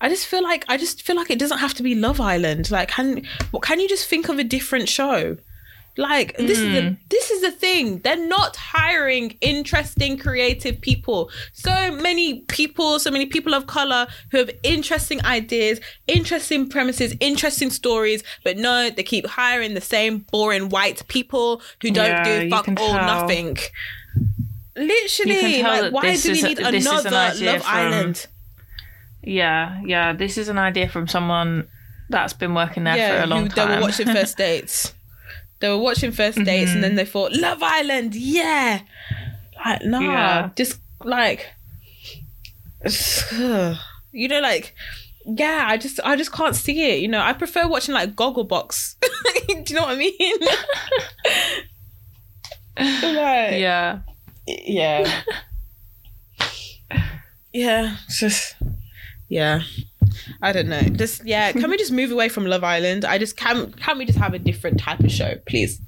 I 0.00 0.08
just 0.08 0.26
feel 0.26 0.42
like 0.42 0.64
I 0.68 0.76
just 0.76 1.02
feel 1.02 1.16
like 1.16 1.30
it 1.30 1.38
doesn't 1.38 1.58
have 1.58 1.72
to 1.74 1.82
be 1.82 1.94
Love 1.94 2.20
Island. 2.20 2.70
Like, 2.70 2.88
can 2.90 3.24
what 3.52 3.62
can 3.62 3.80
you 3.80 3.88
just 3.88 4.06
think 4.06 4.28
of 4.28 4.38
a 4.38 4.44
different 4.44 4.88
show? 4.88 5.36
Like 5.96 6.36
this 6.36 6.58
is 6.58 6.72
the 6.74 6.80
Mm. 6.82 6.96
this 7.08 7.30
is 7.30 7.40
the 7.40 7.52
thing. 7.52 8.00
They're 8.00 8.26
not 8.38 8.56
hiring 8.56 9.38
interesting, 9.40 10.18
creative 10.18 10.80
people. 10.80 11.30
So 11.52 11.92
many 11.92 12.40
people, 12.58 12.98
so 12.98 13.10
many 13.12 13.26
people 13.26 13.54
of 13.54 13.66
color 13.68 14.06
who 14.30 14.38
have 14.38 14.50
interesting 14.64 15.24
ideas, 15.24 15.78
interesting 16.08 16.68
premises, 16.68 17.14
interesting 17.20 17.70
stories. 17.70 18.24
But 18.42 18.58
no, 18.58 18.90
they 18.90 19.04
keep 19.04 19.24
hiring 19.26 19.72
the 19.74 19.80
same 19.80 20.26
boring 20.32 20.68
white 20.68 21.06
people 21.06 21.62
who 21.80 21.90
don't 21.92 22.06
Yeah, 22.10 22.24
do 22.42 22.50
fuck 22.50 22.68
all 22.68 22.74
tell. 22.98 23.06
nothing. 23.20 23.56
Literally, 24.76 25.62
like 25.62 25.92
why 25.92 26.16
do 26.16 26.32
we 26.32 26.40
a- 26.40 26.42
need 26.44 26.58
an 26.58 26.74
another 26.74 27.14
idea 27.14 27.52
Love 27.52 27.62
from- 27.62 27.74
Island? 27.76 28.26
Yeah, 29.22 29.80
yeah. 29.86 30.12
This 30.12 30.36
is 30.36 30.48
an 30.48 30.58
idea 30.58 30.88
from 30.88 31.06
someone 31.08 31.68
that's 32.10 32.32
been 32.32 32.54
working 32.54 32.84
there 32.84 33.18
for 33.18 33.24
a 33.24 33.26
long 33.26 33.48
time. 33.48 33.68
They 33.70 33.76
were 33.76 33.82
watching 33.82 34.06
First 34.08 34.36
Dates. 34.36 34.92
They 35.60 35.68
were 35.68 35.78
watching 35.78 36.10
1st 36.12 36.44
Dates, 36.44 36.70
Mhm. 36.70 36.74
and 36.74 36.84
then 36.84 36.94
they 36.96 37.04
thought 37.06 37.32
Love 37.32 37.62
Island, 37.62 38.14
yeah. 38.14 38.80
Like 39.64 39.82
nah, 39.84 40.00
Yeah. 40.00 40.50
just 40.56 40.78
like 41.02 41.46
you 44.12 44.28
know, 44.28 44.40
like 44.40 44.74
yeah. 45.24 45.64
I 45.68 45.76
just 45.78 46.00
I 46.04 46.16
just 46.16 46.32
can't 46.32 46.54
see 46.56 46.82
it. 46.92 46.98
You 47.00 47.08
know, 47.08 47.20
I 47.20 47.32
prefer 47.32 47.66
watching 47.68 47.94
like 47.94 48.14
Gogglebox. 48.14 48.96
Do 49.46 49.54
you 49.66 49.76
know 49.76 49.82
what 49.82 49.94
I 49.94 49.96
mean? 49.96 50.38
like, 52.76 53.60
yeah. 53.60 54.00
Yeah. 54.46 55.22
Yeah, 57.52 57.96
it's 58.06 58.18
just 58.18 58.56
yeah. 59.28 59.62
I 60.42 60.52
don't 60.52 60.68
know. 60.68 60.80
Just 60.82 61.24
yeah, 61.24 61.52
can 61.52 61.70
we 61.70 61.76
just 61.76 61.92
move 61.92 62.10
away 62.10 62.28
from 62.28 62.46
Love 62.46 62.64
Island? 62.64 63.04
I 63.04 63.18
just 63.18 63.36
can't. 63.36 63.76
can 63.80 63.98
we 63.98 64.04
just 64.04 64.18
have 64.18 64.34
a 64.34 64.38
different 64.38 64.80
type 64.80 65.00
of 65.00 65.10
show, 65.10 65.34
please? 65.46 65.80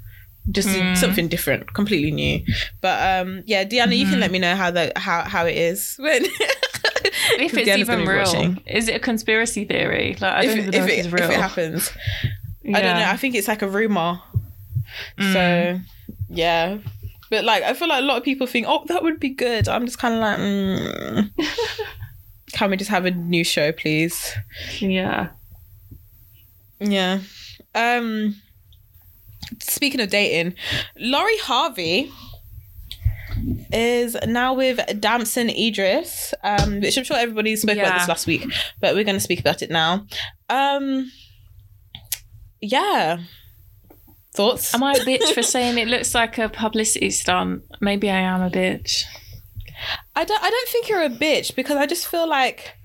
Just 0.51 0.69
Mm. 0.69 0.97
something 0.97 1.27
different, 1.27 1.75
completely 1.75 2.13
new. 2.13 2.41
But 2.81 3.21
um 3.21 3.43
yeah, 3.47 3.65
Deanna, 3.65 3.97
you 3.99 4.05
can 4.07 4.17
Mhm. 4.17 4.21
let 4.21 4.31
me 4.31 4.39
know 4.39 4.55
how 4.55 4.71
the 4.71 4.93
how 4.95 5.23
how 5.25 5.45
it 5.47 5.57
is 5.57 5.97
when 5.99 6.25
If 7.39 7.55
it's 7.55 7.69
Deanna's 7.69 7.81
even 7.81 8.07
real, 8.07 8.19
watching. 8.19 8.63
is 8.67 8.89
it 8.89 8.95
a 8.95 9.01
conspiracy 9.01 9.65
theory? 9.65 10.17
Like 10.21 10.33
I 10.33 10.43
If, 10.45 10.47
don't 10.47 10.59
it- 10.59 10.71
know 10.79 10.85
if, 10.85 10.91
if, 10.91 11.07
it, 11.07 11.13
real. 11.13 11.25
if 11.25 11.31
it 11.31 11.41
happens. 11.41 11.91
yeah. 12.63 12.79
I 12.79 12.81
don't 12.81 12.97
know. 13.01 13.07
I 13.09 13.17
think 13.17 13.35
it's 13.35 13.49
like 13.49 13.63
a 13.63 13.69
rumor. 13.69 14.21
Mm. 15.19 15.33
So 15.33 15.81
yeah. 16.31 16.79
But 17.31 17.45
like 17.45 17.63
I 17.63 17.75
feel 17.75 17.89
like 17.89 18.03
a 18.03 18.07
lot 18.07 18.19
of 18.19 18.25
people 18.25 18.47
think, 18.47 18.67
oh, 18.69 18.85
that 18.87 19.03
would 19.03 19.21
be 19.21 19.31
good. 19.31 19.69
I'm 19.69 19.87
just 19.87 19.99
kind 19.99 20.15
of 20.15 20.21
like, 20.21 20.39
mm. 20.39 21.31
can 22.53 22.71
we 22.71 22.77
just 22.77 22.91
have 22.91 23.05
a 23.05 23.11
new 23.11 23.45
show, 23.45 23.73
please? 23.73 24.33
yeah. 24.81 25.31
Yeah. 26.79 27.21
Um 27.75 28.37
speaking 29.61 30.01
of 30.01 30.11
dating, 30.11 30.55
Lori 30.99 31.39
Harvey 31.39 32.13
is 33.73 34.17
now 34.27 34.55
with 34.55 34.79
Damson 35.01 35.51
Idris, 35.51 36.33
um, 36.43 36.81
which 36.81 36.97
I'm 36.97 37.05
sure 37.05 37.17
everybody 37.17 37.55
spoke 37.57 37.77
about 37.77 37.99
this 37.99 38.09
last 38.09 38.27
week, 38.27 38.47
but 38.81 38.95
we're 38.95 39.05
gonna 39.05 39.21
speak 39.21 39.41
about 39.41 39.63
it 39.63 39.71
now. 39.71 40.07
Um 40.49 41.11
yeah. 42.61 43.19
Thoughts? 44.37 44.75
Am 44.75 44.83
I 44.83 44.93
a 44.93 45.01
bitch 45.01 45.33
for 45.33 45.43
saying 45.43 45.79
it 45.79 45.89
looks 45.89 46.15
like 46.15 46.37
a 46.39 46.49
publicity 46.49 47.11
stunt? 47.11 47.63
Maybe 47.81 48.11
I 48.11 48.19
am 48.19 48.43
a 48.43 48.51
bitch. 48.51 49.05
I 50.15 50.25
don't 50.25 50.43
I 50.43 50.51
don't 50.51 50.69
think 50.69 50.89
you're 50.89 51.03
a 51.03 51.11
bitch 51.11 51.55
because 51.55 51.77
I 51.77 51.87
just 51.87 52.07
feel 52.07 52.29
like 52.29 52.77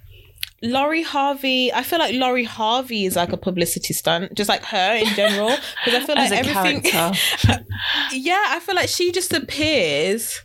Lori 0.64 1.02
Harvey, 1.02 1.74
I 1.74 1.82
feel 1.84 2.00
like 2.00 2.14
Lori 2.14 2.44
Harvey 2.44 3.06
is 3.06 3.16
like 3.16 3.34
a 3.34 3.38
publicity 3.38 3.94
stunt, 3.94 4.36
just 4.36 4.48
like 4.48 4.64
her 4.66 4.96
in 4.96 5.08
general. 5.16 5.56
Because 5.84 6.04
I 6.04 6.06
feel 6.06 6.16
like 6.24 6.32
everything. 6.32 6.84
Yeah, 8.14 8.46
I 8.50 8.60
feel 8.60 8.76
like 8.76 8.90
she 8.90 9.12
just 9.12 9.34
appears 9.34 10.42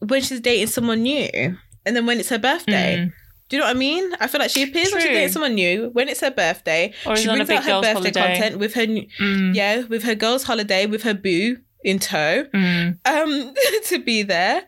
when 0.00 0.22
she's 0.22 0.40
dating 0.40 0.66
someone 0.68 1.02
new. 1.02 1.56
And 1.86 1.96
then 1.96 2.06
when 2.06 2.18
it's 2.18 2.30
her 2.30 2.38
birthday. 2.38 2.96
Mm. 2.96 3.12
Do 3.52 3.56
you 3.56 3.60
know 3.60 3.66
what 3.66 3.76
I 3.76 3.78
mean? 3.78 4.14
I 4.18 4.28
feel 4.28 4.38
like 4.40 4.48
she 4.48 4.62
appears 4.62 4.92
when 4.92 5.02
she's 5.02 5.10
dating 5.10 5.28
someone 5.32 5.54
new, 5.54 5.90
when 5.92 6.08
it's 6.08 6.20
her 6.20 6.30
birthday. 6.30 6.94
Or 7.04 7.14
she 7.16 7.24
is 7.24 7.28
on 7.28 7.38
a 7.38 7.44
brings 7.44 7.66
out 7.68 7.84
her 7.84 7.92
birthday 7.92 7.92
holiday. 8.18 8.38
content 8.38 8.58
with 8.58 8.72
her 8.72 8.86
Mm. 8.86 9.54
yeah, 9.54 9.80
with 9.82 10.04
her 10.04 10.14
girls' 10.14 10.44
holiday, 10.44 10.86
with 10.86 11.02
her 11.02 11.12
boo 11.12 11.58
in 11.84 11.98
tow, 11.98 12.44
Mm. 12.54 12.96
um, 13.04 13.54
to 13.88 13.98
be 13.98 14.22
there. 14.22 14.62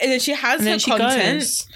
And 0.00 0.10
then 0.10 0.20
she 0.20 0.32
has 0.32 0.60
And 0.64 0.80
her 0.82 0.96
content. 0.96 1.40
goes. 1.40 1.66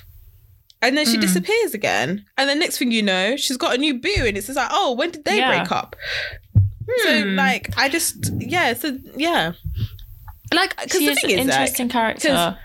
And 0.80 0.96
then 0.96 1.04
she 1.04 1.18
Mm. 1.18 1.20
disappears 1.20 1.74
again. 1.74 2.24
And 2.38 2.48
then 2.48 2.58
next 2.60 2.78
thing 2.78 2.90
you 2.92 3.02
know, 3.02 3.36
she's 3.36 3.58
got 3.58 3.74
a 3.74 3.78
new 3.78 3.92
boo. 4.00 4.24
And 4.24 4.38
it's 4.38 4.46
just 4.46 4.56
like, 4.56 4.70
oh, 4.72 4.92
when 4.92 5.10
did 5.10 5.26
they 5.26 5.36
Yeah. 5.36 5.48
break 5.58 5.70
up? 5.70 5.96
So, 7.02 7.22
Hmm. 7.24 7.36
like, 7.36 7.68
I 7.76 7.90
just, 7.90 8.32
yeah, 8.38 8.72
so, 8.72 8.96
yeah. 9.16 9.52
Like, 10.54 10.70
because 10.82 11.00
the 11.00 11.14
thing 11.14 11.32
an 11.32 11.38
is, 11.40 11.46
like, 11.48 11.54
interesting 11.56 11.88
character. 11.90 12.56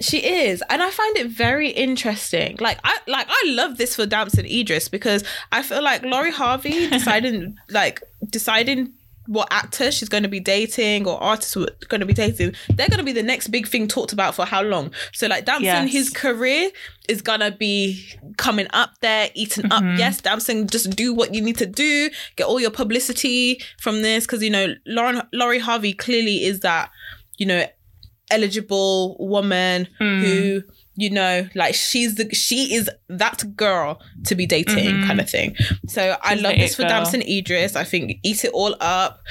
She 0.00 0.18
is, 0.18 0.62
and 0.70 0.82
I 0.82 0.90
find 0.90 1.16
it 1.16 1.26
very 1.28 1.70
interesting. 1.70 2.56
Like 2.60 2.78
I 2.84 2.98
like 3.06 3.26
I 3.28 3.42
love 3.46 3.78
this 3.78 3.96
for 3.96 4.06
Damson 4.06 4.46
Idris 4.46 4.88
because 4.88 5.24
I 5.52 5.62
feel 5.62 5.82
like 5.82 6.02
Lori 6.04 6.30
Harvey 6.30 6.88
deciding 6.90 7.56
like 7.70 8.02
deciding 8.30 8.92
what 9.26 9.46
actor 9.50 9.90
she's 9.92 10.08
going 10.08 10.22
to 10.22 10.28
be 10.28 10.40
dating 10.40 11.06
or 11.06 11.22
artist 11.22 11.54
we're 11.54 11.66
going 11.88 12.00
to 12.00 12.06
be 12.06 12.14
dating. 12.14 12.54
They're 12.70 12.88
going 12.88 12.96
to 12.98 13.04
be 13.04 13.12
the 13.12 13.22
next 13.22 13.48
big 13.48 13.68
thing 13.68 13.86
talked 13.86 14.14
about 14.14 14.34
for 14.34 14.46
how 14.46 14.62
long? 14.62 14.90
So 15.12 15.26
like 15.26 15.44
Damson, 15.44 15.64
Yes. 15.64 15.92
his 15.92 16.08
career 16.10 16.70
is 17.10 17.20
gonna 17.20 17.50
be 17.50 18.06
coming 18.38 18.68
up 18.72 18.92
there, 19.02 19.28
eating 19.34 19.66
up. 19.70 19.82
Mhm. 19.82 19.98
Yes, 19.98 20.20
Damson, 20.22 20.66
just 20.66 20.90
do 20.96 21.12
what 21.12 21.34
you 21.34 21.42
need 21.42 21.58
to 21.58 21.66
do, 21.66 22.08
get 22.36 22.46
all 22.46 22.58
your 22.60 22.70
publicity 22.70 23.60
from 23.78 24.00
this 24.02 24.24
because 24.24 24.42
you 24.42 24.50
know 24.50 24.74
Lauren 24.86 25.20
Lori 25.34 25.58
Harvey 25.58 25.92
clearly 25.92 26.44
is 26.44 26.60
that 26.60 26.90
you 27.36 27.44
know 27.46 27.66
eligible 28.30 29.16
woman 29.18 29.88
Mm. 30.00 30.20
who 30.24 30.62
you 31.00 31.10
know, 31.10 31.48
like 31.54 31.76
she's 31.76 32.16
the 32.16 32.28
she 32.34 32.74
is 32.74 32.90
that 33.08 33.44
girl 33.56 34.00
to 34.26 34.34
be 34.34 34.46
dating 34.46 34.96
Mhm. 34.96 35.06
kind 35.06 35.20
of 35.20 35.30
thing. 35.30 35.54
So 35.86 36.16
I 36.22 36.34
love 36.34 36.56
this 36.56 36.74
for 36.74 36.82
girl. 36.82 36.88
Damson 36.90 37.22
Idris. 37.22 37.76
I 37.76 37.84
think 37.84 38.18
eat 38.24 38.44
it 38.44 38.50
all 38.50 38.74
up, 38.80 39.22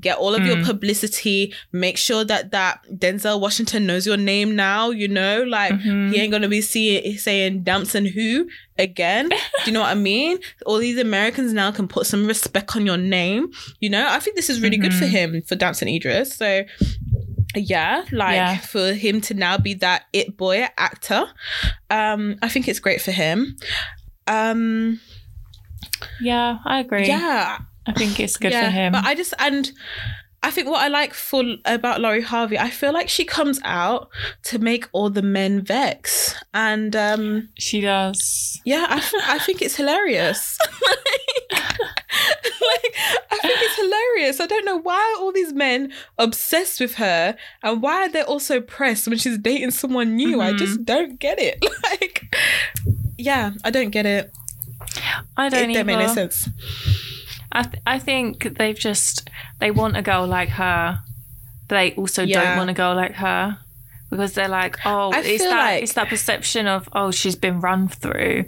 get 0.00 0.18
all 0.18 0.36
of 0.36 0.46
your 0.46 0.54
Mm. 0.58 0.64
publicity, 0.64 1.52
make 1.72 1.96
sure 1.96 2.24
that 2.24 2.52
that 2.52 2.78
Denzel 2.94 3.40
Washington 3.40 3.86
knows 3.86 4.06
your 4.06 4.16
name 4.16 4.54
now. 4.54 4.90
You 4.90 5.08
know, 5.08 5.42
like 5.42 5.72
Mhm. 5.72 6.12
he 6.12 6.20
ain't 6.20 6.30
gonna 6.30 6.46
be 6.48 6.60
seeing 6.60 7.18
saying 7.18 7.64
Damson 7.64 8.06
who 8.06 8.46
again. 8.78 9.28
Do 9.30 9.36
you 9.66 9.72
know 9.72 9.80
what 9.80 9.90
I 9.90 9.94
mean? 9.96 10.38
All 10.64 10.78
these 10.78 10.98
Americans 10.98 11.52
now 11.52 11.72
can 11.72 11.88
put 11.88 12.06
some 12.06 12.24
respect 12.28 12.76
on 12.76 12.86
your 12.86 12.98
name. 12.98 13.48
You 13.80 13.90
know, 13.90 14.06
I 14.08 14.20
think 14.20 14.36
this 14.36 14.48
is 14.48 14.60
really 14.60 14.76
good 14.76 14.94
for 14.94 15.06
Mhm. 15.06 15.10
him 15.10 15.42
for 15.44 15.56
Damson 15.56 15.88
Idris. 15.88 16.36
So 16.36 16.62
yeah, 17.60 18.04
like 18.12 18.34
Yeah. 18.36 18.56
for 18.58 18.92
him 18.92 19.20
to 19.22 19.34
now 19.34 19.58
be 19.58 19.74
that 19.74 20.04
it 20.12 20.36
boy 20.36 20.66
actor, 20.76 21.26
um, 21.90 22.36
I 22.42 22.48
think 22.48 22.68
it's 22.68 22.80
great 22.80 23.00
for 23.00 23.12
him. 23.12 23.56
Um, 24.26 25.00
Yeah, 26.20 26.58
I 26.64 26.80
agree. 26.80 27.06
yeah, 27.06 27.58
I 27.86 27.92
think 27.92 28.18
it's 28.20 28.36
good 28.36 28.52
yeah, 28.52 28.64
for 28.66 28.70
him. 28.70 28.92
But 28.92 29.04
I 29.04 29.14
just 29.14 29.34
and 29.38 29.70
I 30.46 30.50
think 30.52 30.68
what 30.68 30.80
I 30.80 30.86
like 30.86 31.12
for 31.12 31.42
about 31.64 32.00
Lori 32.00 32.22
Harvey, 32.22 32.56
I 32.56 32.70
feel 32.70 32.92
like 32.92 33.08
she 33.08 33.24
comes 33.24 33.58
out 33.64 34.08
to 34.44 34.60
make 34.60 34.88
all 34.92 35.10
the 35.10 35.20
men 35.22 35.60
vex, 35.60 36.36
and 36.54 36.94
um, 36.94 37.48
she 37.58 37.80
does. 37.80 38.60
yeah, 38.64 38.86
I, 38.88 39.34
I 39.34 39.38
think 39.40 39.60
it's 39.60 39.74
hilarious. 39.74 40.56
like, 41.52 42.94
I 43.30 43.38
think 43.42 43.58
it's 43.60 43.76
hilarious. 43.76 44.40
I 44.40 44.46
don't 44.46 44.64
know 44.64 44.76
why 44.78 44.94
are 45.16 45.20
all 45.22 45.32
these 45.32 45.52
men 45.52 45.92
obsessed 46.18 46.80
with 46.80 46.94
her, 46.94 47.36
and 47.64 47.82
why 47.82 48.04
are 48.06 48.08
they 48.08 48.22
all 48.22 48.40
so 48.40 48.60
pressed 48.60 49.08
when 49.08 49.18
she's 49.18 49.38
dating 49.38 49.72
someone 49.72 50.14
new? 50.16 50.40
I 50.40 50.52
Mhm. 50.52 50.58
just 50.58 50.84
don't 50.84 51.18
get 51.18 51.38
it. 51.40 51.58
Like, 51.82 52.24
yeah, 53.18 53.52
I 53.64 53.70
don't 53.70 53.90
get 53.90 54.06
it. 54.06 54.30
I 55.36 55.48
don't 55.48 55.72
don't 55.72 55.86
make 55.86 55.98
no 55.98 56.12
sense. 56.12 56.48
I 57.58 57.62
th- 57.62 57.82
I 57.86 57.98
think 57.98 58.32
they've 58.58 58.78
just 58.78 59.28
they 59.60 59.70
want 59.70 59.96
a 59.96 60.02
girl 60.02 60.26
like 60.26 60.50
her, 60.50 61.00
but 61.68 61.74
they 61.76 61.92
also 61.94 62.22
Yeah. 62.22 62.42
don't 62.42 62.56
want 62.58 62.70
a 62.70 62.74
girl 62.82 62.94
like 62.94 63.14
her 63.14 63.58
because 64.10 64.34
they're 64.34 64.54
like, 64.62 64.76
oh, 64.84 65.10
I 65.12 65.20
it's 65.20 65.42
that 65.44 65.50
like- 65.64 65.82
it's 65.82 65.94
that 65.94 66.08
perception 66.08 66.66
of 66.66 66.88
oh 66.92 67.10
she's 67.10 67.36
been 67.36 67.60
run 67.60 67.88
through, 67.88 68.44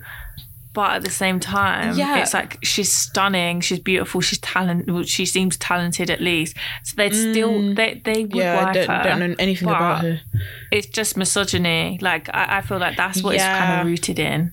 but 0.75 0.91
at 0.97 1.03
the 1.05 1.11
same 1.11 1.41
time, 1.41 1.97
Yeah. 1.97 2.19
it's 2.19 2.35
like 2.35 2.59
she's 2.63 2.93
stunning, 2.93 3.61
she's 3.63 3.81
beautiful, 3.81 4.21
she's 4.21 4.39
talent. 4.41 4.91
Well, 4.91 5.03
she 5.05 5.25
seems 5.27 5.57
talented 5.57 6.11
at 6.11 6.21
least, 6.21 6.57
so 6.85 6.95
they'd 6.99 7.15
still 7.15 7.51
Mm. 7.53 7.77
they 7.77 8.01
they 8.05 8.21
would 8.25 8.35
Yeah, 8.35 8.63
like 8.63 8.75
don't, 8.75 8.89
her. 8.91 9.03
don't 9.05 9.21
know 9.21 9.35
anything 9.39 9.69
about 9.69 10.03
her. 10.05 10.21
It's 10.71 10.87
just 10.99 11.17
misogyny. 11.17 11.99
Like 12.03 12.29
I, 12.41 12.59
I 12.59 12.61
feel 12.61 12.79
like 12.79 12.97
that's 12.97 13.23
what 13.23 13.35
it's 13.37 13.45
kind 13.45 13.81
of 13.81 13.87
rooted 13.87 14.19
in. 14.19 14.53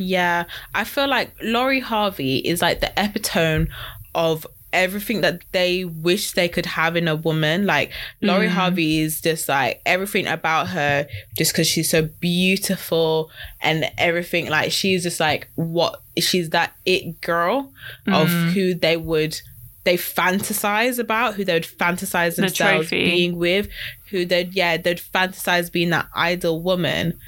Yeah, 0.00 0.44
I 0.74 0.84
feel 0.84 1.06
like 1.08 1.32
Lori 1.42 1.80
Harvey 1.80 2.38
is 2.38 2.60
like 2.62 2.80
the 2.80 2.90
epitome 2.96 3.68
of 4.14 4.46
everything 4.72 5.20
that 5.20 5.40
they 5.50 5.84
wish 5.84 6.32
they 6.32 6.48
could 6.48 6.64
have 6.64 6.94
in 6.96 7.08
a 7.08 7.16
woman. 7.16 7.66
Like 7.66 7.92
Lori 8.20 8.46
Mm. 8.46 8.50
Harvey 8.50 9.00
is 9.00 9.20
just 9.20 9.48
like 9.48 9.80
everything 9.84 10.26
about 10.26 10.68
her, 10.68 11.06
just 11.36 11.52
because 11.52 11.66
she's 11.66 11.90
so 11.90 12.08
beautiful 12.20 13.30
and 13.60 13.90
everything. 13.98 14.48
Like 14.48 14.72
she's 14.72 15.02
just 15.02 15.20
like 15.20 15.48
what 15.56 16.00
she's 16.18 16.50
that 16.50 16.72
it 16.86 17.20
girl 17.20 17.72
of 18.06 18.28
Mm. 18.28 18.52
who 18.52 18.74
they 18.74 18.96
would. 18.96 19.40
They 19.84 19.96
fantasize 19.96 20.98
about 20.98 21.34
who 21.34 21.44
they 21.44 21.54
would 21.54 21.64
fantasize 21.64 22.36
themselves 22.36 22.88
trophy. 22.88 23.04
being 23.04 23.36
with, 23.36 23.68
who 24.10 24.24
they'd 24.24 24.54
yeah 24.54 24.76
they'd 24.76 24.98
fantasize 25.00 25.72
being 25.72 25.90
that 25.90 26.06
ideal 26.14 26.60
woman, 26.60 27.18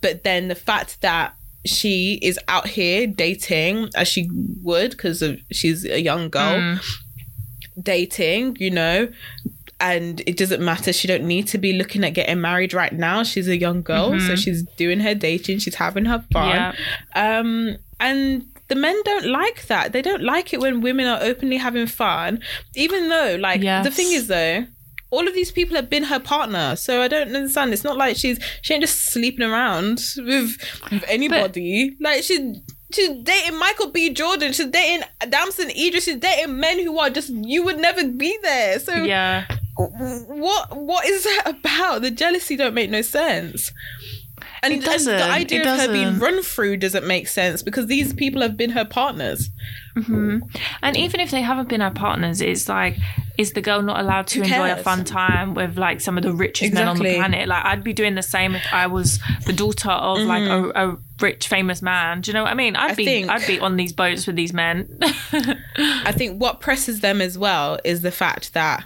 but 0.00 0.22
then 0.24 0.48
the 0.48 0.54
fact 0.54 1.00
that 1.02 1.34
she 1.66 2.18
is 2.22 2.38
out 2.48 2.66
here 2.68 3.06
dating 3.06 3.88
as 3.96 4.08
she 4.08 4.28
would 4.62 4.90
because 4.92 5.22
she's 5.52 5.84
a 5.84 6.00
young 6.00 6.28
girl 6.30 6.58
Mm. 6.58 6.80
dating 7.82 8.56
you 8.60 8.70
know 8.70 9.08
and 9.78 10.20
it 10.26 10.36
doesn't 10.36 10.62
matter 10.62 10.92
she 10.92 11.08
don't 11.08 11.24
need 11.24 11.46
to 11.48 11.56
be 11.58 11.72
looking 11.72 12.04
at 12.04 12.10
getting 12.14 12.40
married 12.40 12.74
right 12.74 12.92
now 12.92 13.22
she's 13.22 13.48
a 13.48 13.56
young 13.56 13.82
girl 13.82 14.10
so 14.20 14.32
Mhm. 14.34 14.38
she's 14.38 14.62
doing 14.76 15.00
her 15.00 15.14
dating 15.14 15.58
she's 15.58 15.76
having 15.76 16.04
her 16.06 16.24
fun 16.32 16.48
Yeah. 16.48 16.72
um 17.14 17.76
and 17.98 18.46
the 18.68 18.74
men 18.74 19.00
don't 19.04 19.26
like 19.26 19.66
that 19.68 19.92
they 19.92 20.02
don't 20.02 20.22
like 20.22 20.52
it 20.52 20.60
when 20.60 20.80
women 20.80 21.06
are 21.06 21.20
openly 21.22 21.56
having 21.56 21.86
fun 21.86 22.40
even 22.74 23.08
though 23.08 23.36
like 23.40 23.60
the 23.82 23.90
thing 23.90 24.12
is 24.12 24.26
though 24.26 24.66
all 25.10 25.26
of 25.28 25.34
these 25.34 25.50
people 25.50 25.76
have 25.76 25.90
been 25.90 26.04
her 26.04 26.20
partner 26.20 26.76
so 26.76 27.02
i 27.02 27.08
don't 27.08 27.34
understand 27.34 27.72
it's 27.72 27.84
not 27.84 27.96
like 27.96 28.16
she's 28.16 28.38
she 28.62 28.74
ain't 28.74 28.82
just 28.82 29.06
sleeping 29.12 29.44
around 29.48 30.00
with, 30.18 30.56
with 30.90 31.04
anybody 31.08 31.96
like 32.00 32.22
she 32.22 32.54
She's 32.92 33.22
dating 33.22 33.56
Michael 33.56 33.90
B. 33.92 34.12
Jordan. 34.12 34.52
She's 34.52 34.66
dating 34.66 35.06
Damson 35.28 35.70
Idris. 35.70 36.02
She's 36.06 36.16
dating 36.16 36.58
men 36.58 36.80
who 36.80 36.98
are 36.98 37.08
just 37.08 37.28
you 37.30 37.62
would 37.62 37.78
never 37.78 38.04
be 38.08 38.36
there. 38.42 38.80
So 38.80 38.92
Yeah. 39.04 39.46
what 39.76 40.76
what 40.76 41.06
is 41.06 41.22
that 41.22 41.42
about? 41.64 42.02
The 42.02 42.10
jealousy 42.10 42.56
don't 42.56 42.74
make 42.74 42.90
no 42.90 43.02
sense. 43.02 43.70
And, 44.62 44.74
It 44.74 44.86
and 44.86 45.06
the 45.06 45.22
idea 45.24 45.62
of 45.72 45.80
her 45.80 45.90
being 45.90 46.18
run 46.18 46.42
through 46.42 46.76
doesn't 46.76 47.06
make 47.06 47.28
sense 47.28 47.62
because 47.62 47.86
these 47.86 48.12
people 48.12 48.42
have 48.42 48.56
been 48.58 48.70
her 48.70 48.84
partners. 48.84 49.48
hmm 49.94 50.40
And 50.82 50.96
even 50.98 51.20
if 51.20 51.30
they 51.30 51.40
haven't 51.40 51.68
been 51.70 51.80
her 51.80 51.90
partners, 51.90 52.42
it's 52.42 52.68
like, 52.68 52.98
is 53.38 53.54
the 53.54 53.62
girl 53.62 53.80
not 53.80 53.98
allowed 54.00 54.26
to 54.28 54.42
enjoy 54.42 54.70
a 54.70 54.76
fun 54.76 55.04
time 55.04 55.54
with 55.54 55.78
like 55.78 56.02
some 56.02 56.18
of 56.18 56.24
the 56.24 56.32
richest 56.34 56.74
men 56.74 56.88
on 56.88 56.98
the 56.98 57.14
planet? 57.16 57.48
Like, 57.48 57.64
I'd 57.64 57.82
be 57.82 57.94
doing 57.94 58.16
the 58.16 58.22
same 58.22 58.54
if 58.54 58.66
I 58.70 58.86
was 58.86 59.18
the 59.46 59.54
daughter 59.54 59.90
of 59.90 60.18
like 60.20 60.42
a, 60.42 60.90
a 60.90 60.96
rich, 61.20 61.48
famous 61.48 61.80
man. 61.80 62.20
Do 62.20 62.30
you 62.30 62.34
know 62.34 62.42
what 62.42 62.52
I 62.52 62.54
mean? 62.54 62.76
I'd 62.76 62.90
I 62.90 62.94
be, 62.94 63.04
think- 63.06 63.30
I'd 63.30 63.46
be 63.46 63.58
on 63.60 63.76
these 63.76 63.94
boats 63.94 64.26
with 64.26 64.36
these 64.36 64.52
men. 64.52 64.98
I 65.02 66.12
think 66.12 66.38
what 66.38 66.60
presses 66.60 67.00
them 67.00 67.22
as 67.22 67.38
well 67.38 67.78
is 67.82 68.02
the 68.02 68.10
fact 68.12 68.52
that, 68.52 68.84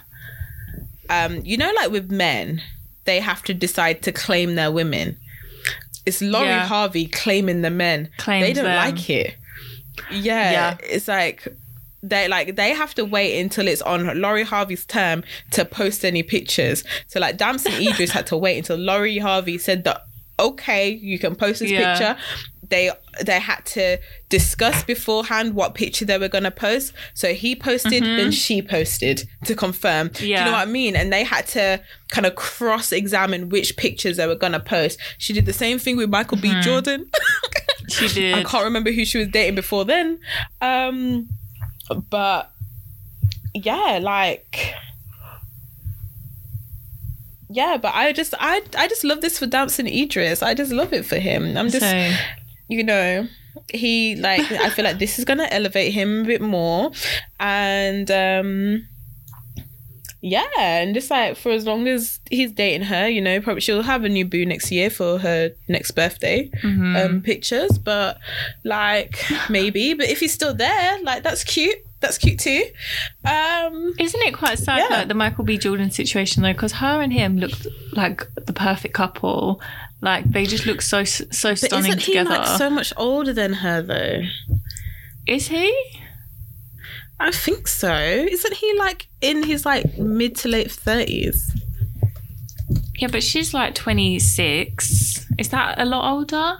um, 1.09 1.41
you 1.43 1.57
know, 1.57 1.71
like 1.75 1.91
with 1.91 2.09
men, 2.11 2.61
they 3.03 3.19
have 3.19 3.43
to 3.43 3.53
decide 3.53 4.01
to 4.03 4.11
claim 4.13 4.55
their 4.55 4.71
women. 4.71 5.17
It's 6.05 6.21
Lori 6.21 6.47
Yeah. 6.47 6.65
Harvey 6.65 7.07
claiming 7.07 7.61
the 7.61 7.69
men. 7.71 8.09
Claims 8.17 8.45
they 8.45 8.53
don't 8.53 8.65
them. 8.65 8.75
like 8.75 9.09
it. 9.09 9.35
Yeah, 10.11 10.51
Yeah. 10.51 10.77
it's 10.83 11.07
like 11.07 11.47
they 12.03 12.27
like 12.27 12.55
they 12.55 12.69
have 12.73 12.93
to 12.95 13.05
wait 13.05 13.39
until 13.41 13.67
it's 13.67 13.81
on 13.81 14.21
Lori 14.21 14.43
Harvey's 14.43 14.85
term 14.85 15.23
to 15.51 15.65
post 15.65 16.05
any 16.05 16.21
pictures. 16.21 16.83
So 17.07 17.19
like 17.19 17.37
Damson 17.37 17.73
Idris 17.73 18.11
had 18.11 18.27
to 18.27 18.37
wait 18.37 18.57
until 18.57 18.77
Lori 18.77 19.17
Harvey 19.17 19.57
said 19.57 19.83
that 19.85 20.01
okay, 20.37 20.89
you 20.89 21.17
can 21.17 21.33
post 21.33 21.61
this 21.61 21.71
Yeah. 21.71 21.93
picture. 21.97 22.17
They 22.69 22.91
they 23.23 23.39
had 23.39 23.65
to 23.67 23.97
discuss 24.29 24.83
beforehand 24.83 25.53
what 25.53 25.75
picture 25.75 26.05
they 26.05 26.17
were 26.17 26.27
gonna 26.29 26.51
post. 26.51 26.93
So 27.13 27.33
he 27.33 27.55
posted, 27.55 28.03
then 28.03 28.31
she 28.31 28.61
posted 28.61 29.27
to 29.45 29.55
confirm. 29.55 30.09
Do 30.09 30.27
you 30.27 30.35
Mm-hmm. 30.35 30.45
Know 30.45 30.51
what 30.51 30.67
I 30.67 30.71
mean? 30.71 30.95
And 30.95 31.11
they 31.13 31.23
had 31.23 31.47
to 31.47 31.81
kind 32.09 32.25
of 32.25 32.35
cross 32.35 32.91
examine 32.91 33.49
which 33.49 33.77
pictures 33.77 34.17
they 34.17 34.27
were 34.27 34.35
gonna 34.35 34.59
post. 34.59 34.99
She 35.17 35.33
did 35.33 35.45
the 35.45 35.53
same 35.53 35.79
thing 35.79 35.97
with 35.97 36.09
Michael 36.09 36.37
Mm-hmm. 36.37 36.59
B. 36.59 36.61
Jordan. 36.63 37.09
she 37.89 38.07
did. 38.07 38.35
I 38.35 38.43
can't 38.43 38.63
remember 38.63 38.91
who 38.91 39.05
she 39.05 39.17
was 39.17 39.27
dating 39.27 39.55
before 39.55 39.85
then. 39.85 40.19
Um, 40.61 41.29
but 42.09 42.51
yeah, 43.53 43.99
like 44.01 44.73
yeah, 47.49 47.77
but 47.77 47.93
I 47.93 48.11
just 48.11 48.33
I 48.39 48.61
I 48.77 48.87
just 48.87 49.03
love 49.03 49.21
this 49.21 49.37
for 49.39 49.45
Damson 49.45 49.87
Idris. 49.87 50.41
I 50.41 50.53
just 50.53 50.71
love 50.71 50.91
it 50.93 51.05
for 51.05 51.17
him. 51.17 51.55
I'm 51.57 51.69
just 51.69 51.79
So, 51.81 52.15
you 52.67 52.83
know 52.83 53.27
he 53.69 54.15
like 54.15 54.51
I 54.51 54.69
feel 54.69 54.85
like 54.85 54.99
this 54.99 55.17
is 55.19 55.25
gonna 55.25 55.47
elevate 55.51 55.93
him 55.93 56.21
a 56.21 56.25
bit 56.25 56.41
more, 56.41 56.91
and 57.39 58.09
um 58.11 58.87
yeah, 60.21 60.47
and 60.57 60.95
just 60.95 61.11
like 61.11 61.37
for 61.37 61.51
as 61.51 61.65
long 61.67 61.87
as 61.87 62.19
he's 62.31 62.51
dating 62.51 62.87
her, 62.87 63.07
you 63.07 63.21
know, 63.21 63.39
probably 63.41 63.61
she'll 63.61 63.83
have 63.83 64.03
a 64.03 64.09
new 64.09 64.25
boo 64.25 64.43
next 64.45 64.71
year 64.71 64.89
for 64.89 65.19
her 65.19 65.51
next 65.67 65.91
birthday 65.91 66.49
mhm. 66.63 67.05
um 67.05 67.21
pictures 67.21 67.77
but 67.77 68.17
like 68.63 69.23
maybe 69.51 69.93
but 69.93 70.09
if 70.09 70.19
he's 70.19 70.33
still 70.33 70.53
there 70.53 70.99
like 71.03 71.21
that's 71.21 71.43
cute 71.43 71.77
that's 71.99 72.17
cute 72.17 72.39
too 72.39 72.63
um 73.23 73.93
Isn't 73.99 74.21
it 74.23 74.33
quite 74.33 74.57
sad, 74.59 74.79
Yeah. 74.89 74.97
like 74.97 75.07
the 75.09 75.13
Michael 75.13 75.43
B. 75.43 75.57
Jordan 75.59 75.91
situation 75.91 76.41
though? 76.43 76.53
Because 76.53 76.73
her 76.73 77.01
and 77.01 77.13
him 77.13 77.37
looked 77.37 77.67
like 77.93 78.27
the 78.35 78.53
perfect 78.53 78.93
couple. 78.95 79.61
Like 80.01 80.25
they 80.25 80.45
just 80.45 80.65
look 80.65 80.81
so 80.81 81.03
so 81.03 81.25
but 81.51 81.57
stunning 81.57 81.87
isn't 81.91 82.01
he 82.01 82.13
together. 82.13 82.29
like 82.29 82.47
so 82.57 82.69
much 82.69 82.93
older 82.97 83.33
than 83.33 83.53
her 83.53 83.81
though 83.81 84.21
Is 85.25 85.47
he? 85.47 85.73
i 87.19 87.31
think 87.31 87.65
so 87.67 87.95
isn't 87.95 88.53
he 88.55 88.77
like 88.77 89.07
in 89.21 89.43
his 89.43 89.65
like 89.65 89.97
mid 89.97 90.35
to 90.35 90.49
late 90.49 90.67
30s 90.67 91.37
Yeah, 92.99 93.07
but 93.09 93.23
she's 93.23 93.53
like 93.53 93.73
twenty 93.75 94.19
six. 94.19 95.25
Is 95.39 95.49
that 95.49 95.79
a 95.79 95.85
lot 95.85 96.11
older? 96.13 96.57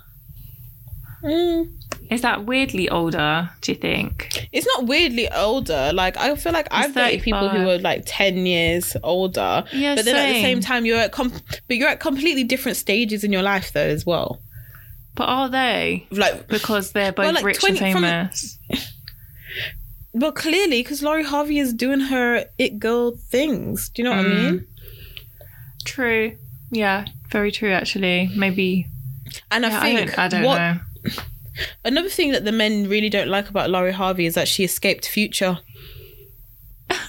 mm, 1.24 1.75
Is 2.12 2.22
that 2.22 2.46
weirdly 2.46 2.88
older? 2.90 3.50
Do 3.62 3.72
you 3.72 3.78
think? 3.78 4.48
It's 4.52 4.66
not 4.68 4.86
weirdly 4.86 5.30
older. 5.32 5.92
Like 5.94 6.18
I 6.18 6.36
feel 6.36 6.54
like 6.54 6.68
I've 6.72 6.94
dated 6.94 7.24
people 7.24 7.50
who 7.50 7.58
35. 7.66 7.80
are 7.80 7.82
like 7.82 8.04
ten 8.06 8.46
years 8.46 8.96
older. 9.04 9.64
Yeah, 9.74 9.96
but 9.96 10.06
then 10.06 10.16
at 10.16 10.28
the 10.28 10.34
same. 10.34 10.44
same 10.44 10.62
time, 10.62 10.86
you're 10.86 11.00
at 11.00 11.12
com- 11.12 11.32
but 11.68 11.78
you're 11.78 11.90
at 11.90 12.00
completely 12.00 12.44
different 12.44 12.78
stages 12.78 13.24
in 13.24 13.32
your 13.32 13.42
life 13.42 13.74
though 13.74 13.80
as 13.88 14.06
well. 14.06 14.40
But 15.16 15.30
are 15.30 15.50
they? 15.50 16.06
Like, 16.12 16.48
Because 16.50 16.92
they're 16.92 17.12
both 17.14 17.26
Well, 17.26 17.34
like 17.36 17.44
rich 17.46 17.60
20 17.60 17.80
and 17.80 17.94
from- 17.94 18.04
famous. 18.04 18.60
well, 20.14 20.32
clearly 20.34 20.82
because 20.84 21.02
Lori 21.02 21.24
Harvey 21.24 21.58
is 21.60 21.74
doing 21.74 22.02
her 22.02 22.46
it 22.58 22.80
girl 22.80 23.12
things. 23.12 23.90
Do 23.90 24.02
you 24.02 24.10
know 24.10 24.16
what 24.16 24.26
I 24.26 24.30
Mm. 24.30 24.52
mean? 24.52 24.68
True. 25.86 26.38
Yeah, 26.72 27.06
very 27.32 27.52
true. 27.52 27.72
Actually, 27.72 28.30
maybe. 28.36 28.88
And 29.52 29.66
I 29.66 29.70
Yeah, 29.70 29.80
I, 29.80 29.82
think 29.82 30.10
don't. 30.12 30.20
I 30.20 30.28
don't 30.28 30.44
what 30.44 30.58
know. 30.58 30.80
Another 31.84 32.10
thing 32.10 32.32
that 32.32 32.46
the 32.46 32.52
men 32.52 32.88
really 32.90 33.10
don't 33.10 33.30
like 33.30 33.50
about 33.50 33.70
Lori 33.70 33.92
Harvey 33.94 34.26
is 34.26 34.34
that 34.36 34.48
she 34.48 34.64
escaped 34.64 35.08
Future. 35.08 35.60
That's 36.90 37.00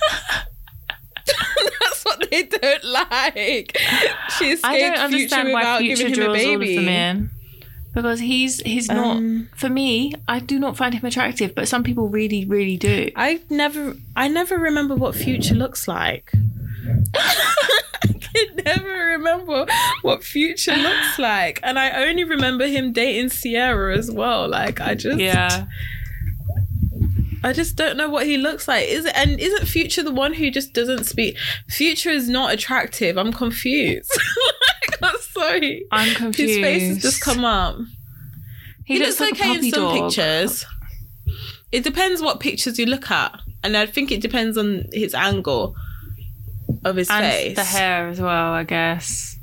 what 2.04 2.30
they 2.30 2.44
don't 2.44 2.84
like. 2.84 3.76
She 4.38 4.52
escaped 4.52 4.64
I 4.64 4.78
don't 4.78 5.10
Future 5.10 5.34
understand 5.34 5.52
why 5.52 5.60
without 5.60 5.78
Future 5.80 6.08
giving 6.08 6.14
him 6.14 6.22
a 6.22 6.24
draws 6.34 6.44
all 6.46 6.54
of 6.54 6.60
baby. 6.60 6.76
them 6.76 6.88
in. 6.88 7.30
Because 7.94 8.20
he's 8.20 8.60
he's 8.60 8.88
not 8.88 9.16
Um, 9.16 9.48
for 9.56 9.68
me. 9.70 10.12
I 10.28 10.38
do 10.40 10.58
not 10.58 10.76
find 10.76 10.92
him 10.94 11.04
attractive, 11.04 11.54
but 11.54 11.66
some 11.66 11.82
people 11.82 12.08
really, 12.08 12.44
really 12.44 12.76
do. 12.76 13.10
I 13.16 13.40
never, 13.48 13.96
I 14.14 14.28
never 14.28 14.58
remember 14.58 14.94
what 14.94 15.14
Future 15.14 15.54
looks 15.54 15.88
like. 15.88 16.30
I 18.36 18.46
can 18.54 18.64
never 18.64 18.88
remember 18.88 19.66
what 20.02 20.22
Future 20.24 20.76
looks 20.76 21.18
like, 21.18 21.60
and 21.62 21.78
I 21.78 22.06
only 22.06 22.24
remember 22.24 22.66
him 22.66 22.92
dating 22.92 23.30
Ciara 23.30 23.96
as 23.96 24.10
well. 24.10 24.48
Like 24.48 24.80
I 24.80 24.94
just, 24.94 25.18
Yeah, 25.18 25.66
I 27.42 27.52
just 27.52 27.76
don't 27.76 27.96
know 27.96 28.08
what 28.08 28.26
he 28.26 28.38
looks 28.38 28.66
like. 28.66 28.88
Is 28.88 29.04
it? 29.04 29.16
And 29.16 29.38
isn't 29.38 29.66
Future 29.66 30.02
the 30.02 30.12
one 30.12 30.32
who 30.34 30.50
just 30.50 30.72
doesn't 30.72 31.04
speak? 31.04 31.36
Future 31.68 32.10
is 32.10 32.28
not 32.28 32.52
attractive. 32.52 33.16
I'm 33.16 33.32
confused. 33.32 34.10
like, 34.90 35.02
I'm 35.02 35.20
sorry. 35.20 35.86
I'm 35.92 36.14
confused. 36.14 36.50
His 36.50 36.58
face 36.58 36.88
has 36.88 37.02
just 37.02 37.20
come 37.20 37.44
up. 37.44 37.76
He, 38.84 38.94
He, 38.94 38.98
looks, 39.00 39.20
looks, 39.20 39.32
like 39.40 39.40
okay 39.40 39.66
in 39.66 39.70
some 39.70 39.82
dog. 39.82 40.10
pictures. 40.10 40.64
It 41.72 41.84
depends 41.84 42.22
what 42.22 42.40
pictures 42.40 42.78
you 42.78 42.86
look 42.86 43.10
at, 43.10 43.40
and 43.62 43.76
I 43.76 43.86
think 43.86 44.10
it 44.12 44.20
depends 44.20 44.56
on 44.56 44.86
his 44.92 45.14
angle 45.14 45.74
of 46.84 46.96
his 46.96 47.10
and 47.10 47.24
face. 47.24 47.56
the 47.56 47.64
hair 47.64 48.08
as 48.08 48.20
well. 48.20 48.52
I 48.52 48.64
guess. 48.64 49.36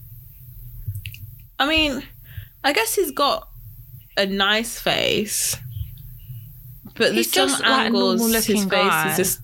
I 1.60 1.68
mean, 1.68 2.04
I 2.64 2.74
guess 2.74 2.96
he's 2.96 3.12
got 3.12 3.48
a 4.18 4.26
nice 4.26 4.80
face, 4.80 5.56
but 6.96 7.14
He's 7.14 7.32
there's 7.32 7.32
some 7.32 7.50
just 7.50 7.62
like 7.62 7.70
a 7.70 7.86
angles 7.86 8.22
his 8.34 8.46
face 8.46 8.66
guy. 8.66 9.12
is 9.12 9.18
just. 9.18 9.40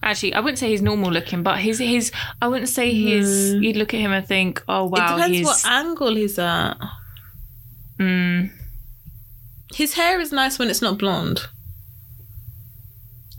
Actually, 0.00 0.32
I 0.34 0.40
wouldn't 0.40 0.58
say 0.58 0.68
he's 0.70 0.80
normal 0.82 1.10
looking, 1.10 1.42
but 1.42 1.58
his 1.58 1.78
his. 1.78 2.12
I 2.40 2.46
wouldn't 2.48 2.68
say 2.68 2.92
his. 2.94 3.54
Mm. 3.54 3.62
You'd 3.64 3.76
look 3.76 3.92
at 3.94 4.00
him 4.00 4.12
and 4.12 4.26
think, 4.26 4.62
"Oh 4.68 4.84
wow." 4.86 5.14
it 5.14 5.16
depends 5.16 5.36
he's." 5.38 5.46
what 5.46 5.66
angle 5.66 6.14
he's 6.14 6.38
at. 6.38 6.74
mm, 7.98 8.50
His 9.74 9.94
hair 9.94 10.20
is 10.20 10.30
nice 10.32 10.58
when 10.58 10.70
it's 10.70 10.80
not 10.82 10.98
blonde. 10.98 11.40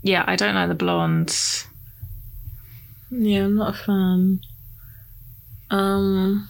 yeah, 0.04 0.24
I 0.28 0.36
don't 0.36 0.56
like 0.56 0.68
the 0.68 0.76
blondes. 0.76 1.66
Yeah, 3.12 3.46
I'm 3.46 3.56
not 3.56 3.76
a 3.76 3.78
fan. 3.78 4.40
Um. 5.70 6.50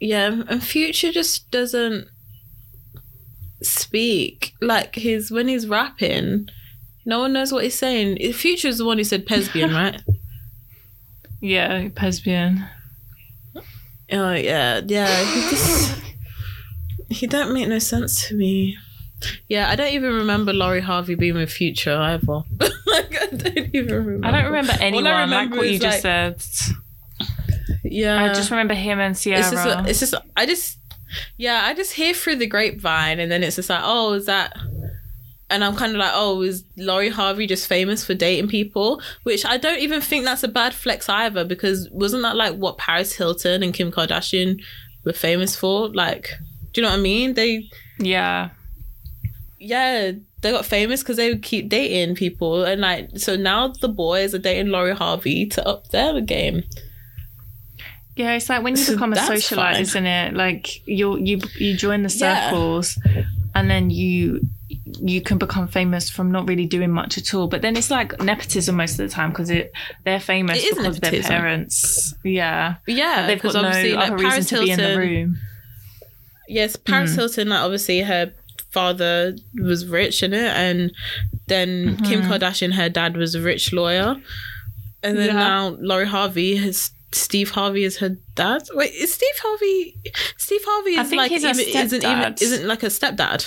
Yeah, 0.00 0.42
and 0.48 0.62
Future 0.62 1.12
just 1.12 1.50
doesn't 1.50 2.08
speak 3.62 4.52
like 4.60 4.94
his 4.96 5.30
when 5.30 5.48
he's 5.48 5.66
rapping. 5.66 6.48
No 7.06 7.20
one 7.20 7.32
knows 7.32 7.52
what 7.52 7.64
he's 7.64 7.78
saying. 7.78 8.16
Future 8.32 8.68
is 8.68 8.78
the 8.78 8.84
one 8.84 8.98
who 8.98 9.04
said 9.04 9.30
lesbian, 9.30 9.70
right? 9.74 10.00
Yeah, 11.40 11.88
lesbian. 12.00 12.64
Oh 14.12 14.32
yeah, 14.32 14.80
yeah. 14.86 15.24
He 15.24 15.40
just 15.50 16.02
he 17.10 17.26
don't 17.26 17.52
make 17.54 17.68
no 17.68 17.78
sense 17.78 18.28
to 18.28 18.34
me. 18.34 18.76
Yeah, 19.48 19.70
I 19.70 19.76
don't 19.76 19.92
even 19.92 20.12
remember 20.12 20.52
Lori 20.52 20.80
Harvey 20.80 21.14
being 21.14 21.34
with 21.34 21.50
Future 21.50 21.96
either. 21.96 22.26
like 22.86 23.22
I 23.22 23.26
don't 23.26 23.74
even 23.74 23.94
remember. 23.94 24.26
I 24.26 24.30
don't 24.30 24.44
remember 24.44 24.72
anyone 24.80 25.04
like 25.04 25.20
remember 25.20 25.56
what 25.56 25.68
you 25.68 25.74
is, 25.74 25.80
just 25.80 26.02
said. 26.02 26.42
Yeah, 27.84 28.22
I 28.22 28.28
just 28.28 28.50
remember 28.50 28.74
him 28.74 28.98
and 28.98 29.16
Ciara. 29.16 29.40
it's 29.40 29.50
just 29.50 29.88
it's 29.88 30.00
just 30.00 30.14
I 30.36 30.46
just 30.46 30.78
yeah 31.36 31.62
I 31.64 31.74
just 31.74 31.92
hear 31.92 32.12
through 32.12 32.36
the 32.36 32.46
grapevine 32.46 33.20
and 33.20 33.30
then 33.30 33.42
it's 33.42 33.56
just 33.56 33.70
like 33.70 33.82
oh 33.82 34.14
is 34.14 34.26
that 34.26 34.56
and 35.48 35.62
I'm 35.62 35.76
kind 35.76 35.92
of 35.92 35.98
like 35.98 36.10
oh 36.12 36.42
is 36.42 36.64
Lori 36.76 37.10
Harvey 37.10 37.46
just 37.46 37.68
famous 37.68 38.04
for 38.04 38.14
dating 38.14 38.48
people 38.48 39.00
which 39.22 39.44
I 39.44 39.58
don't 39.58 39.78
even 39.78 40.00
think 40.00 40.24
that's 40.24 40.42
a 40.42 40.48
bad 40.48 40.74
flex 40.74 41.08
either 41.08 41.44
because 41.44 41.88
wasn't 41.90 42.22
that 42.22 42.36
like 42.36 42.56
what 42.56 42.78
Paris 42.78 43.14
Hilton 43.14 43.62
and 43.62 43.72
Kim 43.72 43.92
Kardashian 43.92 44.60
were 45.04 45.12
famous 45.12 45.54
for 45.54 45.88
like 45.90 46.30
do 46.72 46.80
you 46.80 46.86
know 46.86 46.90
what 46.90 46.98
I 46.98 47.02
mean 47.02 47.34
they 47.34 47.68
yeah. 47.98 48.50
Yeah 49.64 50.12
they 50.42 50.50
got 50.50 50.66
famous 50.66 51.02
because 51.02 51.16
they 51.16 51.30
would 51.30 51.42
keep 51.42 51.68
dating 51.70 52.14
people 52.16 52.64
and 52.64 52.80
like 52.82 53.08
so 53.16 53.34
now 53.34 53.68
the 53.68 53.88
boys 53.88 54.34
are 54.34 54.38
dating 54.38 54.68
Lori 54.70 54.94
Harvey 54.94 55.46
to 55.46 55.66
up 55.66 55.88
their 55.88 56.20
game 56.20 56.62
Yeah, 58.16 58.34
it's 58.34 58.48
like 58.48 58.62
when 58.62 58.76
you 58.76 58.84
So 58.84 58.92
become 58.92 59.12
a 59.12 59.16
socialite, 59.16 59.80
isn't 59.80 60.06
it? 60.06 60.34
Like 60.34 60.86
you 60.86 61.16
you 61.18 61.40
you 61.58 61.76
join 61.76 62.02
the 62.04 62.14
Yeah. 62.14 62.48
circles, 62.48 62.96
and 63.56 63.68
then 63.70 63.90
you 63.90 64.40
you 65.00 65.20
can 65.20 65.38
become 65.38 65.66
famous 65.66 66.08
from 66.10 66.30
not 66.30 66.46
really 66.46 66.66
doing 66.66 66.90
much 66.92 67.18
at 67.18 67.34
all. 67.34 67.48
But 67.48 67.62
then 67.62 67.76
it's 67.76 67.90
like 67.90 68.20
nepotism 68.20 68.76
most 68.76 69.00
of 69.00 69.08
the 69.08 69.08
time 69.08 69.30
because 69.30 69.50
it 69.50 69.72
they're 70.04 70.20
famous 70.20 70.62
It 70.62 70.76
because 70.76 71.00
their 71.00 71.22
parents. 71.22 72.14
Yeah, 72.22 72.76
yeah 72.86 73.26
they've 73.26 73.42
got 73.42 73.52
because 73.52 73.54
no 73.54 73.68
obviously 73.68 73.96
other 73.96 74.10
like 74.12 74.20
reason 74.20 74.30
Paris 74.30 74.48
to 74.50 74.60
be 74.60 74.70
in 74.70 74.76
the 74.76 74.82
Hilton 74.84 74.98
room. 75.08 75.36
Yes, 76.46 76.76
Paris 76.76 77.12
Mm. 77.12 77.16
Hilton, 77.16 77.48
like 77.48 77.60
obviously 77.60 78.00
her 78.02 78.32
father 78.76 79.14
was 79.70 79.80
rich 79.86 80.22
in 80.26 80.32
it, 80.34 80.50
and 80.66 80.92
then 81.52 81.96
Kim 82.06 82.20
Mm-hmm. 82.20 82.30
Kardashian, 82.32 82.72
her 82.80 82.88
dad 83.00 83.16
was 83.16 83.34
a 83.34 83.40
rich 83.40 83.72
lawyer, 83.72 84.10
and 85.04 85.12
then 85.18 85.28
Yeah. 85.28 85.48
now 85.48 85.60
Lori 85.90 86.06
Harvey 86.06 86.56
has 86.64 86.90
Steve 87.12 87.50
Harvey 87.58 87.84
is 87.90 87.96
her 88.02 88.12
dad. 88.34 88.62
Wait, 88.78 88.92
is 89.04 89.10
Steve 89.14 89.38
Harvey? 89.46 89.78
Steve 90.36 90.64
Harvey 90.70 90.94
is 91.02 91.12
like 91.12 91.30
even, 91.30 91.50
isn't 91.82 92.04
even 92.12 92.34
isn't 92.46 92.66
like 92.72 92.82
a 92.82 92.90
stepdad. 92.98 93.40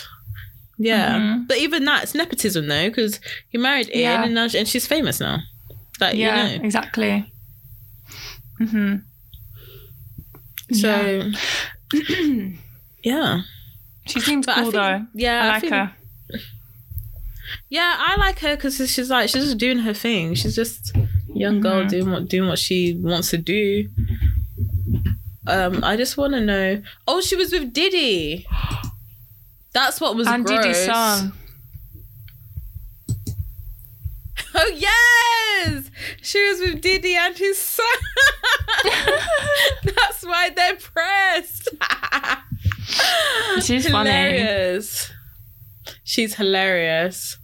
Yeah, 0.80 1.12
Mhm. 1.20 1.48
but 1.50 1.58
even 1.66 1.86
that 1.86 2.04
it's 2.04 2.16
nepotism 2.16 2.64
though, 2.68 2.88
because 2.90 3.20
he 3.52 3.58
married 3.58 3.90
Yeah. 3.94 4.24
and 4.24 4.34
now 4.36 4.48
and 4.60 4.68
she's 4.72 4.88
famous 4.88 5.20
now. 5.20 5.38
Like 6.00 6.16
Yeah, 6.16 6.28
you 6.52 6.60
know, 6.60 6.64
exactly. 6.66 7.14
hmm 8.60 8.96
so 10.84 10.92
yeah. 13.04 13.42
She 14.08 14.20
seems 14.20 14.46
But 14.46 14.58
I 14.58 14.62
cool 14.62 14.72
think- 14.72 14.74
though. 14.84 15.06
Yeah, 15.14 15.42
I 15.44 15.46
I 15.46 15.50
like 15.50 15.62
think- 15.62 15.74
her. 15.74 15.92
Yeah, 17.70 17.96
I 17.98 18.16
like 18.18 18.40
her 18.40 18.56
because 18.56 18.76
she's 18.92 19.10
like 19.10 19.30
she's 19.30 19.44
just 19.46 19.58
doing 19.58 19.80
her 19.80 19.94
thing. 19.94 20.34
She's 20.36 20.56
just 20.56 20.92
young 21.34 21.62
girl 21.62 21.84
Mhm. 21.86 21.90
doing 21.90 22.12
what 22.12 22.28
doing 22.28 22.50
what 22.50 22.60
she 22.60 22.94
wants 23.00 23.30
to 23.30 23.38
do. 23.38 23.90
Um, 25.48 25.82
I 25.84 25.96
just 25.96 26.18
want 26.18 26.34
to 26.34 26.42
know. 26.42 26.82
Oh, 27.08 27.22
she 27.22 27.36
was 27.38 27.52
with 27.54 27.72
Diddy. 27.72 28.46
That's 29.74 30.02
what 30.02 30.16
was 30.16 30.28
And 30.28 30.46
gross. 30.46 30.62
Diddy's 30.66 30.86
son. 30.86 31.34
Oh 34.60 34.72
yes, 34.76 35.92
she 36.24 36.40
was 36.50 36.60
with 36.60 36.82
Diddy 36.82 37.16
and 37.16 37.38
his 37.38 37.60
son. 37.60 37.86
That's 39.84 40.24
why 40.24 40.50
they're 40.50 40.76
pressed. 40.78 41.70
She's 43.62 43.88
funny. 43.90 44.10
hilarious. 44.10 45.12
She's 46.04 46.36
hilarious. 46.36 47.38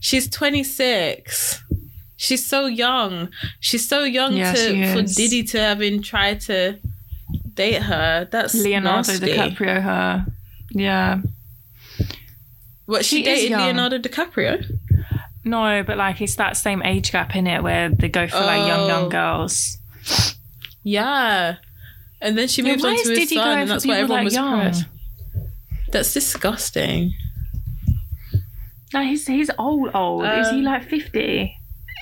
She's 0.00 0.28
26. 0.30 1.64
She's 2.16 2.44
so 2.46 2.66
young. 2.66 3.30
She's 3.60 3.88
so 3.88 4.02
young 4.04 4.36
Yeah, 4.36 4.52
to 4.52 4.92
for. 4.94 5.02
Diddy 5.02 5.42
to 5.44 5.58
having 5.60 6.02
tried 6.02 6.40
to 6.42 6.78
date 7.54 7.82
her. 7.82 8.28
That's 8.30 8.54
Leonardo 8.54 9.08
nasty. 9.12 9.26
DiCaprio, 9.26 9.82
her. 9.82 10.26
Yeah. 10.70 11.20
What 12.86 13.04
she, 13.04 13.18
She 13.18 13.22
dated. 13.24 13.58
Leonardo 13.58 13.98
DiCaprio? 13.98 14.64
No, 15.44 15.82
but 15.86 15.96
like 15.96 16.20
it's 16.20 16.36
that 16.36 16.56
same 16.56 16.82
age 16.82 17.12
gap 17.12 17.34
in 17.36 17.46
it 17.46 17.62
where 17.62 17.88
they 17.90 18.08
go 18.08 18.26
for 18.28 18.40
like 18.40 18.66
young, 18.66 18.80
Oh. 18.80 18.86
young 18.88 19.08
girls. 19.08 19.78
Yeah. 20.82 21.56
And 22.20 22.36
then 22.36 22.48
she 22.48 22.62
Yeah, 22.62 22.72
moved 22.72 22.82
why 22.84 22.90
on 22.90 22.96
to 23.04 23.14
his 23.14 23.30
son, 23.30 23.58
and 23.58 23.70
that's 23.70 23.86
why 23.86 23.94
everyone 23.98 24.18
that 24.18 24.24
was 24.24 24.34
young? 24.34 24.60
pressed. 24.60 24.84
That's 25.92 26.12
disgusting. 26.12 27.14
No, 28.92 29.02
he's 29.04 29.26
he's 29.26 29.50
old, 29.58 29.90
old. 29.94 30.24
is 30.24 30.50
he 30.50 30.56
Um, 30.58 30.62
like 30.64 30.88
fifty? 30.88 31.54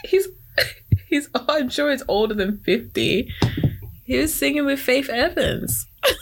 He's 0.05 0.29
he's 1.09 1.29
I'm 1.35 1.69
sure 1.69 1.91
he's 1.91 2.03
older 2.09 2.35
than 2.35 2.59
50. 2.59 3.29
He 4.05 4.17
was 4.19 4.33
singing 4.35 4.65
with 4.67 4.81
Faith 4.81 5.09
Evans. 5.09 5.87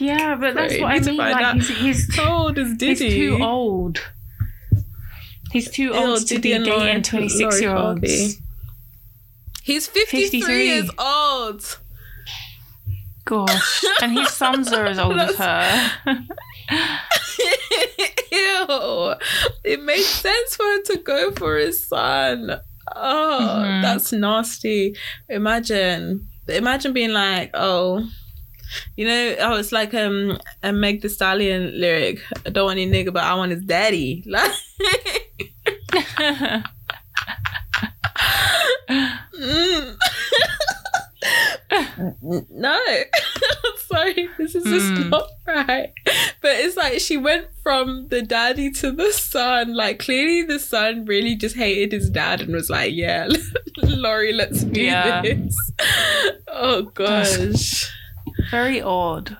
Yeah, 0.00 0.34
but 0.34 0.54
that's 0.54 0.74
what 0.80 0.90
I 0.90 0.98
mean. 0.98 1.16
Like 1.18 1.54
he's 1.54 1.68
he's, 1.78 2.16
How 2.16 2.46
old 2.46 2.58
is 2.58 2.74
he's 2.80 2.98
too 2.98 3.38
old. 3.40 4.00
He's 5.52 5.70
too 5.70 5.84
Ew, 5.84 5.94
old 5.94 6.20
to 6.26 6.34
Diddy 6.34 6.40
be 6.48 6.52
and 6.54 6.64
dating 6.64 7.02
twenty 7.02 7.28
six 7.28 7.60
year 7.60 7.76
olds. 7.76 8.38
He's 9.62 9.86
53, 9.86 10.20
53. 10.22 10.66
years 10.66 10.90
old. 10.98 11.78
Gosh, 13.24 13.84
and 14.02 14.12
his 14.12 14.30
sons 14.30 14.72
are 14.72 14.84
as 14.84 14.98
old 14.98 15.18
as 15.18 15.36
her. 15.36 15.90
Ew. 18.32 19.14
It 19.64 19.82
made 19.82 20.02
sense 20.02 20.56
for 20.56 20.64
her 20.64 20.82
to 20.82 20.96
go 20.98 21.30
for 21.32 21.56
his 21.56 21.86
son. 21.86 22.60
Oh, 22.94 23.62
Mhm. 23.64 23.82
that's 23.82 24.12
nasty. 24.12 24.96
Imagine. 25.28 26.26
Imagine 26.48 26.92
being 26.92 27.12
like, 27.12 27.50
oh, 27.54 28.06
you 28.96 29.06
know, 29.06 29.36
oh, 29.40 29.56
it's 29.56 29.72
like 29.72 29.94
um 29.94 30.38
a 30.62 30.72
Meg 30.72 31.00
the 31.00 31.08
Stallion 31.08 31.80
lyric. 31.80 32.20
I 32.46 32.50
don't 32.50 32.66
want 32.66 32.78
any 32.78 32.90
nigga, 32.90 33.12
but 33.12 33.24
I 33.24 33.34
want 33.34 33.52
his 33.52 33.62
daddy. 33.62 34.22
Like 34.34 34.52
Mm. 39.40 39.96
No 42.50 42.80
sorry 43.86 44.28
this 44.38 44.54
is 44.54 44.64
just 44.64 44.84
Mm. 44.84 45.10
not 45.10 45.28
right 45.46 45.92
but 46.42 46.52
it's 46.52 46.76
like 46.76 47.00
she 47.00 47.16
went 47.16 47.46
from 47.62 48.08
the 48.08 48.22
daddy 48.22 48.70
to 48.72 48.90
the 48.90 49.12
son 49.12 49.74
like 49.74 49.98
clearly 49.98 50.42
the 50.42 50.58
son 50.58 51.04
really 51.04 51.34
just 51.36 51.56
hated 51.56 51.92
his 51.92 52.10
dad 52.10 52.40
and 52.42 52.52
was 52.52 52.68
like 52.70 52.92
yeah 52.92 53.28
lori 53.82 54.32
let's 54.32 54.62
do 54.64 54.80
Yeah. 54.80 55.22
this 55.22 55.56
oh 56.48 56.82
gosh 56.82 57.90
Very 58.50 58.80
odd. 58.82 59.36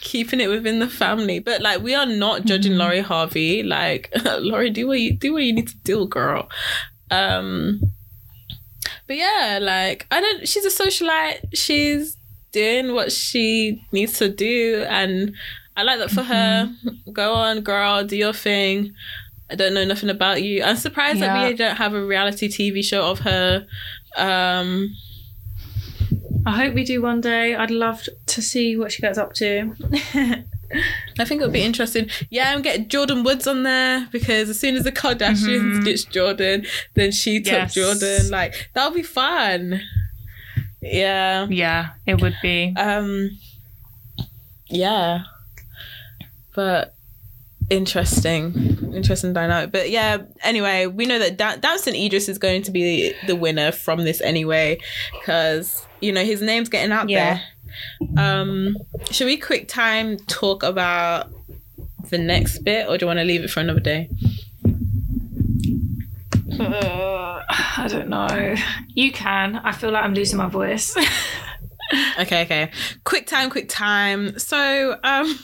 keeping 0.00 0.40
it 0.40 0.48
within 0.48 0.78
the 0.78 0.88
family 0.88 1.38
but 1.38 1.60
like 1.60 1.82
we 1.82 1.94
are 1.94 2.06
not 2.06 2.44
judging 2.44 2.72
Mhm. 2.72 2.78
lori 2.78 3.00
harvey 3.00 3.62
like 3.62 4.10
lori 4.38 4.70
do 4.70 4.86
what 4.88 5.00
you 5.00 5.12
do 5.16 5.32
what 5.34 5.42
you 5.44 5.52
need 5.52 5.68
to 5.68 5.76
do 5.84 6.06
girl 6.06 6.48
um 7.10 7.80
but 9.08 9.16
yeah 9.16 9.58
like 9.60 10.06
i 10.12 10.20
don't 10.20 10.46
she's 10.46 10.64
a 10.64 10.82
socialite. 10.84 11.40
She's 11.54 12.16
doing 12.52 12.94
what 12.94 13.10
she 13.12 13.82
needs 13.92 14.18
to 14.18 14.28
do. 14.28 14.84
And 14.88 15.34
i 15.76 15.82
like 15.82 15.98
that 15.98 16.10
for 16.10 16.22
her. 16.22 16.72
Go 17.12 17.34
on 17.34 17.60
girl 17.62 18.04
do 18.04 18.16
your 18.16 18.32
thing. 18.32 18.94
I 19.50 19.54
don't 19.54 19.74
know 19.74 19.84
nothing 19.84 20.10
about 20.10 20.42
you. 20.42 20.62
I'm 20.62 20.76
surprised 20.76 21.20
that 21.20 21.48
we 21.48 21.54
don't 21.56 21.76
have 21.76 21.94
a 21.94 22.04
reality 22.04 22.48
tv 22.48 22.84
show 22.84 23.10
of 23.10 23.20
her. 23.20 23.66
Um 24.16 24.94
I 26.46 26.52
hope 26.52 26.74
we 26.74 26.84
do 26.84 27.02
one 27.02 27.20
day. 27.20 27.54
I'd 27.54 27.70
love 27.70 28.08
to 28.26 28.42
see 28.42 28.76
what 28.76 28.92
she 28.92 29.02
gets 29.02 29.18
up 29.18 29.34
to. 29.34 29.74
I 31.18 31.24
think 31.24 31.40
it'll 31.40 31.52
be 31.52 31.62
interesting. 31.62 32.10
Yeah, 32.30 32.52
I'm 32.52 32.62
getting 32.62 32.86
Jordyn 32.88 33.24
Woods 33.24 33.46
on 33.46 33.62
there 33.62 34.06
because 34.12 34.48
as 34.50 34.60
soon 34.60 34.76
as 34.76 34.84
the 34.84 34.92
Kardashians 34.92 35.78
Mhm. 35.80 35.84
ditched 35.84 36.12
Jordyn, 36.12 36.66
then 36.94 37.10
she 37.12 37.40
took 37.40 37.52
Yes. 37.52 37.74
Jordyn. 37.74 38.30
Like 38.30 38.70
that'll 38.74 38.92
be 38.94 39.02
fun. 39.02 39.80
Yeah. 40.80 41.46
yeah, 41.50 41.90
it 42.06 42.20
would 42.20 42.36
be. 42.42 42.74
Um. 42.76 43.38
Yeah. 44.68 45.20
But 46.54 46.94
interesting, 47.70 48.78
interesting 48.94 49.32
dynamic. 49.32 49.70
But 49.72 49.90
yeah. 49.90 50.18
Anyway, 50.42 50.86
we 50.86 51.06
know 51.06 51.18
that 51.18 51.36
da- 51.36 51.56
Damson 51.56 51.94
Idris 51.94 52.28
is 52.28 52.38
going 52.38 52.62
to 52.62 52.70
be 52.70 53.12
the 53.26 53.36
winner 53.36 53.72
from 53.72 54.04
this 54.04 54.20
anyway, 54.20 54.78
because 55.12 55.86
you 56.00 56.12
know 56.12 56.24
his 56.24 56.40
name's 56.42 56.68
getting 56.68 56.92
out 56.92 57.08
Yeah. 57.08 57.34
there. 57.34 57.42
Um. 58.16 58.76
Should 59.10 59.26
we 59.26 59.36
quick 59.36 59.68
time 59.68 60.16
talk 60.26 60.62
about 60.62 61.30
the 62.10 62.18
next 62.18 62.60
bit, 62.60 62.88
or 62.88 62.98
do 62.98 63.04
you 63.04 63.06
want 63.06 63.18
to 63.18 63.24
leave 63.24 63.44
it 63.44 63.50
for 63.50 63.60
another 63.60 63.80
day? 63.80 64.08
Uh, 66.58 67.42
I 67.48 67.86
don't 67.88 68.08
know. 68.08 68.54
You 68.88 69.12
can. 69.12 69.56
I 69.56 69.72
feel 69.72 69.90
like 69.90 70.04
I'm 70.04 70.14
losing 70.14 70.38
my 70.38 70.48
voice. 70.48 70.96
Okay, 72.20 72.42
okay. 72.42 72.70
Quick 73.04 73.26
time, 73.26 73.48
quick 73.50 73.68
time. 73.68 74.38
So, 74.38 74.98
um 75.04 75.38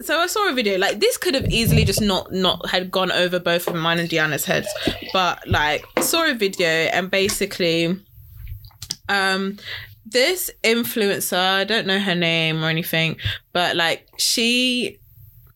so 0.00 0.18
I 0.18 0.26
saw 0.26 0.50
a 0.50 0.54
video 0.54 0.78
like 0.78 0.98
this 0.98 1.16
could 1.16 1.34
have 1.34 1.48
easily 1.48 1.84
just 1.84 2.00
not 2.00 2.32
not 2.32 2.68
had 2.68 2.90
gone 2.90 3.12
over 3.12 3.38
both 3.38 3.68
of 3.68 3.74
mine 3.74 3.98
and 3.98 4.08
Deanna's 4.08 4.44
heads, 4.44 4.68
but 5.12 5.46
like 5.48 5.84
saw 6.00 6.28
a 6.28 6.34
video 6.34 6.68
and 6.68 7.10
basically 7.10 8.00
um 9.08 9.58
this 10.12 10.50
influencer, 10.62 11.38
I 11.38 11.64
don't 11.64 11.86
know 11.86 11.98
her 11.98 12.14
name 12.14 12.62
or 12.62 12.68
anything, 12.68 13.16
but 13.52 13.76
like 13.76 14.08
she 14.18 14.98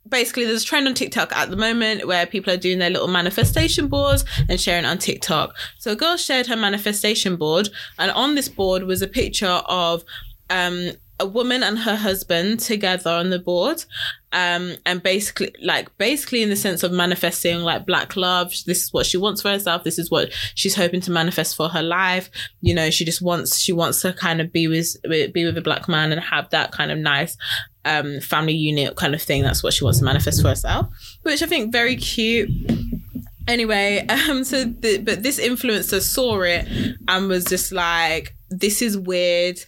basically 0.08 0.44
there's 0.44 0.62
a 0.62 0.66
trend 0.66 0.86
on 0.86 0.94
TikTok 0.94 1.34
at 1.34 1.50
the 1.50 1.56
moment 1.56 2.06
where 2.06 2.26
people 2.26 2.52
are 2.52 2.56
doing 2.56 2.78
their 2.78 2.90
little 2.90 3.08
manifestation 3.08 3.88
boards 3.88 4.24
and 4.48 4.60
sharing 4.60 4.84
on 4.84 4.98
TikTok. 4.98 5.54
So 5.78 5.92
a 5.92 5.96
girl 5.96 6.16
shared 6.16 6.46
her 6.46 6.56
manifestation 6.56 7.36
board 7.36 7.68
and 7.98 8.10
on 8.12 8.34
this 8.34 8.48
board 8.48 8.84
was 8.84 9.02
a 9.02 9.08
picture 9.08 9.62
of 9.66 10.04
um 10.48 10.92
a 11.18 11.26
woman 11.26 11.62
and 11.62 11.78
her 11.78 11.96
husband 11.96 12.60
together 12.60 13.10
on 13.10 13.30
the 13.30 13.38
board 13.38 13.84
um 14.32 14.74
and 14.84 15.02
basically 15.02 15.54
like 15.62 15.96
basically 15.96 16.42
in 16.42 16.50
the 16.50 16.56
sense 16.56 16.82
of 16.82 16.92
manifesting 16.92 17.60
like 17.60 17.86
black 17.86 18.16
love 18.16 18.50
this 18.66 18.84
is 18.84 18.92
what 18.92 19.06
she 19.06 19.16
wants 19.16 19.40
for 19.40 19.48
herself 19.48 19.82
this 19.82 19.98
is 19.98 20.10
what 20.10 20.30
she's 20.54 20.74
hoping 20.74 21.00
to 21.00 21.10
manifest 21.10 21.56
for 21.56 21.68
her 21.68 21.82
life 21.82 22.28
you 22.60 22.74
know 22.74 22.90
she 22.90 23.04
just 23.04 23.22
wants 23.22 23.58
she 23.58 23.72
wants 23.72 24.02
to 24.02 24.12
kind 24.12 24.40
of 24.40 24.52
be 24.52 24.68
with 24.68 24.96
be 25.32 25.44
with 25.44 25.56
a 25.56 25.62
black 25.62 25.88
man 25.88 26.12
and 26.12 26.20
have 26.20 26.50
that 26.50 26.70
kind 26.70 26.90
of 26.90 26.98
nice 26.98 27.36
um 27.86 28.20
family 28.20 28.52
unit 28.52 28.94
kind 28.96 29.14
of 29.14 29.22
thing 29.22 29.42
that's 29.42 29.62
what 29.62 29.72
she 29.72 29.84
wants 29.84 30.00
to 30.00 30.04
manifest 30.04 30.42
for 30.42 30.48
herself 30.48 30.86
which 31.22 31.42
i 31.42 31.46
think 31.46 31.72
very 31.72 31.96
cute. 31.96 32.50
Anyway 33.48 34.04
um 34.28 34.44
so 34.44 34.64
the, 34.64 34.98
but 34.98 35.22
this 35.22 35.40
influencer 35.40 36.02
saw 36.02 36.42
it 36.42 36.66
and 37.08 37.28
was 37.28 37.44
just 37.44 37.72
like 37.72 38.35
this 38.48 38.80
is 38.82 38.96
weird. 38.96 39.58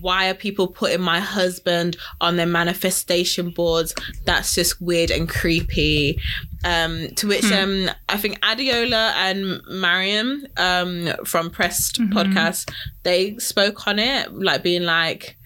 Why 0.00 0.28
are 0.30 0.34
people 0.34 0.68
putting 0.68 1.00
my 1.00 1.20
husband 1.20 1.96
on 2.20 2.36
their 2.36 2.46
manifestation 2.46 3.50
boards? 3.50 3.94
That's 4.24 4.54
just 4.54 4.80
weird 4.80 5.10
and 5.10 5.28
creepy. 5.28 6.20
Um 6.64 7.08
to 7.16 7.26
which 7.26 7.44
um 7.52 7.90
i 8.08 8.16
think 8.16 8.40
adiola 8.40 9.12
and 9.16 9.60
mariam 9.68 10.46
um 10.56 11.08
from 11.26 11.50
pressed 11.50 12.00
Mhm. 12.00 12.10
podcast 12.14 12.70
they 13.02 13.36
spoke 13.36 13.86
on 13.86 13.98
it 13.98 14.32
like 14.32 14.62
being 14.62 14.84
like 14.84 15.36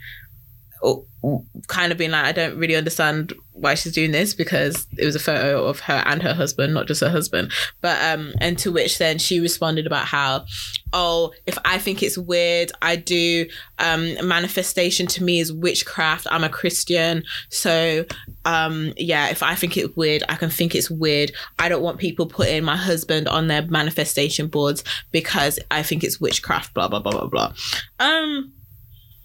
kind 1.66 1.92
of 1.92 1.98
being 1.98 2.12
like 2.12 2.24
i 2.24 2.32
don't 2.32 2.56
really 2.56 2.76
understand 2.76 3.34
why 3.60 3.74
she's 3.74 3.92
doing 3.92 4.12
this 4.12 4.34
because 4.34 4.86
it 4.96 5.04
was 5.04 5.16
a 5.16 5.20
photo 5.20 5.64
of 5.64 5.80
her 5.80 6.02
and 6.06 6.22
her 6.22 6.34
husband 6.34 6.74
not 6.74 6.86
just 6.86 7.00
her 7.00 7.10
husband. 7.10 7.52
But 7.80 8.00
um 8.02 8.32
and 8.40 8.58
to 8.58 8.72
which 8.72 8.98
then 8.98 9.18
she 9.18 9.40
responded 9.40 9.86
about 9.86 10.06
how 10.06 10.44
oh 10.92 11.32
if 11.46 11.58
i 11.64 11.78
think 11.78 12.02
it's 12.02 12.16
weird 12.16 12.72
i 12.80 12.96
do 12.96 13.46
um 13.78 14.14
manifestation 14.26 15.06
to 15.08 15.24
me 15.24 15.40
is 15.40 15.52
witchcraft. 15.52 16.26
I'm 16.30 16.44
a 16.44 16.48
christian. 16.48 17.24
So 17.50 18.04
um 18.44 18.92
yeah 18.96 19.28
if 19.28 19.42
i 19.42 19.54
think 19.54 19.76
it's 19.76 19.94
weird 19.96 20.22
i 20.28 20.34
can 20.34 20.50
think 20.50 20.74
it's 20.74 20.90
weird. 20.90 21.32
I 21.58 21.68
don't 21.68 21.82
want 21.82 21.98
people 21.98 22.26
putting 22.26 22.64
my 22.64 22.76
husband 22.76 23.28
on 23.28 23.48
their 23.48 23.62
manifestation 23.62 24.48
boards 24.48 24.84
because 25.10 25.58
i 25.70 25.82
think 25.82 26.04
it's 26.04 26.20
witchcraft 26.20 26.74
blah 26.74 26.88
blah 26.88 27.00
blah 27.00 27.12
blah 27.12 27.26
blah. 27.26 27.52
Um 27.98 28.52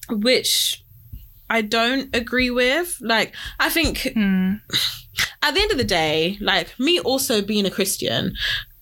which 0.09 0.82
i 1.49 1.61
don't 1.61 2.15
agree 2.15 2.49
with 2.49 2.98
like 3.02 3.34
i 3.60 3.70
think 3.70 4.11
Hmm. 4.14 4.53
at 5.44 5.53
the 5.53 5.61
end 5.61 5.72
of 5.72 5.78
the 5.78 5.84
day, 5.84 6.38
like 6.41 6.78
me 6.80 6.99
also 6.99 7.41
being 7.41 7.65
a 7.65 7.70
Christian, 7.72 8.34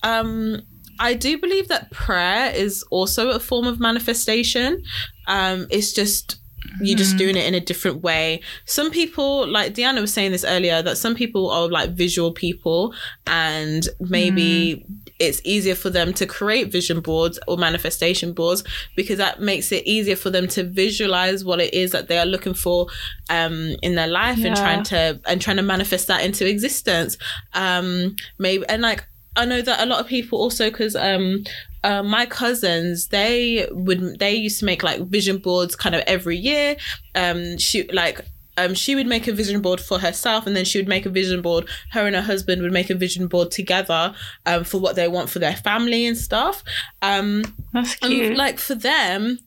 um, 0.04 0.62
I 1.00 1.14
do 1.16 1.38
believe 1.38 1.68
that 1.70 1.90
prayer 1.92 2.52
is 2.54 2.84
also 2.92 3.32
a 3.32 3.40
form 3.40 3.66
of 3.68 3.80
manifestation. 3.80 4.84
Um, 5.28 5.68
it's 5.72 5.92
just 5.92 6.38
you're 6.82 6.98
just 6.98 7.16
Mhm. 7.16 7.18
doing 7.18 7.36
it 7.36 7.46
in 7.48 7.54
a 7.56 7.60
different 7.60 8.02
way. 8.02 8.40
Some 8.66 8.92
people, 8.92 9.46
like 9.48 9.74
Deanna 9.74 10.00
was 10.00 10.14
saying 10.14 10.32
this 10.32 10.46
earlier, 10.46 10.82
that 10.84 10.98
some 10.98 11.16
people 11.16 11.50
are 11.50 11.68
like 11.68 11.90
visual 11.98 12.32
people, 12.32 12.94
and 13.28 13.90
maybe 14.00 14.86
it's 15.22 15.40
easier 15.44 15.76
for 15.76 15.92
them 15.92 16.14
to 16.14 16.26
create 16.26 16.72
vision 16.72 17.00
boards 17.00 17.40
or 17.48 17.56
manifestation 17.56 18.34
boards 18.34 18.64
because 18.96 19.18
that 19.18 19.40
makes 19.40 19.72
it 19.72 19.86
easier 19.86 20.16
for 20.16 20.32
them 20.32 20.48
to 20.48 20.64
visualize 20.64 21.46
what 21.46 21.62
it 21.62 21.74
is 21.74 21.92
that 21.92 22.08
they 22.08 22.18
are 22.18 22.26
looking 22.26 22.56
for 22.56 22.88
um, 23.30 23.76
in 23.84 23.94
their 23.94 24.08
life 24.08 24.44
and 24.44 24.56
trying 24.56 24.84
to 24.84 25.20
and 25.28 25.40
trying 25.40 25.58
to 25.58 25.64
manifest 25.64 26.08
that 26.08 26.26
into 26.26 26.48
existence. 26.48 27.18
Um, 27.54 28.16
maybe 28.40 28.66
and 28.68 28.82
like 28.82 29.06
I 29.36 29.46
know 29.46 29.62
that 29.62 29.80
a 29.80 29.86
lot 29.86 30.00
of 30.00 30.08
people 30.08 30.40
also 30.40 30.70
because 30.70 30.96
um, 30.96 31.44
uh, 31.84 32.02
my 32.02 32.26
cousins 32.26 33.08
they 33.10 33.68
would 33.72 34.18
they 34.20 34.34
used 34.34 34.60
to 34.60 34.66
make 34.66 34.82
like 34.82 35.02
vision 35.08 35.38
boards 35.38 35.76
kind 35.76 35.94
of 35.94 36.02
every 36.08 36.38
year. 36.38 36.76
Um, 37.16 37.58
she 37.58 37.88
like. 37.90 38.22
Um, 38.58 38.74
she 38.74 38.96
would 38.96 39.08
make 39.08 39.28
a 39.28 39.32
vision 39.34 39.62
board 39.62 39.80
for 39.80 40.00
herself 40.00 40.46
and 40.46 40.56
then 40.56 40.66
she 40.66 40.78
would 40.78 40.88
make 40.88 41.06
a 41.06 41.10
vision 41.10 41.42
board 41.42 41.68
her 41.92 42.06
and 42.06 42.16
her 42.16 42.22
husband 42.22 42.62
would 42.62 42.74
make 42.74 42.90
a 42.90 42.96
vision 42.96 43.28
board 43.28 43.50
together 43.52 44.14
um, 44.46 44.64
for 44.66 44.80
what 44.80 44.96
they 44.96 45.08
want 45.08 45.30
for 45.30 45.40
their 45.40 45.56
family 45.56 46.06
and 46.06 46.18
stuff 46.18 46.64
um, 47.02 47.44
That's 47.74 47.96
and, 48.02 48.12
cute. 48.12 48.38
like 48.38 48.60
for 48.60 48.76
them 48.76 49.40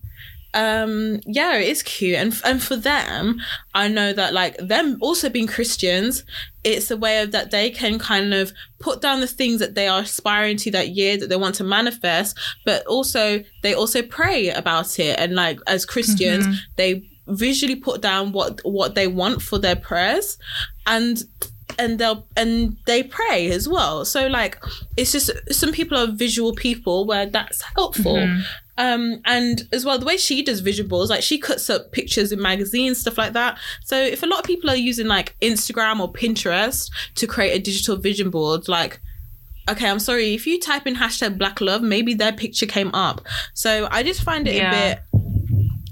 um 0.55 1.19
yeah 1.27 1.57
it's 1.57 1.83
cute 1.83 2.15
and 2.15 2.41
and 2.45 2.63
for 2.63 2.77
them 2.77 3.41
i 3.75 3.89
know 3.89 4.13
that 4.13 4.33
like 4.33 4.57
them 4.59 4.97
also 5.01 5.29
being 5.29 5.49
christians 5.49 6.23
it's 6.63 6.93
a 6.93 6.97
way 6.97 7.21
of 7.21 7.33
that 7.33 7.51
they 7.51 7.69
can 7.71 7.99
kind 7.99 8.33
of 8.33 8.53
put 8.79 9.01
down 9.01 9.21
the 9.21 9.27
things 9.27 9.59
that 9.59 9.75
they 9.75 9.89
are 9.89 10.03
aspiring 10.03 10.57
to 10.57 10.71
that 10.71 10.91
year 10.91 11.17
that 11.19 11.29
they 11.29 11.35
want 11.37 11.57
to 11.57 11.65
manifest 11.65 12.39
but 12.65 12.87
also 12.87 13.43
they 13.65 13.75
also 13.75 14.01
pray 14.01 14.49
about 14.51 14.97
it 15.01 15.19
and 15.19 15.35
like 15.35 15.59
as 15.67 15.85
christians 15.85 16.47
Mm-hmm. 16.47 16.55
they 16.77 17.03
visually 17.27 17.77
put 17.77 18.01
down 18.01 18.33
what 18.33 18.61
what 18.65 18.95
they 18.95 19.07
want 19.07 19.41
for 19.43 19.59
their 19.59 19.77
prayers 19.77 20.39
and 20.87 21.23
and 21.79 21.99
they'll 21.99 22.27
and 22.37 22.77
they 22.87 23.03
pray 23.03 23.51
as 23.51 23.69
well 23.69 24.05
so 24.05 24.27
like 24.29 24.63
it's 24.97 25.11
just 25.13 25.31
some 25.51 25.73
people 25.73 25.97
are 25.99 26.07
visual 26.13 26.53
people 26.55 27.07
where 27.07 27.27
that's 27.27 27.63
helpful 27.75 28.15
Mm-hmm. 28.17 28.43
um 28.79 29.21
and 29.25 29.67
as 29.73 29.85
well 29.85 29.99
the 29.99 30.05
way 30.07 30.17
she 30.17 30.43
does 30.43 30.61
visuals 30.63 31.09
like 31.09 31.23
she 31.23 31.39
cuts 31.39 31.71
up 31.71 31.91
pictures 31.93 32.31
in 32.33 32.41
magazines 32.41 32.99
stuff 33.01 33.17
like 33.19 33.33
that 33.33 33.59
so 33.85 33.97
if 34.01 34.23
a 34.23 34.27
lot 34.27 34.41
of 34.41 34.45
people 34.45 34.69
are 34.71 34.77
using 34.77 35.07
like 35.07 35.35
instagram 35.41 35.99
or 36.01 36.13
pinterest 36.13 36.91
to 37.15 37.27
create 37.27 37.53
a 37.59 37.63
digital 37.63 37.97
vision 37.97 38.31
board 38.31 38.69
like 38.69 39.01
okay 39.69 39.89
i'm 39.89 39.99
sorry 39.99 40.35
if 40.35 40.47
you 40.47 40.61
type 40.61 40.87
in 40.87 40.95
hashtag 40.97 41.39
black 41.39 41.61
love 41.61 41.83
maybe 41.83 42.13
their 42.15 42.33
picture 42.33 42.67
came 42.67 42.91
up 42.95 43.21
so 43.55 43.89
i 43.91 44.03
just 44.03 44.23
find 44.23 44.47
it 44.47 44.57
Yeah. 44.57 44.71
a 44.71 44.95
bit 44.97 45.14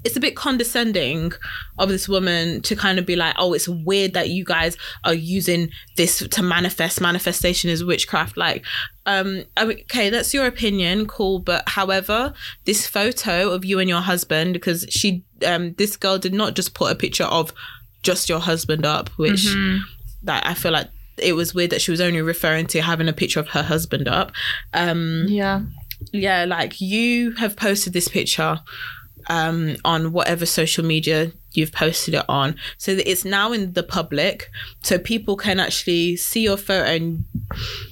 it's 0.04 0.16
a 0.16 0.20
bit 0.20 0.34
condescending 0.34 1.32
of 1.78 1.88
this 1.88 2.08
woman 2.08 2.60
to 2.62 2.74
kind 2.74 2.98
of 2.98 3.06
be 3.06 3.14
like, 3.16 3.34
oh, 3.38 3.52
it's 3.52 3.68
weird 3.68 4.14
that 4.14 4.30
you 4.30 4.44
guys 4.44 4.76
are 5.04 5.14
using 5.14 5.70
this 5.96 6.18
to 6.28 6.42
manifest. 6.42 7.00
Manifestation 7.00 7.70
is 7.70 7.84
witchcraft. 7.84 8.36
Like, 8.36 8.64
um, 9.06 9.44
okay, 9.58 10.10
that's 10.10 10.34
your 10.34 10.46
opinion, 10.46 11.06
cool. 11.06 11.38
But 11.38 11.68
however, 11.68 12.34
this 12.64 12.86
photo 12.86 13.50
of 13.50 13.64
you 13.64 13.78
and 13.78 13.88
your 13.88 14.00
husband, 14.00 14.52
because 14.54 14.86
she, 14.90 15.24
um, 15.46 15.74
this 15.74 15.96
girl 15.96 16.18
did 16.18 16.34
not 16.34 16.54
just 16.54 16.74
put 16.74 16.90
a 16.90 16.96
picture 16.96 17.24
of 17.24 17.52
just 18.02 18.28
your 18.28 18.40
husband 18.40 18.84
up, 18.84 19.08
which 19.10 19.46
that 20.24 20.44
I 20.46 20.54
feel 20.54 20.72
like 20.72 20.88
it 21.18 21.34
was 21.34 21.54
weird 21.54 21.70
that 21.70 21.80
she 21.82 21.90
was 21.92 22.00
only 22.00 22.22
referring 22.22 22.66
to 22.68 22.80
having 22.82 23.08
a 23.08 23.12
picture 23.12 23.38
of 23.38 23.48
her 23.48 23.62
husband 23.62 24.08
up. 24.08 24.32
Um, 24.72 25.26
Yeah. 25.28 25.62
yeah, 26.12 26.44
like 26.44 26.80
you 26.80 27.32
have 27.32 27.54
posted 27.56 27.92
this 27.92 28.08
picture 28.08 28.58
um 29.28 29.76
on 29.84 30.12
whatever 30.12 30.46
social 30.46 30.84
media 30.84 31.32
you've 31.52 31.72
posted 31.72 32.14
it 32.14 32.24
on. 32.28 32.56
So 32.78 32.94
that 32.94 33.10
it's 33.10 33.24
now 33.24 33.52
in 33.52 33.72
the 33.72 33.82
public 33.82 34.50
so 34.82 34.98
people 34.98 35.36
can 35.36 35.60
actually 35.60 36.16
see 36.16 36.42
your 36.42 36.56
photo 36.56 36.84
and 36.88 37.24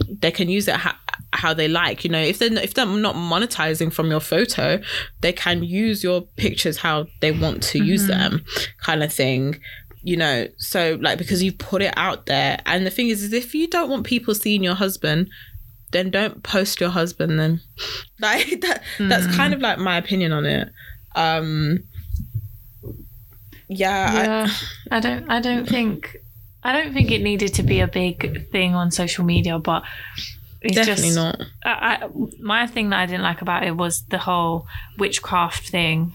they 0.09 0.31
can 0.31 0.49
use 0.49 0.69
it 0.69 0.77
ha- 0.77 0.99
how 1.33 1.55
they 1.55 1.69
like 1.69 2.05
you 2.05 2.11
know. 2.11 2.21
If 2.21 2.39
they're 2.39 2.51
not, 2.51 2.65
if 2.65 2.75
they're 2.75 2.87
not 2.87 3.15
monetizing 3.15 3.93
from 3.93 4.11
your 4.11 4.21
photo 4.21 4.81
they 5.21 5.33
can 5.33 5.63
use 5.63 6.03
your 6.03 6.23
pictures 6.37 6.79
how 6.79 7.07
they 7.21 7.33
want 7.33 7.63
to 7.65 7.85
use 7.85 8.07
them 8.07 8.45
kind 8.81 9.03
of 9.03 9.13
thing 9.13 9.61
you 10.03 10.17
know. 10.17 10.49
So 10.57 10.99
like 11.01 11.19
because 11.19 11.43
you 11.43 11.53
put 11.53 11.83
it 11.83 11.95
out 11.97 12.27
there. 12.27 12.61
And 12.67 12.87
the 12.87 12.91
thing 12.91 13.09
is 13.09 13.23
is 13.23 13.33
if 13.33 13.55
you 13.55 13.69
don't 13.69 13.91
want 13.91 14.07
people 14.07 14.35
seeing 14.35 14.63
your 14.63 14.75
husband 14.75 15.29
then 15.93 16.09
don't 16.09 16.45
post 16.45 16.81
your 16.81 16.91
husband 16.91 17.39
then. 17.39 17.61
Like 18.21 18.61
that 18.61 18.83
that's 18.99 19.27
kind 19.35 19.55
of 19.55 19.61
like 19.61 19.79
my 19.79 19.97
opinion 19.97 20.33
on 20.33 20.45
it 20.45 20.69
um 21.15 21.79
yeah, 23.69 24.11
I- 24.11 24.25
Yeah. 24.25 24.51
I 24.91 25.01
don't 25.01 25.31
I 25.31 25.41
don't 25.41 25.69
think 25.69 26.17
I 26.63 26.73
don't 26.73 26.93
think 26.93 27.11
it 27.11 27.23
needed 27.23 27.55
to 27.55 27.63
be 27.63 27.81
a 27.81 27.87
big 27.89 28.51
thing 28.51 28.75
on 28.75 28.91
social 28.91 29.25
media, 29.25 29.59
but 29.59 29.83
it's 30.61 30.75
definitely 30.87 31.15
just 31.15 31.17
not 31.17 31.41
I, 31.65 31.71
I, 32.05 32.09
my 32.41 32.67
thing 32.67 32.91
that 32.91 33.01
I 33.01 33.07
didn't 33.07 33.23
like 33.23 33.41
about 33.41 33.65
it 33.65 33.77
was 33.77 34.03
the 34.11 34.19
whole 34.19 34.67
witchcraft 34.99 35.69
thing. 35.71 36.13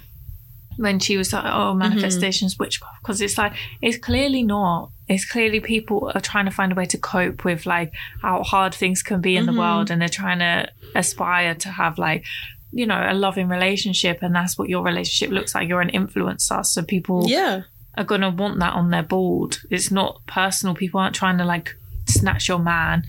When 0.78 1.00
she 1.00 1.16
was 1.16 1.32
like, 1.32 1.46
"Oh, 1.46 1.74
manifestations, 1.74 2.60
witchcraft," 2.60 3.02
because 3.02 3.22
it's 3.22 3.38
like 3.38 3.54
it's 3.82 3.98
clearly 3.98 4.44
not. 4.44 4.90
It's 5.08 5.24
clearly 5.24 5.62
people 5.62 6.12
are 6.14 6.20
trying 6.20 6.46
to 6.46 6.52
find 6.52 6.74
a 6.74 6.76
way 6.76 6.86
to 6.88 6.98
cope 6.98 7.46
with 7.46 7.66
like 7.66 7.94
how 8.22 8.44
hard 8.44 8.74
things 8.76 9.02
can 9.02 9.22
be 9.22 9.38
in 9.38 9.46
the 9.46 9.54
world, 9.54 9.90
and 9.90 10.02
they're 10.02 10.10
trying 10.10 10.40
to 10.40 10.70
aspire 10.94 11.56
to 11.56 11.70
have 11.70 11.98
like 11.98 12.26
you 12.72 12.86
know 12.86 13.02
a 13.10 13.14
loving 13.14 13.48
relationship, 13.48 14.20
and 14.22 14.36
that's 14.36 14.58
what 14.58 14.70
your 14.70 14.84
relationship 14.84 15.34
looks 15.34 15.56
like. 15.56 15.68
You're 15.70 15.82
an 15.82 15.92
influencer, 15.92 16.66
so 16.66 16.84
people 16.84 17.28
yeah 17.30 17.62
are 17.98 18.04
gonna 18.04 18.30
want 18.30 18.60
that 18.60 18.74
on 18.74 18.90
their 18.90 19.04
board. 19.04 19.58
It's 19.72 19.92
not 19.92 20.22
personal. 20.28 20.76
People 20.76 21.00
aren't 21.00 21.16
trying 21.16 21.38
to 21.38 21.46
like 21.46 21.76
snatch 22.08 22.48
your 22.50 22.60
man. 22.60 23.04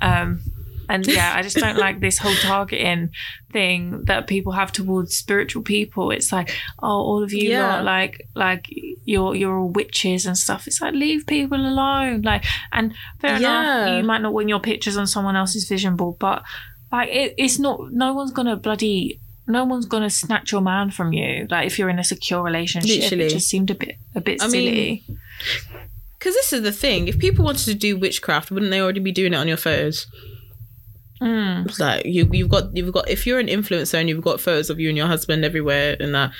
Um, 0.00 0.40
and 0.88 1.06
yeah, 1.16 1.34
I 1.36 1.42
just 1.42 1.56
don't 1.58 1.76
like 1.76 2.00
this 2.00 2.18
whole 2.18 2.34
targeting 2.36 3.10
thing 3.52 4.04
that 4.04 4.26
people 4.26 4.52
have 4.52 4.72
towards 4.72 5.16
spiritual 5.16 5.62
people. 5.62 6.10
It's 6.12 6.32
like, 6.32 6.50
oh, 6.82 6.88
all 6.88 7.22
of 7.22 7.32
you 7.32 7.50
Yeah. 7.50 7.74
lot, 7.74 7.84
like, 7.84 8.26
like 8.34 8.66
you're 9.04 9.34
you're 9.34 9.58
all 9.58 9.68
witches 9.70 10.24
and 10.24 10.38
stuff. 10.38 10.66
It's 10.66 10.80
like 10.80 10.94
leave 10.94 11.26
people 11.26 11.58
alone. 11.60 12.22
Like, 12.22 12.44
and 12.72 12.94
fair 13.20 13.36
Yeah. 13.36 13.38
enough, 13.38 13.98
you 13.98 14.04
might 14.04 14.22
not 14.22 14.32
win 14.32 14.48
your 14.48 14.60
pictures 14.60 14.96
on 14.96 15.06
someone 15.06 15.36
else's 15.36 15.68
vision 15.68 15.96
board, 15.96 16.16
but 16.20 16.42
like 16.92 17.08
it, 17.10 17.34
it's 17.38 17.58
not. 17.58 17.92
No 17.92 18.14
one's 18.14 18.30
gonna 18.32 18.56
bloody. 18.56 19.20
No 19.46 19.64
one's 19.64 19.86
gonna 19.86 20.10
snatch 20.10 20.52
your 20.52 20.60
man 20.60 20.90
from 20.90 21.12
you. 21.12 21.46
Like 21.50 21.66
if 21.66 21.78
you're 21.78 21.88
in 21.88 21.98
a 21.98 22.04
secure 22.04 22.42
relationship, 22.42 23.02
Literally. 23.02 23.24
it 23.26 23.30
just 23.30 23.48
seemed 23.48 23.70
a 23.70 23.74
bit 23.74 23.96
a 24.14 24.20
bit 24.20 24.42
I 24.42 24.48
silly. 24.48 25.04
because 26.18 26.34
this 26.34 26.52
is 26.52 26.62
the 26.62 26.72
thing 26.72 27.08
if 27.08 27.18
people 27.18 27.44
wanted 27.44 27.64
to 27.64 27.74
do 27.74 27.96
witchcraft 27.96 28.50
wouldn't 28.50 28.70
they 28.72 28.80
already 28.80 29.00
be 29.00 29.12
doing 29.12 29.32
it 29.32 29.36
on 29.36 29.46
your 29.48 29.56
photos 29.56 30.06
Mm. 31.20 31.66
It's 31.66 31.80
like 31.80 32.04
you 32.06 32.28
you've 32.32 32.48
got 32.48 32.76
you've 32.76 32.92
got 32.92 33.08
if 33.08 33.26
you're 33.26 33.40
an 33.40 33.48
influencer 33.48 33.94
and 33.94 34.08
you've 34.08 34.22
got 34.22 34.40
photos 34.40 34.70
of 34.70 34.78
you 34.78 34.88
and 34.88 34.96
your 34.96 35.08
husband 35.08 35.44
everywhere 35.44 35.96
and 35.98 36.14
that 36.14 36.30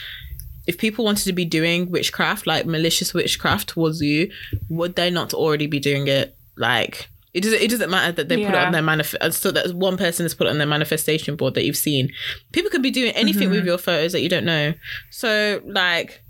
if 0.68 0.78
people 0.78 1.04
wanted 1.04 1.24
to 1.24 1.32
be 1.32 1.44
doing 1.44 1.90
witchcraft 1.90 2.46
like 2.46 2.64
malicious 2.64 3.12
witchcraft 3.12 3.70
towards 3.70 4.00
you 4.00 4.30
would 4.68 4.94
they 4.94 5.10
not 5.10 5.34
already 5.34 5.66
be 5.66 5.80
doing 5.80 6.06
it 6.06 6.36
like 6.56 7.08
it 7.34 7.42
doesn't 7.42 7.60
it 7.60 7.70
doesn't 7.70 7.90
matter 7.90 8.12
that 8.12 8.28
they 8.28 8.36
put 8.36 8.55
it 8.55 8.59
on 8.59 8.72
their 8.72 8.82
manifest 8.82 9.22
uh, 9.22 9.30
so 9.30 9.50
that 9.50 9.74
one 9.74 9.96
person 9.96 10.24
has 10.24 10.34
put 10.34 10.46
it 10.46 10.50
on 10.50 10.59
their 10.59 10.66
manifestation 10.66 11.36
board 11.36 11.55
that 11.55 11.64
you've 11.64 11.76
seen. 11.76 12.10
People 12.52 12.70
could 12.70 12.82
be 12.82 12.90
doing 12.90 13.12
anything 13.12 13.50
with 13.50 13.60
mm-hmm. 13.60 13.68
your 13.68 13.78
photos 13.78 14.12
that 14.12 14.22
you 14.22 14.28
don't 14.28 14.44
know. 14.44 14.74
So 15.10 15.60
like 15.64 16.22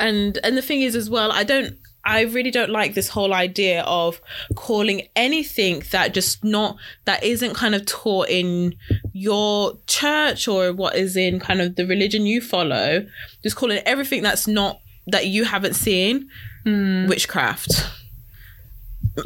and 0.00 0.38
and 0.42 0.56
the 0.56 0.62
thing 0.62 0.80
is 0.80 0.96
as 0.96 1.10
well 1.10 1.30
i 1.30 1.44
don't 1.44 1.76
i 2.04 2.22
really 2.22 2.50
don't 2.50 2.70
like 2.70 2.94
this 2.94 3.10
whole 3.10 3.34
idea 3.34 3.82
of 3.82 4.20
calling 4.56 5.06
anything 5.14 5.82
that 5.90 6.14
just 6.14 6.42
not 6.42 6.76
that 7.04 7.22
isn't 7.22 7.54
kind 7.54 7.74
of 7.74 7.84
taught 7.84 8.28
in 8.30 8.74
your 9.12 9.78
church 9.86 10.48
or 10.48 10.72
what 10.72 10.96
is 10.96 11.16
in 11.16 11.38
kind 11.38 11.60
of 11.60 11.76
the 11.76 11.86
religion 11.86 12.24
you 12.24 12.40
follow. 12.40 13.06
Just 13.42 13.56
calling 13.56 13.82
everything 13.84 14.22
that's 14.22 14.46
not 14.46 14.80
that 15.08 15.26
you 15.26 15.44
haven't 15.44 15.74
seen 15.74 16.26
hmm. 16.64 17.06
witchcraft 17.06 17.86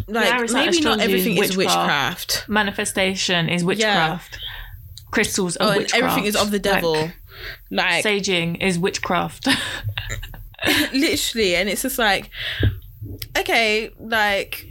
like 0.09 0.27
Yeah, 0.27 0.47
maybe 0.53 0.81
not 0.81 0.99
is 0.99 1.05
everything 1.05 1.37
is 1.39 1.57
witchcraft. 1.57 1.57
witchcraft 1.57 2.49
Manifestation 2.49 3.49
is 3.49 3.65
witchcraft. 3.65 4.39
Crystals 5.11 5.57
are 5.59 5.75
oh, 5.75 5.79
witchcraft. 5.79 6.03
everything 6.03 6.25
is 6.25 6.37
of 6.37 6.51
the 6.51 6.59
devil 6.59 6.95
Like, 6.95 7.12
like 7.71 8.05
saging 8.05 8.61
is 8.62 8.79
witchcraft. 8.79 9.49
literally 10.95 11.55
and 11.57 11.69
it's 11.69 11.83
just 11.83 11.99
like 11.99 12.31
okay 13.37 13.91
like 13.99 14.66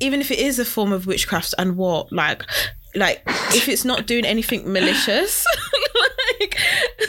even 0.00 0.20
if 0.20 0.30
it 0.30 0.38
is 0.38 0.58
a 0.58 0.64
form 0.64 0.92
of 0.92 1.06
witchcraft 1.06 1.54
and 1.58 1.76
what 1.76 2.12
like 2.12 2.42
like 2.94 3.22
if 3.54 3.68
it's 3.68 3.84
not 3.84 4.06
doing 4.06 4.24
anything 4.24 4.70
malicious 4.70 5.44
like 6.40 6.56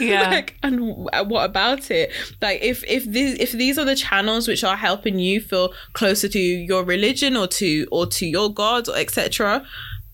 Yeah. 0.00 0.30
like 0.30 0.56
and 0.62 0.78
w- 0.78 1.08
what 1.28 1.44
about 1.44 1.90
it 1.90 2.10
like 2.40 2.62
if 2.62 2.82
if 2.88 3.04
these 3.04 3.38
if 3.38 3.52
these 3.52 3.78
are 3.78 3.84
the 3.84 3.94
channels 3.96 4.48
which 4.48 4.64
are 4.64 4.76
helping 4.76 5.18
you 5.18 5.40
feel 5.40 5.72
closer 5.92 6.28
to 6.28 6.38
your 6.38 6.84
religion 6.84 7.36
or 7.36 7.46
to 7.48 7.86
or 7.92 8.06
to 8.06 8.26
your 8.26 8.52
god 8.52 8.88
or 8.88 8.96
etc 8.96 9.64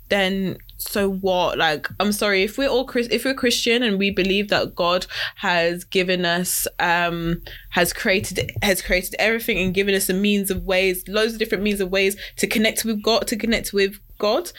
then 0.09 0.57
so 0.77 1.09
what 1.11 1.57
like 1.59 1.87
i'm 2.01 2.11
sorry 2.11 2.43
if 2.43 2.57
we're 2.59 2.69
all 2.69 2.85
Chris- 2.85 3.09
if 3.11 3.25
we're 3.25 3.35
christian 3.35 3.83
and 3.83 3.99
we 3.99 4.11
believe 4.11 4.49
that 4.49 4.75
god 4.75 5.07
has 5.37 5.85
given 5.85 6.25
us 6.25 6.67
um 6.81 7.41
has 7.71 7.93
created 7.93 8.51
has 8.63 8.81
created 8.83 9.15
everything 9.19 9.59
and 9.59 9.75
given 9.75 9.95
us 9.95 10.09
a 10.09 10.15
means 10.15 10.51
of 10.51 10.63
ways 10.65 11.05
loads 11.07 11.35
of 11.35 11.39
different 11.39 11.63
means 11.63 11.81
of 11.81 11.91
ways 11.91 12.17
to 12.37 12.47
connect 12.47 12.85
with 12.85 13.01
god 13.03 13.27
to 13.27 13.37
connect 13.37 13.73
with 13.73 13.99
god 14.19 14.51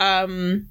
um 0.00 0.68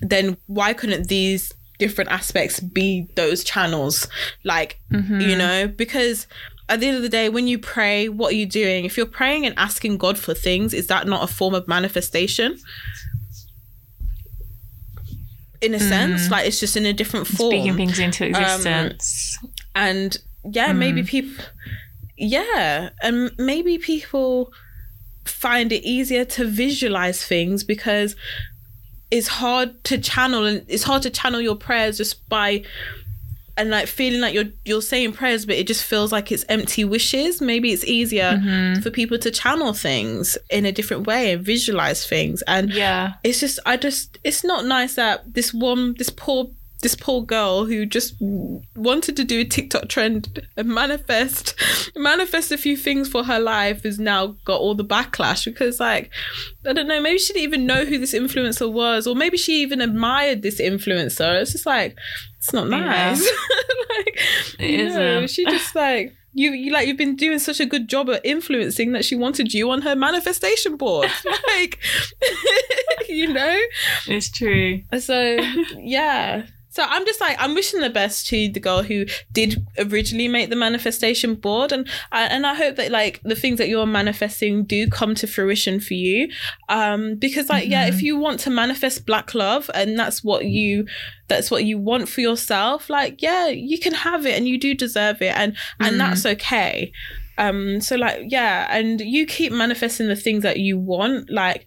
then 0.00 0.36
why 0.46 0.72
couldn't 0.72 1.08
these 1.08 1.52
different 1.78 2.10
aspects 2.10 2.60
be 2.60 3.08
those 3.14 3.44
channels? 3.44 4.08
Like 4.44 4.80
you 4.90 4.98
mm-hmm. 4.98 5.38
know 5.38 5.68
because 5.68 6.26
at 6.68 6.80
the 6.80 6.88
end 6.88 6.96
of 6.96 7.02
the 7.02 7.08
day 7.08 7.28
when 7.28 7.46
you 7.46 7.58
pray 7.58 8.08
what 8.08 8.32
are 8.32 8.36
you 8.36 8.46
doing? 8.46 8.84
If 8.84 8.96
you're 8.96 9.06
praying 9.06 9.46
and 9.46 9.54
asking 9.58 9.98
god 9.98 10.18
for 10.18 10.34
things 10.34 10.74
is 10.74 10.88
that 10.88 11.06
not 11.06 11.22
a 11.22 11.32
form 11.32 11.54
of 11.54 11.68
manifestation? 11.68 12.58
In 15.60 15.74
a 15.74 15.78
mm. 15.78 15.88
sense 15.88 16.30
like 16.30 16.46
it's 16.46 16.58
just 16.58 16.76
in 16.76 16.86
a 16.86 16.92
different 16.92 17.26
form. 17.26 17.52
Speaking 17.52 17.76
things 17.76 17.98
into 17.98 18.24
um, 18.24 18.30
existence. 18.30 19.38
and 19.76 20.16
yeah 20.44 20.72
maybe 20.72 21.02
mm. 21.04 21.06
people 21.06 21.44
yeah 22.16 22.90
and 23.00 23.30
maybe 23.38 23.78
people 23.78 24.52
find 25.24 25.72
it 25.72 25.84
easier 25.84 26.24
to 26.24 26.44
visualize 26.46 27.24
things 27.24 27.64
because 27.64 28.16
it's 29.10 29.28
hard 29.28 29.82
to 29.84 29.98
channel 29.98 30.46
and 30.46 30.64
it's 30.68 30.82
hard 30.84 31.02
to 31.02 31.10
channel 31.10 31.40
your 31.40 31.54
prayers 31.56 31.98
just 31.98 32.26
by 32.28 32.62
and 33.58 33.68
like 33.68 33.86
feeling 33.86 34.20
like 34.22 34.32
you're 34.32 34.46
you're 34.64 34.80
saying 34.80 35.12
prayers 35.12 35.44
but 35.44 35.54
it 35.56 35.66
just 35.66 35.84
feels 35.84 36.10
like 36.10 36.32
it's 36.32 36.44
empty 36.48 36.84
wishes 36.84 37.40
maybe 37.40 37.70
it's 37.72 37.84
easier 37.84 38.40
Mm-hmm. 38.42 38.80
for 38.80 38.90
people 38.90 39.18
to 39.18 39.30
channel 39.30 39.74
things 39.74 40.38
in 40.50 40.64
a 40.64 40.72
different 40.72 41.06
way 41.06 41.32
and 41.32 41.44
visualize 41.44 42.06
things 42.06 42.42
and 42.48 42.72
Yeah. 42.72 43.12
it's 43.22 43.40
just 43.40 43.58
i 43.66 43.76
just 43.76 44.18
it's 44.24 44.42
not 44.42 44.64
nice 44.64 44.94
that 44.94 45.34
this 45.34 45.52
one 45.52 45.94
this 45.98 46.08
poor 46.08 46.48
this 46.82 46.94
poor 46.94 47.22
girl 47.22 47.64
who 47.64 47.86
just 47.86 48.14
wanted 48.20 49.16
to 49.16 49.24
do 49.24 49.40
a 49.40 49.44
TikTok 49.44 49.88
trend 49.88 50.46
and 50.56 50.68
manifest 50.68 51.54
manifest 51.96 52.52
a 52.52 52.58
few 52.58 52.76
things 52.76 53.08
for 53.08 53.24
her 53.24 53.38
life 53.40 53.84
has 53.84 53.98
now 53.98 54.36
got 54.44 54.60
all 54.60 54.74
the 54.74 54.84
backlash 54.84 55.44
because 55.44 55.80
like 55.80 56.10
I 56.66 56.72
don't 56.72 56.88
know 56.88 57.00
maybe 57.00 57.18
she 57.18 57.32
didn't 57.32 57.44
even 57.44 57.66
know 57.66 57.84
who 57.84 57.98
this 57.98 58.12
influencer 58.14 58.70
was 58.70 59.06
or 59.06 59.14
maybe 59.14 59.36
she 59.36 59.62
even 59.62 59.80
admired 59.80 60.42
this 60.42 60.60
influencer 60.60 61.40
it's 61.40 61.52
just 61.52 61.66
like 61.66 61.96
it's 62.38 62.52
not 62.52 62.68
Yeah. 62.68 62.80
nice 62.80 63.22
like 63.96 64.18
It 64.58 64.70
you 64.70 64.88
know, 64.88 65.26
she 65.26 65.44
just 65.44 65.74
like 65.86 66.12
you, 66.34 66.50
you 66.52 66.72
like 66.72 66.88
you've 66.88 66.96
been 66.96 67.14
doing 67.14 67.38
such 67.38 67.60
a 67.60 67.66
good 67.66 67.88
job 67.88 68.08
at 68.08 68.24
influencing 68.24 68.92
that 68.92 69.04
she 69.04 69.14
wanted 69.14 69.52
you 69.52 69.70
on 69.70 69.82
her 69.82 69.94
manifestation 69.94 70.76
board 70.76 71.10
like 71.48 71.78
you 73.08 73.32
know 73.32 73.58
It's 74.08 74.30
true. 74.30 74.82
so 74.98 75.36
yeah. 75.76 76.46
So 76.72 76.82
I'm 76.82 77.04
just 77.04 77.20
like 77.20 77.36
I'm 77.38 77.54
wishing 77.54 77.80
the 77.80 77.90
best 77.90 78.26
to 78.28 78.48
the 78.48 78.58
girl 78.58 78.82
who 78.82 79.04
did 79.30 79.64
originally 79.78 80.26
make 80.26 80.48
the 80.48 80.56
manifestation 80.56 81.34
board, 81.34 81.70
and 81.70 81.86
I, 82.10 82.24
and 82.24 82.46
I 82.46 82.54
hope 82.54 82.76
that 82.76 82.90
like 82.90 83.20
the 83.22 83.34
things 83.34 83.58
that 83.58 83.68
you're 83.68 83.86
manifesting 83.86 84.64
do 84.64 84.88
come 84.88 85.14
to 85.16 85.26
fruition 85.26 85.80
for 85.80 85.92
you, 85.92 86.30
um, 86.70 87.16
because 87.16 87.50
like 87.50 87.68
yeah, 87.68 87.86
if 87.86 88.02
you 88.02 88.16
want 88.16 88.40
to 88.40 88.50
manifest 88.50 89.04
black 89.04 89.34
love 89.34 89.70
and 89.74 89.98
that's 89.98 90.24
what 90.24 90.46
you 90.46 90.86
that's 91.28 91.50
what 91.50 91.64
you 91.64 91.78
want 91.78 92.08
for 92.08 92.22
yourself, 92.22 92.88
like 92.88 93.20
yeah, 93.20 93.48
you 93.48 93.78
can 93.78 93.92
have 93.92 94.24
it 94.24 94.36
and 94.36 94.48
you 94.48 94.58
do 94.58 94.72
deserve 94.72 95.20
it, 95.20 95.36
and 95.36 95.54
and 95.78 96.00
that's 96.00 96.24
okay. 96.24 96.90
Um, 97.36 97.82
so 97.82 97.96
like 97.96 98.22
yeah, 98.28 98.66
and 98.70 98.98
you 98.98 99.26
keep 99.26 99.52
manifesting 99.52 100.08
the 100.08 100.16
things 100.16 100.42
that 100.42 100.58
you 100.58 100.78
want, 100.78 101.28
like 101.30 101.66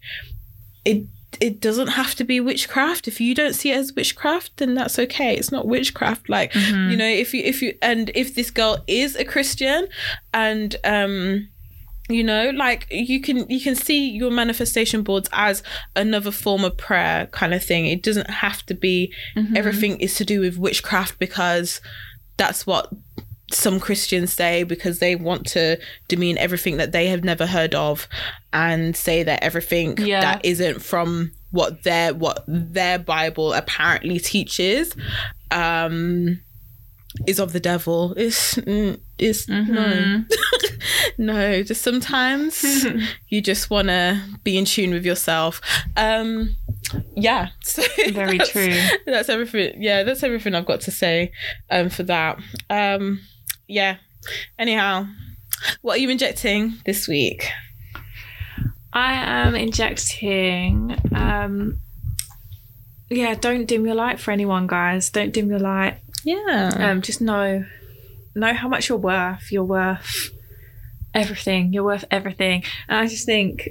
it 0.84 1.06
it 1.40 1.60
doesn't 1.60 1.88
have 1.88 2.14
to 2.16 2.24
be 2.24 2.40
witchcraft. 2.40 3.08
If 3.08 3.20
you 3.20 3.34
don't 3.34 3.54
see 3.54 3.70
it 3.70 3.76
as 3.76 3.92
witchcraft 3.94 4.56
then 4.56 4.74
that's 4.74 4.98
okay. 4.98 5.36
It's 5.36 5.52
not 5.52 5.66
witchcraft. 5.66 6.28
Like 6.28 6.54
you 6.90 6.96
know 6.96 7.06
if 7.08 7.34
you 7.34 7.42
if 7.42 7.62
you 7.62 7.76
and 7.82 8.10
if 8.14 8.34
this 8.34 8.50
girl 8.50 8.78
is 8.86 9.16
a 9.16 9.24
christian 9.24 9.88
and 10.32 10.76
um 10.84 11.48
you 12.08 12.22
know 12.22 12.50
like 12.50 12.86
you 12.90 13.20
can 13.20 13.48
you 13.50 13.60
can 13.60 13.74
see 13.74 14.08
your 14.10 14.30
manifestation 14.30 15.02
boards 15.02 15.28
as 15.32 15.62
another 15.96 16.30
form 16.30 16.64
of 16.64 16.76
prayer 16.76 17.26
kind 17.32 17.52
of 17.52 17.64
thing. 17.64 17.86
It 17.86 18.02
doesn't 18.02 18.30
have 18.30 18.64
to 18.66 18.74
be 18.74 19.12
everything 19.56 19.98
is 20.00 20.14
to 20.16 20.24
do 20.24 20.40
with 20.40 20.58
witchcraft 20.58 21.18
because 21.18 21.80
that's 22.36 22.66
what 22.66 22.92
some 23.52 23.78
Christians 23.80 24.32
say 24.32 24.64
because 24.64 24.98
they 24.98 25.14
want 25.16 25.46
to 25.48 25.78
demean 26.08 26.36
everything 26.38 26.78
that 26.78 26.92
they 26.92 27.06
have 27.08 27.22
never 27.24 27.46
heard 27.46 27.74
of 27.74 28.08
and 28.52 28.96
say 28.96 29.22
that 29.22 29.42
everything 29.42 29.96
Yeah. 29.98 30.20
that 30.20 30.44
isn't 30.44 30.80
from 30.82 31.30
what 31.52 31.84
their 31.84 32.12
what 32.14 32.44
their 32.48 32.98
Bible 32.98 33.52
apparently 33.52 34.18
teaches 34.18 34.94
um 35.52 36.40
is 37.26 37.38
of 37.38 37.52
the 37.52 37.60
devil. 37.60 38.12
It's 38.16 38.56
mm, 38.56 38.98
it's 39.18 39.48
no. 39.48 40.24
no, 41.18 41.62
just 41.62 41.82
sometimes 41.82 42.84
you 43.28 43.40
just 43.40 43.70
want 43.70 43.88
to 43.88 44.20
be 44.44 44.58
in 44.58 44.64
tune 44.64 44.90
with 44.92 45.06
yourself. 45.06 45.60
Um 45.96 46.56
yeah. 47.14 47.48
So 47.62 47.82
Very 48.10 48.38
that's- 48.38 48.50
true. 48.50 48.74
That's 49.06 49.28
everything. 49.28 49.80
Yeah, 49.82 50.02
that's 50.02 50.22
everything 50.22 50.54
I've 50.54 50.66
got 50.66 50.80
to 50.82 50.90
say 50.90 51.32
um 51.70 51.88
for 51.90 52.02
that. 52.02 52.38
Um 52.70 53.20
yeah. 53.66 53.96
Anyhow, 54.58 55.06
what 55.82 55.98
are 55.98 56.00
you 56.00 56.10
injecting 56.10 56.74
this 56.84 57.06
week? 57.08 57.48
I 58.92 59.12
am 59.12 59.54
injecting. 59.54 60.96
Um, 61.14 61.80
yeah, 63.10 63.34
don't 63.34 63.66
dim 63.66 63.84
your 63.86 63.94
light 63.94 64.18
for 64.18 64.30
anyone, 64.30 64.66
guys. 64.66 65.10
Don't 65.10 65.32
dim 65.32 65.50
your 65.50 65.58
light. 65.58 65.98
Yeah. 66.24 66.72
Um, 66.76 67.02
just 67.02 67.20
know, 67.20 67.64
know 68.34 68.54
how 68.54 68.68
much 68.68 68.88
you're 68.88 68.98
worth. 68.98 69.52
You're 69.52 69.64
worth 69.64 70.30
everything. 71.14 71.72
You're 71.72 71.84
worth 71.84 72.04
everything. 72.10 72.64
And 72.88 72.98
I 72.98 73.06
just 73.06 73.26
think 73.26 73.68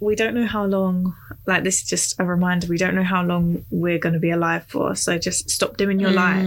we 0.00 0.14
don't 0.16 0.34
know 0.34 0.46
how 0.46 0.64
long. 0.64 1.14
Like 1.46 1.64
this 1.64 1.82
is 1.82 1.84
just 1.88 2.20
a 2.20 2.24
reminder. 2.24 2.68
We 2.68 2.78
don't 2.78 2.94
know 2.94 3.02
how 3.02 3.22
long 3.24 3.64
we're 3.70 3.98
going 3.98 4.12
to 4.14 4.20
be 4.20 4.30
alive 4.30 4.64
for. 4.68 4.94
So 4.94 5.18
just 5.18 5.50
stop 5.50 5.76
dimming 5.76 5.98
your 6.00 6.10
light. 6.12 6.44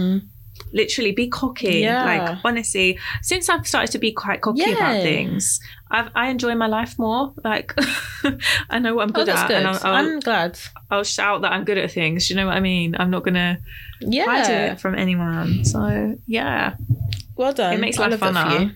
Literally, 0.76 1.12
be 1.12 1.26
cocky. 1.28 1.78
Yeah. 1.80 2.04
Like 2.04 2.38
honestly, 2.44 2.98
since 3.22 3.48
I've 3.48 3.66
started 3.66 3.90
to 3.92 3.98
be 3.98 4.12
quite 4.12 4.42
cocky 4.42 4.70
about 4.72 5.00
things, 5.02 5.58
I've, 5.90 6.10
I 6.14 6.28
enjoy 6.28 6.54
my 6.54 6.66
life 6.66 6.98
more. 6.98 7.32
Like 7.42 7.72
I 8.70 8.78
know 8.78 8.94
what 8.94 9.04
I'm 9.04 9.10
Oh, 9.10 9.12
good 9.14 9.26
that's 9.28 9.40
at, 9.40 9.48
good. 9.48 9.56
and 9.56 9.66
I'll, 9.68 9.80
I'm 9.82 10.20
glad. 10.20 10.58
I'll 10.90 11.02
shout 11.04 11.40
that 11.42 11.52
I'm 11.52 11.64
good 11.64 11.78
at 11.78 11.90
things. 11.90 12.28
You 12.28 12.36
know 12.36 12.46
what 12.46 12.56
I 12.56 12.60
mean? 12.60 12.94
I'm 12.98 13.10
not 13.10 13.24
gonna 13.24 13.58
hide 14.04 14.50
it 14.50 14.80
from 14.80 14.94
anyone. 14.94 15.64
So 15.64 16.16
yeah, 16.26 16.74
Well 17.36 17.52
done. 17.54 17.72
It 17.72 17.80
makes 17.80 17.98
I 17.98 18.02
life 18.06 18.10
love 18.10 18.20
that 18.20 18.48
for 18.50 18.50
funner. 18.54 18.60
you. 18.68 18.70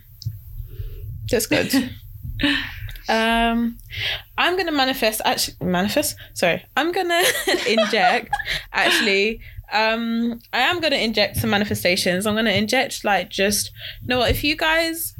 That's 1.31 1.47
good. 1.47 1.75
um, 3.09 3.79
I'm 4.39 4.57
gonna 4.57 4.73
manifest. 4.73 5.21
Actually, 5.25 5.67
manifest. 5.67 6.17
Sorry, 6.35 6.65
I'm 6.77 6.93
gonna 6.93 7.23
inject. 7.69 8.33
actually, 8.73 9.41
um, 9.73 10.41
I 10.53 10.61
am 10.61 10.81
gonna 10.81 10.97
inject 10.97 11.37
some 11.37 11.51
manifestations. 11.51 12.27
I'm 12.27 12.35
gonna 12.35 12.51
inject 12.51 13.05
like 13.05 13.31
just. 13.31 13.71
You 14.03 14.09
know 14.09 14.19
what? 14.19 14.31
If 14.31 14.45
you 14.45 14.57
guys. 14.57 15.15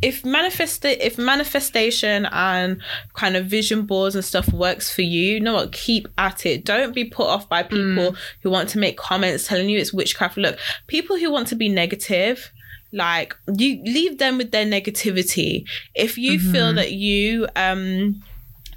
If 0.00 0.24
manifest 0.24 0.84
if 0.84 1.16
manifestation 1.16 2.26
and 2.32 2.82
kind 3.14 3.36
of 3.36 3.46
vision 3.46 3.86
boards 3.86 4.16
and 4.16 4.24
stuff 4.24 4.52
works 4.52 4.92
for 4.92 5.02
you, 5.02 5.34
you 5.34 5.40
know 5.40 5.54
what? 5.54 5.70
Keep 5.70 6.08
at 6.18 6.44
it. 6.44 6.64
Don't 6.64 6.92
be 6.92 7.04
put 7.04 7.28
off 7.28 7.48
by 7.48 7.62
people 7.62 8.16
who 8.40 8.50
want 8.50 8.68
to 8.70 8.80
make 8.80 8.96
comments 8.96 9.46
telling 9.46 9.68
you 9.68 9.78
it's 9.78 9.92
witchcraft. 9.92 10.36
Look, 10.36 10.58
people 10.88 11.16
who 11.16 11.30
want 11.30 11.46
to 11.48 11.54
be 11.54 11.68
negative, 11.68 12.50
like 12.92 13.36
you 13.46 13.80
leave 13.84 14.18
them 14.18 14.38
with 14.38 14.50
their 14.50 14.66
negativity 14.66 15.64
if 15.94 16.18
you 16.18 16.40
feel 16.52 16.74
that 16.74 16.90
you 16.90 17.46
um 17.54 18.20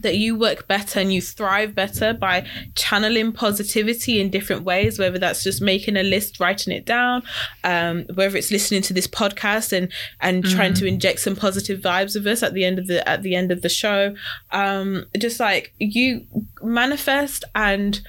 that 0.06 0.18
you 0.18 0.38
work 0.38 0.68
better 0.68 1.00
and 1.00 1.14
you 1.14 1.22
thrive 1.22 1.76
better 1.76 2.14
by 2.14 2.46
channeling 2.76 3.32
positivity 3.32 4.22
in 4.22 4.30
different 4.30 4.64
ways 4.64 4.98
whether 4.98 5.20
that's 5.20 5.44
just 5.44 5.62
making 5.62 5.98
a 5.98 6.04
list 6.04 6.40
writing 6.40 6.72
it 6.72 6.86
down 6.86 7.22
um 7.64 8.06
whether 8.14 8.38
it's 8.38 8.52
listening 8.52 8.82
to 8.82 8.94
this 8.94 9.08
podcast 9.08 9.74
and 9.74 9.92
and 10.22 10.46
trying 10.46 10.74
to 10.74 10.86
inject 10.86 11.20
some 11.20 11.36
positive 11.36 11.80
vibes 11.80 12.16
of 12.16 12.26
us 12.28 12.44
at 12.44 12.54
the 12.54 12.64
end 12.64 12.80
of 12.80 12.88
the 12.88 13.08
at 13.08 13.24
the 13.24 13.36
end 13.36 13.52
of 13.52 13.62
the 13.62 13.70
show. 13.70 14.16
Um 14.52 15.06
just 15.18 15.40
like 15.40 15.74
you 15.80 16.26
manifest 16.62 17.44
and 17.54 18.02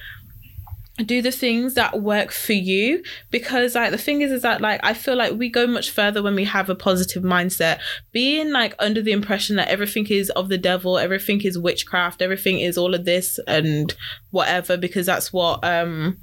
do 1.05 1.21
the 1.21 1.31
things 1.31 1.75
that 1.75 2.01
work 2.01 2.31
for 2.31 2.53
you 2.53 3.03
because 3.29 3.75
like 3.75 3.91
the 3.91 3.97
thing 3.97 4.21
is 4.21 4.31
is 4.31 4.41
that 4.41 4.61
like 4.61 4.79
i 4.83 4.93
feel 4.93 5.15
like 5.15 5.33
we 5.33 5.47
go 5.47 5.67
much 5.67 5.91
further 5.91 6.23
when 6.23 6.33
we 6.33 6.43
have 6.43 6.69
a 6.69 6.75
positive 6.75 7.23
mindset. 7.23 7.79
Being 8.11 8.51
like 8.51 8.73
under 8.79 9.01
the 9.01 9.11
impression 9.11 9.57
that 9.57 9.67
everything 9.67 10.07
is 10.07 10.31
of 10.31 10.49
the 10.49 10.57
devil 10.57 10.97
everything 10.97 11.41
is 11.41 11.57
witchcraft 11.57 12.21
everything 12.21 12.59
is 12.59 12.77
all 12.77 12.95
of 12.95 13.05
this 13.05 13.39
and 13.47 13.93
whatever 14.31 14.75
because 14.75 15.05
that's 15.05 15.31
what 15.31 15.63
um 15.63 16.17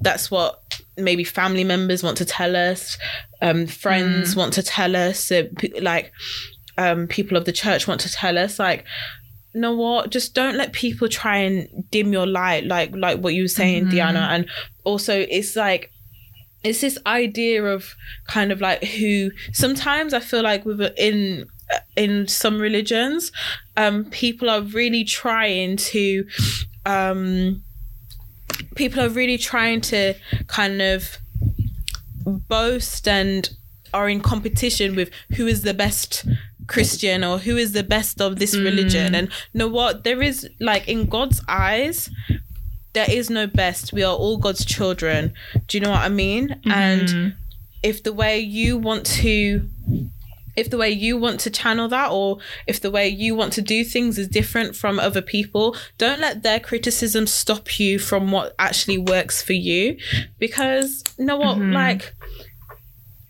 that's 0.00 0.30
what 0.30 0.62
maybe 0.96 1.24
family 1.24 1.64
members 1.64 2.02
want 2.02 2.16
to 2.18 2.24
tell 2.24 2.56
us 2.56 2.96
um 3.42 3.66
friends 3.66 4.34
want 4.34 4.52
to 4.54 4.62
tell 4.62 4.96
us 4.96 5.30
uh, 5.30 5.42
p- 5.58 5.80
like 5.80 6.12
um 6.78 7.06
people 7.06 7.36
of 7.36 7.44
the 7.44 7.52
church 7.52 7.86
want 7.86 8.00
to 8.00 8.10
tell 8.10 8.38
us 8.38 8.58
like 8.58 8.84
you 9.54 9.60
know 9.60 9.74
what? 9.74 10.10
Just 10.10 10.34
don't 10.34 10.56
let 10.56 10.72
people 10.72 11.08
try 11.08 11.38
and 11.38 11.88
dim 11.90 12.12
your 12.12 12.26
light 12.26 12.66
like 12.66 12.94
like 12.94 13.20
what 13.20 13.34
you 13.34 13.42
were 13.42 13.48
saying 13.48 13.86
Deanna. 13.86 14.28
And 14.28 14.50
also 14.84 15.18
it's 15.18 15.54
like 15.56 15.90
it's 16.64 16.80
this 16.80 16.98
idea 17.06 17.62
of 17.62 17.94
kind 18.26 18.50
of 18.50 18.60
like 18.60 18.82
who 18.82 19.30
sometimes 19.52 20.14
i 20.14 20.18
feel 20.18 20.42
like 20.42 20.64
with 20.64 20.80
in 20.96 21.46
in 21.94 22.26
some 22.26 22.58
religions 22.58 23.30
um 23.76 24.06
people 24.06 24.48
are 24.48 24.62
really 24.62 25.04
trying 25.04 25.76
to 25.76 26.24
um 26.86 27.62
people 28.74 29.00
are 29.00 29.10
really 29.10 29.38
trying 29.38 29.80
to 29.80 30.14
kind 30.46 30.80
of 30.80 31.18
boast 32.24 33.06
and 33.06 33.50
are 33.92 34.08
in 34.08 34.20
competition 34.20 34.96
with 34.96 35.10
who 35.36 35.46
is 35.46 35.62
the 35.62 35.74
best 35.74 36.26
Christian 36.66 37.24
or 37.24 37.38
who 37.38 37.56
is 37.56 37.72
the 37.72 37.82
best 37.82 38.20
of 38.20 38.38
this 38.38 38.56
religion. 38.56 39.14
And 39.14 39.28
you 39.52 39.58
know 39.58 39.68
what? 39.68 40.04
There 40.04 40.22
is 40.22 40.48
like 40.60 40.88
in 40.88 41.06
God's 41.06 41.40
eyes, 41.48 42.10
there 42.92 43.10
is 43.10 43.28
no 43.30 43.46
best. 43.46 43.92
We 43.92 44.02
are 44.04 44.14
all 44.14 44.36
God's 44.36 44.64
children. 44.64 45.32
Do 45.66 45.76
you 45.76 45.82
know 45.84 45.90
what 45.90 46.00
I 46.02 46.08
mean? 46.08 46.60
And 46.66 47.34
if 47.82 48.02
the 48.02 48.12
way 48.12 48.38
you 48.38 48.78
want 48.78 49.04
to 49.06 49.68
if 50.56 50.70
the 50.70 50.78
way 50.78 50.88
you 50.88 51.16
want 51.16 51.40
to 51.40 51.50
channel 51.50 51.88
that 51.88 52.12
or 52.12 52.38
if 52.68 52.80
the 52.80 52.90
way 52.90 53.08
you 53.08 53.34
want 53.34 53.52
to 53.54 53.60
do 53.60 53.82
things 53.84 54.18
is 54.18 54.28
different 54.28 54.76
from 54.76 55.00
other 55.00 55.20
people, 55.20 55.76
don't 55.98 56.20
let 56.20 56.44
their 56.44 56.60
criticism 56.60 57.26
stop 57.26 57.80
you 57.80 57.98
from 57.98 58.30
what 58.30 58.54
actually 58.60 58.96
works 58.96 59.42
for 59.42 59.52
you. 59.52 59.96
Because 60.38 61.02
you 61.18 61.24
know 61.24 61.38
what, 61.38 61.58
Mm-hmm. 61.58 61.72
like 61.72 62.14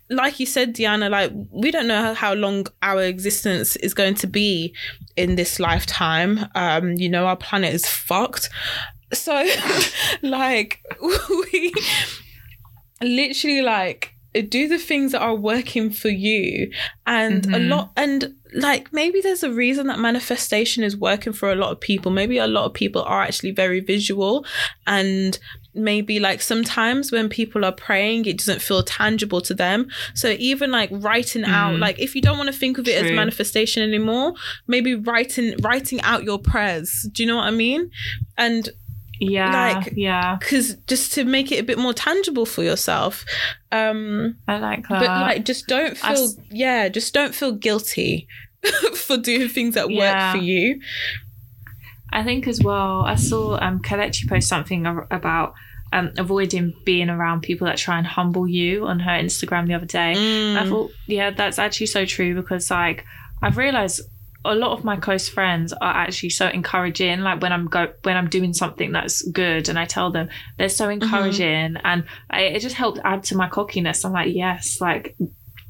like 0.09 0.39
you 0.39 0.45
said, 0.45 0.75
Deanna, 0.75 1.09
like 1.09 1.31
we 1.51 1.71
don't 1.71 1.87
know 1.87 2.13
how 2.13 2.33
long 2.33 2.67
our 2.81 3.01
existence 3.01 3.75
is 3.77 3.93
going 3.93 4.15
to 4.15 4.27
be 4.27 4.73
in 5.15 5.35
this 5.35 5.59
lifetime. 5.59 6.45
Um, 6.55 6.93
you 6.93 7.09
know, 7.09 7.25
our 7.25 7.37
planet 7.37 7.73
is 7.73 7.87
fucked. 7.87 8.49
So 9.13 9.33
like 10.21 10.81
we 11.01 11.73
literally 13.01 13.61
like 13.61 14.11
do 14.49 14.67
the 14.67 14.77
things 14.77 15.13
that 15.13 15.21
are 15.21 15.35
working 15.35 15.89
for 15.89 16.09
you 16.09 16.69
and 17.07 17.45
a 17.45 17.49
Mhm. 17.59 17.69
lot 17.69 17.91
and 17.95 18.33
like 18.53 18.91
maybe 18.91 19.21
there's 19.21 19.43
a 19.43 19.51
reason 19.51 19.87
that 19.87 19.97
manifestation 19.99 20.83
is 20.83 20.97
working 20.97 21.31
for 21.31 21.51
a 21.51 21.55
lot 21.55 21.71
of 21.71 21.79
people 21.79 22.11
maybe 22.11 22.37
a 22.37 22.47
lot 22.47 22.65
of 22.65 22.73
people 22.73 23.01
are 23.03 23.21
actually 23.21 23.51
very 23.51 23.79
visual 23.79 24.45
and 24.87 25.39
maybe 25.75 26.19
like 26.19 26.41
sometimes 26.41 27.11
when 27.11 27.27
people 27.29 27.63
are 27.65 27.71
praying 27.71 28.25
it 28.25 28.37
doesn't 28.37 28.61
feel 28.61 28.81
tangible 28.81 29.41
to 29.41 29.53
them 29.53 29.87
so 30.13 30.29
even 30.39 30.71
like 30.71 30.89
writing 30.91 31.43
out 31.43 31.73
Mhm. 31.73 31.79
like 31.79 31.99
if 31.99 32.15
you 32.15 32.21
don't 32.21 32.37
want 32.37 32.47
to 32.47 32.57
think 32.57 32.77
of 32.77 32.87
it 32.87 33.03
as 33.03 33.11
manifestation 33.11 33.83
anymore 33.83 34.33
maybe 34.67 34.95
writing 34.95 35.55
writing 35.61 35.99
out 36.01 36.23
your 36.23 36.39
prayers 36.39 37.07
do 37.11 37.23
you 37.23 37.27
know 37.27 37.35
what 37.37 37.45
i 37.45 37.51
mean 37.51 37.91
and 38.37 38.69
Yeah, 39.19 39.77
Like- 39.77 39.93
yeah, 39.95 40.35
because 40.39 40.75
just 40.87 41.13
to 41.13 41.23
make 41.23 41.49
it 41.49 41.59
a 41.59 41.63
bit 41.63 41.77
more 41.77 41.93
tangible 41.93 42.45
for 42.45 42.63
yourself 42.63 43.23
um 43.71 44.35
I 44.47 44.57
like 44.59 44.87
that. 44.89 44.99
but 44.99 45.07
like 45.07 45.45
just 45.45 45.67
don't 45.67 45.95
feel 45.97 46.11
s- 46.11 46.37
yeah 46.51 46.89
just 46.89 47.13
don't 47.13 47.33
feel 47.33 47.53
guilty 47.53 48.27
for 49.05 49.15
doing 49.17 49.47
things 49.47 49.75
that 49.75 49.89
Yeah. 49.89 49.99
work 50.01 50.35
for 50.35 50.43
you 50.43 50.81
I 52.11 52.23
think 52.23 52.47
as 52.47 52.61
well, 52.61 53.01
I 53.01 53.15
saw 53.15 53.57
um 53.61 53.81
Kelechi 53.81 54.27
post 54.29 54.47
something 54.47 54.85
about 55.11 55.53
um 55.93 56.11
avoiding 56.17 56.73
being 56.85 57.09
around 57.09 57.41
people 57.41 57.67
that 57.67 57.77
try 57.77 57.97
and 57.97 58.07
humble 58.07 58.47
you 58.47 58.85
on 58.85 58.99
her 58.99 59.11
Instagram 59.11 59.67
the 59.67 59.73
other 59.75 59.85
day. 59.85 60.13
And 60.53 60.57
I 60.57 60.63
Mm. 60.63 60.69
thought, 60.69 60.91
yeah, 61.07 61.31
that's 61.31 61.59
actually 61.59 61.87
so 61.87 62.05
true 62.05 62.35
because 62.35 62.69
like 62.71 63.05
I've 63.41 63.57
realized 63.57 64.01
a 64.47 64.53
lot 64.53 64.77
of 64.77 64.83
my 64.83 64.95
close 64.95 65.27
friends 65.27 65.73
are 65.73 65.95
actually 65.95 66.29
so 66.29 66.47
encouraging. 66.47 67.21
Like 67.21 67.41
when 67.41 67.51
I'm 67.51 67.65
go 67.65 67.93
when 68.03 68.15
I'm 68.17 68.29
doing 68.29 68.53
something 68.53 68.91
that's 68.91 69.21
good, 69.29 69.69
and 69.69 69.79
I 69.79 69.85
tell 69.85 70.11
them 70.11 70.29
they're 70.57 70.69
so 70.69 70.85
Mm-hmm. 70.85 70.91
encouraging, 70.93 71.77
and 71.83 72.03
I, 72.29 72.41
it 72.41 72.59
just 72.59 72.75
helped 72.75 72.99
add 73.03 73.23
to 73.25 73.35
my 73.37 73.49
cockiness. 73.49 74.05
I'm 74.05 74.13
like, 74.13 74.33
yes, 74.35 74.77
like 74.79 75.17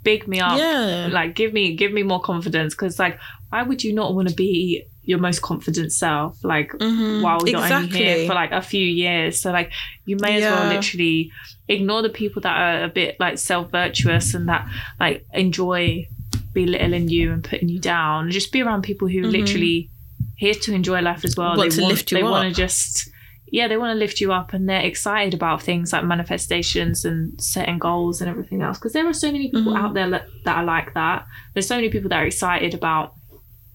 big 0.03 0.27
me 0.27 0.39
up, 0.39 0.57
yeah 0.57 1.07
like 1.11 1.35
give 1.35 1.53
me 1.53 1.75
give 1.75 1.91
me 1.91 2.03
more 2.03 2.21
confidence 2.21 2.73
because 2.75 2.99
like 2.99 3.19
why 3.49 3.63
would 3.63 3.83
you 3.83 3.93
not 3.93 4.13
want 4.13 4.27
to 4.27 4.33
be 4.35 4.85
your 5.05 5.19
most 5.19 5.41
confident 5.41 5.91
self 5.91 6.37
like 6.43 6.71
Mhm. 6.71 7.21
while 7.21 7.39
you're 7.47 7.59
only 7.61 7.87
here 7.89 8.27
for 8.27 8.33
like 8.33 8.51
a 8.51 8.61
few 8.61 8.85
years 8.85 9.39
so 9.41 9.51
like 9.51 9.71
you 10.05 10.17
may 10.19 10.41
as 10.41 10.43
well 10.43 10.67
literally 10.73 11.31
ignore 11.67 12.01
the 12.01 12.09
people 12.09 12.41
that 12.41 12.55
are 12.57 12.83
a 12.83 12.87
bit 12.89 13.15
like 13.19 13.37
self-virtuous 13.37 14.33
and 14.33 14.47
that 14.49 14.67
like 14.99 15.25
enjoy 15.33 16.05
belittling 16.53 17.09
you 17.09 17.31
and 17.31 17.43
putting 17.43 17.69
you 17.69 17.79
down 17.79 18.29
just 18.31 18.51
be 18.51 18.61
around 18.61 18.81
people 18.81 19.07
who 19.07 19.21
Mhm. 19.21 19.31
literally 19.31 19.89
here 20.37 20.53
to 20.53 20.73
enjoy 20.73 21.01
life 21.01 21.23
as 21.23 21.35
well 21.37 21.55
Want 21.57 21.69
they 21.71 21.75
to 21.77 21.81
want 21.81 21.93
lift 21.93 22.11
you 22.11 22.17
they 22.17 22.23
up. 22.23 22.31
want 22.31 22.49
to 22.49 22.55
just 22.61 23.09
yeah 23.51 23.67
they 23.67 23.77
want 23.77 23.91
to 23.93 23.99
lift 23.99 24.19
you 24.19 24.33
up 24.33 24.53
and 24.53 24.67
they're 24.67 24.81
excited 24.81 25.33
about 25.33 25.61
things 25.61 25.93
like 25.93 26.03
manifestations 26.03 27.05
and 27.05 27.39
setting 27.39 27.77
goals 27.77 28.21
and 28.21 28.29
everything 28.29 28.61
else 28.61 28.77
because 28.77 28.93
there 28.93 29.07
are 29.07 29.13
so 29.13 29.31
many 29.31 29.49
people 29.51 29.73
Mhm. 29.73 29.77
out 29.79 29.93
there 29.93 30.09
that 30.09 30.57
are 30.57 30.63
like 30.65 30.93
that 30.93 31.25
there's 31.53 31.67
so 31.67 31.75
many 31.75 31.89
people 31.89 32.09
that 32.09 32.17
are 32.23 32.25
excited 32.25 32.73
about 32.73 33.13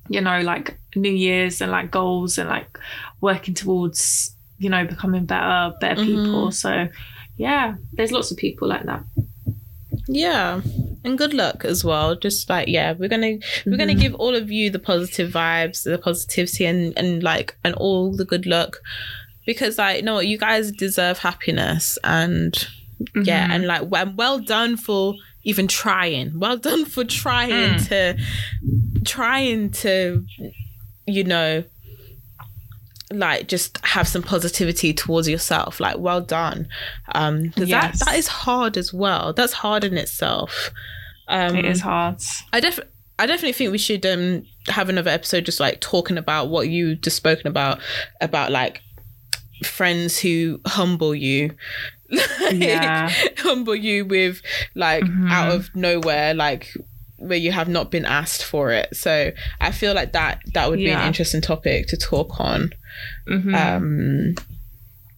you 0.08 0.20
know 0.20 0.40
like 0.40 0.76
new 0.96 1.10
year's 1.12 1.60
and 1.60 1.70
like 1.70 1.90
goals 1.90 2.38
and 2.38 2.48
like 2.48 2.78
working 3.20 3.54
towards 3.54 4.34
you 4.58 4.68
know 4.68 4.84
becoming 4.86 5.24
better 5.24 5.74
better 5.80 6.00
Mhm. 6.02 6.06
people 6.06 6.50
so 6.50 6.88
yeah 7.36 7.74
there's 7.92 8.12
lots 8.12 8.30
of 8.30 8.36
people 8.36 8.68
like 8.68 8.84
that 8.86 9.02
yeah 10.08 10.60
and 11.04 11.16
good 11.18 11.32
luck 11.32 11.64
as 11.64 11.84
well 11.84 12.14
just 12.16 12.48
like 12.50 12.68
yeah 12.68 12.92
we're 12.92 13.08
gonna 13.08 13.38
we're 13.66 13.76
gonna 13.76 13.94
Mhm. 13.94 14.00
give 14.00 14.14
all 14.16 14.34
of 14.34 14.50
you 14.50 14.70
the 14.70 14.78
positive 14.78 15.32
vibes 15.32 15.84
the 15.84 15.98
positivity 15.98 16.64
and 16.66 16.92
and 16.96 17.22
like 17.22 17.56
and 17.64 17.74
all 17.74 18.12
the 18.14 18.24
good 18.24 18.46
luck 18.46 18.78
because 19.46 19.78
like 19.78 19.96
you 19.98 20.02
know 20.02 20.14
what 20.14 20.26
you 20.26 20.36
guys 20.38 20.72
deserve 20.72 21.18
happiness 21.18 21.96
and 22.04 22.66
yeah 23.24 23.46
Mhm. 23.48 23.50
and 23.54 23.66
like 23.66 23.82
well, 23.90 24.12
well 24.16 24.38
done 24.40 24.76
for 24.76 25.14
even 25.44 25.66
trying 25.68 26.38
well 26.38 26.56
done 26.58 26.84
for 26.84 27.04
trying 27.04 27.74
Mm. 27.78 27.88
to 27.88 28.18
trying 29.04 29.70
to 29.70 30.24
you 31.06 31.24
know 31.24 31.64
like 33.12 33.48
just 33.48 33.84
have 33.84 34.06
some 34.06 34.22
positivity 34.22 34.94
towards 34.94 35.28
yourself 35.28 35.80
like 35.80 35.98
well 35.98 36.20
done 36.20 36.68
um 37.14 37.52
Yes. 37.56 37.98
that 37.98 38.04
that 38.06 38.16
is 38.16 38.28
hard 38.28 38.76
as 38.76 38.92
well 38.92 39.32
that's 39.32 39.52
hard 39.52 39.82
in 39.82 39.98
itself 39.98 40.70
um 41.26 41.56
it 41.56 41.64
is 41.64 41.80
hard 41.80 42.16
i 42.52 42.60
def 42.60 42.78
I 43.18 43.26
definitely 43.26 43.52
think 43.52 43.70
we 43.70 43.76
should 43.78 44.06
um 44.06 44.46
have 44.68 44.88
another 44.88 45.10
episode 45.10 45.44
just 45.44 45.60
like 45.60 45.80
talking 45.80 46.16
about 46.16 46.48
what 46.48 46.68
you 46.70 46.94
just 46.96 47.16
spoken 47.18 47.48
about 47.48 47.80
about 48.22 48.50
like 48.50 48.80
friends 49.62 50.18
who 50.18 50.58
humble 50.66 51.14
you 51.14 51.50
Like, 52.10 52.28
Yeah. 52.52 53.12
humble 53.38 53.74
you 53.74 54.06
with 54.06 54.40
like 54.74 55.04
Mhm. 55.04 55.30
out 55.30 55.52
of 55.52 55.74
nowhere 55.76 56.32
like 56.32 56.72
where 57.20 57.38
you 57.38 57.52
have 57.52 57.68
not 57.68 57.90
been 57.90 58.04
asked 58.04 58.44
for 58.44 58.70
it. 58.72 58.96
So 58.96 59.30
i 59.60 59.70
feel 59.70 59.94
like 59.94 60.12
that 60.12 60.40
that 60.54 60.68
would 60.70 60.78
be 60.78 60.90
an 60.90 61.06
interesting 61.06 61.40
topic 61.40 61.86
to 61.88 61.96
talk 61.96 62.40
on. 62.40 62.72
Mhm. 63.28 63.54
um 63.54 64.34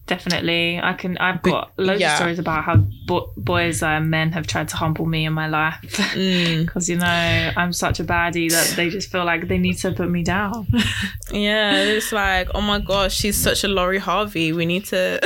definitely. 0.05 0.79
I 0.81 0.93
can 0.93 1.17
i've 1.17 1.41
But- 1.41 1.51
got 1.51 1.71
loads 1.77 2.01
yeah. 2.01 2.11
of 2.13 2.17
stories 2.17 2.39
about 2.39 2.65
how 2.65 2.75
bo- 3.07 3.31
boys 3.37 3.81
and 3.81 4.09
men 4.11 4.33
have 4.33 4.45
tried 4.47 4.67
to 4.69 4.75
humble 4.75 5.05
me 5.05 5.25
in 5.25 5.33
my 5.33 5.47
life. 5.47 5.79
Mm, 6.13 6.61
because 6.65 6.89
you 6.89 6.97
know 6.97 7.51
i'm 7.55 7.71
such 7.73 7.99
a 8.01 8.03
baddie 8.03 8.49
that 8.51 8.73
they 8.75 8.89
just 8.89 9.09
feel 9.11 9.23
like 9.25 9.47
they 9.47 9.57
need 9.57 9.77
to 9.77 9.91
put 9.91 10.09
me 10.09 10.23
down. 10.23 10.67
Yeah 11.31 11.73
it's 11.95 12.11
like 12.11 12.49
oh 12.53 12.61
my 12.61 12.79
gosh 12.79 13.15
she's 13.15 13.37
such 13.37 13.63
a 13.63 13.67
Lori 13.67 13.97
Harvey. 13.99 14.51
We 14.53 14.65
need 14.65 14.85
to 14.85 15.19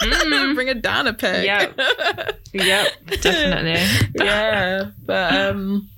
Mm. 0.00 0.54
bring 0.56 0.68
her 0.68 0.74
down 0.74 1.06
a 1.06 1.14
peg. 1.14 1.44
Yep. 1.46 1.80
yep 2.52 2.88
definitely. 3.22 3.80
Yeah 4.14 4.90
but 5.06 5.34
um 5.34 5.88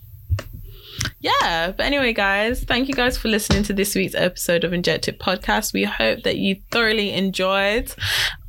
yeah 1.27 1.73
but 1.77 1.85
anyway 1.85 2.13
guys 2.13 2.63
thank 2.65 2.89
you 2.89 2.95
guys 2.95 3.19
for 3.19 3.29
listening 3.29 3.63
to 3.63 3.73
this 3.73 3.95
week's 3.95 4.15
episode 4.15 4.63
of 4.65 4.73
injected 4.73 5.19
podcast 5.19 5.73
we 5.73 5.85
hope 5.85 6.23
that 6.23 6.37
you 6.37 6.57
thoroughly 6.71 7.13
enjoyed 7.13 7.93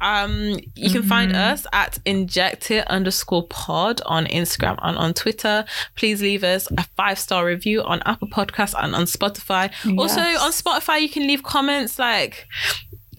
um 0.02 0.60
you 0.76 0.90
can 0.92 1.02
find 1.04 1.32
Mhm. 1.32 1.52
us 1.54 1.66
at 1.74 1.98
injected 2.06 2.84
underscore 2.88 3.48
pod 3.48 4.02
on 4.06 4.26
instagram 4.28 4.78
and 4.84 4.98
on 4.98 5.14
twitter 5.14 5.66
please 5.96 6.22
leave 6.22 6.44
us 6.44 6.68
a 6.78 6.84
five 6.96 7.18
star 7.18 7.46
review 7.46 7.82
on 7.82 8.02
apple 8.06 8.28
Podcasts 8.28 8.76
and 8.78 8.94
on 8.96 9.06
spotify 9.06 9.72
also 9.98 10.22
on 10.22 10.52
spotify 10.52 11.02
you 11.02 11.10
can 11.10 11.26
leave 11.26 11.44
comments 11.44 11.98
like 11.98 12.46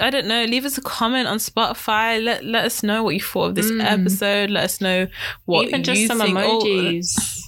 I 0.01 0.10
don't 0.10 0.28
know. 0.28 0.44
Leave 0.44 0.64
us 0.64 0.78
a 0.78 0.80
comment 0.80 1.26
on 1.26 1.39
Spotify. 1.39 2.22
Let 2.22 2.44
let 2.44 2.64
us 2.64 2.85
know 2.85 3.02
what 3.02 3.14
you 3.16 3.20
thought 3.20 3.47
of 3.47 3.55
this 3.56 3.68
Mm. 3.68 3.82
episode. 3.85 4.48
Let 4.48 4.62
us 4.62 4.80
know 4.80 5.09
what 5.44 5.66
even 5.66 5.82
just 5.82 6.01
you 6.02 6.06
some 6.06 6.20
think. 6.20 6.39
Oh, 6.39 6.60
emojis 6.62 7.48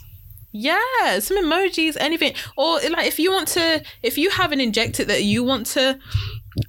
yeah, 0.52 1.18
some 1.20 1.36
emojis, 1.39 1.97
anything. 2.01 2.35
Or 2.56 2.81
like 2.90 3.06
if 3.06 3.18
you 3.18 3.31
want 3.32 3.48
to, 3.48 3.82
if 4.02 4.18
you 4.18 4.31
have 4.31 4.52
an 4.52 4.60
injected 4.60 5.09
that 5.09 5.22
you 5.24 5.44
want 5.44 5.66
to 5.68 5.98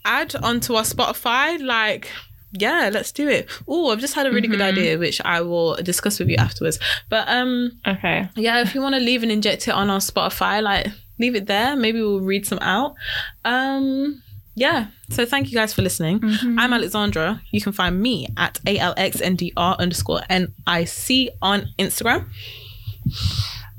add 0.05 0.35
onto 0.35 0.75
our 0.75 0.83
Spotify, 0.83 1.59
like 1.63 2.09
yeah, 2.53 2.89
let's 2.93 3.11
do 3.13 3.29
it. 3.29 3.47
Oh, 3.67 3.91
I've 3.91 3.99
just 4.01 4.13
had 4.13 4.27
a 4.27 4.31
really 4.31 4.47
good 4.49 4.59
Mhm. 4.59 4.71
idea, 4.73 4.97
which 4.97 5.21
I 5.23 5.39
will 5.41 5.75
discuss 5.75 6.19
with 6.19 6.27
you 6.29 6.35
afterwards. 6.35 6.79
But 7.09 7.27
um, 7.29 7.71
okay 7.87 8.27
yeah, 8.35 8.61
if 8.61 8.75
you 8.75 8.81
want 8.81 8.95
to 8.95 9.01
leave 9.01 9.23
an 9.23 9.31
injected 9.31 9.73
on 9.73 9.89
our 9.89 9.99
Spotify, 9.99 10.61
like 10.61 10.87
leave 11.17 11.35
it 11.35 11.45
there. 11.47 11.75
Maybe 11.75 12.01
we'll 12.01 12.19
read 12.19 12.45
some 12.45 12.59
out. 12.59 12.95
Um, 13.45 14.21
yeah. 14.55 14.87
So 15.09 15.25
thank 15.25 15.49
you 15.49 15.55
guys 15.57 15.73
for 15.73 15.81
listening. 15.81 16.19
Mm-hmm. 16.19 16.59
I'm 16.59 16.73
Alexandra. 16.73 17.41
You 17.51 17.61
can 17.61 17.71
find 17.71 18.01
me 18.01 18.27
at 18.37 18.59
alxndr 18.65 19.77
underscore 19.79 20.21
nic 20.29 21.29
on 21.41 21.67
Instagram. 21.79 22.27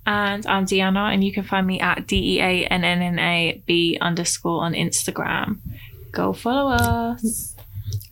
And 0.07 0.47
I'm 0.47 0.67
Deanna, 0.67 1.13
and 1.13 1.23
you 1.23 1.33
can 1.33 1.45
find 1.45 1.67
me 1.67 1.81
at 1.81 2.07
D 2.07 2.37
E 2.37 2.41
A 2.41 2.67
N 2.67 2.85
N 2.85 3.03
N 3.03 3.19
A 3.19 3.63
B 3.67 3.99
underscore 4.01 4.63
on 4.63 4.73
Instagram. 4.75 5.59
Go 6.11 6.33
follow 6.33 6.73
us. 6.73 7.55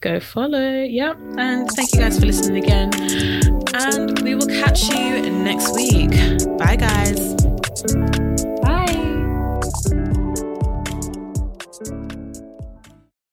Go 0.01 0.21
follow. 0.21 0.83
Yep. 0.83 1.19
And 1.37 1.71
thank 1.71 1.93
you 1.93 2.01
guys 2.01 2.19
for 2.19 2.27
listening 2.27 2.63
again. 2.63 2.91
And 3.75 4.19
we 4.21 4.35
will 4.35 4.47
catch 4.47 4.89
you 4.89 5.31
next 5.31 5.75
week. 5.75 6.11
Bye, 6.59 6.77
guys. 6.77 8.20